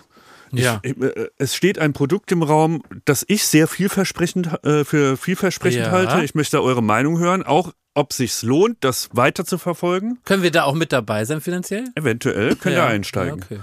Ja. 0.53 0.79
Ich, 0.85 0.97
äh, 0.97 1.29
es 1.39 1.57
steht 1.57 1.81
ein 1.81 1.93
Produkt 1.93 2.31
im 2.31 2.45
Raum, 2.45 2.83
das 3.05 3.25
ich 3.27 3.45
sehr 3.47 3.67
vielversprechend 3.67 4.65
äh, 4.65 4.85
für 4.85 5.17
vielversprechend 5.17 5.87
Ja. 5.87 5.91
halte. 5.91 6.23
Ich 6.25 6.37
möchte 6.37 6.63
eure 6.63 6.83
Meinung 6.83 7.19
hören, 7.19 7.43
auch 7.43 7.73
ob 7.99 8.13
sich's 8.13 8.43
lohnt, 8.43 8.79
das 8.81 9.09
weiter 9.13 9.45
zu 9.45 9.59
verfolgen. 9.59 10.19
Können 10.25 10.43
wir 10.43 10.51
da 10.51 10.65
auch 10.65 10.75
mit 10.75 10.93
dabei 10.93 11.25
sein 11.25 11.41
finanziell? 11.41 11.85
Eventuell 11.95 12.57
könnt 12.57 12.75
ihr 12.77 12.83
ja. 12.83 12.87
einsteigen. 12.87 13.39
Ja, 13.41 13.45
okay. 13.45 13.61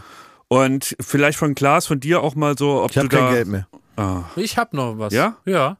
Und 0.47 0.95
vielleicht 0.99 1.37
von 1.39 1.55
Klaas, 1.55 1.87
von 1.87 1.99
dir 1.99 2.21
auch 2.21 2.35
mal 2.35 2.57
so, 2.57 2.83
ob 2.83 2.91
Ich 2.91 2.97
habe 2.97 3.09
du 3.09 3.15
da. 3.17 3.23
kein 3.25 3.33
Geld 3.33 3.47
mehr. 3.47 3.67
Ah, 3.97 4.23
Ich 4.35 4.57
habe 4.57 4.75
noch 4.75 4.99
was. 4.99 5.13
Ja? 5.13 5.37
Ja. 5.45 5.77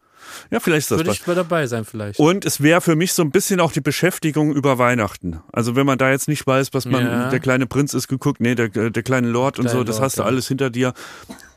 ja, 0.50 0.60
vielleicht 0.60 0.86
ist 0.86 0.92
das 0.92 1.00
Würde 1.00 1.12
was. 1.12 1.18
ich 1.18 1.28
mal 1.28 1.36
dabei 1.36 1.68
sein 1.68 1.86
vielleicht. 1.86 2.18
Und 2.20 2.46
es 2.46 2.62
wäre 2.62 2.82
für 2.82 2.96
mich 2.96 3.14
so 3.14 3.22
ein 3.22 3.30
bisschen 3.30 3.60
auch 3.60 3.72
die 3.74 3.82
Beschäftigung 3.82 4.56
über 4.56 4.78
Weihnachten. 4.80 5.42
Also 5.52 5.76
wenn 5.76 5.86
man 5.86 5.98
da 6.00 6.10
jetzt 6.10 6.28
nicht 6.28 6.48
weiß, 6.48 6.74
was 6.74 6.86
man, 6.86 7.06
Ja. 7.06 7.30
der 7.30 7.40
kleine 7.40 7.68
Prinz 7.68 7.94
ist 7.94 8.08
geguckt, 8.08 8.40
nee, 8.42 8.56
der, 8.56 8.70
der 8.70 9.04
kleine 9.04 9.28
Lord 9.28 9.60
und 9.60 9.66
Kleine 9.66 9.80
so, 9.80 9.84
das 9.84 9.98
Lord, 9.98 10.06
hast 10.06 10.18
du 10.18 10.22
ja. 10.24 10.28
alles 10.28 10.48
hinter 10.48 10.70
dir, 10.72 10.94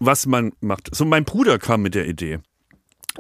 was 0.01 0.27
man 0.27 0.53
macht. 0.61 0.95
So, 0.95 1.05
mein 1.07 1.25
Bruder 1.25 1.59
kam 1.59 1.81
mit 1.83 1.95
der 1.95 2.07
Idee. 2.07 2.41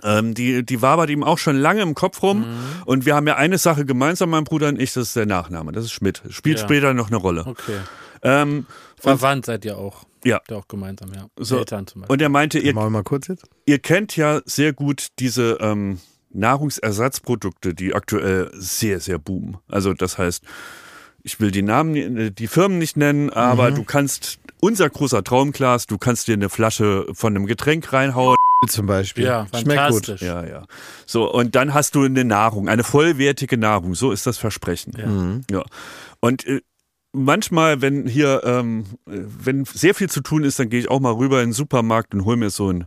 Ähm, 0.03 0.35
die, 0.35 0.65
die 0.65 0.81
wabert 0.83 1.11
ihm 1.11 1.23
auch 1.25 1.39
schon 1.39 1.57
lange 1.57 1.83
im 1.83 1.95
Kopf 1.95 2.23
rum. 2.23 2.41
Mhm. 2.41 2.83
Und 2.87 3.07
wir 3.07 3.15
haben 3.15 3.27
ja 3.27 3.37
eine 3.37 3.59
Sache 3.59 3.85
gemeinsam, 3.85 4.31
mein 4.31 4.45
Bruder 4.45 4.69
und 4.69 4.81
ich, 4.81 4.93
das 4.93 5.09
ist 5.09 5.17
der 5.17 5.27
Nachname. 5.27 5.73
Das 5.73 5.85
ist 5.85 5.93
Schmidt. 5.93 6.23
Spielt 6.31 6.59
Ja. 6.59 6.65
später 6.65 6.95
noch 6.95 7.09
eine 7.09 7.17
Rolle. 7.17 7.45
Okay. 7.47 7.79
Ähm, 8.23 8.67
Verwandt 8.99 9.47
seid 9.47 9.65
ihr 9.65 9.79
auch. 9.79 10.05
Ja. 10.25 10.37
Habt 10.37 10.51
ihr 10.51 10.57
auch 10.57 10.67
gemeinsam, 10.69 11.13
ja. 11.15 11.27
So. 11.39 11.59
Eltern 11.59 11.87
zum 11.87 12.01
Beispiel. 12.03 12.13
und 12.13 12.21
er 12.23 12.29
meinte, 12.29 12.59
ihr, 12.59 12.75
Machen 12.75 12.87
wir 12.87 12.91
mal 12.91 13.03
kurz 13.05 13.29
jetzt? 13.29 13.45
ihr 13.67 13.79
kennt 13.79 14.17
ja 14.17 14.41
sehr 14.45 14.73
gut 14.73 15.09
diese 15.21 15.59
ähm, 15.61 16.01
Nahrungsersatzprodukte, 16.31 17.75
die 17.75 17.95
aktuell 17.95 18.51
sehr, 18.55 19.01
sehr 19.01 19.19
boomen. 19.19 19.59
Also 19.69 19.95
das 19.95 20.19
heißt, 20.19 20.43
ich 21.23 21.41
will 21.41 21.51
die 21.51 21.63
Namen, 21.63 22.35
die 22.35 22.47
Firmen 22.47 22.79
nicht 22.79 22.97
nennen, 22.97 23.31
aber 23.31 23.71
du 23.71 23.85
kannst, 23.85 24.39
unser 24.61 24.89
großer 24.89 25.25
Traumglas, 25.25 25.87
du 25.87 25.99
kannst 25.99 26.29
dir 26.29 26.35
eine 26.35 26.49
Flasche 26.49 27.07
von 27.13 27.35
einem 27.35 27.47
Getränk 27.47 27.93
reinhauen. 27.93 28.37
Zum 28.69 28.87
Beispiel. 28.87 29.25
ja, 29.25 29.47
Schmeckt 29.51 29.65
gut. 29.65 29.77
fantastisch. 29.77 30.23
Ja, 30.23 30.45
ja. 30.45 30.67
So, 31.07 31.33
und 31.33 31.55
dann 31.55 31.75
hast 31.75 31.95
du 31.95 32.03
eine 32.03 32.25
Nahrung, 32.25 32.69
eine 32.69 32.83
vollwertige 32.83 33.57
Nahrung. 33.57 33.95
So 33.95 34.11
ist 34.11 34.27
das 34.27 34.37
Versprechen. 34.39 35.43
Ja. 35.49 35.59
Ja. 35.59 35.65
Und 36.21 36.45
äh, 36.47 36.61
manchmal, 37.13 37.83
wenn 37.83 38.07
hier, 38.07 38.43
ähm, 38.45 38.85
äh, 39.07 39.21
wenn 39.45 39.65
sehr 39.65 39.95
viel 39.95 40.11
zu 40.11 40.21
tun 40.23 40.43
ist, 40.43 40.59
dann 40.59 40.71
gehe 40.71 40.81
ich 40.81 40.91
auch 40.91 41.01
mal 41.01 41.13
rüber 41.13 41.41
in 41.41 41.51
den 41.51 41.53
Supermarkt 41.53 42.15
und 42.15 42.25
hole 42.25 42.37
mir 42.37 42.51
so 42.51 42.71
ein. 42.73 42.87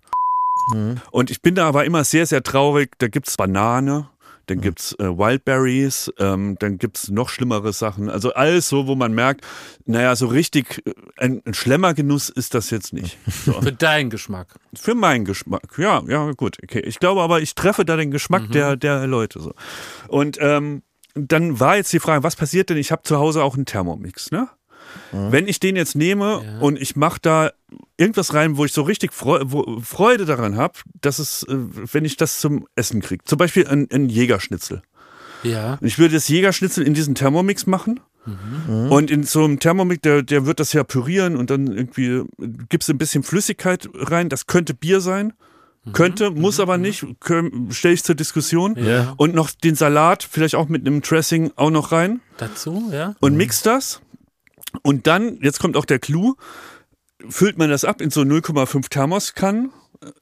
Und 1.10 1.32
ich 1.32 1.42
bin 1.42 1.56
da 1.56 1.68
aber 1.68 1.86
immer 1.86 2.04
sehr, 2.04 2.26
sehr 2.28 2.44
traurig. 2.44 2.92
Da 3.00 3.08
gibt's 3.08 3.36
Banane, 3.36 4.10
dann 4.52 4.62
gibt's 4.62 4.94
äh, 5.00 5.06
Wildberries, 5.06 6.12
ähm, 6.20 6.56
dann 6.60 6.78
gibt's 6.78 7.10
noch 7.10 7.30
schlimmere 7.30 7.74
Sachen. 7.74 8.10
Also 8.10 8.34
alles 8.34 8.68
so, 8.70 8.88
wo 8.88 8.96
man 8.96 9.14
merkt, 9.14 9.46
naja, 9.86 10.16
so 10.16 10.28
richtig 10.28 10.82
äh, 10.86 10.94
ein, 11.18 11.42
ein 11.46 11.54
Schlemmergenuss 11.54 12.30
ist 12.30 12.54
das 12.54 12.70
jetzt 12.70 12.94
nicht. 12.94 13.18
So. 13.46 13.54
Für 13.62 13.72
deinen 13.72 14.10
Geschmack. 14.10 14.56
Für 14.76 14.94
meinen 14.96 15.26
Geschmack. 15.26 15.78
Ja, 15.78 16.04
ja, 16.08 16.32
gut. 16.34 16.58
Okay. 16.64 16.82
Ich 16.82 17.00
glaube 17.00 17.22
aber, 17.22 17.42
ich 17.42 17.56
treffe 17.56 17.86
da 17.86 17.96
den 17.96 18.12
Geschmack 18.12 18.52
der, 18.52 18.76
der 18.76 19.08
Leute 19.08 19.40
so. 19.40 19.54
Und 20.08 20.38
ähm, 20.42 20.84
dann 21.16 21.60
war 21.60 21.76
jetzt 21.78 21.92
die 21.94 22.00
Frage, 22.00 22.24
was 22.24 22.36
passiert 22.36 22.70
denn? 22.70 22.78
Ich 22.78 22.92
habe 22.92 23.04
zu 23.04 23.18
Hause 23.18 23.44
auch 23.44 23.56
einen 23.56 23.66
Thermomix, 23.66 24.32
ne? 24.32 24.48
Wenn 25.14 25.48
ich 25.48 25.60
den 25.60 25.76
jetzt 25.78 25.96
nehme 25.96 26.42
Ja. 26.44 26.60
und 26.60 26.78
ich 26.80 26.96
mache 26.98 27.20
da 27.22 27.52
irgendwas 27.98 28.34
rein, 28.34 28.58
wo 28.58 28.66
ich 28.66 28.74
so 28.74 28.82
richtig 28.82 29.14
Freude 29.14 30.26
daran 30.26 30.58
habe, 30.58 30.80
dass 31.00 31.20
es, 31.20 31.44
äh, 31.44 31.56
wenn 31.92 32.06
ich 32.06 32.18
das 32.18 32.40
zum 32.40 32.68
Essen 32.76 33.02
kriege. 33.02 33.24
Zum 33.26 33.38
Beispiel 33.38 33.68
ein, 33.68 33.88
ein 33.92 34.10
Jägerschnitzel. 34.10 34.82
Ja. 35.44 35.78
Ich 35.82 35.98
würde 35.98 36.16
das 36.16 36.28
Jägerschnitzel 36.28 36.86
in 36.86 36.94
diesen 36.94 37.16
Thermomix 37.16 37.66
machen. 37.66 38.00
Und 38.90 39.10
in 39.10 39.24
so 39.24 39.44
einem 39.44 39.60
Thermomix, 39.60 40.02
der, 40.02 40.22
der 40.22 40.46
wird 40.46 40.60
das 40.60 40.74
ja 40.74 40.84
pürieren 40.84 41.36
und 41.36 41.50
dann 41.50 41.66
irgendwie 41.76 42.22
gibst 42.70 42.88
du 42.88 42.94
ein 42.94 43.00
bisschen 43.00 43.24
Flüssigkeit 43.24 43.90
rein. 43.96 44.30
Das 44.30 44.46
könnte 44.46 44.76
Bier 44.76 45.02
sein. 45.02 45.34
Könnte, 45.94 46.30
muss 46.30 46.60
aber 46.60 46.78
nicht. 46.78 47.04
Stelle 47.72 47.94
ich 47.96 48.04
zur 48.04 48.14
Diskussion. 48.14 48.76
Ja. 48.78 49.16
Und 49.18 49.34
noch 49.34 49.50
den 49.50 49.74
Salat, 49.74 50.28
vielleicht 50.30 50.54
auch 50.54 50.70
mit 50.70 50.86
einem 50.86 51.02
Dressing 51.02 51.52
auch 51.56 51.72
noch 51.72 51.92
rein. 51.92 52.22
Dazu, 52.38 52.92
ja. 52.92 53.16
Und 53.20 53.36
mix 53.36 53.64
das. 53.64 54.02
Und 54.84 55.08
dann, 55.08 55.40
jetzt 55.42 55.60
kommt 55.60 55.76
auch 55.76 55.86
der 55.86 55.98
Clou, 55.98 56.36
füllt 57.30 57.58
man 57.58 57.70
das 57.70 57.86
ab 57.86 58.02
in 58.02 58.10
so 58.10 58.22
0,5 58.22 58.90
Thermoskannen. 58.90 59.72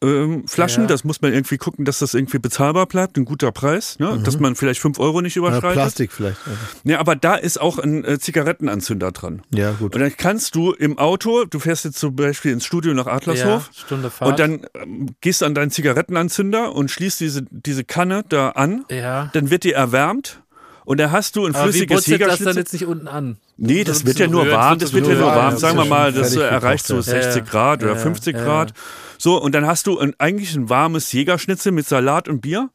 Ähm, 0.04 0.46
Flaschen, 0.46 0.84
Ja. 0.84 0.88
das 0.88 1.06
muss 1.06 1.22
man 1.22 1.32
irgendwie 1.32 1.56
gucken, 1.58 1.86
dass 1.86 2.00
das 2.00 2.14
irgendwie 2.14 2.38
bezahlbar 2.40 2.86
bleibt, 2.86 3.16
ein 3.18 3.24
guter 3.24 3.54
Preis, 3.54 3.98
ne? 3.98 4.20
dass 4.26 4.38
man 4.38 4.58
vielleicht 4.58 4.82
5 4.82 5.00
Euro 5.00 5.22
nicht 5.22 5.36
Ja, 5.36 5.40
überschreitet. 5.42 5.72
Plastik 5.72 6.12
vielleicht. 6.12 6.38
Ja, 6.84 7.00
aber 7.00 7.16
da 7.16 7.36
ist 7.36 7.62
auch 7.62 7.80
ein 7.80 8.04
äh, 8.04 8.20
Zigarettenanzünder 8.20 9.14
dran. 9.14 9.42
Ja, 9.56 9.72
gut. 9.72 9.96
Und 9.96 10.02
dann 10.02 10.12
kannst 10.18 10.56
du 10.56 10.74
im 10.74 10.98
Auto, 10.98 11.46
du 11.46 11.60
fährst 11.60 11.86
jetzt 11.86 11.98
zum 11.98 12.14
Beispiel 12.14 12.52
ins 12.52 12.66
Studio 12.66 12.94
nach 12.94 13.08
Adlershof 13.08 13.70
Ja, 13.72 13.86
Stunde 13.86 14.10
Fahrt. 14.10 14.32
und 14.32 14.40
dann 14.40 14.66
ähm, 14.74 15.16
gehst 15.22 15.42
du 15.42 15.46
an 15.46 15.56
deinen 15.56 15.72
Zigarettenanzünder 15.72 16.76
und 16.76 16.92
schließt 16.92 17.22
diese, 17.22 17.44
diese 17.50 17.86
Kanne 17.86 18.26
da 18.28 18.50
an. 18.50 18.84
Ja. 18.92 19.30
Dann 19.32 19.50
wird 19.50 19.64
die 19.64 19.72
erwärmt 19.72 20.42
und 20.90 20.98
da 21.00 21.12
hast 21.12 21.36
du 21.36 21.46
ein 21.46 21.54
Aber 21.54 21.68
wie 21.68 21.86
flüssiges 21.86 21.98
das 21.98 22.06
dann 22.06 22.14
Jägerschnitzel. 22.14 22.56
jetzt 22.58 22.74
nicht 22.74 22.86
unten 22.88 23.08
an? 23.08 23.38
Nee, 23.58 23.84
das 23.84 24.00
ein 24.02 24.08
wird 24.08 24.18
ja 24.18 24.26
nur 24.26 24.42
rühren, 24.46 24.58
warm, 24.58 24.80
das 24.80 24.92
wird 24.92 25.06
ja 25.06 25.14
nur 25.14 25.28
warm, 25.28 25.56
Sagen 25.56 25.78
wir 25.78 25.86
mal, 25.86 26.12
das 26.12 26.36
äh, 26.36 26.40
erreicht 26.42 26.88
so 26.88 26.96
gekocht, 26.96 27.14
ja. 27.14 27.22
60 27.22 27.44
Ja, 27.44 27.48
Grad 27.52 27.84
oder 27.84 27.94
ja, 27.94 28.00
50 28.00 28.36
ja. 28.36 28.44
Grad. 28.44 28.74
So, 29.20 29.40
und 29.40 29.54
dann 29.54 29.68
hast 29.68 29.86
du 29.86 30.00
ein, 30.00 30.16
eigentlich 30.18 30.56
ein 30.56 30.68
warmes 30.68 31.12
Jägerschnitzel 31.14 31.74
mit 31.74 31.88
Salat 31.88 32.28
und 32.28 32.42
Bier 32.42 32.72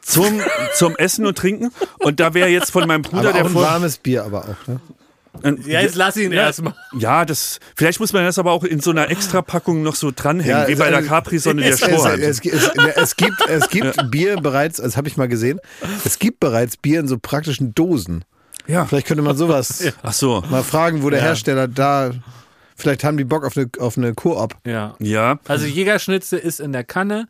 zum, 0.00 0.40
zum 0.76 0.94
Essen 0.94 1.26
und 1.26 1.36
Trinken. 1.38 1.72
Und 1.98 2.20
da 2.20 2.34
wäre 2.34 2.48
jetzt 2.50 2.70
von 2.70 2.86
meinem 2.86 3.02
Bruder 3.02 3.30
aber 3.30 3.32
der 3.32 3.42
auch 3.42 3.46
ein 3.48 3.52
vor. 3.52 3.62
warmes 3.62 3.98
Bier 3.98 4.22
aber 4.22 4.42
auch, 4.44 4.68
ne? 4.68 4.78
Ein- 5.42 5.62
Ja, 5.66 5.80
jetzt 5.80 5.94
lass 5.96 6.16
ihn 6.16 6.32
ja, 6.32 6.42
erstmal. 6.42 6.74
Ja, 6.98 7.24
das, 7.24 7.58
vielleicht 7.76 8.00
muss 8.00 8.12
man 8.12 8.24
das 8.24 8.38
aber 8.38 8.52
auch 8.52 8.64
in 8.64 8.80
so 8.80 8.90
einer 8.90 9.10
Extrapackung 9.10 9.82
noch 9.82 9.94
so 9.94 10.10
dranhängen, 10.14 10.50
Ja, 10.62 10.68
wie 10.68 10.72
es- 10.72 10.78
bei 10.78 10.90
der 10.90 11.00
es- 11.00 11.06
Capri-Sonne 11.06 11.62
der 11.62 11.72
Es, 11.72 11.78
Strohhalm. 11.80 12.20
es, 12.22 12.40
es, 12.44 12.70
es 12.96 13.16
gibt, 13.16 13.36
es 13.48 13.68
gibt 13.70 14.10
Bier 14.10 14.36
bereits, 14.36 14.78
das 14.78 14.96
habe 14.96 15.08
ich 15.08 15.16
mal 15.16 15.28
gesehen, 15.28 15.60
es 16.04 16.18
gibt 16.18 16.40
bereits 16.40 16.76
Bier 16.76 17.00
in 17.00 17.08
so 17.08 17.18
praktischen 17.18 17.74
Dosen. 17.74 18.24
Ja. 18.66 18.84
Vielleicht 18.84 19.06
könnte 19.06 19.22
man 19.22 19.36
sowas 19.36 19.84
Ach 20.02 20.12
so. 20.12 20.42
mal 20.50 20.62
fragen, 20.64 21.02
wo 21.02 21.10
der 21.10 21.20
Hersteller 21.20 21.68
da, 21.68 22.10
vielleicht 22.76 23.04
haben 23.04 23.16
die 23.16 23.24
Bock 23.24 23.44
auf 23.44 23.56
eine, 23.56 23.68
auf 23.78 23.96
eine 23.96 24.12
Koop. 24.14 24.56
Ja. 24.66 24.94
Ja. 24.98 25.38
Also 25.46 25.66
Jägerschnitzel 25.66 26.38
ist 26.38 26.58
in 26.60 26.72
der 26.72 26.82
Kanne, 26.84 27.28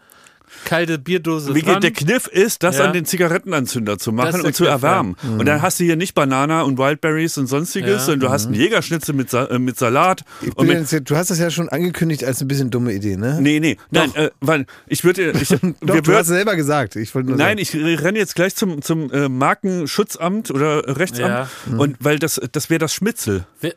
kalte 0.64 0.98
Bierdose 0.98 1.54
Wie 1.54 1.62
dran. 1.62 1.80
der 1.80 1.90
Kniff 1.92 2.26
ist, 2.26 2.62
das 2.62 2.78
Ja. 2.78 2.84
an 2.84 2.92
den 2.92 3.04
Zigarettenanzünder 3.04 3.98
zu 3.98 4.12
machen 4.12 4.40
und 4.42 4.54
zu 4.54 4.64
Kniff, 4.64 4.72
erwärmen. 4.74 5.16
Mhm. 5.22 5.40
Und 5.40 5.46
dann 5.46 5.62
hast 5.62 5.80
du 5.80 5.84
hier 5.84 5.96
nicht 5.96 6.14
Banana 6.14 6.62
und 6.62 6.78
Wildberries 6.78 7.38
und 7.38 7.46
sonstiges, 7.46 7.90
Ja. 7.90 7.98
sondern 8.00 8.20
du 8.20 8.28
hast 8.30 8.46
einen 8.46 8.54
Jägerschnitzel 8.54 9.14
mit, 9.14 9.30
Sa 9.30 9.44
äh, 9.46 9.58
mit 9.58 9.78
Salat. 9.78 10.22
Ich 10.42 10.48
Und 10.56 10.66
bin 10.68 10.80
mit, 10.80 10.90
jetzt, 10.90 11.10
du 11.10 11.16
hast 11.16 11.30
das 11.30 11.38
ja 11.38 11.50
schon 11.50 11.68
angekündigt 11.68 12.24
als 12.24 12.40
eine 12.40 12.48
bisschen 12.48 12.70
dumme 12.70 12.92
Idee, 12.92 13.16
ne? 13.16 13.38
nee, 13.40 13.60
nee, 13.60 13.76
nein, 13.90 14.14
äh, 14.14 14.30
weil 14.40 14.66
ich 14.86 15.04
würde, 15.04 15.32
ich, 15.32 15.48
Doch, 15.80 15.94
wir 15.94 16.02
du 16.02 16.14
hast 16.14 16.26
selber 16.28 16.56
gesagt. 16.56 16.96
Ich 16.96 17.14
Nein, 17.14 17.36
sagen. 17.38 17.58
ich 17.58 17.74
renne 17.74 18.18
jetzt 18.18 18.34
gleich 18.34 18.54
zum, 18.54 18.82
zum 18.82 19.10
äh, 19.12 19.28
Markenschutzamt 19.28 20.50
oder 20.50 20.96
Rechtsamt 20.98 21.28
Ja. 21.28 21.48
und 21.76 21.96
weil 22.00 22.18
das, 22.18 22.40
das 22.52 22.70
wäre 22.70 22.78
das 22.78 22.94
Schmitzel. 22.94 23.46
Wer- 23.60 23.74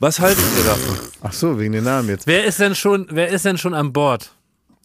Was 0.00 0.20
haltet 0.20 0.44
ihr 0.58 0.64
davon? 0.64 0.96
Ach 1.22 1.32
so, 1.32 1.58
wegen 1.58 1.72
den 1.72 1.84
Namen 1.84 2.08
jetzt. 2.08 2.26
Wer 2.26 2.44
ist 2.44 2.60
denn 2.60 2.74
schon, 2.74 3.06
wer 3.10 3.28
ist 3.30 3.44
denn 3.44 3.58
schon 3.58 3.74
an 3.74 3.92
Bord? 3.92 4.30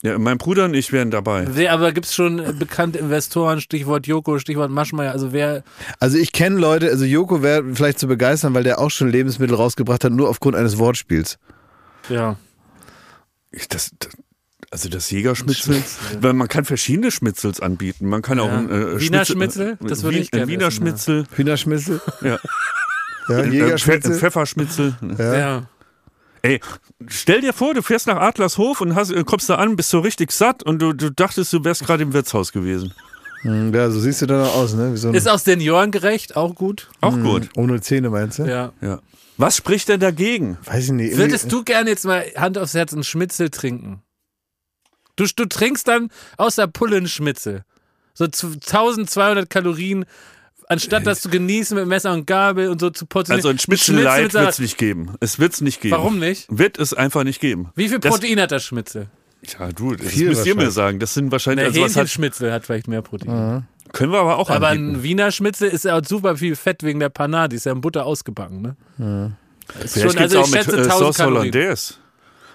Ja, 0.03 0.19
mein 0.19 0.37
Bruder 0.37 0.65
und 0.65 0.73
ich 0.73 0.91
wären 0.91 1.11
dabei. 1.11 1.47
Wer, 1.49 1.71
aber 1.71 1.91
gibt's 1.93 2.13
schon 2.13 2.37
äh, 2.39 2.51
bekannte 2.51 2.99
Investoren, 2.99 3.61
Stichwort 3.61 4.05
Joko, 4.05 4.37
Stichwort 4.37 4.69
Maschmeyer, 4.69 5.13
also 5.13 5.31
wer, 5.31 5.63
Also 5.99 6.17
ich 6.17 6.33
kenne 6.33 6.59
Leute, 6.59 6.89
also 6.89 7.05
Joko 7.05 7.41
wäre 7.41 7.63
vielleicht 7.73 7.99
zu 7.99 8.07
begeistern, 8.07 8.53
weil 8.53 8.63
der 8.63 8.79
auch 8.79 8.91
schon 8.91 9.09
Lebensmittel 9.09 9.55
rausgebracht 9.55 10.03
hat, 10.03 10.11
nur 10.11 10.27
aufgrund 10.29 10.55
eines 10.57 10.77
Wortspiels. 10.77 11.39
ja. 12.09 12.35
Ich- 13.51 13.67
Das, 13.69 13.91
das, 13.99 14.09
also 14.71 14.89
das 14.89 15.09
Jägerschmitzel, 15.11 15.81
weil 16.19 16.33
man 16.33 16.47
kann 16.47 16.65
verschiedene 16.65 17.11
Schmitzels 17.11 17.59
anbieten. 17.59 18.09
Man 18.09 18.21
kann 18.23 18.39
auch 18.39 18.47
Ja. 18.47 18.57
ein 18.57 18.69
äh, 18.71 18.99
Wiener 18.99 19.23
Schmitzel? 19.23 19.77
Das 19.79 20.01
würde 20.03 20.17
ich 20.17 20.31
gerne 20.31 20.45
ein 20.45 20.49
Wiener 20.49 20.67
essen, 20.67 20.81
ja. 20.85 20.89
Schmitzel, 20.89 21.23
Hühnerschmitzel? 21.35 22.01
ja. 22.21 22.39
Ja, 23.29 23.37
Ein, 23.37 23.43
äh, 23.45 23.47
Pfe- 23.47 23.51
Jägerschmitzel? 23.53 24.11
ein 24.13 24.17
Pfefferschmitzel. 24.19 24.95
ja. 25.17 25.63
Ey, 26.45 26.59
stell 27.07 27.39
dir 27.41 27.53
vor, 27.53 27.73
du 27.73 27.81
fährst 27.81 28.05
nach 28.07 28.17
Adlershof 28.17 28.81
und 28.81 28.95
hast, 28.95 29.11
äh, 29.11 29.23
kommst 29.23 29.49
da 29.49 29.55
an, 29.55 29.75
bist 29.77 29.89
so 29.89 29.99
richtig 30.01 30.31
satt 30.31 30.61
und 30.61 30.81
du, 30.81 30.91
du 30.93 31.09
dachtest, 31.09 31.53
du 31.53 31.63
wärst 31.63 31.85
gerade 31.85 32.03
im 32.03 32.11
Wirtshaus 32.13 32.51
gewesen. 32.51 32.93
Hm, 33.43 33.73
Ja, 33.73 33.89
so 33.89 33.99
siehst 33.99 34.21
du 34.21 34.25
dann 34.25 34.45
auch 34.45 34.55
aus, 34.55 34.73
ne? 34.73 34.91
Wie 34.93 34.97
so 34.97 35.11
Ist 35.11 35.29
auch 35.29 35.39
seniorengerecht, 35.39 36.35
auch 36.35 36.53
gut. 36.53 36.89
Auch 37.01 37.17
gut. 37.17 37.49
ohne 37.55 37.79
Zähne, 37.79 38.09
meinst 38.09 38.39
du? 38.39 38.43
Ja. 38.43 38.73
Ja. 38.81 38.99
Was 39.37 39.55
spricht 39.57 39.87
denn 39.89 39.99
dagegen? 40.01 40.57
Weiß 40.65 40.85
ich 40.85 40.91
nicht. 40.91 41.17
Würdest 41.17 41.51
du 41.51 41.63
gerne 41.63 41.89
jetzt 41.89 42.05
mal 42.05 42.23
Hand 42.35 42.57
aufs 42.57 42.73
Herz 42.73 42.93
einen 42.93 43.03
Schmitzel 43.05 43.49
trinken? 43.49 44.03
Du, 45.15 45.25
du 45.35 45.45
trinkst 45.45 45.87
dann 45.87 46.09
aus 46.37 46.55
der 46.55 46.67
Pulle 46.67 46.97
einen 46.97 47.07
Schmitzel. 47.07 47.63
So 48.13 48.27
zu- 48.27 48.47
1200 48.53 49.49
Kalorien, 49.49 50.05
anstatt 50.73 51.05
das 51.07 51.21
zu 51.21 51.29
genießen 51.29 51.77
mit 51.77 51.87
Messer 51.87 52.11
und 52.13 52.27
Gabel 52.27 52.69
und 52.69 52.79
so 52.81 52.89
zu 52.89 53.05
portionieren. 53.05 53.39
Also 53.39 53.49
ein 53.49 53.59
Schmitzel 53.59 53.95
mit 53.95 54.03
Light 54.03 54.31
Salat. 54.31 54.45
wird 54.47 54.53
es 54.53 54.59
nicht 54.59 54.77
geben. 54.77 55.15
Es 55.19 55.39
wird 55.39 55.53
es 55.53 55.61
nicht 55.61 55.81
geben. 55.81 55.95
Warum 55.95 56.19
nicht? 56.19 56.45
Wird 56.49 56.77
es 56.77 56.93
einfach 56.93 57.23
nicht 57.23 57.39
geben. 57.39 57.69
Wie 57.75 57.87
viel 57.89 57.99
Das- 57.99 58.11
Protein 58.11 58.39
hat 58.41 58.51
das 58.51 58.63
Schmitzel? 58.65 59.07
Ja, 59.59 59.69
du, 59.71 59.93
das 59.95 60.15
müsst 60.15 60.45
ihr 60.45 60.55
mir 60.55 60.71
sagen. 60.71 60.99
Das 60.99 61.13
sind 61.13 61.31
wahrscheinlich, 61.31 61.63
Der 61.63 61.67
also 61.71 61.81
was 61.81 61.91
hat, 61.91 61.95
Hähnchenschmitzel 62.03 62.51
hat 62.53 62.65
vielleicht 62.65 62.87
mehr 62.87 63.01
Protein. 63.01 63.65
können 63.91 64.11
wir 64.13 64.19
aber 64.19 64.37
auch 64.37 64.49
Aber 64.49 64.69
anbieten. 64.69 64.95
ein 64.99 65.03
Wiener 65.03 65.31
Schmitzel 65.31 65.67
ist 65.69 65.83
ja 65.85 66.01
super 66.03 66.37
viel 66.37 66.55
Fett 66.55 66.81
wegen 66.83 66.99
der 67.01 67.09
Panade. 67.09 67.49
Die 67.49 67.55
ist 67.57 67.65
ja 67.65 67.73
in 67.73 67.81
Butter 67.81 68.05
ausgebacken, 68.05 68.61
ne? 68.97 69.35
Ist 69.83 69.93
Vielleicht 69.93 70.13
schon, 70.13 70.21
also 70.21 70.39
auch 70.39 70.45
ich 70.47 70.51
mit 70.53 70.63
schätze 70.63 70.77
äh, 70.77 70.83
1000 70.83 71.15
Sauce. 71.15 71.19
Hollandaise. 71.25 71.93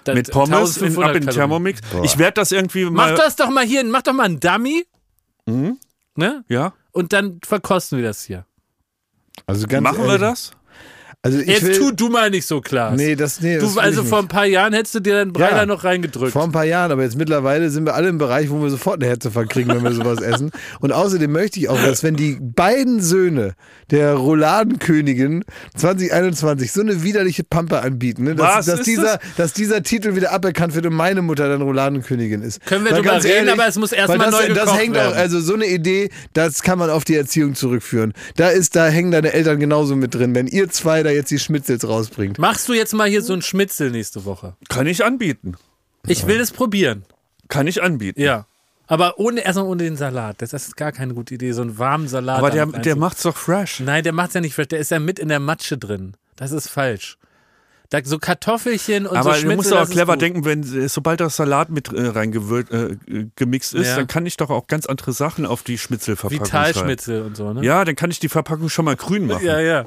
Das- 0.05 0.15
Mit 0.15 0.31
Pommes 0.31 0.77
in, 0.79 0.85
1500 0.87 1.11
ab 1.11 1.17
in. 1.23 1.29
Thermomix. 1.29 1.81
Ich 2.05 2.17
werde 2.17 2.33
das 2.35 2.53
irgendwie 2.53 2.85
Mach 2.87 2.93
mal... 3.11 3.15
das 3.17 3.37
doch 3.37 3.51
mal 3.51 3.65
hier, 3.67 3.85
mach 3.85 4.01
doch 4.03 4.15
mal 4.15 4.23
einen 4.25 4.41
Dummy. 4.41 4.87
Ne? 5.47 6.45
Ja, 6.49 6.73
Und 6.99 7.13
dann 7.13 7.39
verkosten 7.45 7.99
wir 7.99 8.05
das 8.05 8.25
hier. 8.25 8.45
Also 9.47 9.69
ganz 9.69 9.85
machen 9.85 9.99
wir 9.99 10.15
ehrlich, 10.15 10.21
das? 10.21 10.51
Also 11.35 11.41
Jetzt 11.51 11.63
will, 11.65 11.79
tu 11.79 11.91
du 11.93 12.09
mal 12.09 12.31
nicht 12.31 12.47
so 12.47 12.61
klar. 12.61 12.93
Nee, 12.95 13.15
das, 13.17 13.41
nee, 13.41 13.57
das 13.59 13.65
du, 13.71 13.75
will 13.77 13.83
also 13.83 14.05
vor 14.05 14.19
ein 14.21 14.29
paar 14.29 14.47
Jahren 14.47 14.73
hättest 14.73 14.95
du 14.97 15.01
dir 15.01 15.15
deinen 15.15 15.33
Breiler 15.33 15.59
Ja. 15.59 15.67
noch 15.67 15.85
reingedrückt. 15.85 16.33
Vor 16.33 16.45
ein 16.45 16.53
paar 16.53 16.65
Jahren, 16.65 16.91
aber 16.93 17.03
jetzt 17.03 17.17
mittlerweile 17.17 17.71
sind 17.71 17.85
wir 17.87 17.95
alle 17.95 18.09
im 18.09 18.19
Bereich, 18.19 18.51
wo 18.51 18.63
wir 18.63 18.71
sofort 18.71 18.97
eine 19.03 19.07
Herzinfarkt 19.11 19.51
kriegen, 19.51 19.69
wenn 19.71 19.83
wir 19.83 19.93
sowas 19.93 20.21
essen. 20.23 20.51
Und 20.81 20.93
außerdem 20.93 21.31
möchte 21.31 21.61
ich 21.61 21.69
auch, 21.69 21.81
dass 21.81 22.03
wenn 22.03 22.17
die 22.17 22.39
beiden 22.41 23.01
Söhne 23.01 23.55
der 23.91 24.15
Rouladenkönigin 24.15 25.45
2021 25.77 26.73
so 26.73 26.81
eine 26.81 27.03
widerliche 27.03 27.45
Pampe 27.45 27.81
anbieten, 27.81 28.25
ne, 28.25 28.35
dass, 28.35 28.67
dass, 28.67 28.83
dieser, 28.83 29.19
dass 29.37 29.53
dieser 29.53 29.83
Titel 29.83 30.15
wieder 30.15 30.33
aberkannt 30.33 30.75
wird 30.75 30.87
und 30.87 30.95
meine 30.95 31.23
Mutter 31.23 31.49
dann 31.49 31.63
Rouladenkönigin 31.63 32.43
ist. 32.43 32.65
Können 32.67 32.85
wir 32.85 32.93
Mal 32.93 32.99
drüber 33.03 33.25
reden, 33.25 33.49
aber 33.49 33.67
es 33.67 33.77
muss 33.77 33.93
erst 33.93 34.09
weil 34.11 34.19
mal 34.19 34.31
das, 34.31 34.49
neu 34.49 34.55
Das 34.55 34.77
hängt 34.79 34.95
werden. 34.95 35.13
auch, 35.13 35.17
also 35.17 35.41
so 35.41 35.55
eine 35.55 35.67
Idee, 35.67 36.11
das 36.33 36.63
kann 36.63 36.79
man 36.79 36.91
auf 36.91 37.05
die 37.05 37.15
Erziehung 37.17 37.55
zurückführen. 37.55 38.13
Da 38.37 38.49
ist, 38.49 38.77
da 38.77 38.89
hängen 38.89 39.11
deine 39.11 39.33
Eltern 39.33 39.59
genauso 39.61 39.97
mit 39.97 40.15
drin, 40.15 40.35
wenn 40.35 40.47
ihr 40.47 40.69
zwei 40.69 41.03
da 41.03 41.11
jetzt 41.19 41.31
die 41.31 41.39
Schmitzels 41.39 41.87
rausbringt. 41.87 42.39
Machst 42.39 42.69
du 42.69 42.73
jetzt 42.73 42.95
mal 42.95 43.09
hier 43.09 43.23
so 43.23 43.33
einen 43.33 43.43
Schmitzel 43.43 43.91
nächste 43.91 44.25
Woche? 44.25 44.57
Kann 44.69 44.87
ich 44.87 45.05
anbieten. 45.05 45.57
Ich 46.07 46.27
will 46.27 46.41
es 46.41 46.51
probieren. 46.53 47.05
Kann 47.49 47.67
ich 47.67 47.83
anbieten. 47.83 48.21
Ja. 48.21 48.47
Aber 48.87 49.19
ohne, 49.19 49.41
erstmal 49.43 49.67
ohne 49.67 49.83
den 49.85 49.97
Salat. 49.97 50.41
Das 50.41 50.53
ist 50.55 50.77
gar 50.77 50.93
keine 50.93 51.13
gute 51.13 51.35
Idee, 51.35 51.53
so 51.53 51.61
einen 51.61 51.79
warmen 51.79 52.09
Salat. 52.09 52.39
Aber 52.39 52.51
der, 52.51 52.65
damit 52.65 52.87
der 52.87 52.97
macht's 52.97 53.23
doch 53.23 53.37
fresh. 53.37 53.81
Nein, 53.81 54.03
der 54.03 54.13
macht's 54.15 54.33
ja 54.35 54.41
nicht 54.41 54.55
fresh. 54.55 54.69
Der 54.69 54.79
ist 54.79 54.91
ja 54.91 54.99
mit 54.99 55.19
in 55.19 55.29
der 55.29 55.41
Matsche 55.41 55.77
drin. 55.77 56.15
Das 56.37 56.53
ist 56.53 56.69
falsch. 56.71 57.19
Da, 57.91 58.01
so 58.05 58.19
Kartoffelchen 58.19 59.07
und 59.07 59.17
Aber 59.17 59.31
so 59.31 59.37
du 59.37 59.37
Schmitzel, 59.41 59.57
musst 59.57 59.73
auch 59.73 59.79
das 59.81 59.89
ist 59.89 59.95
clever 59.95 60.13
gut. 60.15 60.23
denken, 60.23 60.45
wenn 60.45 60.63
äh, 60.63 60.89
sobald 60.91 61.21
das 61.21 61.37
Salat 61.37 61.71
mit 61.71 61.91
äh, 61.93 62.07
reingewürzt 62.09 62.71
äh, 62.73 62.97
gemixt 63.35 63.75
ist, 63.75 63.89
Ja. 63.89 63.97
dann 63.97 64.07
kann 64.07 64.27
ich 64.27 64.37
doch 64.37 64.51
auch 64.51 64.67
ganz 64.67 64.85
andere 64.87 65.13
Sachen 65.13 65.47
auf 65.47 65.63
die 65.63 65.79
Schmitzelverpackung 65.79 66.47
schreiben. 66.47 66.69
Vitalschmitzel 66.69 67.23
und 67.23 67.37
so, 67.37 67.53
ne? 67.55 67.65
Ja, 67.65 67.85
dann 67.87 67.97
kann 67.97 68.11
ich 68.11 68.21
die 68.21 68.29
Verpackung 68.29 68.69
schon 68.69 68.85
mal 68.85 68.97
grün 68.97 69.27
machen. 69.27 69.45
ja. 69.45 69.59
ja. 69.61 69.87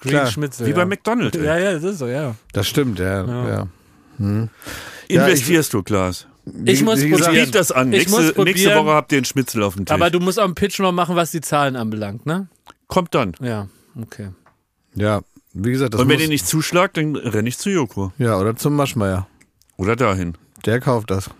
Green 0.00 0.10
Klar. 0.10 0.26
Schmitzel. 0.26 0.66
Wie 0.66 0.70
ja. 0.70 0.76
bei 0.76 0.84
McDonald's. 0.84 1.36
ey. 1.36 1.44
Ja, 1.44 1.58
ja, 1.58 1.72
das 1.74 1.84
ist 1.84 1.98
so, 1.98 2.06
ja. 2.06 2.34
Das 2.52 2.66
stimmt, 2.66 2.98
ja. 2.98 3.24
ja. 3.24 3.68
Ja, 4.18 4.48
Investierst 5.08 5.72
du, 5.72 5.82
Klaas? 5.82 6.26
Ich 6.64 6.82
muss 6.82 7.00
wie 7.02 7.08
gesagt, 7.10 7.26
probieren. 7.26 7.50
Das 7.50 7.72
an. 7.72 7.92
Ich 7.92 8.08
Nächste, 8.08 8.10
muss 8.10 8.20
nächste 8.22 8.68
probieren. 8.68 8.86
Woche 8.86 8.94
habt 8.94 9.12
ihr 9.12 9.18
einen 9.18 9.24
Schnitzel 9.24 9.62
auf 9.62 9.74
dem 9.74 9.84
Tisch. 9.84 9.92
Aber 9.94 10.10
du 10.10 10.20
musst 10.20 10.38
auch 10.38 10.44
einen 10.44 10.54
Pitch 10.54 10.78
noch 10.78 10.92
machen, 10.92 11.16
was 11.16 11.32
die 11.32 11.40
Zahlen 11.40 11.76
anbelangt, 11.76 12.24
ne? 12.24 12.48
Kommt 12.86 13.14
dann. 13.14 13.34
Ja, 13.40 13.68
okay. 14.00 14.30
Ja, 14.94 15.22
wie 15.52 15.72
gesagt, 15.72 15.94
das 15.94 16.00
Und 16.00 16.08
wenn 16.08 16.20
ihr 16.20 16.28
nicht 16.28 16.46
zuschlagt, 16.46 16.96
dann 16.96 17.16
renne 17.16 17.48
ich 17.48 17.58
zu 17.58 17.70
Joko. 17.70 18.12
Ja, 18.18 18.38
oder 18.38 18.54
zum 18.56 18.76
Maschmeier. 18.76 19.26
Oder 19.76 19.96
dahin. 19.96 20.38
Der 20.64 20.80
kauft 20.80 21.10
das. 21.10 21.30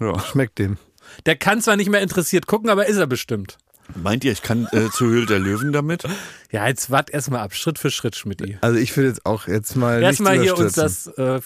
Ja. 0.00 0.18
Schmeckt 0.20 0.58
dem. 0.58 0.78
Der 1.26 1.36
kann 1.36 1.60
zwar 1.60 1.76
nicht 1.76 1.90
mehr 1.90 2.00
interessiert 2.00 2.46
gucken, 2.46 2.70
aber 2.70 2.86
ist 2.86 2.96
er 2.96 3.06
bestimmt. 3.06 3.58
Meint 4.02 4.24
ihr, 4.24 4.32
ich 4.32 4.42
kann 4.42 4.66
äh, 4.72 4.88
zur 4.90 5.08
Höhle 5.08 5.26
der 5.26 5.38
Löwen 5.38 5.72
damit? 5.72 6.04
Ja, 6.52 6.66
jetzt 6.66 6.90
wart 6.90 7.10
erstmal 7.10 7.42
ab, 7.42 7.54
Schritt 7.54 7.78
für 7.78 7.92
Schritt, 7.92 8.16
Schmidt. 8.16 8.42
Also 8.60 8.76
ich 8.76 8.96
will 8.96 9.04
jetzt 9.04 9.24
auch 9.24 9.46
jetzt 9.46 9.76
mal 9.76 10.02
Erstmal 10.02 10.36
hier 10.40 10.58
uns 10.58 10.72
das 10.72 11.06
äh, 11.06 11.38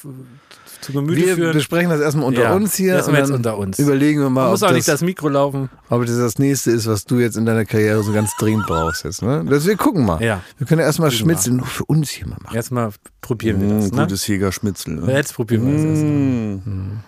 zu 0.81 0.93
Gemüte 0.95 1.21
Wir 1.27 1.35
führen. 1.35 1.53
besprechen 1.53 1.91
das 1.91 2.01
erstmal 2.01 2.25
unter 2.27 2.41
Ja, 2.45 2.55
uns 2.55 2.75
hier. 2.75 2.95
erstmal 2.95 3.17
und 3.17 3.21
jetzt 3.21 3.29
dann 3.29 3.37
unter 3.37 3.59
uns. 3.59 3.79
Überlegen 3.79 4.21
wir 4.21 4.31
mal, 4.31 4.41
Man 4.41 4.45
ob 4.47 4.51
muss 4.53 4.63
auch 4.63 4.69
das, 4.69 4.77
nicht 4.77 4.89
das 4.89 5.03
Mikro 5.03 5.29
laufen. 5.29 5.69
ob 5.91 6.07
das 6.07 6.17
das 6.17 6.39
nächste 6.39 6.71
ist, 6.71 6.87
was 6.87 7.05
du 7.05 7.19
jetzt 7.19 7.37
in 7.37 7.45
deiner 7.45 7.67
Karriere 7.67 8.03
so 8.03 8.15
ganz 8.15 8.31
dringend 8.39 8.67
brauchst 8.67 9.05
jetzt. 9.05 9.21
Ne? 9.21 9.45
Das, 9.47 9.67
wir 9.67 9.77
gucken 9.77 10.07
mal. 10.07 10.23
Ja. 10.23 10.41
Wir 10.57 10.67
können 10.67 10.81
ja 10.81 10.87
erstmal 10.87 11.11
Schmitzel 11.11 11.53
nur 11.53 11.67
für 11.67 11.85
uns 11.85 12.09
hier 12.09 12.27
mal 12.27 12.39
machen. 12.43 12.57
Erstmal 12.57 12.89
probieren 13.21 13.61
wir 13.61 13.77
das, 13.77 13.91
Mm, 13.93 13.97
ne? 13.97 14.03
gutes 14.05 14.27
Jägerschmitzel. 14.27 14.97
Ja, 15.01 15.05
Ne? 15.05 15.13
Jetzt 15.13 15.35
probieren 15.35 15.67
wir 15.67 15.73
das 15.75 15.83
erstmal. 15.85 16.11
Mm. 16.13 17.01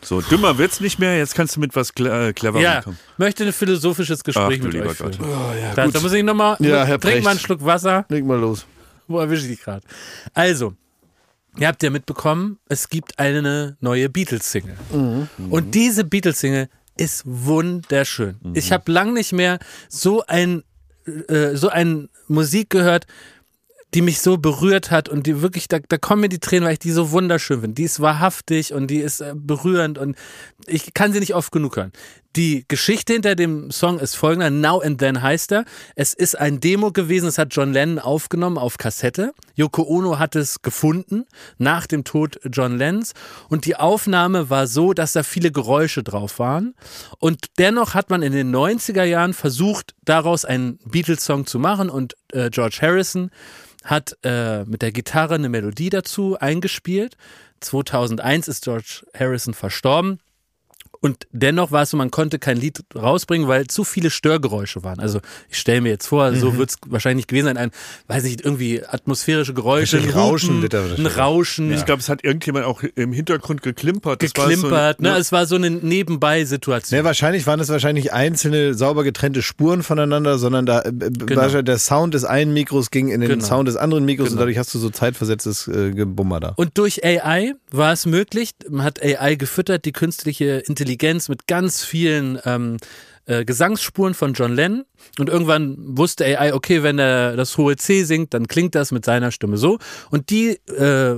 So, 0.00 0.20
dümmer 0.20 0.58
wird's 0.58 0.80
nicht 0.80 0.98
mehr. 0.98 1.16
Jetzt 1.18 1.34
kannst 1.34 1.56
du 1.56 1.60
mit 1.60 1.74
was 1.74 1.92
cle 1.92 2.28
äh, 2.28 2.32
cleverem 2.32 2.62
Ja, 2.62 2.82
kommen. 2.82 2.98
möchte 3.16 3.44
ein 3.44 3.52
philosophisches 3.52 4.22
Gespräch 4.22 4.44
Ach, 4.44 4.58
du 4.60 4.64
mit 4.64 4.72
lieber 4.74 4.86
euch 4.90 4.96
führen. 4.96 5.16
Gott. 5.18 5.76
da, 5.76 5.88
da 5.88 6.00
muss 6.00 6.12
ich 6.12 6.22
nochmal, 6.22 6.56
Ja, 6.60 6.84
Herr 6.84 6.98
trink 7.00 7.14
Precht. 7.14 7.24
mal 7.24 7.30
einen 7.30 7.40
Schluck 7.40 7.64
Wasser. 7.64 8.04
Leg 8.08 8.24
mal 8.24 8.38
los. 8.38 8.64
Wo 9.08 9.18
erwische 9.18 9.42
ich 9.46 9.48
dich 9.56 9.62
gerade? 9.62 9.84
Also, 10.34 10.74
ihr 11.58 11.66
habt 11.66 11.82
ja 11.82 11.90
mitbekommen, 11.90 12.58
es 12.68 12.88
gibt 12.88 13.18
eine 13.18 13.76
neue 13.80 14.08
Beatles-Single. 14.08 14.76
Und 15.50 15.74
diese 15.74 16.04
Beatles-Single 16.04 16.68
ist 16.96 17.22
wunderschön. 17.26 18.36
Ich 18.54 18.70
habe 18.72 18.90
lang 18.92 19.12
nicht 19.14 19.32
mehr 19.32 19.58
so 19.88 20.22
ein 20.26 20.62
äh, 21.28 21.54
so 21.56 21.68
ein 21.70 22.08
Musik 22.28 22.70
gehört, 22.70 23.06
die 23.94 24.02
mich 24.02 24.20
so 24.20 24.36
berührt 24.36 24.90
hat 24.90 25.08
und 25.08 25.26
die 25.26 25.40
wirklich, 25.40 25.66
da, 25.68 25.78
da 25.86 25.96
kommen 25.96 26.22
mir 26.22 26.28
die 26.28 26.40
Tränen, 26.40 26.66
weil 26.66 26.74
ich 26.74 26.78
die 26.78 26.90
so 26.90 27.10
wunderschön 27.10 27.60
finde. 27.60 27.74
Die 27.74 27.84
ist 27.84 28.00
wahrhaftig 28.00 28.74
und 28.74 28.88
die 28.88 28.98
ist 28.98 29.20
äh, 29.20 29.32
berührend 29.34 29.96
und 29.98 30.16
ich 30.66 30.92
kann 30.92 31.12
sie 31.12 31.20
nicht 31.20 31.34
oft 31.34 31.52
genug 31.52 31.76
hören. 31.76 31.92
Die 32.36 32.66
Geschichte 32.68 33.14
hinter 33.14 33.34
dem 33.34 33.70
Song 33.70 33.98
ist 33.98 34.14
folgender. 34.14 34.50
Now 34.50 34.80
and 34.80 34.98
Then 34.98 35.22
heißt 35.22 35.50
er. 35.52 35.64
Es 35.96 36.12
ist 36.12 36.38
ein 36.38 36.60
Demo 36.60 36.92
gewesen, 36.92 37.26
es 37.26 37.38
hat 37.38 37.48
John 37.54 37.72
Lennon 37.72 37.98
aufgenommen 37.98 38.58
auf 38.58 38.76
Kassette. 38.76 39.32
Yoko 39.56 39.82
Ono 39.82 40.18
hat 40.18 40.36
es 40.36 40.60
gefunden 40.60 41.24
nach 41.56 41.86
dem 41.86 42.04
Tod 42.04 42.38
John 42.52 42.76
Lennons 42.76 43.14
und 43.48 43.64
die 43.64 43.76
Aufnahme 43.76 44.50
war 44.50 44.66
so, 44.66 44.92
dass 44.92 45.14
da 45.14 45.22
viele 45.22 45.50
Geräusche 45.50 46.02
drauf 46.02 46.38
waren 46.38 46.74
und 47.18 47.46
dennoch 47.58 47.94
hat 47.94 48.10
man 48.10 48.22
in 48.22 48.32
den 48.32 48.54
90er 48.54 49.04
Jahren 49.04 49.32
versucht, 49.32 49.94
daraus 50.04 50.44
einen 50.44 50.78
Beatles-Song 50.84 51.46
zu 51.46 51.58
machen 51.58 51.88
und 51.88 52.14
äh, 52.32 52.50
George 52.50 52.78
Harrison 52.82 53.30
hat 53.88 54.16
äh, 54.22 54.64
mit 54.64 54.82
der 54.82 54.92
Gitarre 54.92 55.34
eine 55.34 55.48
Melodie 55.48 55.88
dazu 55.88 56.38
eingespielt. 56.38 57.16
2001 57.60 58.46
ist 58.46 58.64
George 58.64 59.06
Harrison 59.18 59.54
verstorben. 59.54 60.20
Und 61.00 61.26
dennoch 61.32 61.70
war 61.70 61.82
es 61.82 61.90
so, 61.90 61.96
man 61.96 62.10
konnte 62.10 62.38
kein 62.38 62.56
Lied 62.56 62.80
rausbringen, 62.94 63.46
weil 63.48 63.66
zu 63.68 63.84
viele 63.84 64.10
Störgeräusche 64.10 64.82
waren. 64.82 64.98
Also 64.98 65.20
ich 65.48 65.58
stelle 65.58 65.80
mir 65.80 65.90
jetzt 65.90 66.06
vor, 66.06 66.34
so 66.34 66.56
wird 66.56 66.70
es 66.70 66.76
wahrscheinlich 66.86 67.26
gewesen 67.26 67.46
sein, 67.46 67.56
ein, 67.56 67.70
weiß 68.08 68.24
nicht, 68.24 68.40
irgendwie 68.44 68.82
atmosphärische 68.84 69.54
Geräusche, 69.54 69.98
ein 69.98 70.10
Rauschen 70.10 70.64
ein. 70.64 71.06
Rauschen, 71.06 71.72
Ich 71.72 71.84
glaube, 71.84 72.00
es 72.00 72.08
hat 72.08 72.24
irgendjemand 72.24 72.64
auch 72.66 72.82
im 72.82 73.12
Hintergrund 73.12 73.62
geklimpert. 73.62 74.22
Das 74.22 74.32
war 74.36 74.48
geklimpert. 74.48 74.96
so, 74.98 75.02
ne? 75.04 75.16
Es 75.16 75.32
war 75.32 75.46
so 75.46 75.56
eine 75.56 75.70
Nebenbei-Situation. 75.70 76.98
Ja, 76.98 77.04
wahrscheinlich 77.04 77.46
waren 77.46 77.60
es 77.60 77.68
wahrscheinlich 77.68 78.12
einzelne 78.12 78.74
sauber 78.74 79.04
getrennte 79.04 79.42
Spuren 79.42 79.82
voneinander, 79.82 80.38
sondern 80.38 80.66
da 80.66 80.82
äh, 80.82 80.92
genau. 80.92 81.62
der 81.62 81.78
Sound 81.78 82.14
des 82.14 82.24
einen 82.24 82.52
Mikros 82.52 82.90
ging 82.90 83.08
in 83.08 83.20
den 83.20 83.28
Genau. 83.30 83.44
Sound 83.44 83.68
des 83.68 83.76
anderen 83.76 84.04
Mikros 84.04 84.26
und 84.28 84.32
Genau. 84.32 84.40
dadurch 84.42 84.58
hast 84.58 84.74
du 84.74 84.78
so 84.78 84.90
zeitversetztes 84.90 85.68
äh, 85.68 85.90
Gebummer 85.92 86.40
da. 86.40 86.52
Und 86.56 86.76
durch 86.78 87.04
AI 87.04 87.54
war 87.70 87.92
es 87.92 88.06
möglich, 88.06 88.50
man 88.68 88.84
hat 88.84 89.02
AI 89.02 89.34
gefüttert, 89.36 89.84
die 89.84 89.92
künstliche 89.92 90.62
Intelligenz 90.88 91.28
mit 91.28 91.46
ganz 91.46 91.84
vielen 91.84 92.38
ähm, 92.46 92.78
äh, 93.26 93.44
Gesangsspuren 93.44 94.14
von 94.14 94.32
John 94.32 94.54
Lennon 94.54 94.86
und 95.18 95.28
irgendwann 95.28 95.76
wusste 95.78 96.24
AI, 96.24 96.54
okay, 96.54 96.82
wenn 96.82 96.98
er 96.98 97.36
das 97.36 97.58
hohe 97.58 97.76
C 97.76 98.04
singt, 98.04 98.32
dann 98.32 98.48
klingt 98.48 98.74
das 98.74 98.90
mit 98.90 99.04
seiner 99.04 99.30
Stimme 99.30 99.58
so. 99.58 99.78
Und 100.10 100.30
die 100.30 100.58
äh, 100.66 101.14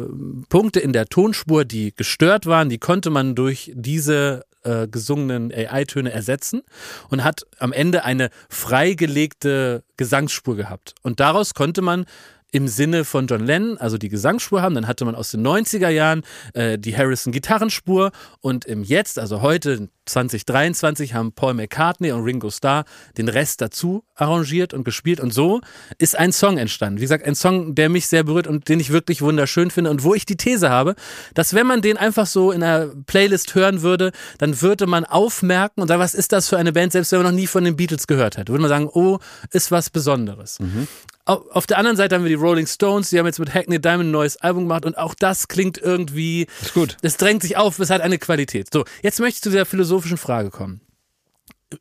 Punkte 0.49 0.81
in 0.81 0.93
der 0.93 1.07
Tonspur, 1.07 1.64
die 1.64 1.95
gestört 1.95 2.47
waren, 2.47 2.68
die 2.68 2.79
konnte 2.79 3.11
man 3.11 3.37
durch 3.37 3.71
diese 3.77 4.45
äh, 4.64 4.89
gesungenen 4.89 5.53
AI-Töne 5.53 6.11
ersetzen 6.11 6.62
und 7.09 7.23
hat 7.23 7.47
am 7.61 7.73
Ende 7.73 8.05
eine 8.05 8.31
freigelegte 8.49 9.85
Gesangsspur 9.97 10.57
gehabt. 10.57 10.97
Und 11.03 11.21
daraus 11.21 11.55
konnte 11.55 11.81
man 11.81 12.07
im 12.53 12.68
Sinne 12.68 13.05
von 13.05 13.26
John 13.26 13.44
Lennon, 13.44 13.78
also 13.78 13.98
die 13.98 14.09
Gesangsspur 14.09 14.62
haben. 14.62 14.74
Dann 14.74 14.86
hatte 14.86 15.05
man 15.05 15.14
aus 15.14 15.30
den 15.30 15.46
90er 15.46 15.88
Jahren 15.88 16.22
äh, 16.55 16.78
die 16.78 16.96
Harrison-Gitarrenspur 16.96 18.11
und 18.40 18.64
im 18.64 18.82
Jetzt, 18.82 19.18
also 19.18 19.40
heute 19.42 19.88
2023, 20.07 21.14
haben 21.14 21.32
Paul 21.32 21.55
McCartney 21.55 22.11
und 22.12 22.24
Ringo 22.24 22.51
Starr 22.51 22.84
den 23.16 23.28
Rest 23.28 23.61
dazu 23.61 24.05
arrangiert 24.16 24.74
und 24.74 24.84
gespielt 24.84 25.20
und 25.20 25.32
so 25.32 25.61
ist 25.98 26.18
ein 26.18 26.32
Song 26.32 26.59
entstanden. 26.59 26.98
Wie 26.98 27.03
gesagt, 27.03 27.24
ein 27.24 27.34
Song, 27.34 27.74
der 27.74 27.88
mich 27.88 28.09
sehr 28.09 28.24
berührt 28.24 28.46
und 28.46 28.68
den 28.68 28.80
ich 28.80 28.90
wirklich 28.90 29.22
wunderschön 29.22 29.70
finde 29.70 29.90
und 29.90 30.03
wo 30.03 30.14
ich 30.14 30.26
die 30.26 30.36
These 30.36 30.70
habe, 30.70 30.94
dass 31.34 31.55
wenn 31.55 31.66
man 31.66 31.82
den 31.82 31.96
einfach 31.96 32.26
so 32.26 32.51
in 32.51 32.62
einer 32.62 32.88
Playlist 33.07 33.55
hören 33.55 33.82
würde, 33.82 34.11
dann 34.38 34.61
würde 34.61 34.86
man 34.86 35.05
aufmerken 35.05 35.80
und 35.80 35.88
sagen, 35.88 36.01
was 36.01 36.14
ist 36.14 36.32
das 36.32 36.48
für 36.48 36.59
eine 36.59 36.72
Band, 36.72 36.92
selbst 36.92 37.12
wenn 37.12 37.22
man 37.22 37.32
noch 37.32 37.40
nie 37.40 37.46
von 37.46 37.64
den 37.64 37.76
Beatles 37.76 38.07
gehört 38.07 38.36
hat. 38.36 38.48
Würde 38.48 38.61
man 38.61 38.68
sagen, 38.68 38.88
oh, 38.92 39.18
ist 39.53 39.70
was 39.70 39.90
Besonderes. 39.90 40.59
Mhm. 40.59 40.88
Auf 41.27 41.66
der 41.66 41.79
anderen 41.79 41.97
Seite 41.97 42.14
haben 42.14 42.25
wir 42.25 42.29
die 42.31 42.35
Rolling 42.35 42.66
Stones, 42.66 43.11
die 43.11 43.18
haben 43.18 43.27
jetzt 43.27 43.39
mit 43.39 43.55
Hackney 43.55 43.81
Diamond 43.81 44.09
ein 44.09 44.11
neues 44.11 44.39
Album 44.39 44.64
gemacht 44.64 44.85
und 44.85 44.97
auch 44.99 45.14
das 45.14 45.49
klingt 45.49 45.79
irgendwie. 45.79 46.47
Ist 46.62 46.75
gut. 46.75 46.97
Das 47.03 47.16
drängt 47.18 47.43
sich 47.43 47.57
auf, 47.57 47.79
es 47.79 47.91
hat 47.91 48.01
eine 48.01 48.18
Qualität. 48.18 48.68
So, 48.73 48.85
jetzt 49.03 49.21
möchte 49.21 49.37
ich 49.37 49.43
zu 49.43 49.51
dieser 49.51 49.66
philosophischen 49.66 50.16
Frage 50.16 50.51
kommen. 50.51 50.81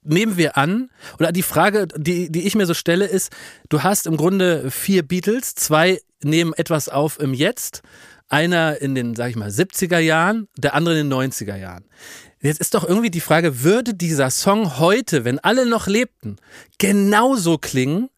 Nehmen 0.03 0.37
wir 0.37 0.55
an, 0.55 0.91
oder 1.17 1.31
die 1.31 1.41
Frage, 1.41 1.87
die, 1.95 2.31
die 2.31 2.45
ich 2.45 2.53
mir 2.53 2.67
so 2.67 2.75
stelle, 2.75 3.05
ist, 3.05 3.31
du 3.69 3.81
hast 3.81 4.05
im 4.05 4.17
Grunde 4.17 4.69
vier 4.69 5.01
Beatles, 5.01 5.55
zwei 5.55 5.99
nehmen 6.21 6.53
etwas 6.53 6.89
auf 6.89 7.19
im 7.19 7.33
Jetzt, 7.33 7.81
einer 8.27 8.79
in 8.81 8.93
den, 8.93 9.15
sag 9.15 9.31
ich 9.31 9.35
mal, 9.35 9.49
70er 9.49 9.97
Jahren, 9.97 10.47
der 10.57 10.75
andere 10.75 10.99
in 10.99 11.09
den 11.09 11.31
90er 11.31 11.55
Jahren. 11.55 11.85
Jetzt 12.41 12.61
ist 12.61 12.73
doch 12.73 12.87
irgendwie 12.87 13.09
die 13.09 13.19
Frage, 13.19 13.63
würde 13.63 13.93
dieser 13.95 14.29
Song 14.29 14.77
heute, 14.79 15.25
wenn 15.25 15.39
alle 15.39 15.65
noch 15.65 15.87
lebten, 15.87 16.37
genauso 16.77 17.57
klingen, 17.57 18.09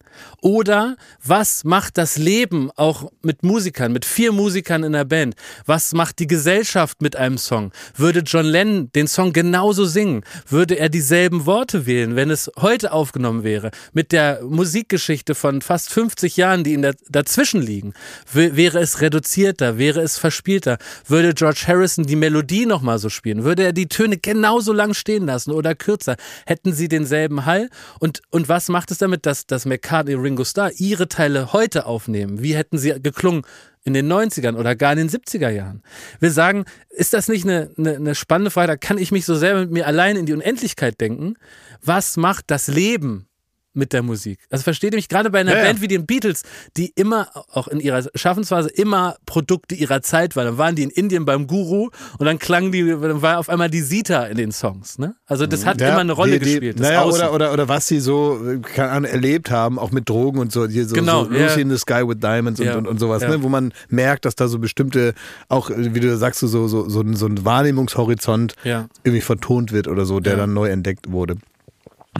oder 0.42 0.96
was 1.24 1.64
macht 1.64 1.96
das 1.96 2.18
Leben 2.18 2.70
auch 2.76 3.10
mit 3.22 3.42
Musikern, 3.42 3.92
mit 3.92 4.04
vier 4.04 4.32
Musikern 4.32 4.82
in 4.82 4.92
der 4.92 5.04
Band? 5.04 5.34
Was 5.66 5.94
macht 5.94 6.18
die 6.18 6.26
Gesellschaft 6.26 7.00
mit 7.00 7.16
einem 7.16 7.38
Song? 7.38 7.72
Würde 7.96 8.20
John 8.20 8.44
Lennon 8.44 8.92
den 8.92 9.06
Song 9.06 9.32
genauso 9.32 9.86
singen? 9.86 10.24
Würde 10.46 10.74
er 10.74 10.88
dieselben 10.88 11.46
Worte 11.46 11.86
wählen, 11.86 12.16
wenn 12.16 12.30
es 12.30 12.50
heute 12.60 12.92
aufgenommen 12.92 13.44
wäre? 13.44 13.70
Mit 13.92 14.12
der 14.12 14.42
Musikgeschichte 14.42 15.34
von 15.34 15.62
fast 15.62 15.90
50 15.90 16.36
Jahren, 16.36 16.64
die 16.64 16.78
der, 16.80 16.96
dazwischen 17.08 17.62
liegen. 17.62 17.94
wäre 18.32 18.80
es 18.80 19.00
reduzierter? 19.00 19.78
Wäre 19.78 20.00
es 20.00 20.18
verspielter? 20.18 20.78
Würde 21.06 21.34
George 21.34 21.64
Harrison 21.68 22.04
die 22.04 22.16
Melodie 22.16 22.66
nochmal 22.66 22.98
so 22.98 23.08
spielen? 23.08 23.44
Würde 23.44 23.62
er 23.62 23.72
die 23.72 23.86
Töne 23.86 24.18
genauso 24.18 24.72
lang 24.72 24.92
stehen 24.94 25.26
lassen 25.26 25.52
oder 25.52 25.74
kürzer? 25.74 26.16
Hätten 26.46 26.72
sie 26.72 26.88
denselben 26.88 27.46
Hall? 27.46 27.70
Und, 28.00 28.22
und 28.30 28.48
was 28.48 28.68
macht 28.68 28.90
es 28.90 28.98
damit, 28.98 29.24
dass, 29.24 29.46
dass 29.46 29.64
McCartney 29.64 29.92
McCartney, 29.92 30.14
Ringo 30.32 30.44
Starr 30.44 30.72
ihre 30.78 31.08
Teile 31.08 31.52
heute 31.52 31.84
aufnehmen? 31.84 32.42
Wie 32.42 32.56
hätten 32.56 32.78
sie 32.78 32.94
geklungen 33.02 33.42
in 33.84 33.92
den 33.92 34.10
90ern 34.10 34.56
oder 34.56 34.74
gar 34.74 34.92
in 34.92 34.98
den 34.98 35.10
70er 35.10 35.50
Jahren? 35.50 35.82
Wir 36.20 36.30
sagen, 36.30 36.64
ist 36.88 37.12
das 37.12 37.28
nicht 37.28 37.44
eine, 37.44 37.70
eine, 37.76 37.96
eine 37.96 38.14
spannende 38.14 38.50
Frage? 38.50 38.68
Da 38.68 38.76
kann 38.78 38.96
ich 38.96 39.12
mich 39.12 39.26
so 39.26 39.34
selber 39.34 39.60
mit 39.60 39.72
mir 39.72 39.86
allein 39.86 40.16
in 40.16 40.24
die 40.24 40.32
Unendlichkeit 40.32 40.98
denken. 41.02 41.34
Was 41.82 42.16
macht 42.16 42.50
das 42.50 42.68
Leben 42.68 43.28
mit 43.74 43.92
der 43.92 44.02
Musik. 44.02 44.38
Also 44.50 44.64
versteht 44.64 44.92
ihr 44.92 44.96
mich 44.96 45.08
gerade 45.08 45.30
bei 45.30 45.40
einer 45.40 45.56
ja, 45.56 45.64
Band 45.64 45.80
wie 45.80 45.88
den 45.88 46.06
Beatles, 46.06 46.42
die 46.76 46.92
immer, 46.94 47.28
auch 47.52 47.68
in 47.68 47.80
ihrer 47.80 48.04
Schaffensphase, 48.14 48.68
immer 48.68 49.16
Produkte 49.26 49.74
ihrer 49.74 50.02
Zeit 50.02 50.36
waren. 50.36 50.46
Dann 50.46 50.58
waren 50.58 50.76
die 50.76 50.82
in 50.82 50.90
Indien 50.90 51.24
beim 51.24 51.46
Guru 51.46 51.88
und 52.18 52.26
dann 52.26 52.38
klangen 52.38 52.72
die, 52.72 52.86
dann 52.86 53.22
war 53.22 53.38
auf 53.38 53.48
einmal 53.48 53.70
die 53.70 53.80
Sita 53.80 54.24
in 54.24 54.36
den 54.36 54.52
Songs. 54.52 54.98
Ne? 54.98 55.14
Also 55.26 55.46
das 55.46 55.64
hat 55.64 55.80
ja, 55.80 55.88
immer 55.88 55.98
eine 55.98 56.12
Rolle 56.12 56.38
die, 56.38 56.44
die, 56.44 56.50
gespielt. 56.52 56.80
Naja, 56.80 57.04
oder, 57.04 57.32
oder, 57.32 57.52
oder 57.52 57.68
was 57.68 57.86
sie 57.86 58.00
so 58.00 58.40
keine 58.62 58.90
Ahnung, 58.90 59.10
erlebt 59.10 59.50
haben, 59.50 59.78
auch 59.78 59.90
mit 59.90 60.08
Drogen 60.08 60.38
und 60.38 60.52
so, 60.52 60.66
hier 60.66 60.86
so, 60.86 60.94
genau, 60.94 61.24
so 61.24 61.30
Lucy 61.30 61.60
in 61.62 61.70
the 61.70 61.78
Sky 61.78 62.06
with 62.06 62.18
Diamonds 62.20 62.60
und, 62.60 62.68
und, 62.68 62.86
und, 62.86 62.98
sowas, 62.98 63.22
ne? 63.22 63.42
wo 63.42 63.48
man 63.48 63.72
merkt, 63.88 64.24
dass 64.24 64.34
da 64.34 64.48
so 64.48 64.58
bestimmte, 64.58 65.14
auch 65.48 65.70
wie 65.74 66.00
du 66.00 66.16
sagst, 66.16 66.40
so, 66.40 66.46
so, 66.46 66.66
so, 66.68 66.88
so 66.88 67.26
ein 67.26 67.44
Wahrnehmungshorizont 67.44 68.54
irgendwie 68.64 69.20
vertont 69.20 69.72
wird 69.72 69.88
oder 69.88 70.04
so, 70.04 70.20
der 70.20 70.36
dann 70.36 70.52
neu 70.52 70.68
entdeckt 70.68 71.10
wurde. 71.10 71.36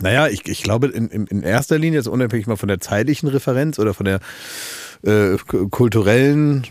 Naja, 0.02 0.28
ich, 0.28 0.46
ich 0.48 0.62
glaube 0.62 0.88
in, 0.88 1.08
in 1.08 1.42
erster 1.42 1.78
Linie, 1.78 2.00
jetzt 2.00 2.08
unabhängig 2.08 2.46
mal 2.46 2.56
von 2.56 2.68
der 2.68 2.80
zeitlichen 2.80 3.28
Referenz 3.28 3.78
oder 3.78 3.94
von 3.94 4.04
der 4.04 4.20
äh, 5.02 5.36
kulturellen 5.70 6.64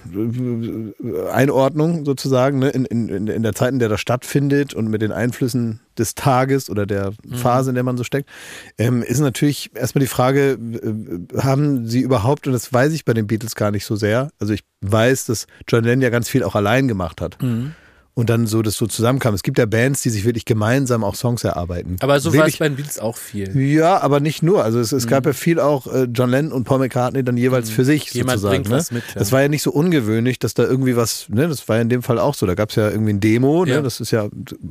äh, 1.04 1.30
Einordnung 1.30 2.06
sozusagen, 2.06 2.60
ne, 2.60 2.70
in, 2.70 2.86
in, 2.86 3.28
in 3.28 3.44
der 3.44 3.54
Zeit, 3.54 3.74
in 3.74 3.80
der 3.80 3.90
das 3.90 4.00
stattfindet 4.00 4.74
und 4.74 4.90
mit 4.90 5.02
den 5.02 5.12
Einflüssen 5.12 5.82
des 5.98 6.16
Tages 6.16 6.70
oder 6.70 6.86
der 6.86 7.12
mhm. 7.26 7.36
Phase, 7.36 7.72
in 7.72 7.76
der 7.76 7.84
man 7.84 7.98
so 7.98 8.04
steckt, 8.04 8.30
ähm, 8.78 9.04
ist 9.04 9.20
natürlich 9.20 9.72
erstmal 9.76 10.02
die 10.02 10.08
Frage, 10.08 10.52
äh, 10.52 11.38
haben 11.40 11.88
sie 11.88 12.02
überhaupt, 12.02 12.48
und 12.48 12.54
das 12.54 12.72
weiß 12.72 12.94
ich 12.94 13.06
bei 13.06 13.14
den 13.14 13.28
Beatles 13.28 13.56
gar 13.56 13.72
nicht 13.72 13.86
so 13.86 13.96
sehr, 13.96 14.30
also 14.40 14.54
ich 14.54 14.64
weiß, 14.82 15.26
dass 15.26 15.48
John 15.68 15.84
Lennon 15.84 16.02
ja 16.02 16.10
ganz 16.10 16.30
viel 16.30 16.44
auch 16.44 16.56
allein 16.56 16.88
gemacht 16.88 17.22
hat. 17.22 17.42
Mhm 17.42 17.76
und 18.14 18.30
dann 18.30 18.46
so 18.46 18.62
das 18.62 18.76
so 18.76 18.88
zusammenkam. 18.88 19.34
Es 19.34 19.44
gibt 19.44 19.58
ja 19.58 19.66
Bands, 19.66 20.02
die 20.02 20.10
sich 20.10 20.26
wirklich 20.26 20.44
gemeinsam 20.46 21.04
auch 21.04 21.16
Songs 21.16 21.44
erarbeiten. 21.44 21.96
Aber 22.02 22.20
so 22.20 22.34
war 22.34 22.46
es 22.46 22.58
bei 22.58 22.68
den 22.68 22.76
Beatles 22.76 23.00
auch 23.00 23.16
viel. 23.16 23.58
Ja, 23.58 24.02
aber 24.02 24.20
nicht 24.20 24.44
nur. 24.44 24.64
Also 24.64 24.80
es, 24.80 24.92
es 24.92 25.06
mhm. 25.06 25.10
gab 25.10 25.26
ja 25.26 25.34
viel 25.34 25.60
auch 25.60 25.88
äh, 25.88 26.08
John 26.14 26.30
Lennon 26.30 26.52
und 26.52 26.66
Paul 26.66 26.80
McCartney 26.80 27.24
dann 27.24 27.38
jeweils 27.38 27.70
mhm. 27.70 27.74
für 27.74 27.86
sich 27.86 28.12
Jemand 28.14 28.40
sozusagen. 28.40 28.64
Bringt 28.64 28.70
ne? 28.70 28.78
was 28.78 28.92
mit, 28.92 29.04
ja. 29.08 29.20
Das 29.20 29.32
war 29.32 29.42
ja 29.42 29.48
nicht 29.48 29.64
so 29.64 29.72
ungewöhnlich, 29.72 30.40
dass 30.40 30.54
da 30.54 30.64
irgendwie 30.64 30.98
was, 30.98 31.30
ne, 31.30 31.48
das 31.48 31.68
war 31.70 31.78
ja 31.78 31.82
in 31.84 31.90
dem 31.90 32.04
Fall 32.04 32.20
auch 32.20 32.36
so. 32.36 32.46
Da 32.46 32.56
gab 32.56 32.70
es 32.70 32.76
ja 32.76 32.90
irgendwie 32.90 33.14
ein 33.14 33.22
Demo, 33.22 33.64
ne? 33.66 33.82
das 33.82 34.02
ist 34.02 34.12
ja, 34.12 34.28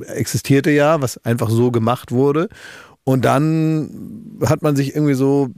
existierte 0.07 0.70
ja, 0.70 1.01
was 1.01 1.24
einfach 1.24 1.49
so 1.49 1.70
gemacht 1.70 2.12
wurde. 2.12 2.49
Und 3.05 3.24
dann 3.24 4.38
hat 4.45 4.62
man 4.62 4.76
sich 4.76 4.95
irgendwie 4.95 5.14
so 5.14 5.49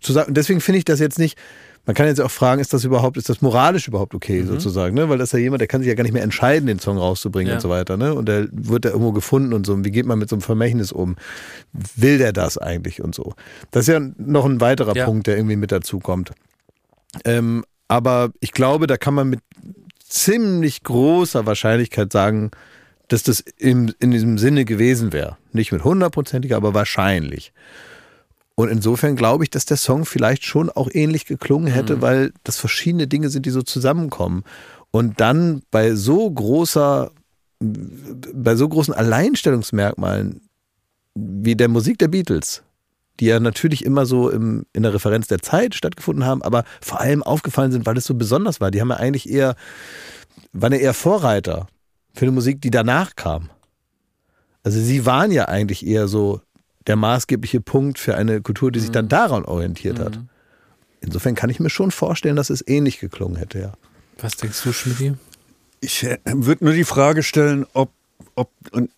zusammen, 0.00 0.34
deswegen 0.34 0.60
finde 0.60 0.78
ich 0.78 0.84
das 0.84 1.00
jetzt 1.00 1.18
nicht, 1.18 1.36
man 1.84 1.96
kann 1.96 2.06
jetzt 2.06 2.20
auch 2.20 2.30
fragen, 2.30 2.60
ist 2.60 2.72
das 2.72 2.84
überhaupt, 2.84 3.16
ist 3.16 3.28
das 3.28 3.42
moralisch 3.42 3.88
überhaupt 3.88 4.14
okay, 4.14 4.42
mhm. 4.42 4.46
sozusagen, 4.46 4.94
ne? 4.94 5.08
Weil 5.08 5.18
das 5.18 5.30
ist 5.30 5.32
ja 5.32 5.40
jemand, 5.40 5.60
der 5.60 5.68
kann 5.68 5.80
sich 5.80 5.88
ja 5.88 5.94
gar 5.94 6.04
nicht 6.04 6.12
mehr 6.12 6.22
entscheiden, 6.22 6.66
den 6.66 6.78
Song 6.78 6.96
rauszubringen 6.96 7.48
ja. 7.48 7.54
und 7.56 7.60
so 7.60 7.68
weiter, 7.68 7.96
ne? 7.96 8.14
Und 8.14 8.28
der 8.28 8.46
wird 8.52 8.84
da 8.84 8.90
irgendwo 8.90 9.12
gefunden 9.12 9.52
und 9.52 9.66
so. 9.66 9.72
Und 9.72 9.84
wie 9.84 9.90
geht 9.90 10.06
man 10.06 10.18
mit 10.18 10.28
so 10.28 10.36
einem 10.36 10.42
Vermächtnis 10.42 10.92
um? 10.92 11.16
Will 11.72 12.18
der 12.18 12.32
das 12.32 12.56
eigentlich 12.56 13.02
und 13.02 13.14
so? 13.14 13.34
Das 13.72 13.88
ist 13.88 13.88
ja 13.88 14.00
noch 14.16 14.44
ein 14.44 14.60
weiterer 14.60 14.94
ja. 14.94 15.04
Punkt, 15.06 15.26
der 15.26 15.36
irgendwie 15.36 15.56
mit 15.56 15.72
dazu 15.72 15.98
kommt. 15.98 16.30
Ähm, 17.24 17.64
aber 17.88 18.30
ich 18.40 18.52
glaube, 18.52 18.86
da 18.86 18.96
kann 18.96 19.14
man 19.14 19.28
mit 19.28 19.40
ziemlich 20.06 20.84
großer 20.84 21.46
Wahrscheinlichkeit 21.46 22.12
sagen, 22.12 22.52
dass 23.08 23.24
das 23.24 23.40
im, 23.58 23.92
in 23.98 24.12
diesem 24.12 24.38
Sinne 24.38 24.64
gewesen 24.64 25.12
wäre. 25.12 25.36
Nicht 25.52 25.72
mit 25.72 25.84
hundertprozentiger, 25.84 26.56
aber 26.56 26.74
wahrscheinlich. 26.74 27.52
Und 28.54 28.68
insofern 28.68 29.16
glaube 29.16 29.44
ich, 29.44 29.50
dass 29.50 29.64
der 29.64 29.76
Song 29.76 30.04
vielleicht 30.04 30.44
schon 30.44 30.68
auch 30.70 30.88
ähnlich 30.92 31.26
geklungen 31.26 31.72
hätte, 31.72 31.96
mhm. 31.96 32.02
weil 32.02 32.32
das 32.44 32.58
verschiedene 32.58 33.06
Dinge 33.06 33.30
sind, 33.30 33.46
die 33.46 33.50
so 33.50 33.62
zusammenkommen. 33.62 34.44
Und 34.90 35.20
dann 35.20 35.62
bei 35.70 35.94
so 35.94 36.30
großer, 36.30 37.10
bei 37.60 38.56
so 38.56 38.68
großen 38.68 38.92
Alleinstellungsmerkmalen 38.92 40.42
wie 41.14 41.56
der 41.56 41.68
Musik 41.68 41.98
der 41.98 42.08
Beatles, 42.08 42.62
die 43.20 43.26
ja 43.26 43.40
natürlich 43.40 43.84
immer 43.84 44.06
so 44.06 44.30
im, 44.30 44.66
in 44.72 44.82
der 44.82 44.94
Referenz 44.94 45.28
der 45.28 45.40
Zeit 45.40 45.74
stattgefunden 45.74 46.24
haben, 46.24 46.42
aber 46.42 46.64
vor 46.80 47.00
allem 47.00 47.22
aufgefallen 47.22 47.72
sind, 47.72 47.86
weil 47.86 47.96
es 47.96 48.04
so 48.04 48.14
besonders 48.14 48.60
war. 48.60 48.70
Die 48.70 48.80
haben 48.80 48.90
ja 48.90 48.96
eigentlich 48.96 49.28
eher, 49.28 49.56
waren 50.52 50.72
ja 50.72 50.78
eher 50.78 50.94
Vorreiter 50.94 51.68
für 52.14 52.26
eine 52.26 52.32
Musik, 52.32 52.60
die 52.60 52.70
danach 52.70 53.16
kam. 53.16 53.50
Also 54.62 54.80
sie 54.80 55.06
waren 55.06 55.32
ja 55.32 55.46
eigentlich 55.46 55.86
eher 55.86 56.08
so 56.08 56.40
der 56.86 56.96
maßgebliche 56.96 57.60
Punkt 57.60 57.98
für 57.98 58.16
eine 58.16 58.40
Kultur, 58.40 58.70
die 58.72 58.80
sich 58.80 58.90
dann 58.90 59.06
mhm. 59.06 59.10
daran 59.10 59.44
orientiert 59.44 59.98
hat. 59.98 60.16
Mhm. 60.16 60.28
Insofern 61.00 61.34
kann 61.34 61.50
ich 61.50 61.60
mir 61.60 61.70
schon 61.70 61.90
vorstellen, 61.90 62.36
dass 62.36 62.50
es 62.50 62.66
ähnlich 62.66 63.00
geklungen 63.00 63.36
hätte, 63.36 63.58
ja. 63.58 63.72
Was 64.20 64.36
denkst 64.36 64.62
du, 64.62 64.72
Schmidt? 64.72 65.16
Ich 65.80 66.04
äh, 66.04 66.18
würde 66.24 66.64
nur 66.64 66.74
die 66.74 66.84
Frage 66.84 67.22
stellen, 67.22 67.66
ob, 67.72 67.90
ob 68.36 68.50
und 68.70 68.90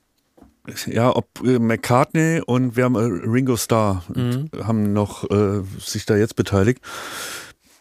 ja, 0.87 1.15
ob 1.15 1.27
äh, 1.45 1.59
McCartney 1.59 2.43
und 2.45 2.77
wir 2.77 2.85
haben 2.85 2.95
äh, 2.95 3.29
Ringo 3.29 3.57
Starr 3.57 4.05
mhm. 4.15 4.51
haben 4.63 4.93
noch 4.93 5.31
äh, 5.31 5.63
sich 5.79 6.07
da 6.07 6.17
jetzt 6.17 6.37
beteiligt, 6.37 6.81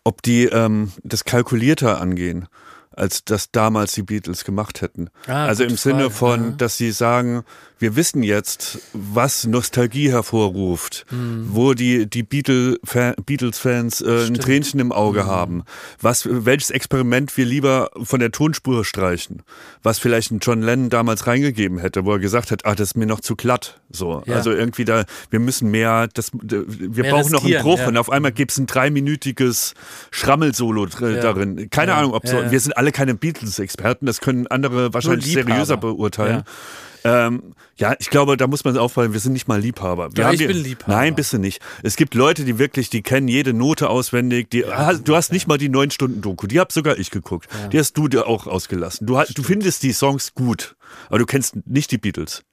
ob 0.04 0.22
die 0.22 0.45
ähm, 0.45 0.91
das 1.04 1.24
kalkulierter 1.24 2.01
angehen 2.01 2.47
als 2.95 3.24
das 3.26 3.51
damals 3.51 3.93
die 3.93 4.04
Beatles 4.04 4.43
gemacht 4.43 4.82
hätten. 4.82 5.10
Ah, 5.28 5.45
also 5.45 5.64
im 5.64 5.78
Sinne 5.78 6.10
von, 6.10 6.43
ja. 6.43 6.51
dass 6.51 6.78
sie 6.78 6.91
sagen, 6.91 7.43
wir 7.84 7.98
wissen 7.98 8.24
jetzt, 8.24 8.80
was 8.94 9.46
Nostalgie 9.46 10.10
hervorruft, 10.10 11.06
wo 11.12 11.74
die, 11.74 12.08
die 12.10 12.24
Beatle- 12.24 12.78
Fa- 12.86 13.14
Beatles-Fans 13.26 14.00
äh, 14.00 14.28
ein 14.28 14.36
Tränchen 14.36 14.80
im 14.80 14.94
Auge 14.94 15.26
haben, 15.26 15.64
was, 16.00 16.26
welches 16.30 16.72
Experiment 16.72 17.36
wir 17.36 17.46
lieber 17.46 17.90
von 18.02 18.22
der 18.22 18.32
Tonspur 18.32 18.86
streichen, 18.86 19.42
was 19.84 20.00
vielleicht 20.00 20.32
ein 20.32 20.40
John 20.42 20.62
Lennon 20.62 20.90
damals 20.90 21.28
reingegeben 21.28 21.78
hätte, 21.78 22.06
wo 22.06 22.14
er 22.14 22.20
gesagt 22.20 22.52
hat, 22.52 22.66
ah, 22.66 22.74
das 22.74 22.92
ist 22.92 22.96
mir 22.96 23.06
noch 23.06 23.20
zu 23.20 23.36
glatt. 23.36 23.82
So, 23.92 24.24
Ja. 24.26 24.36
also 24.36 24.52
irgendwie 24.52 24.86
da, 24.86 25.04
wir 25.30 25.40
müssen 25.42 25.70
mehr, 25.70 26.08
das, 26.14 26.32
wir 26.34 27.04
Mehr 27.04 27.12
brauchen 27.12 27.34
noch 27.34 27.44
einen 27.44 27.62
Bruch 27.62 27.80
ja. 27.80 27.88
und 27.90 27.98
auf 27.98 28.10
einmal 28.10 28.32
gibt's 28.32 28.58
ein 28.58 28.66
dreiminütiges 28.66 29.74
Schrammelsolo 30.10 30.88
Ja. 31.02 31.22
darin. 31.22 31.70
Keine. 31.70 31.96
Ahnung, 31.96 32.14
ob 32.14 32.26
so, 32.28 32.38
wir 32.50 32.60
sind 32.62 32.78
alle 32.78 32.94
keine 32.94 33.14
Beatles-Experten, 33.14 34.06
das 34.06 34.22
können 34.22 34.48
andere 34.48 34.94
wahrscheinlich 34.94 35.34
seriöser 35.34 35.76
beurteilen. 35.76 36.44
Ähm, 37.06 37.54
ja, 37.76 37.95
ich 37.99 38.10
glaube, 38.10 38.38
da 38.38 38.47
muss 38.47 38.64
man 38.64 38.78
aufpassen, 38.78 39.14
wir 39.14 39.20
sind 39.20 39.34
nicht 39.34 39.47
mal 39.47 39.60
Liebhaber. 39.60 40.10
Wir 40.14 40.22
Ja, 40.22 40.26
haben 40.28 40.34
ich 40.36 40.39
hier- 40.39 40.47
bin 40.47 40.64
Liebhaber. 40.64 40.93
Nein, 40.93 41.16
bist 41.16 41.34
du 41.34 41.38
nicht. 41.38 41.62
Es 41.82 41.95
gibt 41.95 42.14
Leute, 42.14 42.45
die 42.45 42.60
wirklich, 42.60 42.89
die 42.89 43.01
kennen 43.01 43.28
jede 43.28 43.54
Note 43.54 43.89
auswendig. 43.89 44.49
Die, 44.51 44.66
ha- 44.66 44.93
du 44.93 45.16
hast 45.16 45.32
nicht 45.32 45.47
mal 45.47 45.58
die 45.58 45.70
neun 45.70 45.91
Stunden 45.91 46.22
Doku. 46.22 46.47
Die 46.47 46.60
hab 46.60 46.72
sogar 46.72 46.97
ich 46.97 47.12
geguckt. 47.12 47.47
Die 47.72 47.80
hast 47.80 47.97
du 47.97 48.08
dir 48.08 48.28
auch 48.28 48.47
ausgelassen. 48.47 49.06
Du, 49.08 49.20
du 49.34 49.43
findest 49.43 49.84
die 49.84 49.91
Songs 49.91 50.34
gut, 50.34 50.76
aber 51.10 51.20
du 51.20 51.26
kennst 51.26 51.56
nicht 51.68 51.91
die 51.91 51.97
Beatles. 51.97 52.43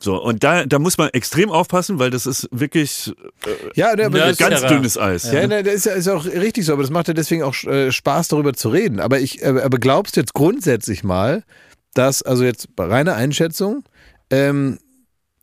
So, 0.00 0.20
und 0.20 0.42
da, 0.42 0.66
da 0.66 0.80
muss 0.80 0.98
man 0.98 1.10
extrem 1.10 1.50
aufpassen, 1.50 2.00
weil 2.00 2.10
das 2.10 2.26
ist 2.26 2.48
wirklich 2.50 3.12
Ja, 3.76 3.94
der, 3.94 4.06
aber 4.06 4.18
Ja, 4.18 4.24
das, 4.24 4.32
ist 4.32 4.38
ganz 4.38 4.62
ja- 4.62 4.68
dünnes 4.68 4.98
Eis. 4.98 5.30
Ja, 5.30 5.46
ne, 5.46 5.62
das 5.62 5.74
ist 5.74 5.86
ja 5.86 5.92
ist 5.92 6.06
ja 6.06 6.14
auch 6.14 6.24
richtig 6.24 6.64
so, 6.66 6.72
aber 6.72 6.82
das 6.82 6.90
macht 6.90 7.06
ja 7.06 7.14
deswegen 7.14 7.44
auch 7.44 7.54
äh, 7.64 7.92
Spaß, 7.92 8.26
darüber 8.28 8.52
zu 8.54 8.70
reden. 8.70 8.98
Aber 8.98 9.20
ich, 9.20 9.42
äh, 9.42 9.60
aber 9.62 9.78
glaubst 9.78 10.16
du 10.16 10.20
jetzt 10.20 10.34
grundsätzlich 10.34 11.04
mal, 11.04 11.44
dass, 11.94 12.22
also 12.22 12.42
jetzt 12.42 12.68
reine 12.76 13.14
Einschätzung, 13.14 13.84
ähm, 14.32 14.78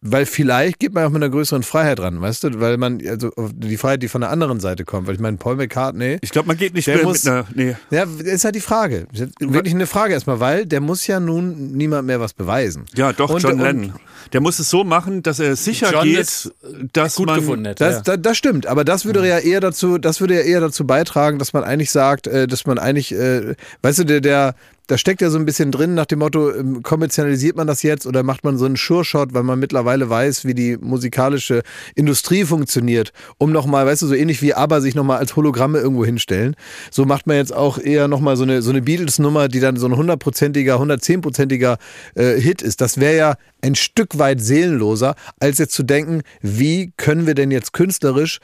weil 0.01 0.25
vielleicht 0.25 0.79
geht 0.79 0.93
man 0.93 1.03
auch 1.03 1.09
mit 1.09 1.21
einer 1.21 1.29
größeren 1.29 1.61
Freiheit 1.61 1.99
ran, 1.99 2.21
weißt 2.21 2.45
du? 2.45 2.59
Weil 2.61 2.77
man, 2.77 3.05
also 3.05 3.31
die 3.51 3.75
Freiheit, 3.75 4.01
die 4.01 4.07
von 4.07 4.21
der 4.21 4.29
anderen 4.29 4.61
Seite 4.61 4.85
kommt. 4.85 5.07
Weil 5.07 5.15
ich 5.15 5.19
meine, 5.19 5.35
Paul 5.35 5.57
McCartney, 5.57 6.19
Ich 6.21 6.29
glaube, 6.29 6.47
man 6.47 6.55
geht 6.55 6.73
nicht 6.73 6.87
Der 6.87 6.95
mehr 6.95 7.03
muss- 7.03 7.25
mit 7.25 7.33
einer. 7.33 7.45
Nee. 7.53 7.75
ja, 7.91 8.05
das 8.05 8.21
ist 8.21 8.45
halt 8.45 8.55
die 8.55 8.61
Frage. 8.61 9.07
Wirklich 9.41 9.73
eine 9.73 9.87
Frage 9.87 10.13
erstmal, 10.13 10.39
weil 10.39 10.65
der 10.65 10.79
muss 10.79 11.05
ja 11.05 11.19
nun 11.19 11.73
niemand 11.73 12.07
mehr 12.07 12.21
was 12.21 12.31
beweisen. 12.31 12.85
Ja, 12.95 13.11
doch, 13.11 13.29
Und- 13.29 13.43
John 13.43 13.53
und- 13.55 13.59
Lennon. 13.59 13.93
Der 14.31 14.39
muss 14.39 14.57
es 14.59 14.69
so 14.69 14.85
machen, 14.85 15.21
dass 15.21 15.39
er 15.39 15.57
sicher 15.57 15.91
John 15.91 16.05
geht, 16.05 16.49
dass 16.93 17.15
Gut 17.15 17.25
man. 17.25 17.39
gefunden 17.41 17.65
hätte. 17.65 17.83
Das, 17.83 17.95
ja. 17.95 18.01
da, 18.03 18.15
das 18.15 18.37
stimmt, 18.37 18.67
aber 18.67 18.85
das 18.85 19.03
würde 19.03 19.27
ja 19.27 19.39
eher 19.39 19.59
dazu, 19.59 19.97
das 19.97 20.21
würde 20.21 20.35
ja 20.35 20.41
eher 20.41 20.61
dazu 20.61 20.87
beitragen, 20.87 21.39
dass 21.39 21.51
man 21.51 21.65
eigentlich 21.65 21.91
sagt, 21.91 22.25
äh, 22.27 22.47
dass 22.47 22.65
man 22.65 22.77
eigentlich, 22.79 23.11
äh, 23.11 23.53
weißt 23.81 23.99
du, 23.99 24.03
der, 24.05 24.21
der, 24.21 24.55
da 24.89 24.97
steckt 24.97 25.21
ja 25.21 25.29
so 25.29 25.37
ein 25.37 25.45
bisschen 25.45 25.71
drin 25.71 25.93
nach 25.93 26.07
dem 26.07 26.17
Motto, 26.17 26.51
ähm, 26.51 26.81
kommerzialisiert 26.81 27.55
man 27.55 27.67
das 27.67 27.83
jetzt 27.83 28.07
oder 28.07 28.23
macht 28.23 28.43
man 28.43 28.57
so 28.57 28.65
einen 28.65 28.75
Sure-Shot, 28.75 29.35
weil 29.35 29.43
man 29.43 29.59
mittlerweile 29.59 30.09
weiß, 30.09 30.45
wie 30.45 30.55
die 30.55 30.77
musikalische 30.77 31.61
Industrie 31.93 32.43
funktioniert, 32.43 33.13
um 33.37 33.51
nochmal, 33.51 33.85
weißt 33.85 34.01
du, 34.01 34.07
so 34.07 34.15
ähnlich 34.15 34.41
wie 34.41 34.55
ABBA 34.55 34.81
sich 34.81 34.95
nochmal 34.95 35.19
als 35.19 35.35
Hologramme 35.35 35.77
irgendwo 35.77 36.05
hinstellen. 36.05 36.55
So 36.89 37.05
macht 37.05 37.27
man 37.27 37.35
jetzt 37.37 37.53
auch 37.53 37.77
eher 37.77 38.07
nochmal 38.07 38.35
so 38.35 38.43
eine, 38.43 38.63
so 38.63 38.71
eine 38.71 38.81
Beatles-Nummer, 38.81 39.47
die 39.47 39.59
dann 39.59 39.77
so 39.77 39.85
ein 39.85 39.95
hundertprozentiger, 39.95 40.81
110-prozentiger 40.81 41.77
äh, 42.15 42.39
Hit 42.39 42.63
ist. 42.63 42.81
Das 42.81 42.99
wäre 42.99 43.15
ja 43.15 43.35
ein 43.61 43.75
Stück 43.75 44.17
weit 44.17 44.41
seelenloser, 44.41 45.13
als 45.39 45.59
jetzt 45.59 45.75
zu 45.75 45.83
denken, 45.83 46.23
wie 46.41 46.93
können 46.97 47.27
wir 47.27 47.35
denn 47.35 47.51
jetzt 47.51 47.73
künstlerisch 47.73 48.39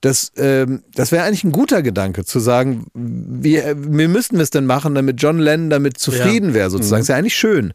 das, 0.00 0.32
ähm, 0.36 0.82
das 0.94 1.12
wäre 1.12 1.24
eigentlich 1.24 1.44
ein 1.44 1.52
guter 1.52 1.82
Gedanke, 1.82 2.24
zu 2.24 2.40
sagen, 2.40 2.86
wie, 2.94 3.62
wie 3.76 4.08
müssten 4.08 4.36
wir 4.36 4.42
es 4.42 4.50
denn 4.50 4.64
machen, 4.64 4.94
damit 4.94 5.20
John 5.22 5.38
Lennon 5.38 5.68
damit 5.68 5.98
zufrieden 5.98 6.54
wäre, 6.54 6.70
sozusagen. 6.70 7.02
Ist 7.02 7.08
ja 7.08 7.16
eigentlich 7.16 7.36
schön. 7.36 7.72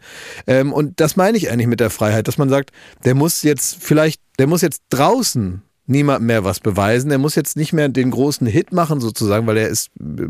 Ähm, 0.47 0.73
und 0.73 0.99
das 0.99 1.15
meine 1.15 1.38
ich 1.38 1.51
eigentlich 1.51 1.67
mit 1.67 1.80
der 1.80 1.91
Freiheit, 1.91 2.28
dass 2.28 2.38
man 2.38 2.49
sagt, 2.49 2.71
der 3.03 3.13
muss 3.13 3.43
jetzt 3.43 3.78
vielleicht, 3.80 4.21
der 4.39 4.47
muss 4.47 4.61
jetzt 4.61 4.82
draußen 4.89 5.61
niemandem 5.88 6.28
mehr 6.28 6.43
was 6.43 6.59
beweisen. 6.59 7.09
Der 7.09 7.19
muss 7.19 7.36
jetzt 7.36 7.57
nicht 7.57 7.73
mehr 7.73 7.89
den 7.89 8.11
großen 8.11 8.47
Hit 8.47 8.71
machen, 8.71 8.99
sozusagen, 8.99 9.45
weil 9.45 9.57
er 9.57 9.69
ist 9.69 9.89
äh, 9.99 10.30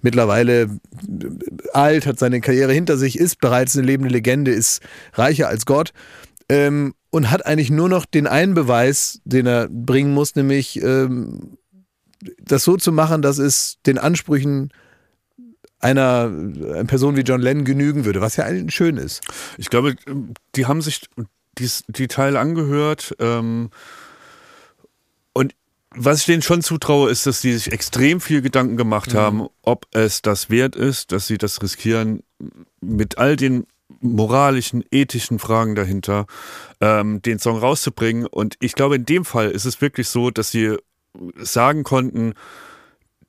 mittlerweile 0.00 0.62
äh, 0.62 0.68
alt, 1.72 2.06
hat 2.06 2.18
seine 2.18 2.40
Karriere 2.40 2.72
hinter 2.72 2.96
sich, 2.96 3.18
ist 3.18 3.40
bereits 3.40 3.76
eine 3.76 3.86
lebende 3.86 4.12
Legende, 4.12 4.52
ist 4.52 4.80
reicher 5.14 5.48
als 5.48 5.66
Gott. 5.66 5.92
Ähm, 6.48 6.94
und 7.12 7.30
hat 7.30 7.44
eigentlich 7.44 7.70
nur 7.70 7.90
noch 7.90 8.06
den 8.06 8.26
einen 8.26 8.54
Beweis, 8.54 9.20
den 9.24 9.46
er 9.46 9.68
bringen 9.68 10.14
muss, 10.14 10.34
nämlich 10.34 10.82
ähm, 10.82 11.58
das 12.38 12.64
so 12.64 12.76
zu 12.78 12.90
machen, 12.90 13.20
dass 13.20 13.36
es 13.38 13.76
den 13.84 13.98
Ansprüchen 13.98 14.72
einer, 15.78 16.32
einer 16.32 16.84
Person 16.84 17.16
wie 17.16 17.20
John 17.20 17.42
Lennon 17.42 17.66
genügen 17.66 18.06
würde, 18.06 18.22
was 18.22 18.36
ja 18.36 18.44
eigentlich 18.44 18.74
schön 18.74 18.96
ist. 18.96 19.20
Ich 19.58 19.68
glaube, 19.68 19.94
die 20.54 20.66
haben 20.66 20.80
sich 20.80 21.02
die, 21.58 21.68
die 21.88 22.08
Teile 22.08 22.40
angehört. 22.40 23.14
Ähm, 23.18 23.68
und 25.34 25.54
was 25.90 26.20
ich 26.20 26.26
denen 26.26 26.40
schon 26.40 26.62
zutraue, 26.62 27.10
ist, 27.10 27.26
dass 27.26 27.42
die 27.42 27.52
sich 27.52 27.72
extrem 27.72 28.22
viel 28.22 28.40
Gedanken 28.40 28.78
gemacht 28.78 29.12
haben, 29.12 29.48
ob 29.60 29.86
es 29.90 30.22
das 30.22 30.48
wert 30.48 30.76
ist, 30.76 31.12
dass 31.12 31.26
sie 31.26 31.36
das 31.36 31.60
riskieren, 31.60 32.22
mit 32.80 33.18
all 33.18 33.36
den 33.36 33.66
moralischen, 34.00 34.84
ethischen 34.90 35.38
Fragen 35.38 35.74
dahinter, 35.74 36.26
ähm, 36.80 37.22
den 37.22 37.38
Song 37.38 37.58
rauszubringen. 37.58 38.26
Und 38.26 38.56
ich 38.60 38.74
glaube, 38.74 38.96
in 38.96 39.04
dem 39.04 39.24
Fall 39.24 39.50
ist 39.50 39.64
es 39.64 39.80
wirklich 39.80 40.08
so, 40.08 40.30
dass 40.30 40.50
sie 40.50 40.76
sagen 41.36 41.84
konnten, 41.84 42.34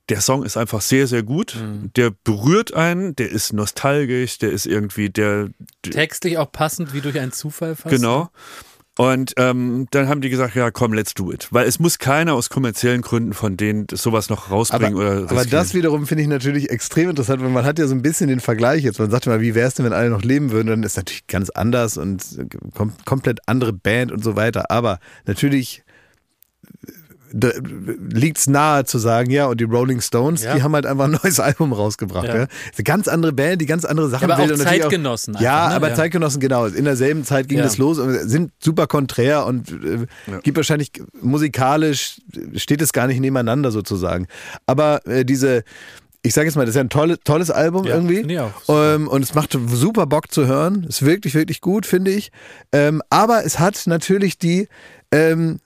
der 0.08 0.20
Song 0.20 0.44
ist 0.44 0.56
einfach 0.56 0.82
sehr, 0.82 1.06
sehr 1.06 1.22
gut. 1.22 1.56
Der 1.96 2.10
berührt 2.10 2.74
einen, 2.74 3.16
der 3.16 3.30
ist 3.30 3.52
nostalgisch, 3.52 4.38
der 4.38 4.50
ist 4.50 4.66
irgendwie, 4.66 5.08
der, 5.08 5.48
Textlich 5.82 6.36
auch 6.36 6.50
passend 6.52 6.92
wie 6.92 7.00
durch 7.00 7.18
einen 7.18 7.32
Zufall 7.32 7.74
fast. 7.74 7.94
Genau. 7.94 8.30
Und 8.96 9.34
ähm, 9.38 9.88
dann 9.90 10.08
haben 10.08 10.20
die 10.20 10.30
gesagt, 10.30 10.54
ja 10.54 10.70
komm, 10.70 10.92
let's 10.92 11.14
do 11.14 11.32
it. 11.32 11.48
Weil 11.50 11.66
es 11.66 11.80
muss 11.80 11.98
keiner 11.98 12.34
aus 12.34 12.48
kommerziellen 12.48 13.02
Gründen 13.02 13.32
von 13.32 13.56
denen 13.56 13.86
sowas 13.90 14.30
noch 14.30 14.50
rausbringen 14.50 14.94
oder 14.94 15.10
aber 15.10 15.22
riskieren. 15.22 15.50
das 15.50 15.74
wiederum 15.74 16.06
finde 16.06 16.22
ich 16.22 16.28
natürlich 16.28 16.70
extrem 16.70 17.10
interessant, 17.10 17.42
weil 17.42 17.50
man 17.50 17.64
hat 17.64 17.78
ja 17.78 17.86
so 17.86 17.94
ein 17.94 18.02
bisschen 18.02 18.28
den 18.28 18.40
Vergleich 18.40 18.84
jetzt. 18.84 18.98
Man 18.98 19.10
sagt 19.10 19.26
mal, 19.26 19.40
wie 19.40 19.54
wäre 19.54 19.66
es 19.66 19.74
denn, 19.74 19.84
wenn 19.84 19.92
alle 19.92 20.10
noch 20.10 20.22
leben 20.22 20.52
würden? 20.52 20.68
Dann 20.68 20.82
ist 20.82 20.96
natürlich 20.96 21.26
ganz 21.26 21.50
anders 21.50 21.96
und 21.96 22.22
kom 22.74 22.92
komplett 23.04 23.40
andere 23.46 23.72
Band 23.72 24.12
und 24.12 24.22
so 24.22 24.36
weiter. 24.36 24.70
Aber 24.70 24.98
natürlich 25.26 25.83
liegt 27.34 28.38
es 28.38 28.46
nahe 28.46 28.84
zu 28.84 28.98
sagen, 28.98 29.30
ja, 29.30 29.46
und 29.46 29.60
die 29.60 29.64
Rolling 29.64 30.00
Stones, 30.00 30.44
Ja. 30.44 30.54
die 30.54 30.62
haben 30.62 30.72
halt 30.74 30.86
einfach 30.86 31.04
ein 31.06 31.18
neues 31.22 31.40
Album 31.40 31.72
rausgebracht. 31.72 32.26
Ja. 32.28 32.36
Ja. 32.36 32.42
Eine 32.42 32.84
ganz 32.84 33.08
andere 33.08 33.32
Band, 33.32 33.60
die 33.60 33.66
ganz 33.66 33.84
andere 33.84 34.08
Sachen 34.08 34.30
aber 34.30 34.42
will. 34.42 34.52
auch 34.54 34.58
und 34.58 34.62
Zeitgenossen 34.64 35.34
ja, 35.40 35.56
einfach, 35.56 35.70
ne? 35.70 35.76
aber 35.76 35.88
Ja. 35.88 35.94
Zeitgenossen, 35.94 36.40
genau. 36.40 36.66
In 36.66 36.84
derselben 36.84 37.24
Zeit 37.24 37.48
ging 37.48 37.58
Ja. 37.58 37.64
das 37.64 37.76
los 37.78 37.98
und 37.98 38.12
sind 38.28 38.52
super 38.62 38.86
konträr 38.86 39.46
und 39.46 39.70
äh, 39.70 40.06
gibt 40.42 40.56
wahrscheinlich 40.56 40.92
musikalisch 41.20 42.20
steht 42.54 42.80
es 42.82 42.92
gar 42.92 43.06
nicht 43.06 43.20
nebeneinander 43.20 43.70
sozusagen. 43.72 44.26
Aber 44.66 45.04
äh, 45.06 45.24
diese, 45.24 45.64
ich 46.22 46.32
sage 46.34 46.46
jetzt 46.46 46.54
mal, 46.56 46.62
das 46.64 46.70
ist 46.70 46.76
ja 46.76 46.82
ein 46.82 46.88
tolle, 46.88 47.18
tolles 47.18 47.50
Album 47.50 47.84
Ja, 47.84 47.96
irgendwie. 47.96 48.38
auch. 48.38 48.50
Ähm, 48.68 49.08
und 49.08 49.22
es 49.22 49.34
macht 49.34 49.58
super 49.68 50.06
Bock 50.06 50.30
zu 50.32 50.46
hören. 50.46 50.84
Ist 50.84 51.04
wirklich, 51.04 51.34
wirklich 51.34 51.60
gut, 51.60 51.84
finde 51.84 52.12
ich. 52.12 52.30
Ähm, 52.72 53.02
aber 53.10 53.44
es 53.44 53.58
hat 53.58 53.82
natürlich 53.86 54.38
die, 54.38 54.68
ähm, 55.12 55.58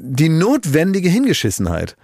die 0.00 0.28
notwendige 0.28 1.08
Hingeschissenheit. 1.08 1.96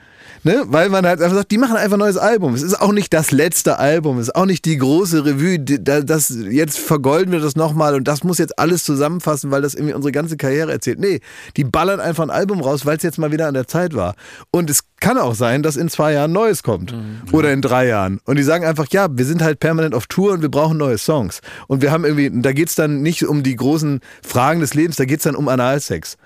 Ne? 0.45 0.63
Weil 0.67 0.89
man 0.89 1.07
halt 1.07 1.21
einfach 1.21 1.37
sagt, 1.37 1.51
die 1.51 1.59
machen 1.59 1.77
einfach 1.77 1.97
ein 1.97 2.01
neues 2.01 2.17
Album. 2.17 2.55
Es 2.55 2.63
ist 2.63 2.81
auch 2.81 2.93
nicht 2.93 3.13
das 3.13 3.33
letzte 3.33 3.79
Album, 3.79 4.19
es 4.19 4.29
ist 4.29 4.37
auch 4.37 4.47
nicht 4.47 4.65
die 4.65 4.79
große 4.79 5.25
Revue, 5.25 5.59
das 5.59 6.33
jetzt 6.51 6.79
vergolden 6.79 7.33
wir 7.33 7.41
das 7.41 7.57
nochmal 7.57 7.95
und 7.95 8.07
das 8.07 8.23
muss 8.23 8.39
jetzt 8.39 8.59
alles 8.59 8.85
zusammenfassen, 8.85 9.51
weil 9.51 9.63
das 9.63 9.75
irgendwie 9.75 9.95
unsere 9.95 10.13
ganze 10.13 10.37
Karriere 10.37 10.71
erzählt. 10.71 11.01
Nee, 11.01 11.21
die 11.57 11.65
ballern 11.65 12.01
einfach 12.01 12.23
ein 12.23 12.31
Album 12.31 12.61
raus, 12.61 12.87
weil 12.87 12.97
es 12.97 13.03
jetzt 13.03 13.19
mal 13.19 13.33
wieder 13.33 13.49
an 13.49 13.55
der 13.55 13.67
Zeit 13.67 13.95
war. 13.95 14.15
Und 14.51 14.71
es 14.71 14.85
kann 15.01 15.19
auch 15.19 15.35
sein, 15.35 15.63
dass 15.63 15.77
in 15.77 15.89
zwei 15.89 16.13
Jahren 16.13 16.33
Neues 16.33 16.63
kommt. 16.63 16.93
Oder 17.33 17.53
in 17.53 17.63
drei 17.63 17.87
Jahren. 17.87 18.21
Und 18.25 18.37
die 18.37 18.43
sagen 18.43 18.65
einfach, 18.65 18.87
ja, 18.91 19.09
wir 19.11 19.25
sind 19.25 19.43
halt 19.43 19.61
permanent 19.61 19.95
auf 19.95 20.07
Tour 20.07 20.33
und 20.33 20.43
wir 20.43 20.51
brauchen 20.51 20.77
neue 20.77 20.99
Songs. 20.99 21.41
Und 21.67 21.83
wir 21.83 21.93
haben 21.93 22.05
irgendwie, 22.05 22.31
da 22.43 22.53
geht's 22.53 22.75
dann 22.75 23.03
nicht 23.03 23.25
um 23.25 23.43
die 23.43 23.57
großen 23.57 24.01
Fragen 24.27 24.61
des 24.61 24.75
Lebens, 24.75 24.97
da 24.97 25.05
geht's 25.05 25.25
dann 25.25 25.37
um 25.37 25.49
Analsex. 25.49 26.17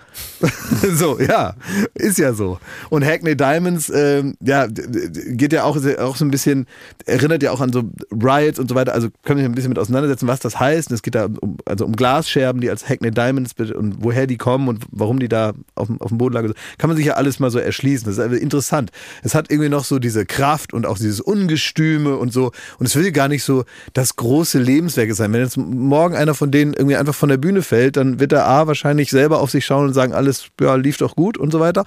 so, 0.95 1.19
ja, 1.21 1.55
ist 1.95 2.19
ja 2.19 2.33
so. 2.33 2.59
Und 2.91 3.05
Hackney 3.05 3.37
Diamonds, 3.37 3.91
ähm, 3.95 4.35
ja, 4.41 4.67
geht 4.67 5.53
ja 5.53 5.65
auch, 5.65 5.77
auch 5.99 6.17
so 6.17 6.25
ein 6.25 6.31
bisschen, 6.31 6.67
erinnert 7.07 7.43
ja 7.43 7.51
auch 7.53 7.61
an 7.61 7.73
so 7.73 7.85
Riots 8.11 8.59
und 8.59 8.69
so 8.69 8.75
weiter. 8.75 8.93
Also 8.95 9.09
können 9.25 9.39
wir 9.41 9.47
ein 9.47 9.55
bisschen 9.55 9.69
mit 9.71 9.79
auseinandersetzen, 9.79 10.27
was 10.27 10.41
das 10.41 10.59
heißt. 10.59 10.91
Und 10.91 10.95
es 10.95 11.03
geht 11.03 11.15
da 11.15 11.27
um, 11.41 11.57
also 11.65 11.85
um 11.85 11.95
Glasscherben, 11.95 12.61
die 12.61 12.71
als 12.71 12.89
Hackney 12.89 13.11
Diamonds 13.11 13.53
und 13.75 13.97
woher 14.05 14.27
die 14.27 14.37
kommen 14.37 14.69
und 14.69 14.85
warum 14.91 15.19
die 15.21 15.29
da 15.29 15.53
auf, 15.75 15.87
dem- 15.87 16.01
auf 16.01 16.09
dem 16.09 16.19
Boden 16.19 16.35
lagen. 16.35 16.53
Kann 16.79 16.89
man 16.89 16.97
sich 16.97 17.07
ja 17.07 17.15
alles 17.15 17.39
mal 17.39 17.51
so 17.51 17.59
erschließen. 17.59 18.07
Das 18.07 18.15
ist 18.19 18.21
einfach 18.25 18.39
interessant. 18.39 18.91
Es 19.23 19.35
hat 19.35 19.51
irgendwie 19.51 19.69
noch 19.69 19.85
so 19.85 19.99
diese 19.99 20.27
Kraft 20.27 20.73
und 20.73 20.87
auch 20.87 20.97
dieses 20.99 21.21
Ungestüme 21.21 22.17
und 22.17 22.33
so. 22.33 22.51
Und 22.79 22.87
es 22.87 22.97
will 22.97 23.13
gar 23.13 23.29
nicht 23.29 23.45
so 23.45 23.65
das 23.93 24.17
große 24.17 24.59
Lebenswerk 24.59 25.13
sein. 25.15 25.33
Wenn 25.33 25.41
jetzt 25.43 25.57
morgen 25.57 26.17
einer 26.17 26.35
von 26.35 26.51
denen 26.51 26.73
irgendwie 26.75 26.97
einfach 26.97 27.15
von 27.15 27.29
der 27.29 27.37
Bühne 27.37 27.63
fällt, 27.63 27.97
dann 27.97 28.19
wird 28.19 28.33
der 28.33 28.47
A 28.47 28.67
wahrscheinlich 28.67 29.11
selber 29.11 29.41
auf 29.41 29.51
sich 29.51 29.65
schauen 29.65 29.87
und 29.89 29.95
sagen, 29.95 30.02
alles 30.11 30.47
ja, 30.61 30.75
lief 30.75 30.97
doch 30.97 31.15
gut 31.15 31.39
und 31.39 31.53
so 31.53 31.61
weiter. 31.61 31.85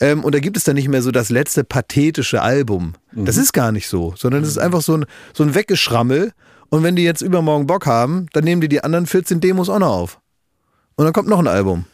Ähm, 0.00 0.22
und 0.22 0.34
da 0.34 0.40
gibt 0.40 0.56
es 0.56 0.64
dann 0.64 0.74
nicht 0.74 0.88
mehr 0.88 1.02
so 1.02 1.10
das 1.10 1.30
letzte 1.30 1.64
pathetische 1.64 2.42
Album. 2.42 2.94
Das 3.12 3.36
ist 3.36 3.52
gar 3.52 3.72
nicht 3.72 3.88
so, 3.88 4.12
sondern 4.16 4.42
es 4.42 4.48
ist 4.50 4.58
einfach 4.58 4.82
so 4.82 4.96
ein, 4.98 5.06
so 5.32 5.44
ein 5.44 5.54
Weggeschrammel. 5.54 6.32
Und 6.68 6.82
wenn 6.82 6.96
die 6.96 7.04
jetzt 7.04 7.22
übermorgen 7.22 7.66
Bock 7.66 7.86
haben, 7.86 8.26
dann 8.32 8.44
nehmen 8.44 8.60
die 8.60 8.68
die 8.68 8.82
anderen 8.82 9.06
14 9.06 9.40
Demos 9.40 9.68
auch 9.68 9.78
noch 9.78 9.94
auf. 9.94 10.20
und 10.96 11.04
dann 11.04 11.14
kommt 11.14 11.28
noch 11.28 11.38
ein 11.38 11.46
Album. 11.46 11.86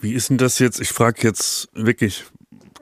Wie 0.00 0.12
ist 0.12 0.30
denn 0.30 0.38
das 0.38 0.58
jetzt? 0.58 0.80
Ich 0.80 0.90
frage 0.90 1.22
jetzt 1.22 1.68
wirklich, 1.72 2.24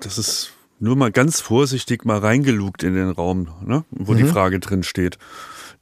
das 0.00 0.18
ist 0.18 0.53
nur 0.78 0.96
mal 0.96 1.12
ganz 1.12 1.40
vorsichtig 1.40 2.05
mal 2.05 2.18
reingelugt 2.18 2.82
in 2.82 2.94
den 2.94 3.11
Raum, 3.11 3.48
ne? 3.64 3.84
wo 3.90 4.14
die 4.14 4.24
Frage 4.24 4.59
drin 4.59 4.82
steht. 4.82 5.18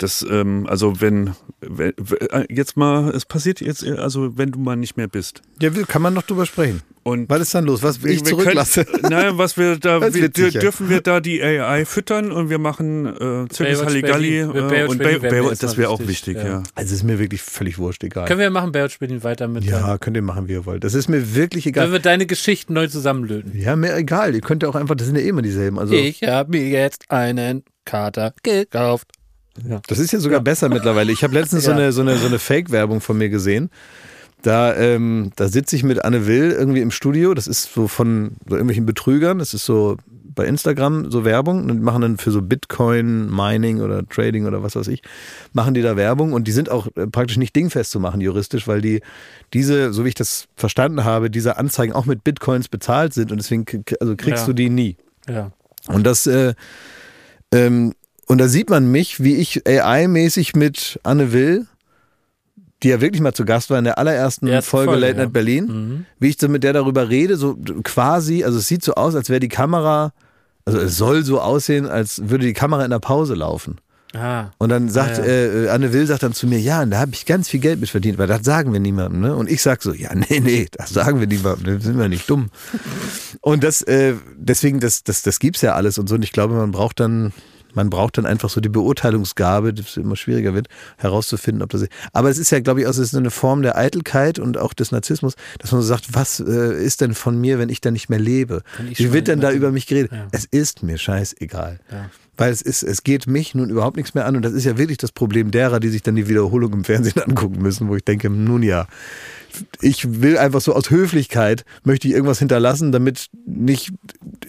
Das, 0.03 0.24
ähm, 0.30 0.66
also 0.66 1.01
wenn, 1.03 1.34
wenn, 1.61 1.92
äh, 2.30 2.46
jetzt 2.48 2.76
mal, 2.78 3.11
es 3.11 3.26
passiert 3.26 3.61
jetzt, 3.61 3.84
äh, 3.84 3.92
also 3.92 4.38
wenn 4.38 4.51
du 4.51 4.59
mal 4.59 4.76
nicht 4.76 4.96
mehr 4.96 5.09
bist. 5.09 5.42
Ja, 5.61 5.68
kann 5.70 6.01
man 6.01 6.14
noch 6.14 6.22
drüber 6.22 6.46
sprechen. 6.46 6.80
Und 7.03 7.28
Was 7.28 7.40
ist 7.40 7.55
dann 7.55 7.64
los? 7.64 7.82
Was 7.82 8.03
will 8.03 8.12
ich 8.12 8.20
wir 8.20 8.26
zurücklasse? 8.26 8.86
Naja, 9.03 9.36
was 9.36 9.59
wir 9.59 9.78
da, 9.78 10.01
wir, 10.01 10.28
dürfen 10.28 10.88
wir 10.88 11.01
da 11.03 11.20
die 11.20 11.42
AI 11.42 11.84
füttern 11.84 12.32
und 12.32 12.48
wir 12.48 12.59
machen 12.59 13.07
äh, 13.07 13.48
Zirkus 13.48 13.59
Baywatch 13.59 13.84
Halligalli 13.84 14.38
äh, 14.40 14.44
Baywatch 14.46 14.88
und 14.90 14.98
Berlin 14.98 14.98
Bay, 14.98 15.22
wäre 15.22 15.34
mir 15.34 15.42
Bay, 15.42 15.51
jetzt 15.51 15.62
das 15.62 15.76
wäre 15.76 15.90
auch 15.90 16.01
wichtig, 16.01 16.36
ja. 16.36 16.46
ja. 16.46 16.62
Also 16.74 16.94
ist 16.94 17.03
mir 17.03 17.18
wirklich 17.18 17.42
völlig 17.42 17.78
wurscht, 17.78 18.03
egal. 18.05 18.26
Können 18.26 18.40
wir 18.40 18.51
machen, 18.51 18.72
Baywatch 18.72 18.98
Berlin 18.98 19.22
weiter 19.22 19.48
mit. 19.48 19.64
ja, 19.64 19.98
könnt 19.98 20.16
ihr 20.16 20.22
machen, 20.22 20.48
wie 20.48 20.53
ihr 20.53 20.64
wollt. 20.66 20.82
Das 20.84 20.94
ist 20.94 21.09
mir 21.09 21.34
wirklich 21.34 21.66
egal. 21.66 21.84
Können 21.84 21.92
wir 21.94 22.01
deine 22.01 22.24
Geschichten 22.26 22.72
neu 22.72 22.86
zusammenlöten. 22.86 23.59
Ja, 23.59 23.76
mir 23.76 23.94
egal. 23.96 24.34
Ihr 24.34 24.40
könnt 24.40 24.62
ja 24.62 24.68
auch 24.70 24.76
einfach, 24.76 24.94
das 24.94 25.07
sind 25.07 25.16
ja 25.16 25.22
eh 25.22 25.28
immer 25.28 25.42
dieselben. 25.42 25.78
Also, 25.78 25.92
Ich 25.92 26.22
habe 26.22 26.51
mir 26.51 26.68
jetzt 26.68 27.11
einen 27.11 27.64
Kater 27.84 28.32
gekauft. 28.42 29.09
Das 29.86 29.98
ist 29.98 30.12
ja 30.12 30.20
sogar 30.20 30.40
besser 30.40 30.68
mittlerweile. 30.68 31.12
Ich 31.12 31.22
habe 31.24 31.34
letztens 31.34 31.64
so 31.64 31.70
Ja. 31.72 31.76
eine, 31.76 31.92
so 31.92 32.01
eine, 32.03 32.16
so 32.16 32.26
eine 32.26 32.38
Fake-Werbung 32.38 33.01
von 33.01 33.18
mir 33.18 33.28
gesehen. 33.28 33.70
Da, 34.42 34.74
ähm, 34.74 35.32
da 35.36 35.48
sitze 35.48 35.76
ich 35.76 35.82
mit 35.82 36.03
Anne 36.05 36.26
Will 36.26 36.51
irgendwie 36.53 36.80
im 36.80 36.90
Studio. 36.90 37.34
Das 37.34 37.46
ist 37.46 37.74
so 37.74 37.88
von 37.88 38.36
so 38.48 38.55
irgendwelchen 38.55 38.86
Betrügern. 38.86 39.38
Das 39.38 39.53
ist 39.53 39.66
so 39.66 39.96
bei 40.32 40.46
Instagram 40.46 41.11
so 41.11 41.24
Werbung 41.24 41.68
und 41.68 41.82
machen 41.82 42.01
dann 42.03 42.16
für 42.16 42.30
so 42.30 42.40
Bitcoin, 42.40 43.28
Mining 43.28 43.80
oder 43.82 44.07
Trading 44.09 44.46
oder 44.46 44.62
was 44.62 44.76
weiß 44.76 44.86
ich, 44.88 45.03
machen 45.53 45.74
die 45.74 45.82
da 45.82 45.96
Werbung 45.96 46.32
und 46.32 46.46
die 46.46 46.53
sind 46.53 46.70
auch 46.70 46.86
äh, 46.96 47.09
praktisch 47.09 47.36
nicht 47.36 47.55
dingfest 47.55 47.90
zu 47.90 47.98
machen 48.01 48.20
juristisch, 48.20 48.68
weil 48.68 48.80
die 48.80 49.03
diese, 49.53 49.92
so 49.92 50.05
wie 50.05 50.09
ich 50.09 50.14
das 50.14 50.46
verstanden 50.57 51.05
habe, 51.05 51.30
diese 51.30 51.59
Anzeigen 51.59 51.92
auch 51.92 52.07
mit 52.07 52.22
Bitcoins 52.22 52.68
bezahlt 52.68 53.12
sind 53.12 53.32
und 53.32 53.38
deswegen 53.38 53.66
also 54.01 54.14
kriegst 54.16 54.42
Ja. 54.42 54.46
du 54.46 54.53
die 54.53 54.70
nie. 54.70 54.96
Ja. 55.28 55.51
Und 55.88 56.07
das, 56.07 56.26
äh, 56.28 56.55
ähm, 57.53 57.92
und 58.31 58.39
da 58.39 58.47
sieht 58.47 58.70
man 58.70 58.89
mich, 58.93 59.18
wie 59.18 59.35
ich 59.35 59.66
AI-mäßig 59.66 60.55
mit 60.55 61.01
Anne 61.03 61.33
Will, 61.33 61.66
die 62.81 62.91
ja 62.91 63.01
wirklich 63.01 63.20
mal 63.20 63.35
zu 63.35 63.45
Gast 63.45 63.70
war 63.70 63.78
in 63.81 63.85
der 63.85 63.99
allerersten 63.99 64.47
Erste 64.47 64.70
Folge, 64.70 64.93
Folge, 64.93 65.01
Late 65.01 65.18
ja. 65.18 65.24
Night 65.24 65.33
Berlin, 65.33 66.07
wie 66.20 66.28
ich 66.28 66.37
so 66.41 66.49
mit 66.49 66.62
der 66.62 66.72
darüber 66.72 67.09
rede, 67.09 67.37
so 67.37 67.59
quasi, 67.83 68.45
also 68.45 68.59
es 68.59 68.68
sieht 68.68 68.85
so 68.85 68.95
aus, 68.95 69.16
als 69.16 69.31
wäre 69.31 69.41
die 69.41 69.49
Kamera, 69.49 70.12
also 70.64 70.78
es 70.78 70.97
soll 70.97 71.24
so 71.24 71.41
aussehen, 71.41 71.87
als 71.87 72.31
würde 72.31 72.47
die 72.47 72.53
Kamera 72.53 72.85
in 72.85 72.93
der 72.93 73.01
Pause 73.01 73.35
laufen. 73.35 73.78
Ah. 74.14 74.53
Und 74.59 74.68
dann 74.68 74.89
sagt 74.91 75.18
Ja, 75.18 75.24
ja. 75.24 75.64
Äh, 75.64 75.68
Anne 75.70 75.93
Will 75.93 76.07
sagt 76.07 76.22
dann 76.22 76.33
zu 76.33 76.47
mir, 76.47 76.61
ja, 76.61 76.83
und 76.83 76.91
da 76.91 77.01
habe 77.01 77.11
ich 77.12 77.26
ganz 77.26 77.49
viel 77.49 77.59
Geld 77.59 77.81
mit 77.81 77.91
verdient, 77.91 78.16
weil 78.16 78.28
das 78.28 78.45
sagen 78.45 78.72
wir 78.72 78.78
niemandem. 78.78 79.22
Ne? 79.22 79.35
Und 79.35 79.51
ich 79.51 79.61
sag 79.61 79.83
so, 79.83 79.93
ja, 79.93 80.14
nee, 80.14 80.39
nee, 80.39 80.68
das 80.70 80.91
sagen 80.91 81.18
wir 81.18 81.26
niemandem, 81.26 81.78
da 81.78 81.85
sind 81.85 81.99
wir 81.99 82.09
nicht 82.09 82.31
dumm. 82.31 82.51
Und 83.41 83.64
das, 83.64 83.83
äh, 83.83 84.14
deswegen, 84.37 84.78
das, 84.78 85.03
das, 85.03 85.22
das 85.22 85.41
gibt's 85.41 85.62
ja 85.62 85.74
alles 85.74 85.99
und 85.99 86.09
so. 86.09 86.14
Und 86.14 86.22
ich 86.22 86.33
glaube, 86.33 86.55
man 86.55 86.72
braucht 86.72 87.01
dann, 87.01 87.33
man 87.74 87.90
braucht 87.90 88.18
dann 88.18 88.26
einfach 88.26 88.50
so 88.50 88.60
die 88.60 88.68
Beurteilungsgabe, 88.68 89.72
das 89.74 89.96
immer 89.96 90.16
schwieriger 90.16 90.54
wird, 90.54 90.68
herauszufinden, 90.98 91.62
ob 91.62 91.70
das. 91.70 91.86
Aber 92.12 92.30
es 92.30 92.38
ist 92.38 92.50
ja, 92.50 92.60
glaube 92.60 92.80
ich, 92.80 92.86
auch 92.86 92.90
es 92.90 92.98
ist 92.98 93.14
eine 93.14 93.30
Form 93.30 93.62
der 93.62 93.76
Eitelkeit 93.76 94.38
und 94.38 94.58
auch 94.58 94.72
des 94.72 94.92
Narzissmus, 94.92 95.34
dass 95.58 95.72
man 95.72 95.80
so 95.82 95.86
sagt, 95.86 96.14
was 96.14 96.40
äh, 96.40 96.82
ist 96.82 97.00
denn 97.00 97.14
von 97.14 97.40
mir, 97.40 97.58
wenn 97.58 97.68
ich 97.68 97.80
dann 97.80 97.92
nicht 97.92 98.10
mehr 98.10 98.18
lebe? 98.18 98.62
Wie 98.94 99.12
wird 99.12 99.28
denn 99.28 99.40
da 99.40 99.52
über 99.52 99.70
mich 99.70 99.86
geredet? 99.86 100.12
Ja. 100.12 100.26
Es 100.32 100.44
ist 100.44 100.82
mir 100.82 100.98
scheißegal. 100.98 101.80
Ja. 101.90 102.10
Weil 102.36 102.52
es 102.52 102.62
ist, 102.62 102.82
es 102.82 103.04
geht 103.04 103.26
mich 103.26 103.54
nun 103.54 103.68
überhaupt 103.68 103.96
nichts 103.96 104.14
mehr 104.14 104.24
an 104.24 104.36
und 104.36 104.42
das 104.42 104.52
ist 104.52 104.64
ja 104.64 104.78
wirklich 104.78 104.98
das 104.98 105.12
Problem 105.12 105.50
derer, 105.50 105.78
die 105.78 105.88
sich 105.88 106.02
dann 106.02 106.16
die 106.16 106.28
Wiederholung 106.28 106.72
im 106.72 106.84
Fernsehen 106.84 107.22
angucken 107.26 107.60
müssen, 107.60 107.88
wo 107.88 107.96
ich 107.96 108.04
denke, 108.04 108.30
nun 108.30 108.62
ja, 108.62 108.86
ich 109.80 110.22
will 110.22 110.38
einfach 110.38 110.61
so 110.61 110.74
aus 110.74 110.90
Höflichkeit, 110.90 111.64
möchte 111.84 112.09
ich 112.09 112.14
irgendwas 112.14 112.38
hinterlassen, 112.38 112.92
damit 112.92 113.26
nicht 113.46 113.92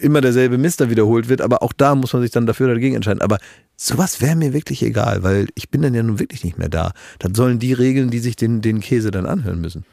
immer 0.00 0.20
derselbe 0.20 0.58
Mist 0.58 0.80
da 0.80 0.90
wiederholt 0.90 1.28
wird, 1.28 1.40
aber 1.40 1.62
auch 1.62 1.72
da 1.72 1.94
muss 1.94 2.12
man 2.12 2.22
sich 2.22 2.30
dann 2.30 2.46
dafür 2.46 2.66
oder 2.66 2.74
dagegen 2.74 2.96
entscheiden. 2.96 3.22
Aber 3.22 3.38
sowas 3.76 4.20
wäre 4.20 4.36
mir 4.36 4.52
wirklich 4.52 4.82
egal, 4.82 5.22
weil 5.22 5.48
ich 5.54 5.70
bin 5.70 5.82
dann 5.82 5.94
ja 5.94 6.02
nun 6.02 6.18
wirklich 6.18 6.44
nicht 6.44 6.58
mehr 6.58 6.68
da. 6.68 6.92
Dann 7.18 7.34
sollen 7.34 7.58
die 7.58 7.72
regeln, 7.72 8.10
die 8.10 8.20
sich 8.20 8.36
den, 8.36 8.60
den 8.60 8.80
Käse 8.80 9.10
dann 9.10 9.26
anhören 9.26 9.60
müssen. 9.60 9.84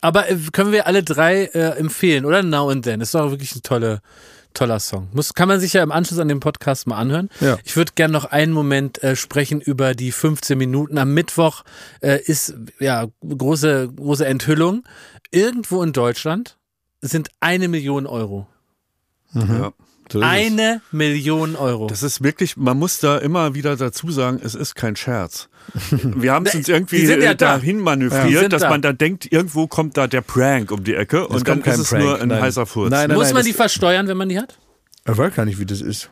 Aber 0.00 0.30
äh, 0.30 0.36
können 0.52 0.72
wir 0.72 0.86
alle 0.86 1.02
drei 1.02 1.44
äh, 1.46 1.78
empfehlen, 1.78 2.24
oder? 2.24 2.42
Now 2.42 2.70
and 2.70 2.84
Then. 2.84 3.00
Ist 3.00 3.14
doch 3.14 3.30
wirklich 3.30 3.54
ein 3.54 3.62
tolle, 3.62 4.00
toller 4.54 4.80
Song. 4.80 5.08
Muss, 5.12 5.34
kann 5.34 5.48
man 5.48 5.60
sich 5.60 5.72
ja 5.72 5.82
im 5.82 5.92
Anschluss 5.92 6.18
an 6.18 6.28
den 6.28 6.40
Podcast 6.40 6.86
mal 6.86 6.96
anhören. 6.96 7.28
Ja. 7.40 7.58
Ich 7.64 7.76
würde 7.76 7.92
gerne 7.94 8.12
noch 8.12 8.24
einen 8.24 8.52
Moment 8.52 9.02
äh, 9.02 9.16
sprechen 9.16 9.60
über 9.60 9.94
die 9.94 10.12
15 10.12 10.58
Minuten. 10.58 10.98
Am 10.98 11.14
Mittwoch 11.14 11.64
äh, 12.00 12.20
ist 12.22 12.54
ja 12.78 13.06
große, 13.26 13.90
große 13.94 14.26
Enthüllung. 14.26 14.84
Irgendwo 15.30 15.82
in 15.82 15.92
Deutschland 15.92 16.56
sind 17.00 17.30
eine 17.40 17.68
Million 17.68 18.06
Euro. 18.06 18.46
Ja. 19.34 19.72
Es. 20.14 20.22
Eine 20.22 20.80
Million 20.92 21.56
Euro. 21.56 21.86
Das 21.86 22.02
ist 22.02 22.22
wirklich, 22.22 22.56
man 22.56 22.78
muss 22.78 22.98
da 23.00 23.18
immer 23.18 23.54
wieder 23.54 23.76
dazu 23.76 24.10
sagen, 24.10 24.40
es 24.42 24.54
ist 24.54 24.74
kein 24.74 24.96
Scherz. 24.96 25.48
Wir 26.02 26.32
haben 26.32 26.46
es 26.46 26.54
uns 26.56 26.68
irgendwie 26.68 27.04
ja 27.04 27.34
da. 27.34 27.56
dahin 27.56 27.78
Die 27.78 27.82
manövriert, 27.82 28.40
sind 28.40 28.52
dass 28.52 28.62
da. 28.62 28.70
man 28.70 28.82
da 28.82 28.92
denkt, 28.92 29.30
irgendwo 29.30 29.66
kommt 29.66 29.96
da 29.96 30.06
der 30.06 30.22
Prank 30.22 30.70
um 30.70 30.84
die 30.84 30.94
Ecke 30.94 31.26
und 31.28 31.46
dann 31.46 31.54
kommt 31.56 31.64
kein 31.64 31.74
ist 31.74 31.80
es 31.80 31.88
Prank, 31.90 32.02
nur 32.04 32.20
ein 32.20 32.28
nein. 32.28 32.42
heißer 32.42 32.66
Furz. 32.66 32.90
Nein, 32.90 33.10
Muss 33.10 33.24
nein, 33.24 33.34
man 33.34 33.36
das- 33.40 33.46
die 33.46 33.52
versteuern, 33.52 34.08
wenn 34.08 34.16
man 34.16 34.28
die 34.28 34.38
hat? 34.38 34.58
Ich 35.10 35.16
weiß 35.16 35.34
gar 35.34 35.44
nicht, 35.44 35.58
wie 35.58 35.66
das 35.66 35.80
ist. 35.80 36.10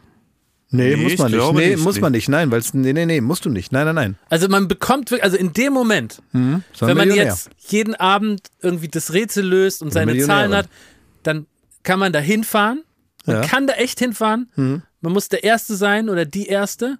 Nee, 0.68 0.96
Nee, 0.96 1.02
muss 1.04 1.18
man 1.18 1.30
nicht. 1.30 1.52
Nee, 1.54 1.68
nicht, 1.74 1.84
muss 1.84 1.94
nee. 1.94 2.00
man 2.00 2.12
nicht. 2.12 2.28
Nein, 2.28 2.50
weil 2.50 2.58
es 2.58 2.74
nee, 2.74 2.92
nee, 2.92 3.06
nee, 3.06 3.20
musst 3.20 3.44
du 3.44 3.50
nicht. 3.50 3.70
Nein, 3.70 3.84
nein, 3.86 3.94
nein. 3.94 4.16
Also 4.28 4.48
man 4.48 4.66
bekommt, 4.66 5.10
wirklich- 5.12 5.22
also 5.24 5.36
in 5.36 5.52
dem 5.52 5.72
Moment, 5.72 6.14
So 6.32 6.38
ein 6.38 6.62
wenn 6.80 6.96
man 6.96 7.06
Millionär. 7.08 7.24
jetzt 7.32 7.50
jeden 7.68 7.94
Abend 7.94 8.40
irgendwie 8.62 8.88
das 8.88 9.12
Rätsel 9.12 9.46
löst 9.46 9.80
und 9.80 9.92
seine. 9.92 10.18
Zahlen 10.18 10.52
hat, 10.54 10.68
dann 11.22 11.46
kann 11.84 12.00
man 12.00 12.12
da 12.12 12.18
hinfahren. 12.18 12.82
Man 13.26 13.36
Ja. 13.36 13.42
kann 13.42 13.66
da 13.66 13.74
echt 13.74 13.98
hinfahren. 13.98 14.50
Man 14.56 15.12
muss 15.12 15.28
der 15.28 15.44
Erste 15.44 15.76
sein 15.76 16.08
oder 16.08 16.24
die 16.24 16.46
Erste. 16.46 16.98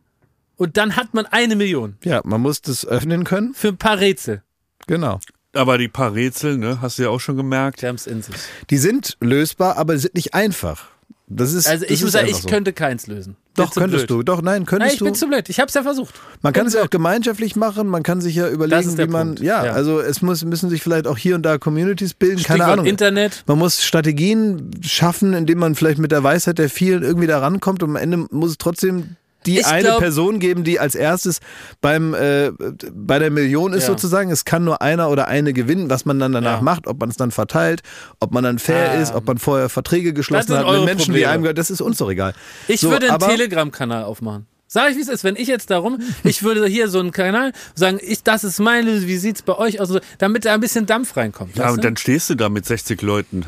Und 0.57 0.77
dann 0.77 0.97
hat 0.97 1.13
man 1.15 1.27
eine 1.27 1.55
Million 1.57 1.97
Ja, 2.03 2.21
man 2.25 2.41
muss 2.41 2.63
das 2.63 2.87
öffnen 2.87 3.25
können. 3.25 3.53
für 3.55 3.69
ein 3.69 3.77
paar 3.77 3.99
Rätsel. 3.99 4.43
Genau. 4.87 5.21
Aber 5.53 5.79
die 5.79 5.89
paar 5.89 6.15
Rätsel, 6.15 6.57
ne, 6.59 6.81
hast 6.83 6.99
du 6.99 7.05
ja 7.05 7.09
auch 7.11 7.21
schon 7.21 7.37
gemerkt. 7.37 7.81
Die 7.83 7.87
haben 7.87 7.95
es 7.97 8.07
in 8.07 8.23
sich. 8.23 8.35
Die 8.71 8.79
sind 8.79 9.17
lösbar, 9.21 9.77
aber 9.77 9.99
sind 9.99 10.15
nicht 10.15 10.35
einfach. 10.35 10.87
Das 11.29 11.53
ist. 11.53 11.67
Also 11.67 11.85
das 11.85 11.93
ich 11.93 12.03
muss 12.03 12.13
sagen, 12.13 12.29
ich 12.29 12.37
so. 12.37 12.49
könnte 12.49 12.73
keins 12.73 13.07
lösen. 13.07 13.37
Doch, 13.57 13.75
könntest 13.75 14.07
blöd. 14.07 14.19
du. 14.19 14.23
Doch, 14.23 14.43
nein, 14.43 14.57
Nein, 14.57 14.67
könntest 14.67 14.95
ich 14.95 14.99
bin 15.01 15.13
du. 15.13 15.19
zu 15.19 15.27
blöd. 15.29 15.49
Ich 15.49 15.59
habe 15.61 15.69
es 15.69 15.75
ja 15.75 15.83
versucht. 15.83 16.15
Man 16.43 16.53
kann 16.53 16.65
bin 16.65 16.69
es 16.69 16.75
ja 16.75 16.83
auch 16.83 16.91
gemeinschaftlich 16.91 17.57
machen, 17.57 17.89
man 17.89 18.03
kann 18.03 18.21
sich 18.21 18.37
ja 18.37 18.49
überlegen, 18.49 18.97
wie 18.99 19.07
man. 19.07 19.37
Ja, 19.37 19.65
ja. 19.65 19.73
also 19.73 20.01
es 20.01 20.23
muss, 20.23 20.45
müssen 20.45 20.71
sich 20.71 20.83
vielleicht 20.83 21.07
auch 21.07 21.19
hier 21.19 21.35
und 21.35 21.43
da 21.43 21.59
Communities 21.59 22.15
bilden, 22.15 22.43
keine 22.43 22.59
Stichwort 22.59 22.73
Ahnung. 22.73 22.87
Internet. 22.87 23.45
Man 23.47 23.59
muss 23.59 23.83
Strategien 23.85 24.71
schaffen, 24.83 25.33
indem 25.35 25.59
man 25.59 25.75
vielleicht 25.75 25.99
mit 25.99 26.13
der 26.13 26.23
Weisheit 26.23 26.59
der 26.59 26.71
vielen 26.71 27.03
irgendwie 27.03 27.27
da 27.27 27.39
rankommt 27.39 27.83
und 27.83 27.91
am 27.91 27.97
Ende 27.97 28.27
muss 28.31 28.51
es 28.51 28.59
trotzdem 28.59 29.17
die 29.47 29.59
Ich 29.61 29.67
eine 29.67 29.83
glaub- 29.85 30.01
Person 30.01 30.39
geben, 30.41 30.65
die 30.65 30.79
als 30.81 30.95
erstes 30.95 31.41
beim 31.81 32.15
äh, 32.15 32.51
bei 32.93 33.19
der 33.19 33.31
Million 33.31 33.73
ist 33.73 33.83
Ja. 33.85 33.89
sozusagen. 33.89 34.31
Es 34.31 34.45
kann 34.45 34.65
nur 34.65 34.83
einer 34.83 35.09
oder 35.11 35.29
eine 35.29 35.53
gewinnen, 35.53 35.89
was 35.89 36.05
man 36.05 36.19
dann 36.19 36.33
danach 36.33 36.57
Ja. 36.59 36.63
macht, 36.63 36.87
ob 36.87 37.01
man 37.01 37.09
es 37.09 37.17
dann 37.17 37.31
verteilt, 37.31 37.83
ob 38.21 38.33
man 38.33 38.45
dann 38.45 38.59
fair 38.59 38.91
Ah. 38.91 38.95
ist, 39.03 39.15
ob 39.15 39.27
man 39.27 39.39
vorher 39.39 39.69
Verträge 39.69 40.13
geschlossen 40.13 40.53
hat 40.55 40.65
mit 40.65 40.69
eure 40.69 40.85
Menschen, 40.85 41.13
die 41.15 41.21
Probleme. 41.21 41.29
einem 41.31 41.43
gehört. 41.45 41.59
Das 41.59 41.71
ist 41.71 41.81
uns 41.81 41.99
doch 41.99 42.11
egal. 42.11 42.35
Ich 42.69 42.81
So, 42.81 42.91
würde 42.91 43.09
einen 43.11 43.19
Telegram-Kanal 43.21 44.05
aufmachen. 44.05 44.47
Sag 44.69 44.91
ich, 44.91 44.97
wie 44.97 45.01
es 45.03 45.09
ist, 45.09 45.23
wenn 45.23 45.37
ich 45.37 45.47
jetzt 45.47 45.71
darum, 45.71 46.01
ich 46.25 46.43
würde 46.43 46.67
hier 46.67 46.89
so 46.89 46.99
einen 46.99 47.13
Kanal 47.13 47.53
sagen, 47.77 48.01
ich, 48.03 48.25
das 48.25 48.43
ist 48.43 48.59
meine 48.59 48.91
Lösung, 48.91 49.09
wie 49.09 49.17
sieht's 49.17 49.43
bei 49.43 49.57
euch 49.57 49.81
aus, 49.81 49.97
damit 50.19 50.45
da 50.45 50.55
ein 50.55 50.61
bisschen 50.61 50.87
Dampf 50.87 51.17
reinkommt. 51.17 51.57
Ja, 51.57 51.71
und 51.71 51.77
du? 51.77 51.83
dann 51.83 51.97
stehst 51.97 52.29
du 52.31 52.35
da 52.35 52.49
mit 52.49 52.67
60 52.67 53.01
Leuten. 53.01 53.45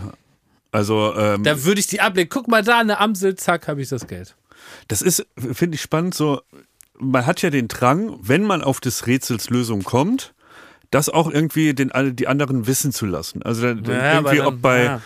Also, 0.70 1.14
ähm, 1.16 1.42
da 1.42 1.64
würde 1.64 1.80
ich 1.80 1.86
die 1.88 2.01
ablegen. 2.01 2.28
Guck 2.28 2.46
mal 2.46 2.62
da, 2.62 2.78
eine 2.78 3.01
Amsel, 3.01 3.34
zack, 3.34 3.66
habe 3.68 3.82
ich 3.82 3.88
das 3.88 4.07
Geld. 4.07 4.36
Das 4.89 5.03
ist, 5.03 5.26
finde 5.36 5.77
ich 5.77 5.82
spannend, 5.82 6.15
so, 6.15 6.40
man 6.98 7.27
hat 7.27 7.43
ja 7.43 7.51
den 7.51 7.69
Drang, 7.69 8.16
wenn 8.23 8.43
man 8.44 8.62
auf 8.62 8.81
des 8.81 9.06
Rätsels 9.06 9.51
Lösung 9.51 9.85
kommt, 9.85 10.35
das 10.90 11.09
auch 11.09 11.31
irgendwie 11.31 11.74
den, 11.74 11.93
alle- 11.93 12.12
die 12.15 12.27
anderen 12.27 12.66
wissen 12.66 12.93
zu 12.93 13.06
lassen. 13.06 13.43
Also 13.43 13.62
dann, 13.62 13.85
Ja, 13.85 14.15
irgendwie, 14.15 14.39
dann- 14.39 14.47
ob 14.47 14.62
bei, 14.62 14.85
ja. 14.85 15.01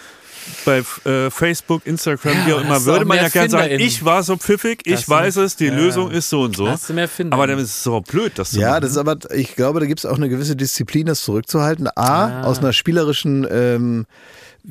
bei 0.65 0.83
äh, 1.11 1.31
Facebook, 1.31 1.85
Instagram, 1.87 2.33
Ja, 2.33 2.47
wie 2.47 2.53
auch 2.55 2.61
immer, 2.63 2.79
du 2.79 2.85
würde 2.87 3.01
auch 3.03 3.09
man 3.09 3.17
ja 3.17 3.29
gerne 3.29 3.51
sagen, 3.51 3.75
ich 3.81 4.05
war 4.05 4.23
so 4.23 4.37
pfiffig, 4.37 4.83
ich 4.85 5.05
du 5.05 5.09
weiß 5.11 5.37
es, 5.37 5.57
die 5.57 5.67
Ja. 5.67 5.75
Lösung 5.75 6.11
ist 6.13 6.31
so 6.31 6.43
und 6.43 6.57
so. 6.57 6.69
Hast 6.69 6.89
du 6.89 6.93
mehr 6.95 7.09
Finder. 7.09 7.35
Aber 7.35 7.47
dann 7.49 7.59
ist 7.59 7.69
es 7.71 7.83
so 7.83 8.01
blöd, 8.01 8.33
das 8.37 8.53
zu 8.53 8.61
Ja, 8.61 8.71
machen. 8.71 8.83
das 8.83 8.91
ist 8.93 8.97
aber, 8.97 9.17
ich 9.35 9.55
glaube, 9.57 9.81
da 9.81 9.87
gibt 9.87 9.99
es 10.01 10.07
auch 10.07 10.17
eine 10.17 10.29
gewisse 10.29 10.55
Disziplin, 10.57 11.07
das 11.07 11.23
zurückzuhalten. 11.23 11.89
A, 11.97 12.43
aus 12.43 12.59
einer 12.61 12.73
spielerischen, 12.73 13.47
ähm, 13.51 14.07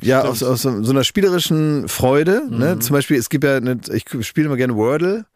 ja, 0.00 0.22
aus, 0.22 0.42
aus 0.42 0.62
so 0.62 0.82
so 0.82 0.90
einer 0.90 1.04
spielerischen 1.04 1.88
Freude. 1.88 2.42
Ne? 2.48 2.78
Zum 2.78 2.94
Beispiel, 2.94 3.16
es 3.16 3.28
gibt 3.28 3.44
ja, 3.44 3.56
eine, 3.56 3.78
ich 3.92 4.04
spiele 4.26 4.46
immer 4.46 4.56
gerne 4.56 4.76
Wordle. 4.76 5.26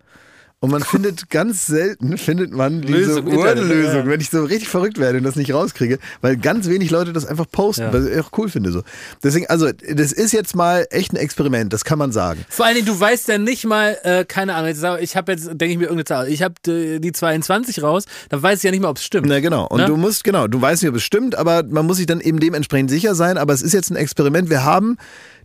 Und 0.60 0.70
man 0.70 0.82
findet 0.82 1.28
ganz 1.28 1.66
selten, 1.66 2.16
findet 2.16 2.50
man 2.50 2.80
diese 2.80 2.98
Lösung, 2.98 3.26
Internet, 3.28 3.58
Urlösung, 3.64 3.94
ja. 4.04 4.06
wenn 4.06 4.20
ich 4.22 4.30
so 4.30 4.42
richtig 4.42 4.70
verrückt 4.70 4.98
werde 4.98 5.18
und 5.18 5.24
das 5.24 5.36
nicht 5.36 5.52
rauskriege, 5.52 5.98
weil 6.22 6.38
ganz 6.38 6.66
wenig 6.66 6.90
Leute 6.90 7.12
das 7.12 7.26
einfach 7.26 7.44
posten, 7.50 7.82
Ja. 7.82 7.92
was 7.92 8.06
ich 8.06 8.18
auch 8.18 8.30
cool 8.38 8.48
finde 8.48 8.72
so. 8.72 8.82
Deswegen, 9.22 9.46
also 9.48 9.70
das 9.70 10.12
ist 10.12 10.32
jetzt 10.32 10.56
mal 10.56 10.86
echt 10.90 11.12
ein 11.12 11.16
Experiment, 11.16 11.74
das 11.74 11.84
kann 11.84 11.98
man 11.98 12.10
sagen. 12.10 12.42
Vor 12.48 12.64
allen 12.64 12.74
Dingen, 12.76 12.86
du 12.86 12.98
weißt 12.98 13.28
ja 13.28 13.36
nicht 13.36 13.66
mal, 13.66 13.98
äh, 14.02 14.24
keine 14.24 14.54
Ahnung, 14.54 14.70
ich 15.00 15.14
habe 15.14 15.32
jetzt, 15.32 15.44
denke 15.46 15.66
ich 15.66 15.76
mir 15.76 15.84
irgendeine 15.84 16.04
Zahl, 16.06 16.28
ich 16.28 16.42
habe 16.42 16.54
äh, 16.68 17.00
die 17.00 17.12
22 17.12 17.82
raus, 17.82 18.04
dann 18.30 18.42
weiß 18.42 18.58
ich 18.60 18.64
ja 18.64 18.70
nicht 18.70 18.80
mal, 18.80 18.88
ob 18.88 18.96
es 18.96 19.04
stimmt. 19.04 19.26
Na 19.28 19.40
genau. 19.40 19.66
Und 19.66 19.80
Ne? 19.82 19.86
du 19.86 19.98
musst, 19.98 20.24
genau, 20.24 20.46
du 20.46 20.58
weißt 20.58 20.82
nicht, 20.82 20.90
ob 20.90 20.96
es 20.96 21.02
stimmt, 21.02 21.34
aber 21.34 21.64
man 21.64 21.84
muss 21.86 21.98
sich 21.98 22.06
dann 22.06 22.20
eben 22.20 22.40
dementsprechend 22.40 22.88
sicher 22.90 23.14
sein. 23.14 23.36
Aber 23.36 23.52
es 23.52 23.60
ist 23.60 23.74
jetzt 23.74 23.90
ein 23.90 23.96
Experiment. 23.96 24.48
Wir 24.48 24.64
haben 24.64 24.96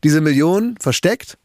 diese 0.06 0.22
Millionen 0.22 0.78
versteckt. 0.80 1.38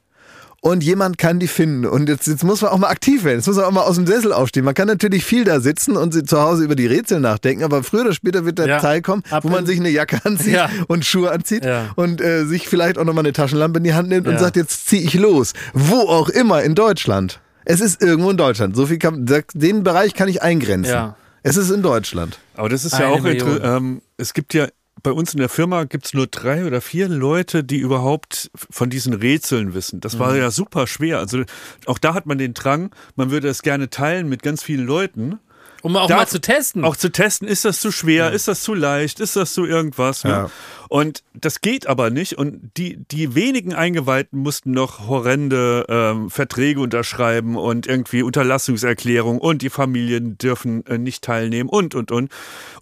Und 0.62 0.82
jemand 0.82 1.16
kann 1.18 1.38
die 1.38 1.46
finden. 1.46 1.86
Und 1.86 2.08
jetzt, 2.08 2.26
jetzt 2.26 2.42
muss 2.42 2.60
man 2.62 2.72
auch 2.72 2.78
mal 2.78 2.88
aktiv 2.88 3.22
werden. 3.22 3.38
Jetzt 3.38 3.46
muss 3.46 3.56
man 3.56 3.66
auch 3.66 3.70
mal 3.70 3.82
aus 3.82 3.94
dem 3.96 4.06
Sessel 4.06 4.32
aufstehen. 4.32 4.64
Man 4.64 4.74
kann 4.74 4.88
natürlich 4.88 5.24
viel 5.24 5.44
da 5.44 5.60
sitzen 5.60 5.96
und 5.96 6.12
sie 6.12 6.24
zu 6.24 6.40
Hause 6.40 6.64
über 6.64 6.74
die 6.74 6.86
Rätsel 6.86 7.20
nachdenken, 7.20 7.62
aber 7.62 7.82
früher 7.84 8.00
oder 8.02 8.14
später 8.14 8.44
wird 8.44 8.58
der 8.58 8.66
Ja. 8.66 8.80
Teil 8.80 9.00
kommen, 9.02 9.22
Ab 9.30 9.44
wo 9.44 9.48
man 9.48 9.64
sich 9.66 9.78
eine 9.78 9.90
Jacke 9.90 10.18
anzieht 10.24 10.54
Ja. 10.54 10.68
und 10.88 11.04
Schuhe 11.04 11.30
anzieht 11.30 11.64
Ja. 11.64 11.90
und 11.94 12.20
äh, 12.20 12.46
sich 12.46 12.68
vielleicht 12.68 12.98
auch 12.98 13.04
nochmal 13.04 13.24
eine 13.24 13.32
Taschenlampe 13.32 13.78
in 13.78 13.84
die 13.84 13.94
Hand 13.94 14.08
nimmt 14.08 14.26
und 14.26 14.34
Ja. 14.34 14.40
sagt, 14.40 14.56
jetzt 14.56 14.88
ziehe 14.88 15.02
ich 15.02 15.14
los. 15.14 15.52
Wo 15.72 16.00
auch 16.00 16.28
immer 16.30 16.62
in 16.62 16.74
Deutschland. 16.74 17.38
Es 17.64 17.80
ist 17.80 18.02
irgendwo 18.02 18.30
in 18.30 18.36
Deutschland. 18.36 18.74
So 18.76 18.86
viel 18.86 18.98
kann, 18.98 19.26
den 19.54 19.82
Bereich 19.84 20.14
kann 20.14 20.28
ich 20.28 20.42
eingrenzen. 20.42 20.92
Ja. 20.92 21.16
Es 21.44 21.56
ist 21.56 21.70
in 21.70 21.82
Deutschland. 21.82 22.38
Aber 22.54 22.68
das 22.68 22.84
ist 22.84 22.92
ja 22.92 23.06
Eine 23.06 23.08
auch 23.14 23.20
Million. 23.20 23.48
interessant. 23.48 23.76
Ähm, 23.82 24.02
es 24.16 24.34
gibt 24.34 24.52
ja 24.54 24.66
bei 25.06 25.12
uns 25.12 25.32
in 25.34 25.38
der 25.38 25.48
Firma 25.48 25.84
gibt 25.84 26.06
es 26.06 26.14
nur 26.14 26.26
drei 26.26 26.66
oder 26.66 26.80
vier 26.80 27.08
Leute, 27.08 27.62
die 27.62 27.78
überhaupt 27.78 28.50
von 28.56 28.90
diesen 28.90 29.12
Rätseln 29.14 29.72
wissen. 29.72 30.00
Das 30.00 30.14
Mhm. 30.14 30.18
war 30.18 30.36
ja 30.36 30.50
super 30.50 30.88
schwer. 30.88 31.20
Also 31.20 31.44
auch 31.86 31.98
da 31.98 32.12
hat 32.12 32.26
man 32.26 32.38
den 32.38 32.54
Drang, 32.54 32.90
man 33.14 33.30
würde 33.30 33.46
es 33.46 33.62
gerne 33.62 33.88
teilen 33.88 34.28
mit 34.28 34.42
ganz 34.42 34.64
vielen 34.64 34.84
Leuten. 34.84 35.38
Um 35.82 35.96
auch 35.96 36.08
Da- 36.08 36.16
mal 36.16 36.26
zu 36.26 36.40
testen. 36.40 36.84
Auch 36.84 36.96
zu 36.96 37.10
testen, 37.10 37.46
ist 37.46 37.64
das 37.64 37.80
zu 37.80 37.92
schwer, 37.92 38.32
ist 38.32 38.48
das 38.48 38.62
zu 38.62 38.74
leicht, 38.74 39.20
ist 39.20 39.36
das 39.36 39.52
zu 39.52 39.64
irgendwas. 39.64 40.24
Ne? 40.24 40.30
Ja. 40.30 40.50
Und 40.88 41.22
das 41.34 41.60
geht 41.60 41.86
aber 41.86 42.10
nicht. 42.10 42.38
Und 42.38 42.70
die, 42.76 42.96
die 43.10 43.34
wenigen 43.34 43.74
Eingeweihten 43.74 44.38
mussten 44.38 44.70
noch 44.70 45.06
horrende 45.08 45.84
ähm, 45.88 46.30
Verträge 46.30 46.80
unterschreiben 46.80 47.56
und 47.56 47.86
irgendwie 47.86 48.22
Unterlassungserklärung 48.22 49.38
und 49.38 49.62
die 49.62 49.70
Familien 49.70 50.38
dürfen 50.38 50.84
äh, 50.86 50.98
nicht 50.98 51.22
teilnehmen 51.24 51.68
und, 51.68 51.94
und, 51.94 52.10
und. 52.12 52.30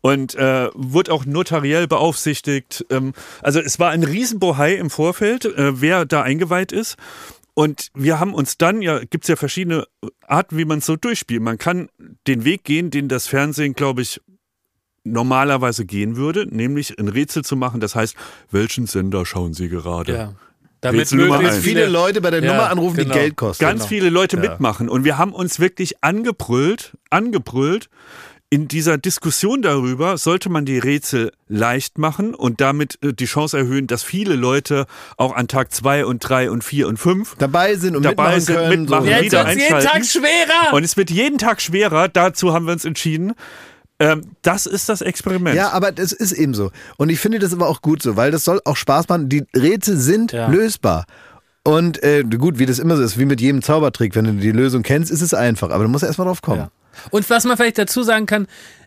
Und 0.00 0.34
äh, 0.34 0.68
wurde 0.74 1.12
auch 1.12 1.24
notariell 1.24 1.86
beaufsichtigt. 1.86 2.84
Ähm, 2.90 3.12
also 3.42 3.60
es 3.60 3.78
war 3.78 3.90
ein 3.90 4.02
Riesenbohai 4.02 4.74
im 4.74 4.90
Vorfeld, 4.90 5.44
äh, 5.46 5.80
wer 5.80 6.04
da 6.04 6.22
eingeweiht 6.22 6.72
ist. 6.72 6.96
Und 7.54 7.88
wir 7.94 8.18
haben 8.18 8.34
uns 8.34 8.58
dann, 8.58 8.82
ja, 8.82 8.98
gibt 9.04 9.24
es 9.24 9.28
ja 9.28 9.36
verschiedene 9.36 9.86
Arten, 10.26 10.58
wie 10.58 10.64
man 10.64 10.78
es 10.78 10.86
so 10.86 10.96
durchspielt. 10.96 11.40
Man 11.40 11.56
kann 11.58 11.88
den 12.26 12.44
Weg 12.44 12.64
gehen, 12.64 12.90
den 12.90 13.08
das 13.08 13.26
Fernsehen, 13.28 13.74
glaube 13.74 14.02
ich, 14.02 14.20
normalerweise 15.04 15.84
gehen 15.84 16.16
würde, 16.16 16.46
nämlich 16.46 16.98
ein 16.98 17.08
Rätsel 17.08 17.44
zu 17.44 17.56
machen. 17.56 17.80
Das 17.80 17.94
heißt, 17.94 18.16
welchen 18.50 18.86
Sender 18.86 19.24
schauen 19.26 19.54
Sie 19.54 19.68
gerade? 19.68 20.14
ja. 20.14 20.34
Damit 20.80 21.00
Rätsel 21.00 21.30
möglichst. 21.30 21.60
Viele 21.60 21.86
Leute 21.86 22.20
bei 22.20 22.30
der 22.30 22.42
Ja, 22.44 22.52
Nummer 22.52 22.68
anrufen, 22.68 22.96
genau. 22.96 23.14
die 23.14 23.18
Geld 23.18 23.36
kosten. 23.36 23.64
Ganz 23.64 23.86
viele 23.86 24.10
Leute 24.10 24.36
Ja. 24.36 24.42
mitmachen. 24.42 24.90
Und 24.90 25.04
wir 25.04 25.16
haben 25.16 25.32
uns 25.32 25.58
wirklich 25.58 26.02
angebrüllt, 26.04 26.94
angebrüllt. 27.08 27.88
In 28.54 28.68
dieser 28.68 28.98
Diskussion 28.98 29.62
darüber 29.62 30.16
sollte 30.16 30.48
man 30.48 30.64
die 30.64 30.78
Rätsel 30.78 31.32
leicht 31.48 31.98
machen 31.98 32.34
und 32.36 32.60
damit 32.60 32.98
äh, 33.02 33.12
die 33.12 33.24
Chance 33.24 33.58
erhöhen, 33.58 33.88
dass 33.88 34.04
viele 34.04 34.36
Leute 34.36 34.86
auch 35.16 35.34
an 35.34 35.48
Tag 35.48 35.72
zwei 35.72 36.06
und 36.06 36.20
drei 36.20 36.48
und 36.52 36.62
vier 36.62 36.86
und 36.86 36.96
fünf 36.98 37.34
dabei 37.38 37.74
sind 37.74 37.96
und 37.96 38.04
Dabei 38.04 38.36
mitmachen 38.36 38.40
sind, 38.42 38.54
können. 38.56 38.80
mitmachen, 38.82 39.04
so. 39.06 39.10
Jetzt 39.10 39.24
wieder 39.24 39.46
wird's 39.48 39.62
jeden. 39.68 39.80
Tag 39.80 40.04
schwerer. 40.06 40.72
und 40.74 40.84
es 40.84 40.96
wird 40.96 41.10
jeden 41.10 41.38
Tag 41.38 41.60
schwerer. 41.60 42.06
Dazu 42.08 42.52
haben 42.52 42.66
wir 42.66 42.72
uns 42.74 42.84
entschieden. 42.84 43.32
Ähm, 43.98 44.22
das 44.42 44.66
ist 44.66 44.88
das 44.88 45.00
Experiment. 45.00 45.56
Ja, 45.56 45.70
aber 45.70 45.90
das 45.90 46.12
ist 46.12 46.30
eben 46.30 46.54
so. 46.54 46.70
Und 46.96 47.08
ich 47.08 47.18
finde 47.18 47.40
das 47.40 47.52
aber 47.52 47.68
auch 47.68 47.82
gut 47.82 48.02
so, 48.02 48.14
weil 48.16 48.30
das 48.30 48.44
soll 48.44 48.60
auch 48.64 48.76
Spaß 48.76 49.08
machen. 49.08 49.28
Die 49.28 49.42
Rätsel 49.56 49.96
sind 49.96 50.30
Ja. 50.30 50.46
lösbar. 50.46 51.06
Und 51.64 52.00
äh, 52.04 52.22
gut, 52.22 52.60
wie 52.60 52.66
das 52.66 52.78
immer 52.78 52.96
so 52.96 53.02
ist, 53.02 53.18
wie 53.18 53.24
mit 53.24 53.40
jedem 53.40 53.62
Zaubertrick, 53.62 54.14
wenn 54.14 54.26
du 54.26 54.32
die 54.34 54.52
Lösung 54.52 54.82
kennst, 54.84 55.10
ist 55.10 55.22
es 55.22 55.34
einfach. 55.34 55.70
Aber 55.70 55.82
du 55.82 55.90
musst 55.90 56.04
erst 56.04 56.18
mal 56.18 56.24
drauf 56.24 56.40
kommen. 56.40 56.60
Ja. 56.60 56.70
Und 57.10 57.28
was 57.30 57.44
man 57.44 57.56
vielleicht 57.56 57.78
dazu 57.78 58.02
sagen 58.02 58.26
kann, 58.26 58.46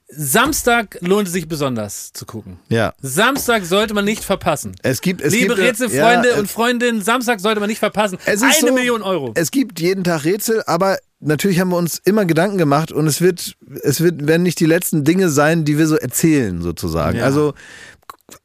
Samstag 0.10 0.98
lohnt 1.02 1.28
es 1.28 1.34
sich 1.34 1.50
besonders 1.50 2.14
zu 2.14 2.26
gucken. 2.26 2.60
Ja. 2.70 2.94
Samstag 3.02 3.66
sollte 3.66 3.94
man 3.94 4.06
nicht 4.06 4.24
verpassen. 4.24 4.74
Es 4.82 5.02
gibt, 5.02 5.22
es 5.22 5.34
Liebe 5.34 5.54
äh, 5.54 5.66
Rätselfreunde 5.66 6.30
ja, 6.30 6.38
und 6.38 6.50
Freundinnen, 6.50 7.02
Samstag 7.02 7.42
sollte 7.42 7.60
man 7.60 7.68
nicht 7.68 7.80
verpassen. 7.80 8.18
Es 8.26 8.42
Eine 8.42 8.54
so, 8.54 8.74
Million 8.74 9.02
Euro. 9.02 9.34
Es 9.36 9.52
gibt 9.52 9.82
jeden 9.82 10.06
Tag 10.06 10.24
Rätsel, 10.24 10.64
aber 10.66 10.98
natürlich 11.20 11.60
haben 11.60 11.70
wir 11.70 11.78
uns 11.78 12.02
immer 12.06 12.26
Gedanken 12.26 12.58
gemacht 12.58 12.94
und 12.94 13.06
es 13.06 13.20
wird, 13.20 13.58
es 13.84 14.00
wird, 14.00 14.26
werden 14.28 14.44
nicht 14.44 14.62
die 14.62 14.66
letzten 14.66 15.04
Dinge 15.04 15.28
sein, 15.30 15.66
die 15.66 15.78
wir 15.78 15.88
so 15.88 15.98
erzählen, 15.98 16.62
sozusagen. 16.62 17.18
Ja. 17.18 17.26
Also, 17.26 17.54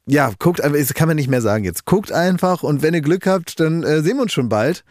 ja, 0.05 0.31
guckt 0.39 0.59
einfach, 0.59 0.77
das 0.77 0.93
kann 0.93 1.07
man 1.07 1.15
nicht 1.15 1.29
mehr 1.29 1.41
sagen 1.41 1.63
jetzt. 1.63 1.85
Guckt 1.85 2.11
einfach 2.11 2.63
und 2.63 2.81
wenn 2.81 2.93
ihr 2.93 3.01
Glück 3.01 3.25
habt, 3.25 3.61
dann 3.61 3.83
äh, 3.83 4.01
sehen 4.01 4.17
wir 4.17 4.23
uns 4.23 4.33
schon 4.33 4.49
bald. 4.49 4.83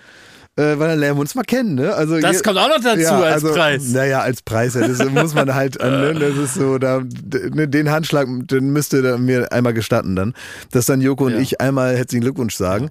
Äh, 0.56 0.78
weil 0.78 0.88
dann 0.88 0.98
lernen 0.98 1.16
wir 1.16 1.22
uns 1.22 1.34
mal 1.34 1.44
kennen, 1.44 1.76
ne? 1.76 1.94
Also 1.94 2.20
Das 2.20 2.36
ihr- 2.36 2.42
kommt 2.42 2.58
auch 2.58 2.68
noch 2.68 2.80
dazu 2.82 3.14
als 3.14 3.42
Preis. 3.42 3.88
Naja, 3.88 4.20
als 4.20 4.42
Preis. 4.42 4.74
Ja, 4.74 4.86
das 4.86 5.08
muss 5.08 5.32
man 5.34 5.54
halt 5.54 5.78
ne? 5.80 6.12
Das 6.14 6.36
ist 6.36 6.54
so, 6.54 6.76
da, 6.76 7.00
d- 7.02 7.66
den 7.68 7.90
Handschlag, 7.90 8.28
den 8.28 8.70
müsste 8.70 8.98
ihr 9.00 9.16
mir 9.16 9.50
einmal 9.50 9.72
gestatten 9.72 10.14
dann, 10.14 10.34
dass 10.70 10.84
dann 10.86 11.00
Joko 11.00 11.24
und 11.26 11.32
Ja. 11.34 11.38
ich 11.38 11.60
einmal 11.62 11.96
herzlichen 11.96 12.20
Glückwunsch 12.22 12.54
sagen. 12.54 12.90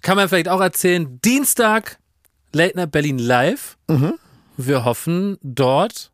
Kann 0.00 0.16
man 0.16 0.26
vielleicht 0.28 0.48
auch 0.48 0.60
erzählen, 0.62 1.20
Dienstag 1.22 1.98
Late 2.54 2.76
Night 2.78 2.92
Berlin 2.92 3.18
live. 3.18 3.76
Mhm. 3.88 4.14
Wir 4.56 4.84
hoffen 4.86 5.36
dort 5.42 6.12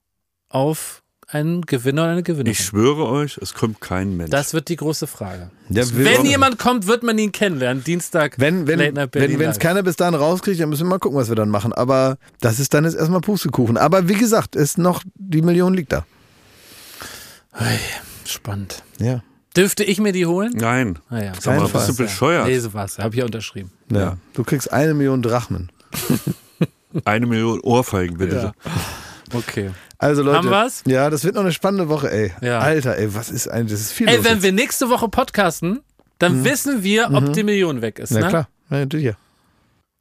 auf 0.49 1.03
einen 1.31 1.63
Gewinner 1.63 2.03
oder 2.05 2.13
eine 2.13 2.23
Gewinnerin. 2.23 2.53
Ich 2.53 2.65
schwöre 2.65 3.07
euch, 3.07 3.39
es 3.39 3.53
kommt 3.55 3.81
kein 3.81 4.17
Mensch. 4.17 4.31
Das 4.31 4.55
wird 4.55 4.69
die 4.69 4.77
große 4.77 5.07
Frage. 5.07 5.51
Ja, 5.69 5.85
Wenn 5.93 6.25
jemand 6.25 6.59
kommt, 6.59 6.87
wird 6.87 7.03
man 7.03 7.19
ihn 7.19 7.33
kennenlernen. 7.33 7.85
Dienstag 7.85 8.39
Wenn 8.39 8.67
wenn 8.67 8.79
Late 8.79 8.93
Night 8.93 9.11
Berlin 9.11 9.33
wenn 9.33 9.41
wenn 9.41 9.51
es 9.51 9.59
keiner 9.59 9.83
bis 9.83 9.97
dahin 9.97 10.15
rauskriegt, 10.15 10.59
dann 10.61 10.71
müssen 10.71 10.87
wir 10.87 10.91
mal 10.91 10.99
gucken, 10.99 11.19
was 11.19 11.29
wir 11.29 11.37
dann 11.37 11.51
machen. 11.51 11.73
Aber 11.75 12.17
das 12.41 12.59
ist 12.59 12.73
dann 12.73 12.85
jetzt 12.85 12.97
erstmal 12.97 13.21
Pustekuchen. 13.21 13.77
Aber 13.77 14.09
wie 14.09 14.15
gesagt, 14.15 14.57
ist 14.57 14.79
noch 14.79 15.03
die 15.17 15.43
Million 15.43 15.75
liegt 15.75 15.93
da. 15.93 16.07
Ei, 17.53 17.79
Spannend. 18.25 18.83
Ja. 18.99 19.23
Dürfte 19.57 19.83
ich 19.85 19.99
mir 20.01 20.13
die 20.13 20.27
holen? 20.27 20.53
Nein. 20.55 20.99
Naja, 21.11 21.33
Sag 21.41 21.59
mal, 21.59 21.69
bist 21.69 21.89
du 21.89 21.97
bescheuert? 21.97 22.47
Nee, 22.47 22.59
so 22.59 22.73
war's. 22.75 22.99
Hab 22.99 23.13
ich 23.13 23.19
ja 23.19 23.25
unterschrieben. 23.25 23.71
ja. 23.91 24.17
Du 24.35 24.45
kriegst 24.45 24.73
eine 24.73 24.95
Million 24.95 25.23
Drachmen. 25.23 25.71
Eine 27.05 27.27
Million 27.27 27.61
Ohrfeigen, 27.61 28.19
bitte. 28.19 28.53
Okay. 29.35 29.71
Also 29.99 30.23
Leute, 30.23 30.39
Haben 30.39 30.51
wir's? 30.51 30.83
ja, 30.87 31.11
das 31.11 31.25
wird 31.25 31.35
noch 31.35 31.43
eine 31.43 31.53
spannende 31.53 31.89
Woche, 31.89 32.11
ey. 32.11 32.33
Ja. 32.41 32.61
Alter, 32.61 32.97
ey, 32.97 33.15
was 33.15 33.31
ist 33.31 33.49
eigentlich, 33.49 33.73
das 33.73 33.81
ist 33.81 33.93
viel 33.93 34.09
Ey, 34.09 34.23
wenn 34.25 34.35
jetzt. 34.35 34.43
wir 34.45 34.53
nächste 34.53 34.89
Woche 34.91 35.09
podcasten, 35.09 35.81
dann 36.19 36.45
wissen 36.45 36.83
wir, 36.85 37.11
ob 37.13 37.33
die 37.33 37.43
Million 37.43 37.83
weg 37.83 37.99
ist. 37.99 38.13
Na 38.13 38.21
ne? 38.21 38.29
klar, 38.29 38.49
ja, 38.71 38.79
natürlich. 38.79 39.15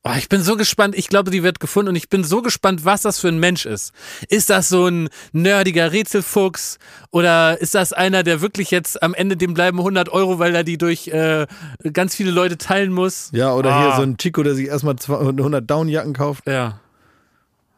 Oh, 0.04 0.12
ich 0.18 0.30
bin 0.30 0.42
so 0.42 0.56
gespannt. 0.56 0.96
Ich 0.96 1.10
glaube, 1.10 1.32
die 1.32 1.44
wird 1.44 1.60
gefunden 1.60 1.90
und 1.90 1.96
ich 1.98 2.08
bin 2.08 2.24
so 2.24 2.42
gespannt, 2.42 2.86
was 2.86 3.02
das 3.02 3.20
für 3.20 3.28
ein 3.28 3.40
Mensch 3.40 3.66
ist. 3.66 3.92
Ist 4.30 4.50
das 4.50 4.70
so 4.70 4.88
ein 4.88 5.10
nerdiger 5.34 5.92
Rätselfuchs 5.92 6.78
oder 7.12 7.60
ist 7.60 7.76
das 7.76 7.92
einer, 7.92 8.24
der 8.24 8.40
wirklich 8.40 8.72
jetzt 8.72 9.02
am 9.04 9.14
Ende 9.14 9.36
dem 9.36 9.54
bleiben 9.54 9.80
100 9.80 10.08
Euro, 10.10 10.40
weil 10.40 10.56
er 10.56 10.64
die 10.64 10.78
durch 10.78 11.10
äh, 11.10 11.46
ganz 11.92 12.16
viele 12.16 12.32
Leute 12.32 12.58
teilen 12.58 12.94
muss? 12.94 13.30
Ja, 13.34 13.54
oder 13.54 13.74
Ah. 13.74 13.82
hier 13.88 13.96
so 13.98 14.02
ein 14.04 14.18
Chico, 14.18 14.44
der 14.44 14.56
sich 14.56 14.68
erstmal 14.68 14.96
200 14.96 15.70
Downjacken 15.70 16.14
kauft. 16.14 16.48
Ja. 16.48 16.80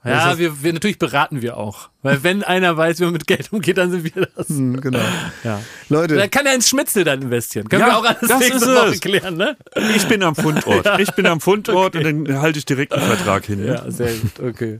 Ja, 0.03 0.37
wir, 0.37 0.63
wir 0.63 0.71
natürlich 0.71 0.97
beraten 0.99 1.41
wir 1.41 1.57
auch. 1.57 1.89
Weil 2.01 2.23
wenn 2.23 2.43
einer 2.43 2.77
weiß, 2.77 2.99
wie 2.99 3.03
man 3.03 3.13
mit 3.13 3.27
Geld 3.27 3.51
umgeht, 3.51 3.77
dann 3.77 3.91
sind 3.91 4.03
wir 4.05 4.27
das. 4.35 4.47
Hm, 4.47 4.79
genau. 4.79 4.99
Ja. 5.43 5.59
Leute, 5.89 6.15
Da 6.15 6.27
kann 6.27 6.45
er 6.45 6.55
ins 6.55 6.69
Schmitzel 6.69 7.03
dann 7.03 7.21
investieren. 7.21 7.67
Können 7.67 7.81
Ja, 7.81 7.87
wir 7.87 7.97
auch 7.97 8.05
alles 8.05 8.21
das 8.21 8.39
nächste 8.39 8.73
Woche 8.73 8.97
klären, 8.99 9.35
ne? 9.35 9.57
Ich 9.95 10.07
bin 10.07 10.23
am 10.23 10.33
Fundort. 10.35 10.87
Ich 10.99 11.11
bin 11.11 11.25
am 11.25 11.41
Fundort 11.41 11.95
und 11.97 12.03
dann 12.03 12.41
halte 12.41 12.57
ich 12.59 12.65
direkt 12.65 12.93
einen 12.93 13.05
Vertrag 13.05 13.45
hin. 13.45 13.59
ne? 13.65 13.67
Ja, 13.73 13.91
sehr 13.91 14.13
gut, 14.13 14.39
okay. 14.39 14.79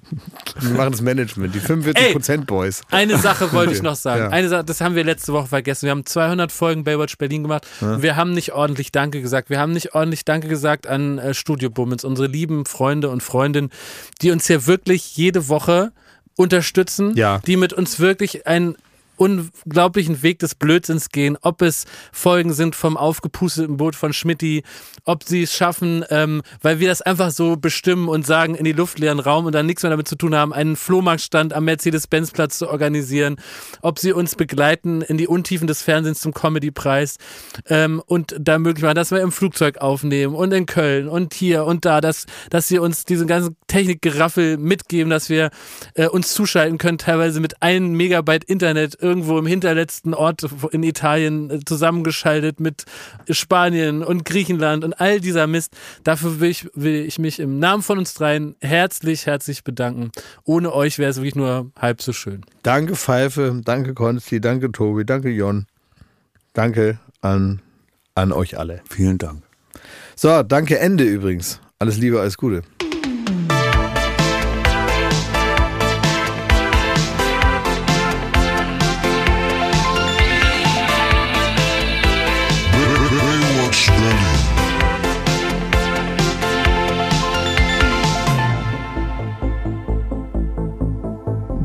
wir 0.62 0.70
machen 0.78 0.92
das 0.92 1.02
Management, 1.02 1.54
die 1.54 1.60
45% 1.60 2.46
Boys. 2.46 2.84
Eine 2.90 3.18
Sache 3.18 3.52
wollte 3.52 3.74
ich 3.74 3.82
noch 3.82 3.96
sagen. 3.96 4.24
Ja. 4.24 4.30
Eine 4.30 4.48
Sache, 4.48 4.64
das 4.64 4.80
haben 4.80 4.96
wir 4.96 5.04
letzte 5.04 5.34
Woche 5.34 5.48
vergessen. 5.48 5.86
Wir 5.88 5.92
haben 5.92 6.06
200 6.06 6.52
Folgen 6.54 6.86
Baywatch 6.86 7.18
Berlin 7.18 7.44
gemacht. 7.44 7.68
Und 7.82 8.02
wir 8.02 8.16
haben 8.16 8.32
nicht 8.34 8.54
ordentlich 8.54 8.92
Danke 8.94 9.22
gesagt. 9.22 9.50
Wir 9.50 9.60
haben 9.60 9.74
nicht 9.74 9.94
ordentlich 9.94 10.24
Danke 10.24 10.48
gesagt 10.48 10.88
an 10.88 11.18
äh, 11.18 11.34
Studio 11.34 11.70
Bummens, 11.70 12.06
unsere 12.06 12.28
lieben 12.30 12.66
Freunde 12.66 13.10
und 13.10 13.22
Freundinnen, 13.24 13.72
die 14.22 14.32
uns 14.32 14.48
hier 14.48 14.68
wirklich 14.68 15.18
jede 15.18 15.50
Woche 15.50 15.92
unterstützen, 16.40 17.16
Ja. 17.18 17.42
die 17.46 17.58
mit 17.58 17.74
uns 17.74 18.00
wirklich 18.00 18.48
ein 18.48 18.76
unglaublichen 19.20 20.24
Weg 20.24 20.40
des 20.40 20.56
Blödsinns 20.56 21.10
gehen, 21.10 21.38
ob 21.42 21.62
es 21.62 21.86
Folgen 22.12 22.54
sind 22.54 22.76
vom 22.76 22.96
aufgepusteten 22.98 23.78
Boot 23.78 23.96
von 23.96 24.14
Schmidti, 24.14 24.64
ob 25.04 25.24
sie 25.24 25.44
es 25.44 25.54
schaffen, 25.54 26.06
ähm, 26.10 26.42
weil 26.62 26.80
wir 26.80 26.88
das 26.88 27.02
einfach 27.02 27.32
so 27.32 27.58
bestimmen 27.58 28.08
und 28.08 28.26
sagen, 28.26 28.56
in 28.56 28.64
die 28.64 28.72
luftleeren 28.72 29.20
Raum 29.20 29.46
und 29.46 29.54
dann 29.54 29.66
nichts 29.66 29.84
mehr 29.84 29.90
damit 29.90 30.08
zu 30.08 30.16
tun 30.16 30.36
haben, 30.36 30.54
einen 30.54 30.76
Flohmarktstand 30.76 31.54
am 31.54 31.66
Mercedes-Benz-Platz 31.66 32.58
zu 32.58 32.70
organisieren, 32.70 33.36
ob 33.82 34.00
sie 34.00 34.14
uns 34.14 34.36
begleiten 34.36 35.02
in 35.02 35.18
die 35.18 35.28
Untiefen 35.28 35.68
des 35.68 35.82
Fernsehens 35.82 36.22
zum 36.22 36.34
Comedy-Preis 36.34 37.18
ähm, 37.68 38.02
und 38.06 38.36
da 38.40 38.58
möglich 38.58 38.84
machen, 38.84 38.96
dass 38.96 39.12
wir 39.12 39.22
im 39.22 39.32
Flugzeug 39.32 39.80
aufnehmen 39.80 40.34
und 40.34 40.54
in 40.54 40.66
Köln 40.66 41.10
und 41.10 41.34
hier 41.34 41.66
und 41.66 41.84
da, 41.84 42.00
dass, 42.00 42.26
dass 42.50 42.68
sie 42.70 42.80
uns 42.80 43.04
diesen 43.04 43.28
ganzen 43.28 43.58
Technikgeraffel 43.68 44.58
mitgeben, 44.58 45.10
dass 45.10 45.30
wir 45.30 45.50
äh, 45.96 46.08
uns 46.08 46.34
zuschalten 46.34 46.78
können, 46.78 46.98
teilweise 46.98 47.42
mit 47.42 47.62
einem 47.62 47.92
Megabyte 47.92 48.46
Internet 48.46 48.96
irgendwo 49.10 49.38
im 49.38 49.46
hinterletzten 49.46 50.14
Ort 50.14 50.46
in 50.72 50.84
Italien 50.84 51.50
äh, 51.50 51.60
zusammengeschaltet 51.66 52.60
mit 52.60 52.86
Spanien 53.30 54.04
und 54.04 54.26
Griechenland 54.26 54.84
und 54.84 54.94
all 54.94 55.20
dieser 55.20 55.48
Mist. 55.48 55.76
Dafür 56.04 56.40
will 56.40 56.50
ich, 56.50 56.70
will 56.74 57.06
ich 57.06 57.20
mich 57.20 57.40
im 57.40 57.60
Namen 57.60 57.84
von 57.84 57.98
uns 57.98 58.14
dreien 58.14 58.56
herzlich, 58.62 59.26
herzlich 59.26 59.64
bedanken. 59.64 60.12
Ohne 60.46 60.74
euch 60.74 61.00
wäre 61.00 61.12
es 61.12 61.18
wirklich 61.18 61.36
nur 61.36 61.72
halb 61.78 62.02
so 62.02 62.14
schön. 62.14 62.46
Danke 62.64 62.96
Pfeife, 62.96 63.62
danke 63.64 63.94
Konsti, 63.94 64.40
danke 64.40 64.72
Tobi, 64.72 65.06
danke 65.06 65.30
Jon. 65.30 65.66
Danke 66.54 67.00
an, 67.22 67.62
an 68.16 68.32
euch 68.32 68.58
alle. 68.58 68.82
Vielen 68.90 69.18
Dank. 69.18 69.44
So, 70.16 70.44
danke 70.44 70.80
Ende 70.80 71.04
übrigens. 71.04 71.60
Alles 71.80 71.98
Liebe, 71.98 72.20
alles 72.20 72.38
Gute. 72.38 72.64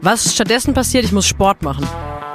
Was 0.00 0.34
stattdessen 0.34 0.74
passiert, 0.74 1.04
ich 1.04 1.12
muss 1.12 1.26
Sport 1.26 1.62
machen. 1.62 1.86